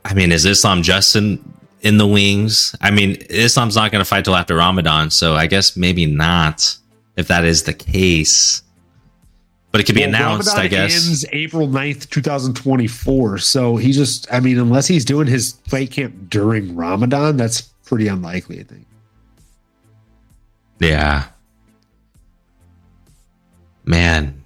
I 0.04 0.12
mean, 0.12 0.30
is 0.30 0.44
Islam 0.44 0.82
Justin 0.82 1.42
in 1.80 1.96
the 1.96 2.06
wings. 2.06 2.74
I 2.82 2.90
mean, 2.90 3.16
Islam's 3.30 3.76
not 3.76 3.92
going 3.92 4.00
to 4.02 4.08
fight 4.08 4.26
till 4.26 4.36
after 4.36 4.56
Ramadan, 4.56 5.10
so 5.10 5.36
I 5.36 5.46
guess 5.46 5.74
maybe 5.74 6.04
not 6.04 6.76
if 7.18 7.26
that 7.28 7.44
is 7.44 7.64
the 7.64 7.74
case. 7.74 8.62
But 9.72 9.82
it 9.82 9.84
could 9.84 9.96
be 9.96 10.00
well, 10.02 10.10
announced, 10.10 10.56
Ramadan 10.56 10.64
I 10.64 10.68
guess. 10.68 11.06
ends 11.06 11.26
April 11.32 11.68
9th, 11.68 12.08
2024. 12.08 13.38
So 13.38 13.76
he 13.76 13.92
just, 13.92 14.32
I 14.32 14.40
mean, 14.40 14.58
unless 14.58 14.86
he's 14.86 15.04
doing 15.04 15.26
his 15.26 15.58
fight 15.66 15.90
camp 15.90 16.30
during 16.30 16.74
Ramadan, 16.74 17.36
that's 17.36 17.60
pretty 17.60 18.08
unlikely, 18.08 18.60
I 18.60 18.62
think. 18.62 18.86
Yeah. 20.78 21.24
Man, 23.84 24.42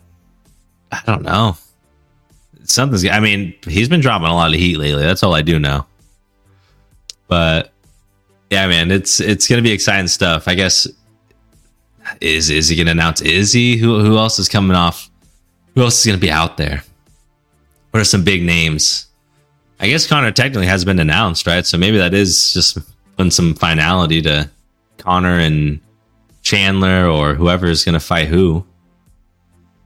I 0.91 1.03
don't 1.07 1.23
know. 1.23 1.57
Something's, 2.65 3.07
I 3.07 3.21
mean, 3.21 3.55
he's 3.69 3.89
been 3.89 4.01
dropping 4.01 4.29
a 4.29 4.35
lot 4.35 4.53
of 4.53 4.59
heat 4.59 4.79
lately. 4.79 5.03
That's 5.03 5.23
all 5.23 5.35
I 5.35 5.43
do 5.43 5.59
know. 5.59 5.85
But 7.29 7.73
yeah, 8.51 8.67
man, 8.67 8.91
it's 8.91 9.21
it's 9.21 9.49
gonna 9.49 9.63
be 9.63 9.73
exciting 9.73 10.07
stuff. 10.07 10.47
I 10.47 10.55
guess 10.55 10.87
is 12.21 12.51
is 12.51 12.69
he 12.69 12.77
gonna 12.77 12.91
announce 12.91 13.21
Izzy? 13.21 13.77
Who 13.77 14.01
who 14.01 14.19
else 14.19 14.39
is 14.39 14.49
coming 14.49 14.77
off? 14.77 15.11
Who 15.75 15.83
else 15.83 16.01
is 16.01 16.07
gonna 16.07 16.19
be 16.19 16.31
out 16.31 16.57
there? 16.57 16.83
What 17.91 18.01
are 18.01 18.05
some 18.05 18.25
big 18.25 18.43
names? 18.43 19.07
I 19.81 19.89
guess 19.89 20.07
Conor 20.07 20.31
technically 20.31 20.67
has 20.67 20.85
been 20.85 20.99
announced, 20.99 21.47
right? 21.47 21.67
So 21.67 21.77
maybe 21.77 21.99
that 21.99 22.15
is 22.15 22.53
just 22.53 22.79
putting 23.17 23.31
some 23.31 23.55
finality 23.55 24.23
to 24.23 24.49
Conor 24.99 25.39
and 25.39 25.81
Chandler 26.43 27.07
or 27.07 27.35
whoever 27.35 27.67
is 27.67 27.85
gonna 27.85 28.01
fight 28.01 28.29
who. 28.29 28.65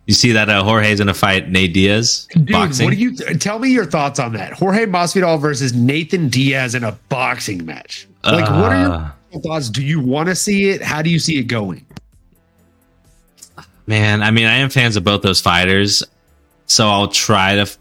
You 0.07 0.15
see 0.15 0.32
that 0.32 0.48
uh, 0.48 0.62
Jorge's 0.62 1.01
going 1.01 1.09
to 1.09 1.15
fight 1.15 1.51
Nate 1.51 1.74
Diaz 1.74 2.28
Dude, 2.31 2.53
boxing? 2.53 2.86
What 2.86 2.93
do 2.93 2.97
you 2.97 3.16
tell 3.39 3.59
me 3.59 3.70
your 3.70 3.85
thoughts 3.85 4.20
on 4.20 4.32
that? 4.35 4.53
Jorge 4.53 4.86
Masvidal 4.86 5.40
versus 5.40 5.74
Nathan 5.74 6.28
Diaz 6.28 6.77
in 6.77 6.85
a 6.85 6.93
boxing 7.09 7.66
match. 7.66 8.07
Like, 8.23 8.48
uh, 8.48 8.61
what 8.61 8.73
are 8.73 8.81
your 8.81 8.93
uh. 8.93 9.40
thoughts? 9.43 9.69
Do 9.69 9.85
you 9.85 9.98
want 9.98 10.28
to 10.28 10.36
see 10.36 10.70
it? 10.70 10.81
How 10.81 11.03
do 11.03 11.11
you 11.11 11.19
see 11.19 11.39
it 11.39 11.44
going? 11.44 11.85
Man, 13.86 14.22
I 14.22 14.30
mean, 14.30 14.46
I 14.46 14.56
am 14.56 14.70
fans 14.70 14.96
of 14.96 15.04
both 15.04 15.22
those 15.22 15.40
fighters, 15.40 16.02
so 16.66 16.88
I'll 16.88 17.08
try 17.08 17.54
to 17.54 17.60
f- 17.62 17.78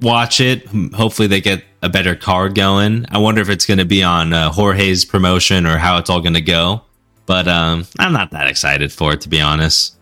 watch 0.00 0.40
it. 0.40 0.66
Hopefully, 0.94 1.28
they 1.28 1.40
get 1.40 1.62
a 1.82 1.88
better 1.88 2.14
card 2.14 2.54
going. 2.54 3.06
I 3.10 3.18
wonder 3.18 3.40
if 3.42 3.48
it's 3.48 3.66
going 3.66 3.78
to 3.78 3.84
be 3.84 4.02
on 4.02 4.32
uh, 4.32 4.50
Jorge's 4.50 5.04
promotion 5.04 5.66
or 5.66 5.76
how 5.76 5.98
it's 5.98 6.08
all 6.08 6.20
going 6.20 6.34
to 6.34 6.40
go. 6.40 6.82
But 7.26 7.48
um, 7.48 7.86
I'm 7.98 8.12
not 8.12 8.30
that 8.30 8.46
excited 8.48 8.92
for 8.92 9.12
it, 9.12 9.20
to 9.22 9.28
be 9.28 9.40
honest. 9.40 9.96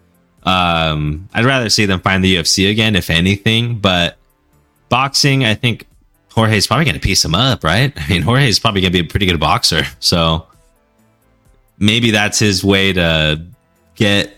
Um, 0.45 1.29
I'd 1.35 1.45
rather 1.45 1.69
see 1.69 1.85
them 1.87 2.01
find 2.01 2.25
the 2.25 2.37
UFC 2.37 2.71
again, 2.71 2.97
if 2.97 3.11
anything. 3.11 3.79
But 3.79 4.17
boxing, 4.89 5.45
I 5.45 5.55
think 5.55 5.87
Jorge's 6.33 6.67
probably 6.67 6.85
going 6.85 6.95
to 6.95 7.01
piece 7.01 7.25
him 7.25 7.35
up, 7.35 7.65
right? 7.65 7.93
I 7.97 8.09
mean, 8.09 8.23
Jorge's 8.23 8.59
probably 8.59 8.83
going 8.83 8.93
to 8.93 9.03
be 9.03 9.07
a 9.07 9.11
pretty 9.11 9.27
good 9.27 9.41
boxer. 9.41 9.83
So 9.99 10.47
maybe 11.79 12.13
that's 12.13 12.39
his 12.39 12.63
way 12.65 12.93
to 12.93 13.45
get 13.95 14.37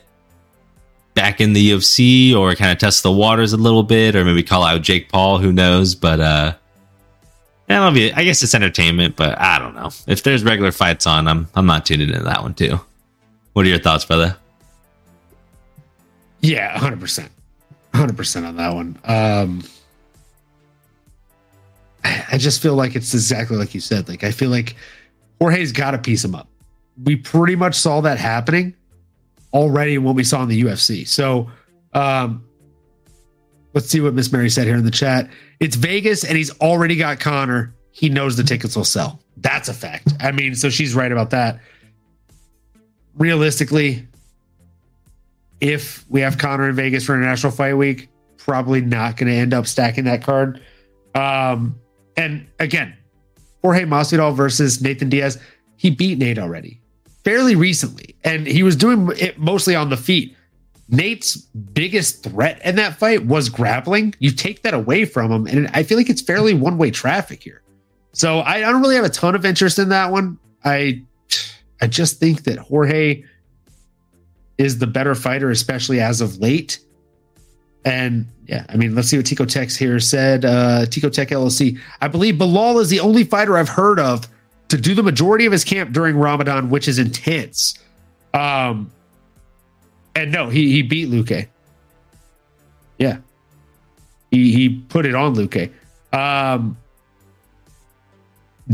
back 1.14 1.40
in 1.40 1.52
the 1.52 1.70
UFC 1.72 2.34
or 2.34 2.55
kind 2.55 2.72
of 2.72 2.78
test 2.78 3.02
the 3.02 3.12
waters 3.12 3.52
a 3.52 3.56
little 3.56 3.82
bit, 3.82 4.16
or 4.16 4.24
maybe 4.24 4.43
call 4.43 4.62
out 4.64 4.82
Jake 4.82 5.10
Paul. 5.10 5.39
Who 5.39 5.52
knows? 5.52 5.94
But 5.94 6.20
uh, 6.20 6.55
yeah, 7.68 7.90
be, 7.90 8.12
I 8.12 8.24
guess 8.24 8.43
it's 8.43 8.55
entertainment, 8.55 9.16
but 9.16 9.39
I 9.40 9.59
don't 9.59 9.74
know. 9.74 9.90
If 10.06 10.22
there's 10.22 10.44
regular 10.44 10.72
fights 10.72 11.06
on, 11.06 11.28
I'm 11.28 11.48
I'm 11.55 11.66
not 11.66 11.86
tuning 11.86 12.09
into 12.09 12.22
that 12.22 12.43
one 12.43 12.55
too. 12.55 12.80
What 13.52 13.66
are 13.66 13.68
your 13.68 13.78
thoughts, 13.78 14.05
brother? 14.05 14.36
Yeah, 16.40 16.76
hundred 16.78 17.01
percent, 17.01 17.30
hundred 17.94 18.16
percent 18.16 18.47
on 18.47 18.56
that 18.56 18.74
one. 18.74 18.98
Um, 19.05 19.62
I 22.05 22.36
just 22.36 22.60
feel 22.60 22.74
like 22.74 22.97
it's 22.97 23.14
exactly 23.14 23.56
like 23.56 23.74
you 23.74 23.80
said. 23.80 24.09
Like 24.09 24.24
I 24.24 24.32
feel 24.32 24.51
like 24.51 24.76
Jorge's 25.40 25.72
got 25.72 25.93
to 25.93 25.98
piece 25.98 26.24
him 26.24 26.34
up. 26.34 26.48
We 27.02 27.16
pretty 27.16 27.56
much 27.56 27.74
saw 27.74 28.01
that 28.02 28.18
happening 28.18 28.74
already 29.53 29.99
what 29.99 30.15
we 30.15 30.24
saw 30.24 30.43
in 30.43 30.49
the 30.49 30.62
UFC. 30.62 31.07
So, 31.07 31.51
um, 31.93 32.45
let's 33.74 33.89
see 33.89 34.01
what 34.01 34.15
Miss 34.15 34.33
Mary 34.33 34.51
said 34.51 34.66
here 34.66 34.77
in 34.77 34.85
the 34.85 34.91
chat. 34.91 35.29
It's 35.61 35.77
Vegas, 35.77 36.24
and 36.24 36.37
he's 36.37 36.51
already 36.61 36.97
got 36.97 37.20
Conor. 37.20 37.74
He 37.91 38.09
knows 38.09 38.37
the 38.37 38.43
tickets 38.43 38.77
will 38.77 38.85
sell. 38.85 39.20
That's 39.37 39.69
a 39.69 39.74
fact. 39.74 40.12
I 40.20 40.33
mean, 40.33 40.55
so 40.55 40.70
she's 40.70 40.95
right 40.95 41.12
about 41.12 41.31
that. 41.31 41.61
Realistically, 43.15 44.07
if 45.61 46.05
we 46.09 46.20
have 46.20 46.39
Conor 46.39 46.69
in 46.69 46.74
Vegas 46.74 47.05
for 47.05 47.15
International 47.15 47.53
Fight 47.53 47.74
Week, 47.74 48.09
probably 48.37 48.81
not 48.81 49.16
going 49.16 49.31
to 49.31 49.37
end 49.37 49.55
up 49.55 49.66
stacking 49.66 50.05
that 50.05 50.23
card. 50.23 50.61
Um, 51.15 51.79
and 52.16 52.47
again, 52.59 52.97
Jorge 53.62 53.85
Masvidal 53.85 54.35
versus 54.35 54.83
Nathan 54.83 55.09
Diaz, 55.09 55.39
he 55.77 55.91
beat 55.91 56.19
Nate 56.19 56.39
already 56.39 56.81
fairly 57.24 57.55
recently, 57.55 58.15
and 58.24 58.47
he 58.47 58.62
was 58.62 58.77
doing 58.77 59.11
it 59.16 59.39
mostly 59.39 59.74
on 59.74 59.90
the 59.90 59.97
feet. 59.97 60.36
Nate's 60.89 61.36
biggest 61.36 62.23
threat 62.23 62.61
in 62.65 62.77
that 62.77 62.97
fight 62.97 63.24
was 63.24 63.49
grappling. 63.49 64.15
You 64.19 64.31
take 64.31 64.62
that 64.62 64.74
away 64.74 65.05
from 65.05 65.32
him, 65.32 65.47
and 65.47 65.69
I 65.73 65.82
feel 65.82 65.97
like 65.97 66.11
it's 66.11 66.23
fairly 66.23 66.55
one 66.55 66.78
way 66.78 66.90
traffic 66.90 67.43
here. 67.43 67.62
So 68.12 68.40
I, 68.40 68.57
I 68.57 68.73
don't 68.73 68.82
really 68.82 68.97
have 68.97 69.05
a 69.05 69.11
ton 69.11 69.35
of 69.35 69.44
interest 69.47 69.78
in 69.78 69.89
that 69.89 70.11
one. 70.11 70.39
I 70.65 71.03
I 71.81 71.86
just 71.86 72.20
think 72.20 72.44
that 72.44 72.59
Jorge 72.59 73.24
is 74.59 74.78
the 74.78 74.86
better 74.86 75.15
fighter, 75.15 75.51
especially 75.51 76.01
as 76.01 76.20
of 76.20 76.39
late. 76.39 76.78
And 77.85 78.28
yeah, 78.47 78.65
I 78.69 78.77
mean, 78.77 78.94
let's 78.94 79.09
see 79.09 79.16
what 79.16 79.27
Tico 79.27 79.44
Tex 79.44 79.77
here 79.77 79.99
said. 79.99 80.44
Uh, 80.44 80.86
Tico 80.86 81.09
Tech 81.09 81.28
LLC. 81.28 81.81
I 82.01 82.09
believe 82.09 82.36
Belal 82.36 82.81
is 82.81 82.90
the 82.90 83.01
only 83.01 83.24
fighter 83.24 83.57
I've 83.57 83.69
heard 83.69 83.99
of 83.99 84.28
to 84.73 84.78
do 84.78 84.94
the 84.94 85.03
majority 85.03 85.44
of 85.44 85.53
his 85.53 85.65
camp 85.65 85.93
during 85.93 86.16
Ramadan, 86.16 86.70
which 86.70 86.89
is 86.89 86.99
intense. 86.99 87.74
Um, 88.32 88.90
and 90.16 90.32
no, 90.32 90.49
he 90.49 90.73
he 90.73 90.81
beat 90.81 91.11
Luque. 91.11 91.47
Yeah, 92.99 93.19
he 94.31 94.51
he 94.55 94.70
put 94.70 95.05
it 95.05 95.15
on 95.15 95.35
Luque. 95.35 95.70
Um, 96.15 96.78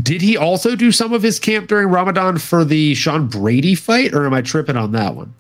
did 0.01 0.23
he 0.23 0.37
also 0.37 0.77
do 0.77 0.93
some 0.93 1.12
of 1.12 1.20
his 1.20 1.41
camp 1.41 1.66
during 1.66 1.89
Ramadan 1.89 2.39
for 2.39 2.65
the 2.65 2.95
Sean 2.95 3.27
Brady 3.27 3.75
fight, 3.75 4.15
or 4.15 4.25
am 4.25 4.33
I 4.33 4.41
tripping 4.41 4.77
on 4.77 4.93
that 4.93 5.16
one? 5.16 5.35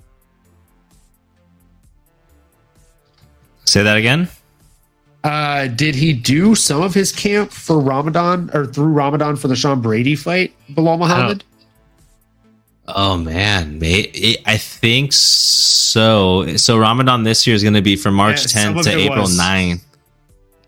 Say 3.64 3.84
that 3.84 3.96
again. 3.96 4.28
Uh, 5.28 5.66
did 5.66 5.94
he 5.94 6.14
do 6.14 6.54
some 6.54 6.80
of 6.80 6.94
his 6.94 7.12
camp 7.12 7.50
for 7.50 7.78
Ramadan 7.78 8.48
or 8.54 8.64
through 8.64 8.86
Ramadan 8.86 9.36
for 9.36 9.46
the 9.46 9.56
Sean 9.56 9.82
Brady 9.82 10.16
fight, 10.16 10.54
Belal 10.70 10.98
Muhammad? 10.98 11.44
Oh 12.86 13.18
man, 13.18 13.78
I 13.82 14.56
think 14.56 15.12
so. 15.12 16.56
So 16.56 16.78
Ramadan 16.78 17.24
this 17.24 17.46
year 17.46 17.54
is 17.54 17.62
going 17.62 17.74
to 17.74 17.82
be 17.82 17.94
from 17.94 18.14
March 18.14 18.54
yeah, 18.54 18.72
10th 18.72 18.84
to 18.84 18.90
April 18.90 19.20
was. 19.20 19.38
9th. 19.38 19.82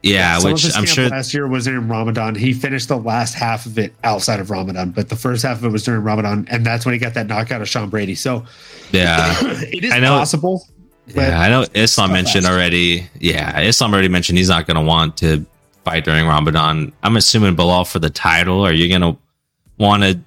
Yeah, 0.03 0.39
yeah 0.39 0.45
which 0.45 0.77
I'm 0.77 0.85
sure 0.85 1.09
last 1.09 1.32
year 1.32 1.49
was 1.49 1.66
in 1.66 1.89
Ramadan. 1.89 2.35
He 2.35 2.53
finished 2.53 2.89
the 2.89 2.99
last 2.99 3.32
half 3.32 3.65
of 3.65 3.78
it 3.78 3.95
outside 4.05 4.41
of 4.41 4.51
Ramadan, 4.51 4.91
but 4.91 5.09
the 5.09 5.16
first 5.16 5.43
half 5.43 5.57
of 5.57 5.65
it 5.65 5.70
was 5.70 5.85
during 5.85 6.03
Ramadan, 6.03 6.47
and 6.51 6.66
that's 6.66 6.85
when 6.85 6.93
he 6.93 6.99
got 6.99 7.15
that 7.15 7.28
knockout 7.28 7.62
of 7.62 7.69
Sean 7.69 7.89
Brady. 7.89 8.15
So, 8.15 8.45
yeah, 8.93 9.35
it 9.43 9.85
is 9.85 9.93
I 9.93 10.01
know, 10.01 10.19
possible. 10.19 10.69
Yeah, 11.06 11.40
I 11.40 11.48
know 11.48 11.66
Islam 11.74 12.12
mentioned 12.12 12.47
already. 12.47 13.09
Yeah, 13.18 13.60
Islam 13.60 13.93
already 13.93 14.09
mentioned 14.09 14.39
he's 14.39 14.48
not 14.48 14.66
going 14.66 14.77
to 14.77 14.82
want 14.82 15.16
to 15.18 15.44
fight 15.85 16.05
during 16.05 16.27
Ramadan. 16.27 16.93
I'm 17.02 17.16
assuming 17.16 17.56
Belal 17.56 17.90
for 17.90 17.98
the 17.98 18.10
title. 18.10 18.64
Are 18.64 18.72
you 18.72 18.89
going 18.89 19.01
to 19.01 19.20
want 19.78 20.02
to 20.02 20.20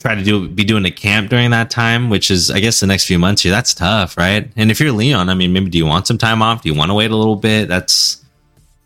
try 0.00 0.14
to 0.14 0.22
do 0.22 0.48
be 0.48 0.64
doing 0.64 0.84
a 0.84 0.90
camp 0.90 1.30
during 1.30 1.50
that 1.50 1.70
time, 1.70 2.10
which 2.10 2.30
is 2.30 2.50
I 2.50 2.60
guess 2.60 2.80
the 2.80 2.86
next 2.86 3.06
few 3.06 3.18
months 3.18 3.42
here? 3.42 3.52
That's 3.52 3.74
tough, 3.74 4.16
right? 4.16 4.50
And 4.56 4.70
if 4.70 4.80
you're 4.80 4.92
Leon, 4.92 5.28
I 5.28 5.34
mean, 5.34 5.52
maybe 5.52 5.70
do 5.70 5.78
you 5.78 5.86
want 5.86 6.06
some 6.06 6.18
time 6.18 6.42
off? 6.42 6.62
Do 6.62 6.68
you 6.68 6.74
want 6.74 6.90
to 6.90 6.94
wait 6.94 7.10
a 7.10 7.16
little 7.16 7.36
bit? 7.36 7.68
That's 7.68 8.24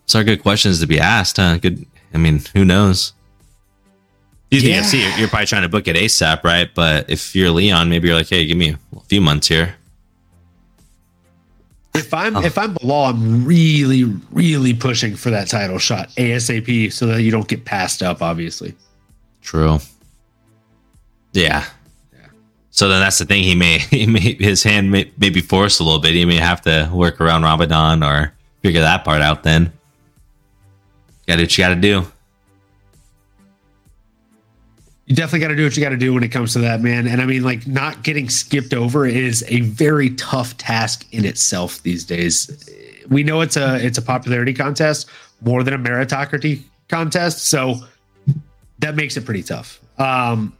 those 0.06 0.16
are 0.16 0.24
good 0.24 0.42
questions 0.42 0.80
to 0.80 0.86
be 0.86 0.98
asked. 0.98 1.36
Huh? 1.36 1.58
Good. 1.58 1.86
I 2.12 2.18
mean, 2.18 2.42
who 2.54 2.64
knows? 2.64 3.12
You 4.50 4.58
yeah. 4.60 4.84
You're, 4.90 5.18
you're 5.18 5.28
probably 5.28 5.46
trying 5.46 5.62
to 5.62 5.68
book 5.68 5.86
it 5.86 5.94
ASAP, 5.94 6.42
right? 6.42 6.68
But 6.74 7.08
if 7.08 7.36
you're 7.36 7.50
Leon, 7.50 7.88
maybe 7.88 8.08
you're 8.08 8.16
like, 8.16 8.28
hey, 8.28 8.46
give 8.46 8.56
me 8.56 8.76
a 8.96 9.00
few 9.00 9.20
months 9.20 9.46
here. 9.46 9.76
If 11.94 12.14
I'm 12.14 12.36
oh. 12.36 12.42
if 12.42 12.56
I'm 12.56 12.74
Belal, 12.74 13.10
I'm 13.10 13.44
really 13.44 14.04
really 14.30 14.74
pushing 14.74 15.16
for 15.16 15.30
that 15.30 15.48
title 15.48 15.78
shot 15.78 16.10
ASAP 16.10 16.92
so 16.92 17.06
that 17.06 17.22
you 17.22 17.30
don't 17.30 17.48
get 17.48 17.64
passed 17.64 18.02
up. 18.02 18.22
Obviously, 18.22 18.74
true. 19.42 19.78
Yeah. 21.32 21.64
yeah. 22.12 22.26
So 22.70 22.88
then 22.88 23.00
that's 23.00 23.18
the 23.18 23.24
thing. 23.24 23.42
He 23.42 23.54
may 23.54 23.78
he 23.90 24.06
may 24.06 24.34
his 24.34 24.62
hand 24.62 24.90
may, 24.90 25.10
may 25.18 25.30
be 25.30 25.40
forced 25.40 25.80
a 25.80 25.84
little 25.84 26.00
bit. 26.00 26.14
He 26.14 26.24
may 26.24 26.36
have 26.36 26.60
to 26.62 26.88
work 26.92 27.20
around 27.20 27.42
Ramadan 27.42 28.02
or 28.02 28.34
figure 28.62 28.80
that 28.82 29.04
part 29.04 29.20
out. 29.20 29.42
Then, 29.42 29.72
got 31.26 31.36
to 31.36 31.42
what 31.42 31.58
you 31.58 31.64
got 31.64 31.68
to 31.70 31.76
do 31.76 32.06
you 35.10 35.16
definitely 35.16 35.40
got 35.40 35.48
to 35.48 35.56
do 35.56 35.64
what 35.64 35.76
you 35.76 35.82
got 35.82 35.88
to 35.88 35.96
do 35.96 36.14
when 36.14 36.22
it 36.22 36.28
comes 36.28 36.52
to 36.52 36.60
that, 36.60 36.82
man. 36.82 37.08
And 37.08 37.20
I 37.20 37.26
mean, 37.26 37.42
like, 37.42 37.66
not 37.66 38.04
getting 38.04 38.28
skipped 38.28 38.72
over 38.72 39.04
is 39.04 39.44
a 39.48 39.62
very 39.62 40.10
tough 40.10 40.56
task 40.56 41.04
in 41.10 41.24
itself 41.24 41.82
these 41.82 42.04
days. 42.04 42.48
We 43.08 43.24
know 43.24 43.40
it's 43.40 43.56
a 43.56 43.84
it's 43.84 43.98
a 43.98 44.02
popularity 44.02 44.54
contest 44.54 45.08
more 45.40 45.64
than 45.64 45.74
a 45.74 45.78
meritocracy 45.78 46.62
contest, 46.88 47.48
so 47.48 47.80
that 48.78 48.94
makes 48.94 49.16
it 49.16 49.24
pretty 49.24 49.42
tough. 49.42 49.80
Um, 49.98 50.56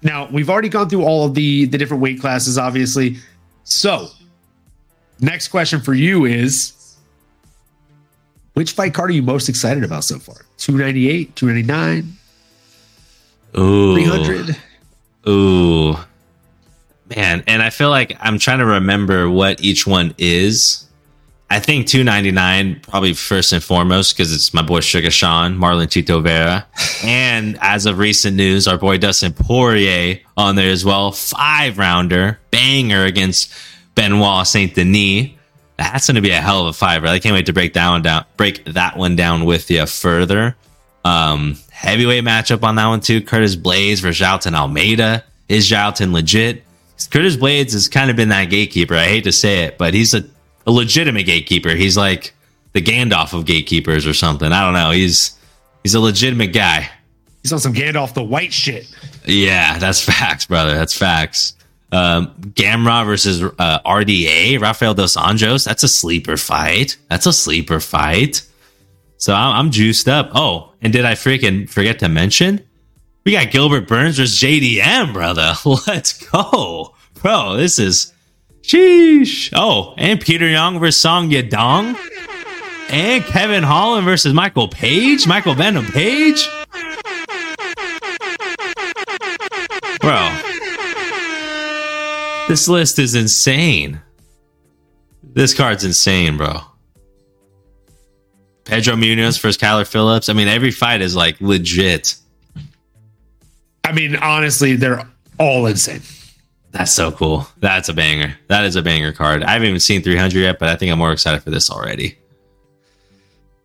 now 0.00 0.26
we've 0.32 0.48
already 0.48 0.70
gone 0.70 0.88
through 0.88 1.04
all 1.04 1.26
of 1.26 1.34
the 1.34 1.66
the 1.66 1.76
different 1.76 2.02
weight 2.02 2.18
classes, 2.18 2.56
obviously. 2.56 3.18
So, 3.64 4.08
next 5.20 5.48
question 5.48 5.82
for 5.82 5.92
you 5.92 6.24
is 6.24 6.96
which 8.54 8.72
fight 8.72 8.94
card 8.94 9.10
are 9.10 9.12
you 9.12 9.22
most 9.22 9.50
excited 9.50 9.84
about 9.84 10.02
so 10.02 10.18
far? 10.18 10.46
298, 10.56 11.36
299, 11.36 12.15
Ooh. 13.58 13.94
300? 13.94 14.56
Ooh. 15.28 15.96
Man, 17.14 17.44
and 17.46 17.62
I 17.62 17.70
feel 17.70 17.90
like 17.90 18.16
I'm 18.20 18.38
trying 18.38 18.58
to 18.58 18.66
remember 18.66 19.30
what 19.30 19.60
each 19.62 19.86
one 19.86 20.14
is. 20.18 20.86
I 21.48 21.60
think 21.60 21.86
299 21.86 22.80
probably 22.80 23.12
first 23.12 23.52
and 23.52 23.62
foremost 23.62 24.16
because 24.16 24.34
it's 24.34 24.52
my 24.52 24.62
boy 24.62 24.80
Sugar 24.80 25.12
Sean, 25.12 25.56
Marlon 25.56 25.86
Chito 25.86 26.20
Vera, 26.20 26.66
and 27.04 27.56
as 27.60 27.86
of 27.86 27.98
recent 27.98 28.36
news, 28.36 28.66
our 28.66 28.76
boy 28.76 28.98
Dustin 28.98 29.32
Poirier 29.32 30.18
on 30.36 30.56
there 30.56 30.70
as 30.70 30.84
well. 30.84 31.12
Five 31.12 31.78
rounder 31.78 32.40
banger 32.50 33.04
against 33.04 33.52
Benoit 33.94 34.46
Saint 34.46 34.74
Denis. 34.74 35.30
That's 35.76 36.06
going 36.06 36.16
to 36.16 36.20
be 36.22 36.30
a 36.30 36.40
hell 36.40 36.66
of 36.66 36.76
a 36.82 37.00
bro. 37.00 37.10
I 37.10 37.20
can't 37.20 37.34
wait 37.34 37.46
to 37.46 37.52
break 37.52 37.74
that 37.74 37.90
one 37.90 38.02
down, 38.02 38.24
break 38.36 38.64
that 38.64 38.96
one 38.96 39.14
down 39.14 39.44
with 39.44 39.70
you 39.70 39.86
further. 39.86 40.56
Um, 41.04 41.56
heavyweight 41.76 42.24
matchup 42.24 42.62
on 42.62 42.76
that 42.76 42.86
one 42.86 43.00
too. 43.00 43.20
Curtis 43.20 43.54
Blaydes 43.54 44.00
versus 44.00 44.18
Jailton 44.18 44.54
Almeida. 44.54 45.22
Is 45.48 45.70
Jailton 45.70 46.10
legit? 46.12 46.64
Curtis 47.10 47.36
Blaydes 47.36 47.72
has 47.72 47.86
kind 47.86 48.10
of 48.10 48.16
been 48.16 48.30
that 48.30 48.46
gatekeeper. 48.46 48.94
I 48.94 49.04
hate 49.04 49.24
to 49.24 49.32
say 49.32 49.64
it, 49.64 49.76
but 49.76 49.92
he's 49.92 50.14
a, 50.14 50.24
a 50.66 50.70
legitimate 50.72 51.24
gatekeeper. 51.24 51.70
He's 51.70 51.96
like 51.96 52.32
the 52.72 52.80
Gandalf 52.80 53.34
of 53.34 53.44
gatekeepers 53.44 54.06
or 54.06 54.14
something. 54.14 54.50
I 54.52 54.64
don't 54.64 54.72
know. 54.72 54.90
He's 54.90 55.38
he's 55.82 55.94
a 55.94 56.00
legitimate 56.00 56.54
guy. 56.54 56.88
He's 57.42 57.52
on 57.52 57.60
some 57.60 57.74
Gandalf 57.74 58.14
the 58.14 58.24
White 58.24 58.54
shit. 58.54 58.90
Yeah, 59.26 59.78
that's 59.78 60.02
facts, 60.02 60.46
brother. 60.46 60.74
That's 60.74 60.96
facts. 60.96 61.52
Um, 61.92 62.28
Gamrot 62.54 63.04
versus 63.06 63.42
uh, 63.42 63.80
RDA, 63.80 64.60
Rafael 64.60 64.94
dos 64.94 65.14
Anjos. 65.14 65.66
That's 65.66 65.82
a 65.82 65.88
sleeper 65.88 66.38
fight. 66.38 66.96
That's 67.10 67.26
a 67.26 67.32
sleeper 67.34 67.80
fight. 67.80 68.42
So 69.18 69.34
I'm, 69.34 69.56
I'm 69.56 69.70
juiced 69.70 70.08
up. 70.08 70.30
Oh, 70.34 70.72
and 70.80 70.92
did 70.92 71.04
I 71.04 71.12
freaking 71.12 71.68
forget 71.68 71.98
to 72.00 72.08
mention? 72.08 72.62
We 73.24 73.32
got 73.32 73.50
Gilbert 73.50 73.88
Burns 73.88 74.18
versus 74.18 74.38
JDM, 74.40 75.12
brother. 75.12 75.54
Let's 75.86 76.12
go, 76.12 76.94
bro. 77.14 77.56
This 77.56 77.78
is 77.78 78.12
sheesh. 78.62 79.52
Oh, 79.54 79.94
and 79.96 80.20
Petr 80.20 80.50
Yan 80.50 80.78
versus 80.78 81.00
Song 81.00 81.30
Yadong, 81.30 81.96
and 82.88 83.24
Kevin 83.24 83.64
Holland 83.64 84.04
versus 84.04 84.32
Michael 84.32 84.68
Page. 84.68 85.26
Michael 85.26 85.54
Venom 85.54 85.86
Page, 85.86 86.48
bro. 90.00 90.32
This 92.48 92.68
list 92.68 93.00
is 93.00 93.16
insane. 93.16 94.00
This 95.22 95.52
card's 95.52 95.84
insane, 95.84 96.36
bro. 96.36 96.60
Pedro 98.66 98.96
Munhoz 98.96 99.40
versus 99.40 99.56
Kyler 99.56 99.86
Phillips. 99.86 100.28
I 100.28 100.32
mean, 100.32 100.48
every 100.48 100.70
fight 100.70 101.00
is 101.00 101.16
like 101.16 101.40
legit. 101.40 102.16
I 103.84 103.92
mean, 103.92 104.16
honestly, 104.16 104.76
they're 104.76 105.06
all 105.38 105.66
insane. 105.66 106.02
That's 106.72 106.92
so 106.92 107.10
cool. 107.12 107.46
That's 107.60 107.88
a 107.88 107.94
banger. 107.94 108.36
That 108.48 108.64
is 108.64 108.76
a 108.76 108.82
banger 108.82 109.12
card. 109.12 109.42
I 109.44 109.52
haven't 109.52 109.68
even 109.68 109.80
seen 109.80 110.02
300 110.02 110.38
yet, 110.38 110.58
but 110.58 110.68
I 110.68 110.76
think 110.76 110.92
I'm 110.92 110.98
more 110.98 111.12
excited 111.12 111.42
for 111.42 111.50
this 111.50 111.70
already. 111.70 112.18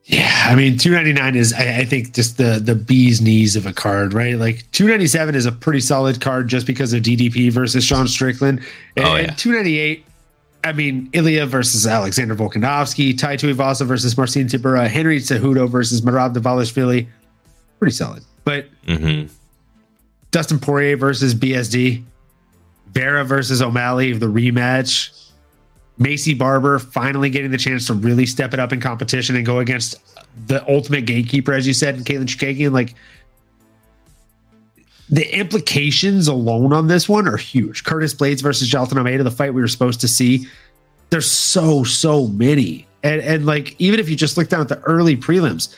Yeah, 0.06 0.46
I 0.48 0.56
mean, 0.56 0.78
299 0.78 1.36
is 1.36 1.54
I, 1.54 1.80
I, 1.80 1.86
think 1.86 2.14
just 2.14 2.38
the 2.38 2.60
the 2.62 2.76
bee's 2.76 3.22
knees 3.22 3.56
of 3.56 3.66
a 3.66 3.74
card, 3.74 4.14
right? 4.14 4.36
Like 4.36 4.70
297 4.72 5.36
is 5.36 5.46
a 5.46 5.52
pretty 5.52 5.80
solid 5.80 6.20
card 6.20 6.48
just 6.48 6.66
because 6.66 6.92
of 6.94 7.04
DDP 7.04 7.52
versus 7.52 7.84
Sean 7.84 8.08
Strickland. 8.08 8.62
Oh, 8.98 9.02
and, 9.02 9.06
Oh, 9.06 9.16
yeah. 9.16 9.34
298, 9.36 10.06
I 10.64 10.74
mean, 10.74 11.10
Ilia 11.14 11.46
versus 11.46 11.88
Alexander 11.88 12.36
Volkanovski, 12.36 13.18
Tai 13.18 13.38
Tuivasa 13.38 13.86
versus 13.86 14.16
Marcin 14.16 14.48
Tybura, 14.48 14.88
Henry 14.88 15.20
Cejudo 15.20 15.70
versus 15.70 16.02
Merab 16.02 16.36
Dvalishvili. 16.36 17.08
Pretty 17.80 17.96
solid. 17.96 18.24
But 18.44 18.68
hmm 18.88 19.24
Dustin 20.32 20.60
Poirier 20.60 20.96
versus 20.96 21.36
BSD, 21.36 22.04
Vera 22.94 23.26
versus 23.26 23.62
O'Malley, 23.62 24.14
the 24.14 24.28
rematch. 24.28 25.18
Maycee 26.00 26.38
Barber 26.38 26.80
finally 26.80 27.30
getting 27.30 27.52
the 27.52 27.58
chance 27.58 27.86
to 27.88 27.94
really 27.94 28.26
step 28.26 28.54
it 28.54 28.60
up 28.60 28.72
in 28.74 28.80
competition 28.80 29.36
and 29.36 29.46
go 29.46 29.60
against 29.60 29.98
the 30.48 30.68
ultimate 30.72 31.06
gatekeeper, 31.06 31.54
as 31.54 31.68
you 31.68 31.74
said, 31.74 31.96
and 31.96 32.06
Katlyn 32.06 32.24
Chookagian. 32.24 32.72
Like 32.72 32.96
the 35.12 35.38
implications 35.38 36.28
alone 36.28 36.72
on 36.72 36.88
this 36.88 37.08
one 37.08 37.28
are 37.28 37.38
huge. 37.38 37.84
Curtis 37.84 38.14
Blaydes 38.14 38.42
versus 38.42 38.70
Jailton 38.70 38.98
Almeida, 38.98 39.24
the 39.24 39.32
fight 39.32 39.54
we 39.54 39.62
were 39.62 39.68
supposed 39.68 40.00
to 40.02 40.08
see. 40.08 40.48
There's 41.10 41.30
so 41.30 41.84
so 41.84 42.28
many, 42.28 42.88
and 43.04 43.22
and 43.22 43.46
like 43.46 43.76
even 43.80 44.00
if 44.00 44.10
you 44.10 44.16
just 44.16 44.38
look 44.38 44.48
down 44.48 44.62
at 44.62 44.70
the 44.70 44.80
early 44.84 45.18
prelims, 45.18 45.76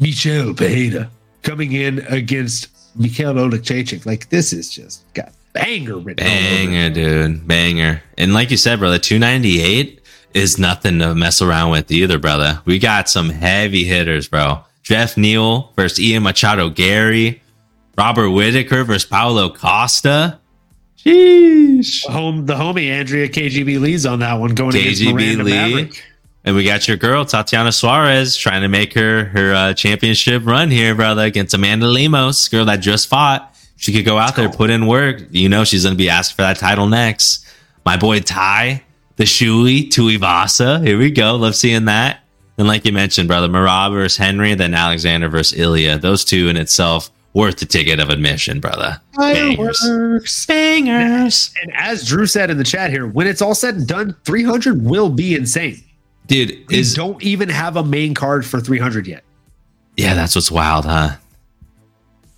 Michel 0.00 0.52
Pereira 0.52 1.08
coming 1.42 1.72
in 1.72 2.00
against 2.08 2.68
Mikhail 2.96 3.34
Oleksiejczuk. 3.34 4.04
Like 4.04 4.28
this 4.30 4.52
is 4.52 4.68
just 4.68 5.04
got 5.14 5.32
banger 5.52 5.98
written. 5.98 6.26
Banger, 6.26 6.90
dude. 6.90 7.46
Banger. 7.46 8.02
And 8.18 8.34
like 8.34 8.50
you 8.50 8.56
said, 8.56 8.80
brother, 8.80 8.98
298 8.98 10.00
is 10.34 10.58
nothing 10.58 10.98
to 10.98 11.14
mess 11.14 11.40
around 11.40 11.70
with 11.70 11.90
either, 11.92 12.18
brother. 12.18 12.60
We 12.64 12.80
got 12.80 13.08
some 13.08 13.30
heavy 13.30 13.84
hitters, 13.84 14.28
bro. 14.28 14.64
Geoff 14.82 15.16
Neal 15.16 15.72
versus 15.76 16.00
Ian 16.00 16.24
Machado 16.24 16.68
Garry. 16.68 17.42
Robert 17.96 18.30
Whitaker 18.30 18.84
versus 18.84 19.08
Paulo 19.08 19.48
Costa. 19.50 20.38
Sheesh. 20.98 22.06
Home 22.06 22.46
the 22.46 22.54
homie 22.54 22.90
Andrea 22.90 23.28
KGB 23.28 23.80
Lee's 23.80 24.06
on 24.06 24.18
that 24.20 24.34
one 24.34 24.54
going 24.54 24.76
against 24.76 25.02
KGB 25.02 25.14
Miranda 25.14 25.44
Lee. 25.44 25.52
Maverick. 25.52 26.02
And 26.44 26.54
we 26.54 26.62
got 26.62 26.86
your 26.86 26.96
girl, 26.96 27.24
Tatiana 27.24 27.72
Suarez, 27.72 28.36
trying 28.36 28.62
to 28.62 28.68
make 28.68 28.94
her 28.94 29.24
her 29.24 29.52
uh, 29.52 29.74
championship 29.74 30.46
run 30.46 30.70
here, 30.70 30.94
brother, 30.94 31.24
against 31.24 31.54
Amanda 31.54 31.86
Lemos, 31.86 32.48
girl 32.48 32.64
that 32.66 32.76
just 32.76 33.08
fought. 33.08 33.52
She 33.76 33.92
could 33.92 34.04
go 34.04 34.16
out 34.16 34.36
there, 34.36 34.48
put 34.48 34.70
in 34.70 34.86
work. 34.86 35.22
You 35.30 35.48
know, 35.48 35.64
she's 35.64 35.82
going 35.82 35.94
to 35.94 35.98
be 35.98 36.08
asked 36.08 36.34
for 36.34 36.42
that 36.42 36.56
title 36.56 36.86
next. 36.86 37.44
My 37.84 37.96
boy 37.96 38.20
Tai, 38.20 38.82
the 39.16 39.26
Shui, 39.26 39.88
Tuivasa. 39.88 40.84
Here 40.86 40.96
we 40.96 41.10
go. 41.10 41.36
Love 41.36 41.56
seeing 41.56 41.86
that. 41.86 42.20
And 42.58 42.66
like 42.66 42.86
you 42.86 42.92
mentioned, 42.92 43.28
brother, 43.28 43.48
Merab 43.48 43.92
versus 43.92 44.16
Henry, 44.16 44.54
then 44.54 44.72
Alexander 44.72 45.28
versus 45.28 45.58
Ilia. 45.58 45.98
Those 45.98 46.24
two 46.24 46.48
in 46.48 46.56
itself 46.56 47.10
worth 47.36 47.58
the 47.58 47.66
ticket 47.66 48.00
of 48.00 48.08
admission, 48.08 48.58
brother. 48.60 48.98
Bangers. 49.16 49.78
Fireworks. 49.80 50.46
Bangers. 50.46 51.54
And 51.62 51.70
as 51.76 52.06
Drew 52.08 52.24
said 52.26 52.50
in 52.50 52.56
the 52.56 52.64
chat 52.64 52.90
here, 52.90 53.06
when 53.06 53.26
it's 53.26 53.42
all 53.42 53.54
said 53.54 53.74
and 53.74 53.86
done, 53.86 54.16
300 54.24 54.82
will 54.82 55.10
be 55.10 55.34
insane. 55.34 55.82
Dude, 56.26 56.64
We 56.68 56.78
is 56.78 56.94
don't 56.94 57.22
even 57.22 57.50
have 57.50 57.76
a 57.76 57.84
main 57.84 58.14
card 58.14 58.46
for 58.46 58.58
300 58.58 59.06
yet. 59.06 59.22
yeah, 59.98 60.14
that's 60.14 60.34
what's 60.34 60.50
wild, 60.50 60.86
huh? 60.86 61.16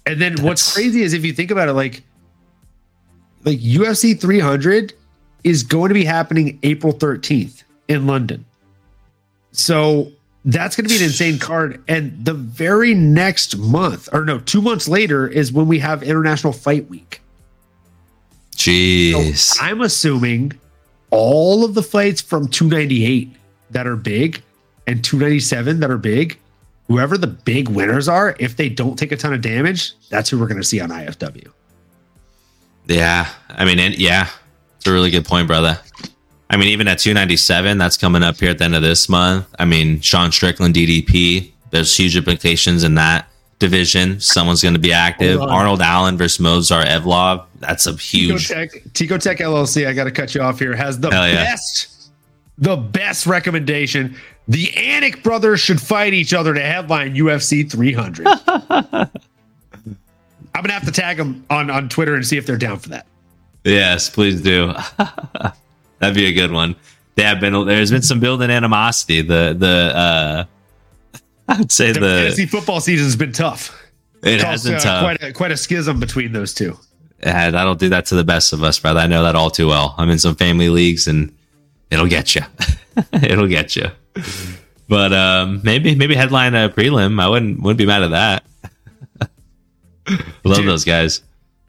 And 0.05 0.21
then 0.21 0.43
what's 0.43 0.75
crazy 0.75 1.03
is 1.03 1.13
if 1.13 1.25
you 1.25 1.33
think 1.33 1.51
about 1.53 1.69
it, 1.69 1.75
like 1.75 2.03
like 3.45 3.61
UFC 3.61 4.21
300 4.21 4.95
is 5.45 5.63
going 5.63 5.89
to 5.91 5.95
be 5.95 6.05
happening 6.05 6.59
April 6.65 6.93
13th 6.93 7.63
in 7.87 8.07
London. 8.07 8.45
So 9.53 10.11
that's 10.45 10.77
going 10.77 10.87
to 10.87 10.95
be 10.95 10.99
an 10.99 11.05
insane 11.05 11.39
card. 11.39 11.83
And 11.89 12.25
the 12.25 12.35
very 12.35 12.95
next 12.95 13.57
month, 13.59 14.09
or 14.13 14.25
no, 14.25 14.39
two 14.39 14.63
months 14.63 14.89
later, 14.89 15.27
is 15.27 15.53
when 15.53 15.69
we 15.69 15.79
have 15.81 16.03
International 16.03 16.53
Fight 16.53 16.89
Week. 16.89 17.21
So 18.53 18.71
Jeez. 18.71 19.57
I'm 19.61 19.81
assuming 19.81 20.53
all 21.11 21.65
of 21.65 21.75
the 21.75 21.83
fights 21.83 22.21
from 22.21 22.49
298 22.49 23.35
that 23.71 23.87
are 23.87 23.97
big 23.97 24.43
and 24.87 25.05
297 25.05 25.81
that 25.81 25.91
are 25.91 25.99
big, 25.99 26.39
whoever 26.87 27.19
the 27.19 27.27
big 27.27 27.69
winners 27.69 28.09
are, 28.09 28.35
if 28.39 28.57
they 28.57 28.69
don't 28.69 28.99
take 28.99 29.13
a 29.13 29.17
ton 29.17 29.33
of 29.33 29.43
damage, 29.43 29.95
that's 30.09 30.31
who 30.31 30.39
we're 30.39 30.49
going 30.49 30.61
to 30.61 30.67
see 30.67 30.81
on 30.81 30.89
IFW. 30.89 31.53
Yeah, 32.87 33.29
I 33.51 33.65
mean, 33.65 33.95
yeah, 33.99 34.29
it's 34.77 34.87
a 34.87 34.93
really 34.93 35.11
good 35.11 35.27
point, 35.27 35.47
brother. 35.47 35.79
I 36.51 36.57
mean, 36.57 36.69
even 36.69 36.89
at 36.89 36.99
297, 36.99 37.77
that's 37.77 37.97
coming 37.97 38.23
up 38.23 38.39
here 38.39 38.51
at 38.51 38.59
the 38.59 38.65
end 38.65 38.75
of 38.75 38.83
this 38.83 39.09
month. 39.09 39.47
I 39.59 39.65
mean, 39.65 40.01
Sean 40.01 40.33
Strickland, 40.33 40.75
DDP, 40.75 41.53
there's 41.71 41.95
huge 41.95 42.17
implications 42.17 42.85
in 42.85 42.95
that 42.95 43.29
division. 43.59 44.21
Someone's 44.21 44.63
going 44.63 44.75
to 44.75 44.81
be 44.81 44.93
active. 44.93 45.41
Arnold 45.41 45.83
Allen 45.83 46.17
versus 46.17 46.45
Movsar 46.45 46.85
Evloev. 46.85 47.45
That's 47.61 47.87
a 47.87 47.93
huge. 47.93 48.49
Tico 48.95 49.19
Tech 49.19 49.39
LLC, 49.39 49.87
I 49.87 49.93
got 49.93 50.05
to 50.05 50.11
cut 50.11 50.35
you 50.35 50.41
off 50.41 50.59
here, 50.59 50.75
has 50.75 50.99
the 50.99 51.11
yeah. 51.11 51.45
best, 51.45 52.11
the 52.57 52.77
best 52.77 53.27
recommendation. 53.27 54.17
The 54.47 54.69
Anik 54.69 55.23
brothers 55.23 55.61
should 55.61 55.81
fight 55.81 56.15
each 56.15 56.33
other 56.33 56.55
to 56.55 56.61
headline 56.61 57.15
UFC 57.15 57.71
300. 57.71 58.27
I'm 60.55 60.65
gonna 60.65 60.73
have 60.73 60.87
to 60.87 60.93
tag 60.93 61.19
them 61.19 61.45
on 61.51 61.71
on 61.71 61.89
Twitter 61.89 62.17
and 62.17 62.27
see 62.27 62.37
if 62.37 62.47
they're 62.47 62.57
down 62.57 62.79
for 62.79 62.89
that. 62.89 63.07
Yes, 63.65 64.09
please 64.09 64.41
do. 64.41 64.73
That'd 65.99 66.17
be 66.17 66.27
a 66.27 66.33
good 66.33 66.53
one. 66.53 66.77
They 67.17 67.25
have 67.25 67.41
been. 67.41 67.67
There's 67.67 67.91
been 67.91 68.03
some 68.03 68.21
building 68.21 68.51
animosity. 68.51 69.23
The 69.23 69.55
the 69.59 69.93
uh, 69.97 70.45
I'd 71.49 71.73
say 71.73 71.93
The 71.93 72.01
the 72.01 72.07
fantasy 72.07 72.47
football 72.47 72.81
season's 72.81 73.17
been 73.17 73.33
tough. 73.33 73.77
It 74.23 74.41
has 74.41 74.65
been 74.65 74.75
uh, 74.75 74.81
tough. 74.81 75.03
quite 75.03 75.23
a, 75.23 75.33
quite 75.33 75.51
a 75.53 75.57
schism 75.57 76.01
between 76.01 76.33
those 76.33 76.53
two. 76.55 76.79
Yeah, 77.23 77.51
that'll 77.51 77.75
do 77.75 77.89
that 77.89 78.07
to 78.07 78.15
the 78.15 78.25
best 78.25 78.53
of 78.53 78.63
us, 78.63 78.79
brother. 78.79 79.01
I 79.01 79.07
know 79.07 79.25
that 79.25 79.35
all 79.35 79.51
too 79.51 79.67
well. 79.67 79.95
I'm 79.99 80.11
in 80.11 80.19
some 80.19 80.37
family 80.37 80.69
leagues, 80.69 81.09
and 81.09 81.35
it'll 81.91 82.07
get 82.07 82.35
you. 82.35 82.43
it'll 83.13 83.49
get 83.49 83.75
you. 83.75 83.91
But 84.89 85.13
um, 85.13 85.61
maybe 85.65 85.95
maybe 85.95 86.15
headline 86.15 86.55
a 86.55 86.69
prelim. 86.69 87.21
I 87.21 87.29
wouldn't 87.29 87.61
wouldn't 87.61 87.79
be 87.79 87.87
mad 87.87 88.03
at 88.03 88.11
that. 88.11 88.45
Love 90.45 90.59
Dude. 90.59 90.69
those 90.69 90.85
guys. 90.85 91.23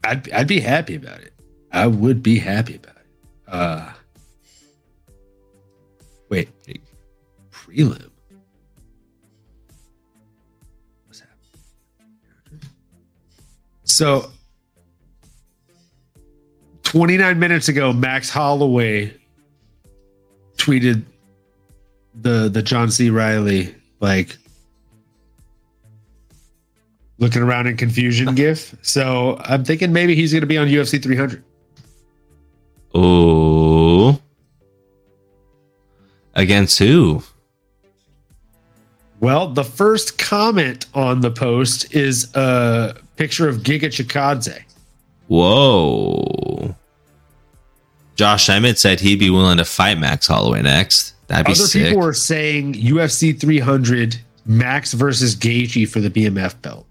I'd 0.04 0.30
I'd 0.30 0.46
be 0.48 0.60
happy 0.60 0.94
about 0.94 1.20
it. 1.20 1.32
I 1.72 1.86
would 1.86 2.22
be 2.22 2.38
happy 2.38 2.76
about 2.76 2.96
it. 2.96 3.06
Uh, 3.48 3.92
wait, 6.30 6.48
prelim. 7.50 8.10
What's 11.06 11.20
happening? 11.20 12.60
So, 13.84 14.30
twenty 16.82 17.18
nine 17.18 17.38
minutes 17.38 17.68
ago, 17.68 17.92
Max 17.92 18.30
Holloway 18.30 19.12
tweeted 20.56 21.02
the 22.14 22.48
the 22.48 22.62
John 22.62 22.90
C. 22.90 23.10
Reilly 23.10 23.74
like 24.00 24.36
looking 27.18 27.42
around 27.42 27.66
in 27.66 27.76
confusion 27.76 28.34
gif. 28.34 28.74
So 28.82 29.40
I'm 29.44 29.64
thinking 29.64 29.92
maybe 29.92 30.16
he's 30.16 30.32
going 30.32 30.40
to 30.40 30.46
be 30.46 30.58
on 30.58 30.66
UFC 30.66 31.00
300. 31.00 31.44
Ooh. 32.96 33.59
Against 36.34 36.78
who? 36.78 37.22
Well, 39.20 39.48
the 39.48 39.64
first 39.64 40.18
comment 40.18 40.86
on 40.94 41.20
the 41.20 41.30
post 41.30 41.94
is 41.94 42.34
a 42.34 42.96
picture 43.16 43.48
of 43.48 43.58
Giga 43.58 43.84
Chikadze. 43.84 44.62
Whoa. 45.28 46.74
Josh 48.16 48.48
Emmett 48.48 48.78
said 48.78 49.00
he'd 49.00 49.18
be 49.18 49.30
willing 49.30 49.58
to 49.58 49.64
fight 49.64 49.98
Max 49.98 50.26
Holloway 50.26 50.62
next. 50.62 51.14
That'd 51.28 51.46
be 51.46 51.52
Other 51.52 51.64
sick. 51.64 51.84
people 51.88 52.00
were 52.00 52.12
saying 52.12 52.74
UFC 52.74 53.38
300 53.38 54.18
Max 54.46 54.92
versus 54.94 55.36
Gaethje 55.36 55.88
for 55.88 56.00
the 56.00 56.10
BMF 56.10 56.60
belt. 56.62 56.86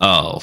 Oh, 0.00 0.40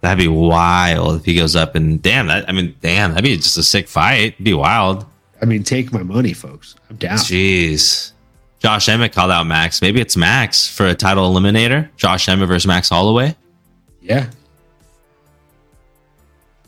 that'd 0.00 0.18
be 0.18 0.28
wild 0.28 1.16
if 1.16 1.24
he 1.24 1.34
goes 1.34 1.56
up 1.56 1.74
and 1.74 2.00
damn 2.00 2.26
that. 2.28 2.48
I 2.48 2.52
mean, 2.52 2.76
damn, 2.80 3.10
that'd 3.10 3.24
be 3.24 3.36
just 3.36 3.58
a 3.58 3.62
sick 3.62 3.88
fight. 3.88 4.34
It'd 4.34 4.44
be 4.44 4.54
wild. 4.54 5.06
I 5.40 5.44
mean, 5.44 5.62
take 5.64 5.92
my 5.92 6.02
money, 6.02 6.32
folks. 6.32 6.74
I'm 6.88 6.96
down. 6.96 7.18
Jeez. 7.18 8.12
Josh 8.58 8.88
Emmett 8.88 9.12
called 9.12 9.30
out 9.30 9.46
Max. 9.46 9.82
Maybe 9.82 10.00
it's 10.00 10.16
Max 10.16 10.68
for 10.68 10.86
a 10.86 10.94
title 10.94 11.32
eliminator. 11.32 11.88
Josh 11.96 12.28
Emmett 12.28 12.48
versus 12.48 12.66
Max 12.66 12.88
Holloway. 12.88 13.36
Yeah. 14.00 14.30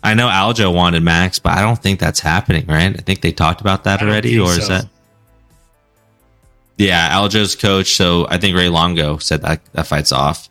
I 0.03 0.15
know 0.15 0.29
Aljo 0.29 0.73
wanted 0.73 1.03
Max, 1.03 1.39
but 1.39 1.53
I 1.53 1.63
don't 1.63 1.83
think 1.83 1.99
that's 1.99 2.21
happening, 2.21 2.67
right? 2.67 2.95
I 2.97 3.03
think 3.03 3.21
they 3.21 3.33
talked 3.33 3.61
about 3.61 3.85
that 3.85 4.03
already, 4.03 4.39
or 4.39 4.51
is 4.51 4.69
that? 4.69 4.87
Yeah, 6.77 7.17
Aljo's 7.17 7.57
coach. 7.57 7.95
So 7.97 8.27
I 8.29 8.39
think 8.39 8.57
Ray 8.57 8.69
Longo 8.69 9.19
said 9.19 9.43
that 9.43 9.65
that 9.73 9.87
fight's 9.87 10.13
off. 10.13 10.49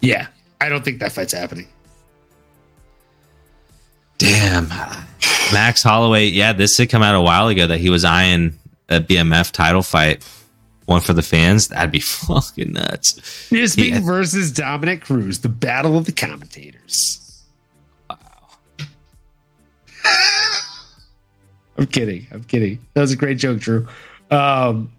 Yeah. 0.00 0.28
I 0.60 0.68
don't 0.68 0.84
think 0.84 1.00
that 1.00 1.12
fight's 1.12 1.32
happening. 1.32 1.66
Damn. 4.18 4.68
Max 5.52 5.82
Holloway, 5.82 6.26
yeah, 6.26 6.52
this 6.52 6.76
did 6.76 6.88
come 6.90 7.02
out 7.02 7.14
a 7.14 7.20
while 7.20 7.48
ago 7.48 7.66
that 7.66 7.78
he 7.78 7.90
was 7.90 8.04
eyeing 8.04 8.58
a 8.88 9.00
BMF 9.00 9.50
title 9.52 9.82
fight, 9.82 10.24
one 10.86 11.00
for 11.00 11.12
the 11.12 11.22
fans. 11.22 11.68
That'd 11.68 11.90
be 11.90 12.00
fucking 12.00 12.72
nuts. 12.72 13.14
Bisping 13.50 13.90
Yeah. 13.90 14.00
versus 14.00 14.50
Dominick 14.52 15.02
Cruz, 15.02 15.40
the 15.40 15.48
battle 15.48 15.96
of 15.98 16.06
the 16.06 16.12
commentators. 16.12 17.42
Wow. 18.08 18.18
I'm 21.76 21.86
kidding. 21.86 22.26
I'm 22.30 22.44
kidding. 22.44 22.78
That 22.94 23.00
was 23.00 23.12
a 23.12 23.16
great 23.16 23.38
joke, 23.38 23.58
Drew. 23.58 23.88
Um, 24.30 24.92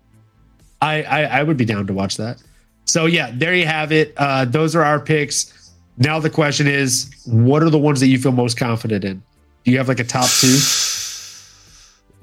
I, 0.82 1.04
I 1.04 1.22
I 1.40 1.44
would 1.44 1.58
be 1.58 1.66
down 1.66 1.88
to 1.88 1.94
watch 1.94 2.18
that. 2.18 2.42
So 2.86 3.06
yeah, 3.06 3.32
there 3.34 3.56
you 3.56 3.66
have 3.66 3.92
it. 3.92 4.14
Uh, 4.18 4.46
those 4.46 4.76
are 4.76 4.84
our 4.84 5.00
picks. 5.00 5.52
Now 5.98 6.20
the 6.20 6.30
question 6.30 6.68
is, 6.68 7.10
what 7.26 7.64
are 7.64 7.70
the 7.70 7.80
ones 7.80 8.00
that 8.02 8.08
you 8.08 8.20
feel 8.20 8.32
most 8.32 8.58
confident 8.58 9.06
in? 9.06 9.24
Do 9.64 9.72
you 9.72 9.78
have 9.78 9.88
like 9.88 10.00
a 10.00 10.04
top 10.04 10.30
two? 10.30 10.58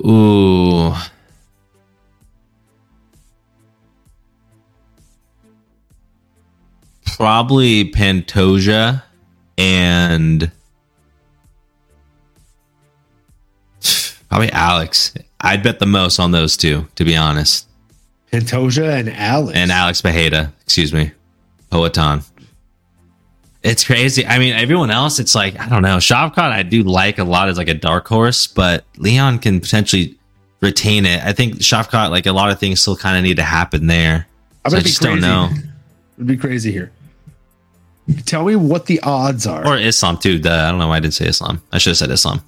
Ooh. 0.07 0.95
Probably 7.17 7.91
Pantoja 7.91 9.03
and 9.57 10.51
probably 14.29 14.51
Alex. 14.53 15.15
I'd 15.41 15.63
bet 15.63 15.79
the 15.79 15.87
most 15.87 16.19
on 16.19 16.31
those 16.31 16.57
two, 16.57 16.89
to 16.97 17.05
be 17.05 17.17
honest. 17.17 17.69
Pantoja 18.33 18.99
and 18.99 19.11
Alex. 19.11 19.57
And 19.57 19.71
Alex 19.71 20.01
Bejeda, 20.01 20.53
excuse 20.63 20.93
me. 20.93 21.13
Poatan. 21.71 22.25
It's 23.63 23.85
crazy. 23.85 24.27
I 24.27 24.39
mean, 24.39 24.55
everyone 24.55 24.91
else, 24.91 25.21
it's 25.21 25.35
like, 25.35 25.59
I 25.59 25.69
don't 25.69 25.83
know. 25.83 25.99
Shavkat, 25.99 26.39
I 26.39 26.63
do 26.65 26.83
like 26.83 27.19
a 27.19 27.25
lot 27.25 27.49
as 27.49 27.57
like 27.57 27.69
a 27.69 27.75
dark 27.75 28.09
horse, 28.09 28.47
but 28.49 28.85
Leon 28.97 29.39
can 29.39 29.61
potentially 29.61 30.19
retain 30.61 31.07
it. 31.07 31.23
I 31.23 31.33
think 31.33 31.55
Shavkat, 31.57 32.11
like 32.11 32.27
a 32.27 32.33
lot 32.33 32.51
of 32.51 32.59
things 32.59 32.81
still 32.81 32.97
kind 32.97 33.17
of 33.17 33.23
need 33.23 33.37
to 33.37 33.45
happen 33.45 33.87
there. 33.87 34.27
I'm 34.65 34.73
So 34.73 34.77
I 34.79 34.81
just 34.81 35.01
don't 35.01 35.21
know. 35.21 35.51
It'd 36.17 36.27
be 36.27 36.37
crazy 36.37 36.73
here. 36.73 36.91
Tell 38.27 38.45
me 38.45 38.57
what 38.57 38.87
the 38.87 39.01
odds 39.01 39.47
are. 39.47 39.67
Or 39.67 39.77
Islam 39.77 40.19
too. 40.19 40.39
Duh, 40.39 40.51
I 40.51 40.71
don't 40.71 40.79
know 40.79 40.89
why 40.89 40.97
I 40.97 41.01
didn't 41.01 41.15
say 41.15 41.27
Islam. 41.27 41.63
I 41.73 41.79
should 41.79 41.91
have 41.91 41.99
said 41.99 42.11
Islam. 42.11 42.43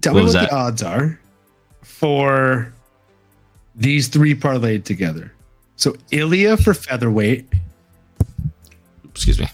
Tell 0.00 0.14
what 0.14 0.20
me 0.20 0.26
what 0.26 0.32
that? 0.32 0.50
the 0.50 0.56
odds 0.56 0.82
are 0.82 1.20
for 1.82 2.72
these 3.76 4.08
three 4.08 4.34
parlayed 4.34 4.84
together. 4.84 5.32
So 5.76 5.94
Ilia 6.10 6.56
for 6.56 6.74
featherweight. 6.74 7.46
Excuse 9.04 9.38
me. 9.38 9.46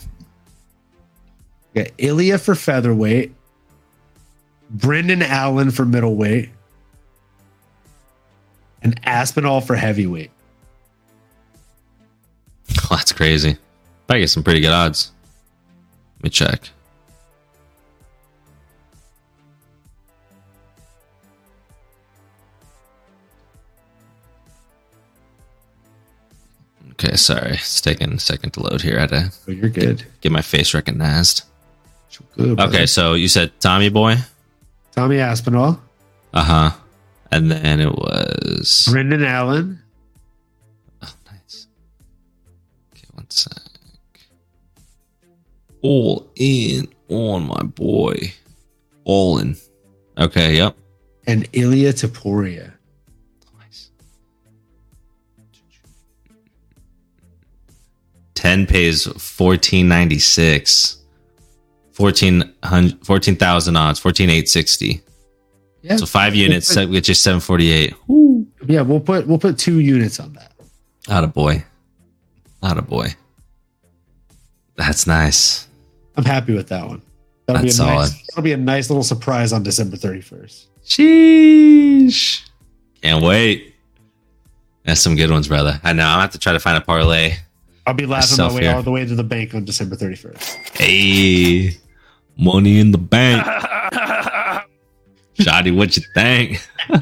Yeah, 1.75 1.89
Ilia 1.99 2.39
for 2.39 2.55
featherweight. 2.55 3.33
Brendan 4.71 5.23
Allen 5.23 5.71
for 5.71 5.85
middleweight. 5.85 6.51
And 8.83 8.99
Aspinall 9.05 9.61
for 9.61 9.77
heavyweight. 9.77 10.31
Oh, 12.85 12.87
that's 12.91 13.13
crazy. 13.13 13.57
I 14.09 14.19
get 14.19 14.29
some 14.29 14.43
pretty 14.43 14.61
good 14.61 14.73
odds. 14.73 15.13
Let 16.19 16.25
me 16.25 16.31
check. 16.31 16.69
Okay, 26.93 27.17
sorry. 27.17 27.53
It's 27.55 27.81
taking 27.81 28.13
a 28.13 28.19
second 28.19 28.51
to 28.53 28.61
load 28.63 28.83
here. 28.83 28.97
I 28.99 29.01
had 29.03 29.11
to 29.11 29.33
Oh, 29.49 29.53
you're 29.53 29.71
good. 29.71 30.05
get 30.21 30.33
my 30.33 30.43
face 30.43 30.75
recognized. 30.75 31.43
Good. 32.37 32.61
Okay, 32.61 32.87
so 32.87 33.15
you 33.15 33.29
said 33.29 33.53
Tommy 33.61 33.89
Boy? 33.89 34.17
Tommy 34.93 35.19
Aspinall, 35.19 35.81
Uh 36.35 36.45
huh. 36.45 36.71
And 37.31 37.51
then 37.51 37.81
it 37.81 37.93
was. 37.95 38.89
Brendan 38.91 39.25
Allen, 39.25 39.81
Oh, 41.03 41.15
nice. 41.31 41.67
Okay, 42.95 43.07
one 43.13 43.31
sec. 43.31 43.53
All 45.81 46.31
in 46.37 46.89
on 47.09 47.47
my 47.47 47.63
boy. 47.63 48.35
All 49.05 49.39
in. 49.39 49.57
Okay, 50.19 50.57
yep. 50.57 50.77
and 51.27 51.49
Ilia 51.55 51.93
Topuria. 51.95 52.73
Nice. 53.59 53.91
10 58.35 58.67
pays 58.67 59.07
1496. 59.07 60.99
14,000 61.93 63.05
14,000 63.05 63.77
odds, 63.77 63.99
14,860. 63.99 65.03
Yeah. 65.83 65.97
So 65.97 66.07
five 66.07 66.35
units, 66.35 66.69
put- 66.69 66.75
that 66.87 66.93
gets 66.93 67.09
you 67.09 67.15
748. 67.15 67.95
Yeah, 68.69 68.83
we'll 68.83 69.01
put 69.01 69.27
we'll 69.27 69.39
put 69.39 69.59
two 69.59 69.81
units 69.81 70.21
on 70.21 70.33
that. 70.35 70.53
Out 71.09 71.25
of 71.25 71.35
boy. 71.35 71.65
Out 72.63 72.79
of 72.79 72.89
boy. 72.89 73.09
That's 74.77 75.07
nice. 75.07 75.67
I'm 76.17 76.25
happy 76.25 76.55
with 76.55 76.69
that 76.69 76.87
one. 76.87 77.03
That'll 77.47 77.63
That's 77.63 77.77
be 77.77 77.83
a 77.83 77.87
nice 77.87 78.11
solid. 78.11 78.23
that'll 78.29 78.43
be 78.45 78.53
a 78.53 78.57
nice 78.57 78.89
little 78.89 79.03
surprise 79.03 79.53
on 79.53 79.63
December 79.65 79.97
31st. 79.97 80.67
Sheesh. 80.87 82.49
Can't 83.03 83.25
wait. 83.25 83.75
That's 84.85 85.01
some 85.01 85.17
good 85.17 85.31
ones, 85.31 85.49
brother. 85.49 85.81
I 85.83 85.93
know. 85.93 86.05
I'm 86.05 86.13
gonna 86.15 86.21
have 86.23 86.31
to 86.33 86.39
try 86.39 86.53
to 86.53 86.61
find 86.61 86.77
a 86.77 86.81
parlay. 86.81 87.35
I'll 87.87 87.95
be 87.95 88.07
laughing 88.07 88.39
my 88.39 88.55
way 88.55 88.63
here. 88.63 88.75
all 88.77 88.83
the 88.83 88.93
way 88.93 89.05
to 89.05 89.15
the 89.17 89.25
bank 89.25 89.55
on 89.55 89.65
December 89.65 89.97
31st. 89.97 90.79
Hey, 90.79 91.77
money 92.37 92.79
in 92.81 92.91
the 92.93 92.99
bank. 92.99 93.45
Shoddy, 95.41 95.71
what 95.71 95.97
you 95.97 96.03
think? 96.15 96.67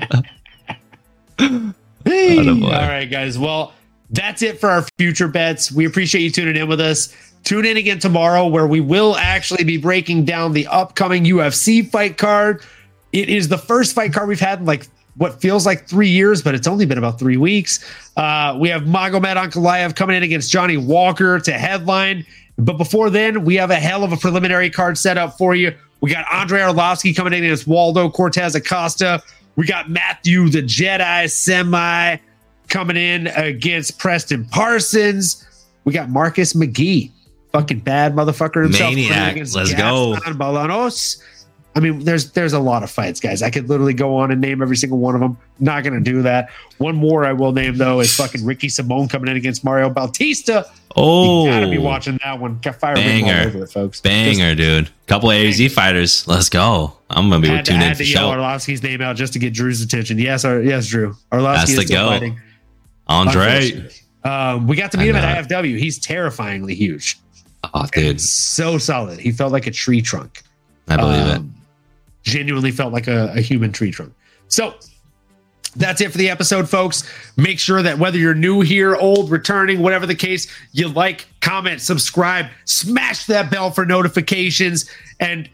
Hey! 2.05 2.39
Atta 2.39 2.51
All 2.51 2.57
boy. 2.57 2.71
right, 2.71 3.05
guys. 3.11 3.39
Well, 3.39 3.73
that's 4.11 4.43
it 4.43 4.59
for 4.59 4.71
our 4.71 4.87
future 4.99 5.29
bets. 5.29 5.71
We 5.71 5.85
appreciate 5.85 6.23
you 6.23 6.31
tuning 6.31 6.57
in 6.57 6.69
with 6.69 6.81
us. 6.81 7.15
Tune 7.45 7.65
in 7.67 7.77
again 7.77 7.99
tomorrow 7.99 8.47
where 8.47 8.67
we 8.67 8.81
will 8.81 9.17
actually 9.17 9.65
be 9.65 9.77
breaking 9.77 10.25
down 10.25 10.53
the 10.53 10.67
upcoming 10.67 11.25
UFC 11.25 11.89
fight 11.89 12.17
card. 12.19 12.63
It 13.13 13.29
is 13.29 13.49
the 13.49 13.59
first 13.59 13.95
fight 13.95 14.13
card 14.13 14.29
we've 14.29 14.41
had 14.41 14.61
in 14.61 14.67
like 14.67 14.87
what 15.17 15.41
feels 15.41 15.67
like 15.67 15.87
three 15.89 16.09
years, 16.09 16.43
but 16.43 16.55
it's 16.55 16.67
only 16.67 16.87
been 16.87 16.99
about 16.99 17.19
three 17.19 17.37
weeks. 17.37 17.85
Uh, 18.17 18.57
we 18.59 18.69
have 18.71 18.83
Magomed 18.83 19.37
Ankalaev 19.37 19.95
coming 19.95 20.17
in 20.17 20.23
against 20.23 20.51
Johnny 20.51 20.77
Walker 20.77 21.39
to 21.41 21.53
headline. 21.53 22.25
But 22.65 22.77
before 22.77 23.11
then, 23.11 23.45
we 23.45 23.57
have 23.57 23.71
a 23.71 23.77
hell 23.77 24.05
of 24.05 24.13
a 24.13 24.17
preliminary 24.17 24.71
card 24.71 24.99
set 24.99 25.17
up 25.19 25.39
for 25.39 25.55
you. 25.55 25.75
We 26.01 26.11
got 26.11 26.27
Andre 26.33 26.61
Arlovski 26.61 27.15
coming 27.15 27.33
in 27.33 27.45
against 27.45 27.67
Waldo 27.67 28.09
Cortes 28.09 28.55
Acosta. 28.55 29.23
We 29.57 29.67
got 29.67 29.91
Matthew 29.91 30.49
the 30.49 30.63
Jedi 30.63 31.31
Semi 31.31 32.17
coming 32.69 32.97
in 32.97 33.27
against 33.29 33.99
Preston 33.99 34.45
Parsons. 34.47 35.47
We 35.85 35.93
got 35.93 36.09
Marcus 36.09 36.53
McGhee, 36.53 37.11
fucking 37.53 37.81
bad 37.81 38.15
motherfucker 38.15 38.63
himself. 38.63 38.95
Maniac. 38.95 39.37
Let's 39.37 39.75
go. 39.75 40.15
Bolaños. 40.25 41.23
I 41.77 41.79
mean, 41.81 42.01
there's 42.05 42.33
there's 42.33 42.53
a 42.53 42.59
lot 42.59 42.83
of 42.83 42.91
fights, 42.91 43.21
guys. 43.21 43.43
I 43.43 43.51
could 43.51 43.69
literally 43.69 43.95
go 43.95 44.17
on 44.17 44.33
and 44.33 44.41
name 44.41 44.61
every 44.61 44.77
single 44.77 44.99
one 44.99 45.15
of 45.15 45.21
them. 45.21 45.39
Not 45.61 45.85
gonna 45.85 46.01
do 46.01 46.21
that. 46.23 46.51
One 46.79 46.97
more 46.97 47.25
I 47.25 47.33
will 47.33 47.53
name 47.53 47.77
though 47.77 48.01
is 48.01 48.15
fucking 48.17 48.45
Ricky 48.45 48.67
Simón 48.67 49.09
coming 49.09 49.31
in 49.31 49.37
against 49.37 49.63
Mario 49.63 49.89
Bautista. 49.89 50.67
Oh, 50.97 51.45
you 51.45 51.51
gotta 51.53 51.69
be 51.69 51.79
watching 51.79 52.19
that 52.25 52.41
one. 52.41 52.59
Fire 52.61 52.97
banger, 52.97 53.35
all 53.43 53.47
over 53.47 53.63
it, 53.65 53.69
folks. 53.71 54.01
Banger, 54.01 54.57
Just, 54.57 54.57
dude. 54.87 54.91
Couple 55.07 55.31
of 55.31 55.37
AZ 55.37 55.73
fighters. 55.73 56.27
Let's 56.27 56.49
go. 56.49 56.97
I'm 57.09 57.31
gonna 57.31 57.41
be 57.41 57.49
had 57.49 57.65
tuned 57.65 57.81
to, 57.83 57.87
in 57.87 57.93
for 57.95 57.99
to 58.03 58.09
yell 58.09 58.31
Arlovski's 58.33 58.83
name 58.83 59.01
out 59.01 59.15
just 59.15 59.33
to 59.35 59.39
get 59.39 59.53
Drew's 59.55 59.81
attention. 59.81 60.19
Yes, 60.19 60.45
our, 60.45 60.61
yes, 60.61 60.89
Drew. 60.89 61.15
Arlovski 61.31 61.55
That's 61.55 61.71
is 61.71 61.77
the 61.77 61.83
still 61.87 62.05
go. 62.07 62.09
fighting. 62.11 62.41
Andre. 63.07 63.89
Um, 64.25 64.67
we 64.67 64.77
got 64.77 64.93
to 64.93 64.99
meet 64.99 65.09
him 65.09 65.17
at 65.17 65.49
IFW. 65.49 65.79
He's 65.79 65.99
terrifyingly 65.99 66.75
huge. 66.75 67.19
Oh, 67.75 67.87
dude, 67.93 68.21
so 68.21 68.77
solid. 68.79 69.19
He 69.21 69.31
felt 69.33 69.53
like 69.53 69.67
a 69.67 69.71
tree 69.71 70.03
trunk. 70.03 70.43
I 70.89 70.97
believe 70.97 71.21
Um, 71.23 71.29
it. 71.29 71.60
Genuinely 72.23 72.71
felt 72.71 72.93
like 72.93 73.09
a, 73.09 73.33
a 73.35 73.41
human 73.41 73.73
tree 73.73 73.91
trunk. 73.91 74.13
So 74.49 74.75
that's 75.77 76.01
it 76.01 76.11
for 76.11 76.19
the 76.19 76.29
episode, 76.29 76.69
folks. 76.69 77.09
Make 77.37 77.59
sure 77.59 77.83
that 77.83 77.99
whether 77.99 78.19
you're 78.19 78.35
new 78.35 78.61
here, 78.61 78.97
old, 78.97 79.31
returning, 79.31 79.81
whatever 79.81 80.07
the 80.07 80.15
case, 80.15 80.53
you 80.73 80.89
like, 80.89 81.29
comment, 81.41 81.81
subscribe, 81.81 82.47
smash 82.65 83.27
that 83.27 83.51
bell 83.51 83.71
for 83.71 83.87
notifications. 83.87 84.91
And 85.21 85.49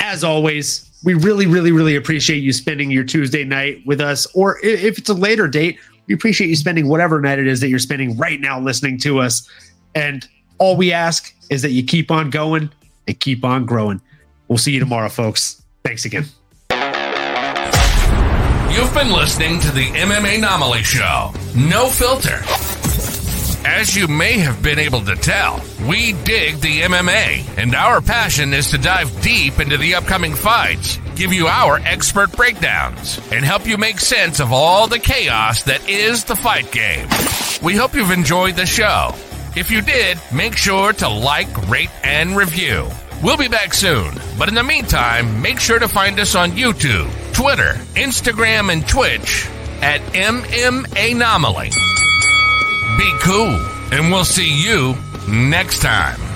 as 0.00 0.24
always, 0.24 0.90
we 1.04 1.14
really, 1.14 1.46
really, 1.46 1.70
really 1.70 1.96
appreciate 1.96 2.38
you 2.38 2.52
spending 2.52 2.90
your 2.90 3.04
Tuesday 3.04 3.44
night 3.44 3.82
with 3.86 4.00
us. 4.00 4.26
Or 4.34 4.58
if 4.64 4.98
it's 4.98 5.10
a 5.10 5.14
later 5.14 5.46
date, 5.46 5.78
we 6.06 6.14
appreciate 6.14 6.48
you 6.48 6.56
spending 6.56 6.88
whatever 6.88 7.20
night 7.20 7.38
it 7.38 7.46
is 7.46 7.60
that 7.60 7.68
you're 7.68 7.78
spending 7.78 8.16
right 8.16 8.40
now 8.40 8.58
listening 8.58 8.98
to 9.00 9.18
us. 9.18 9.48
And 9.94 10.26
all 10.58 10.76
we 10.76 10.92
ask 10.92 11.34
is 11.50 11.62
that 11.62 11.72
you 11.72 11.84
keep 11.84 12.10
on 12.10 12.30
going 12.30 12.70
and 13.06 13.20
keep 13.20 13.44
on 13.44 13.66
growing. 13.66 14.00
We'll 14.48 14.58
see 14.58 14.72
you 14.72 14.80
tomorrow, 14.80 15.10
folks. 15.10 15.62
Thanks 15.88 16.04
again. 16.04 16.26
You've 18.70 18.92
been 18.92 19.10
listening 19.10 19.58
to 19.60 19.70
the 19.70 19.86
MMA 19.86 20.36
Anomaly 20.36 20.82
Show. 20.82 21.32
No 21.56 21.86
filter. 21.86 22.42
As 23.66 23.96
you 23.96 24.06
may 24.06 24.34
have 24.34 24.62
been 24.62 24.78
able 24.78 25.00
to 25.06 25.16
tell, 25.16 25.64
we 25.88 26.12
dig 26.12 26.60
the 26.60 26.82
MMA, 26.82 27.56
and 27.56 27.74
our 27.74 28.02
passion 28.02 28.52
is 28.52 28.70
to 28.72 28.76
dive 28.76 29.22
deep 29.22 29.60
into 29.60 29.78
the 29.78 29.94
upcoming 29.94 30.34
fights, 30.34 30.98
give 31.16 31.32
you 31.32 31.46
our 31.46 31.78
expert 31.78 32.32
breakdowns, 32.32 33.18
and 33.32 33.42
help 33.42 33.66
you 33.66 33.78
make 33.78 33.98
sense 33.98 34.40
of 34.40 34.52
all 34.52 34.88
the 34.88 34.98
chaos 34.98 35.62
that 35.62 35.88
is 35.88 36.24
the 36.24 36.36
fight 36.36 36.70
game. 36.70 37.08
We 37.62 37.76
hope 37.76 37.94
you've 37.94 38.10
enjoyed 38.10 38.56
the 38.56 38.66
show. 38.66 39.14
If 39.56 39.70
you 39.70 39.80
did, 39.80 40.18
make 40.34 40.54
sure 40.54 40.92
to 40.92 41.08
like, 41.08 41.70
rate, 41.70 41.90
and 42.04 42.36
review. 42.36 42.90
We'll 43.22 43.36
be 43.36 43.48
back 43.48 43.74
soon, 43.74 44.14
but 44.38 44.48
in 44.48 44.54
the 44.54 44.62
meantime, 44.62 45.42
make 45.42 45.58
sure 45.58 45.78
to 45.80 45.88
find 45.88 46.20
us 46.20 46.36
on 46.36 46.52
YouTube, 46.52 47.10
Twitter, 47.32 47.74
Instagram, 47.94 48.72
and 48.72 48.86
Twitch 48.86 49.48
at 49.82 50.00
MMA 50.12 51.12
Anomaly. 51.12 51.70
Be 52.96 53.12
cool, 53.20 53.56
and 53.92 54.12
we'll 54.12 54.24
see 54.24 54.54
you 54.62 54.96
next 55.28 55.80
time. 55.82 56.27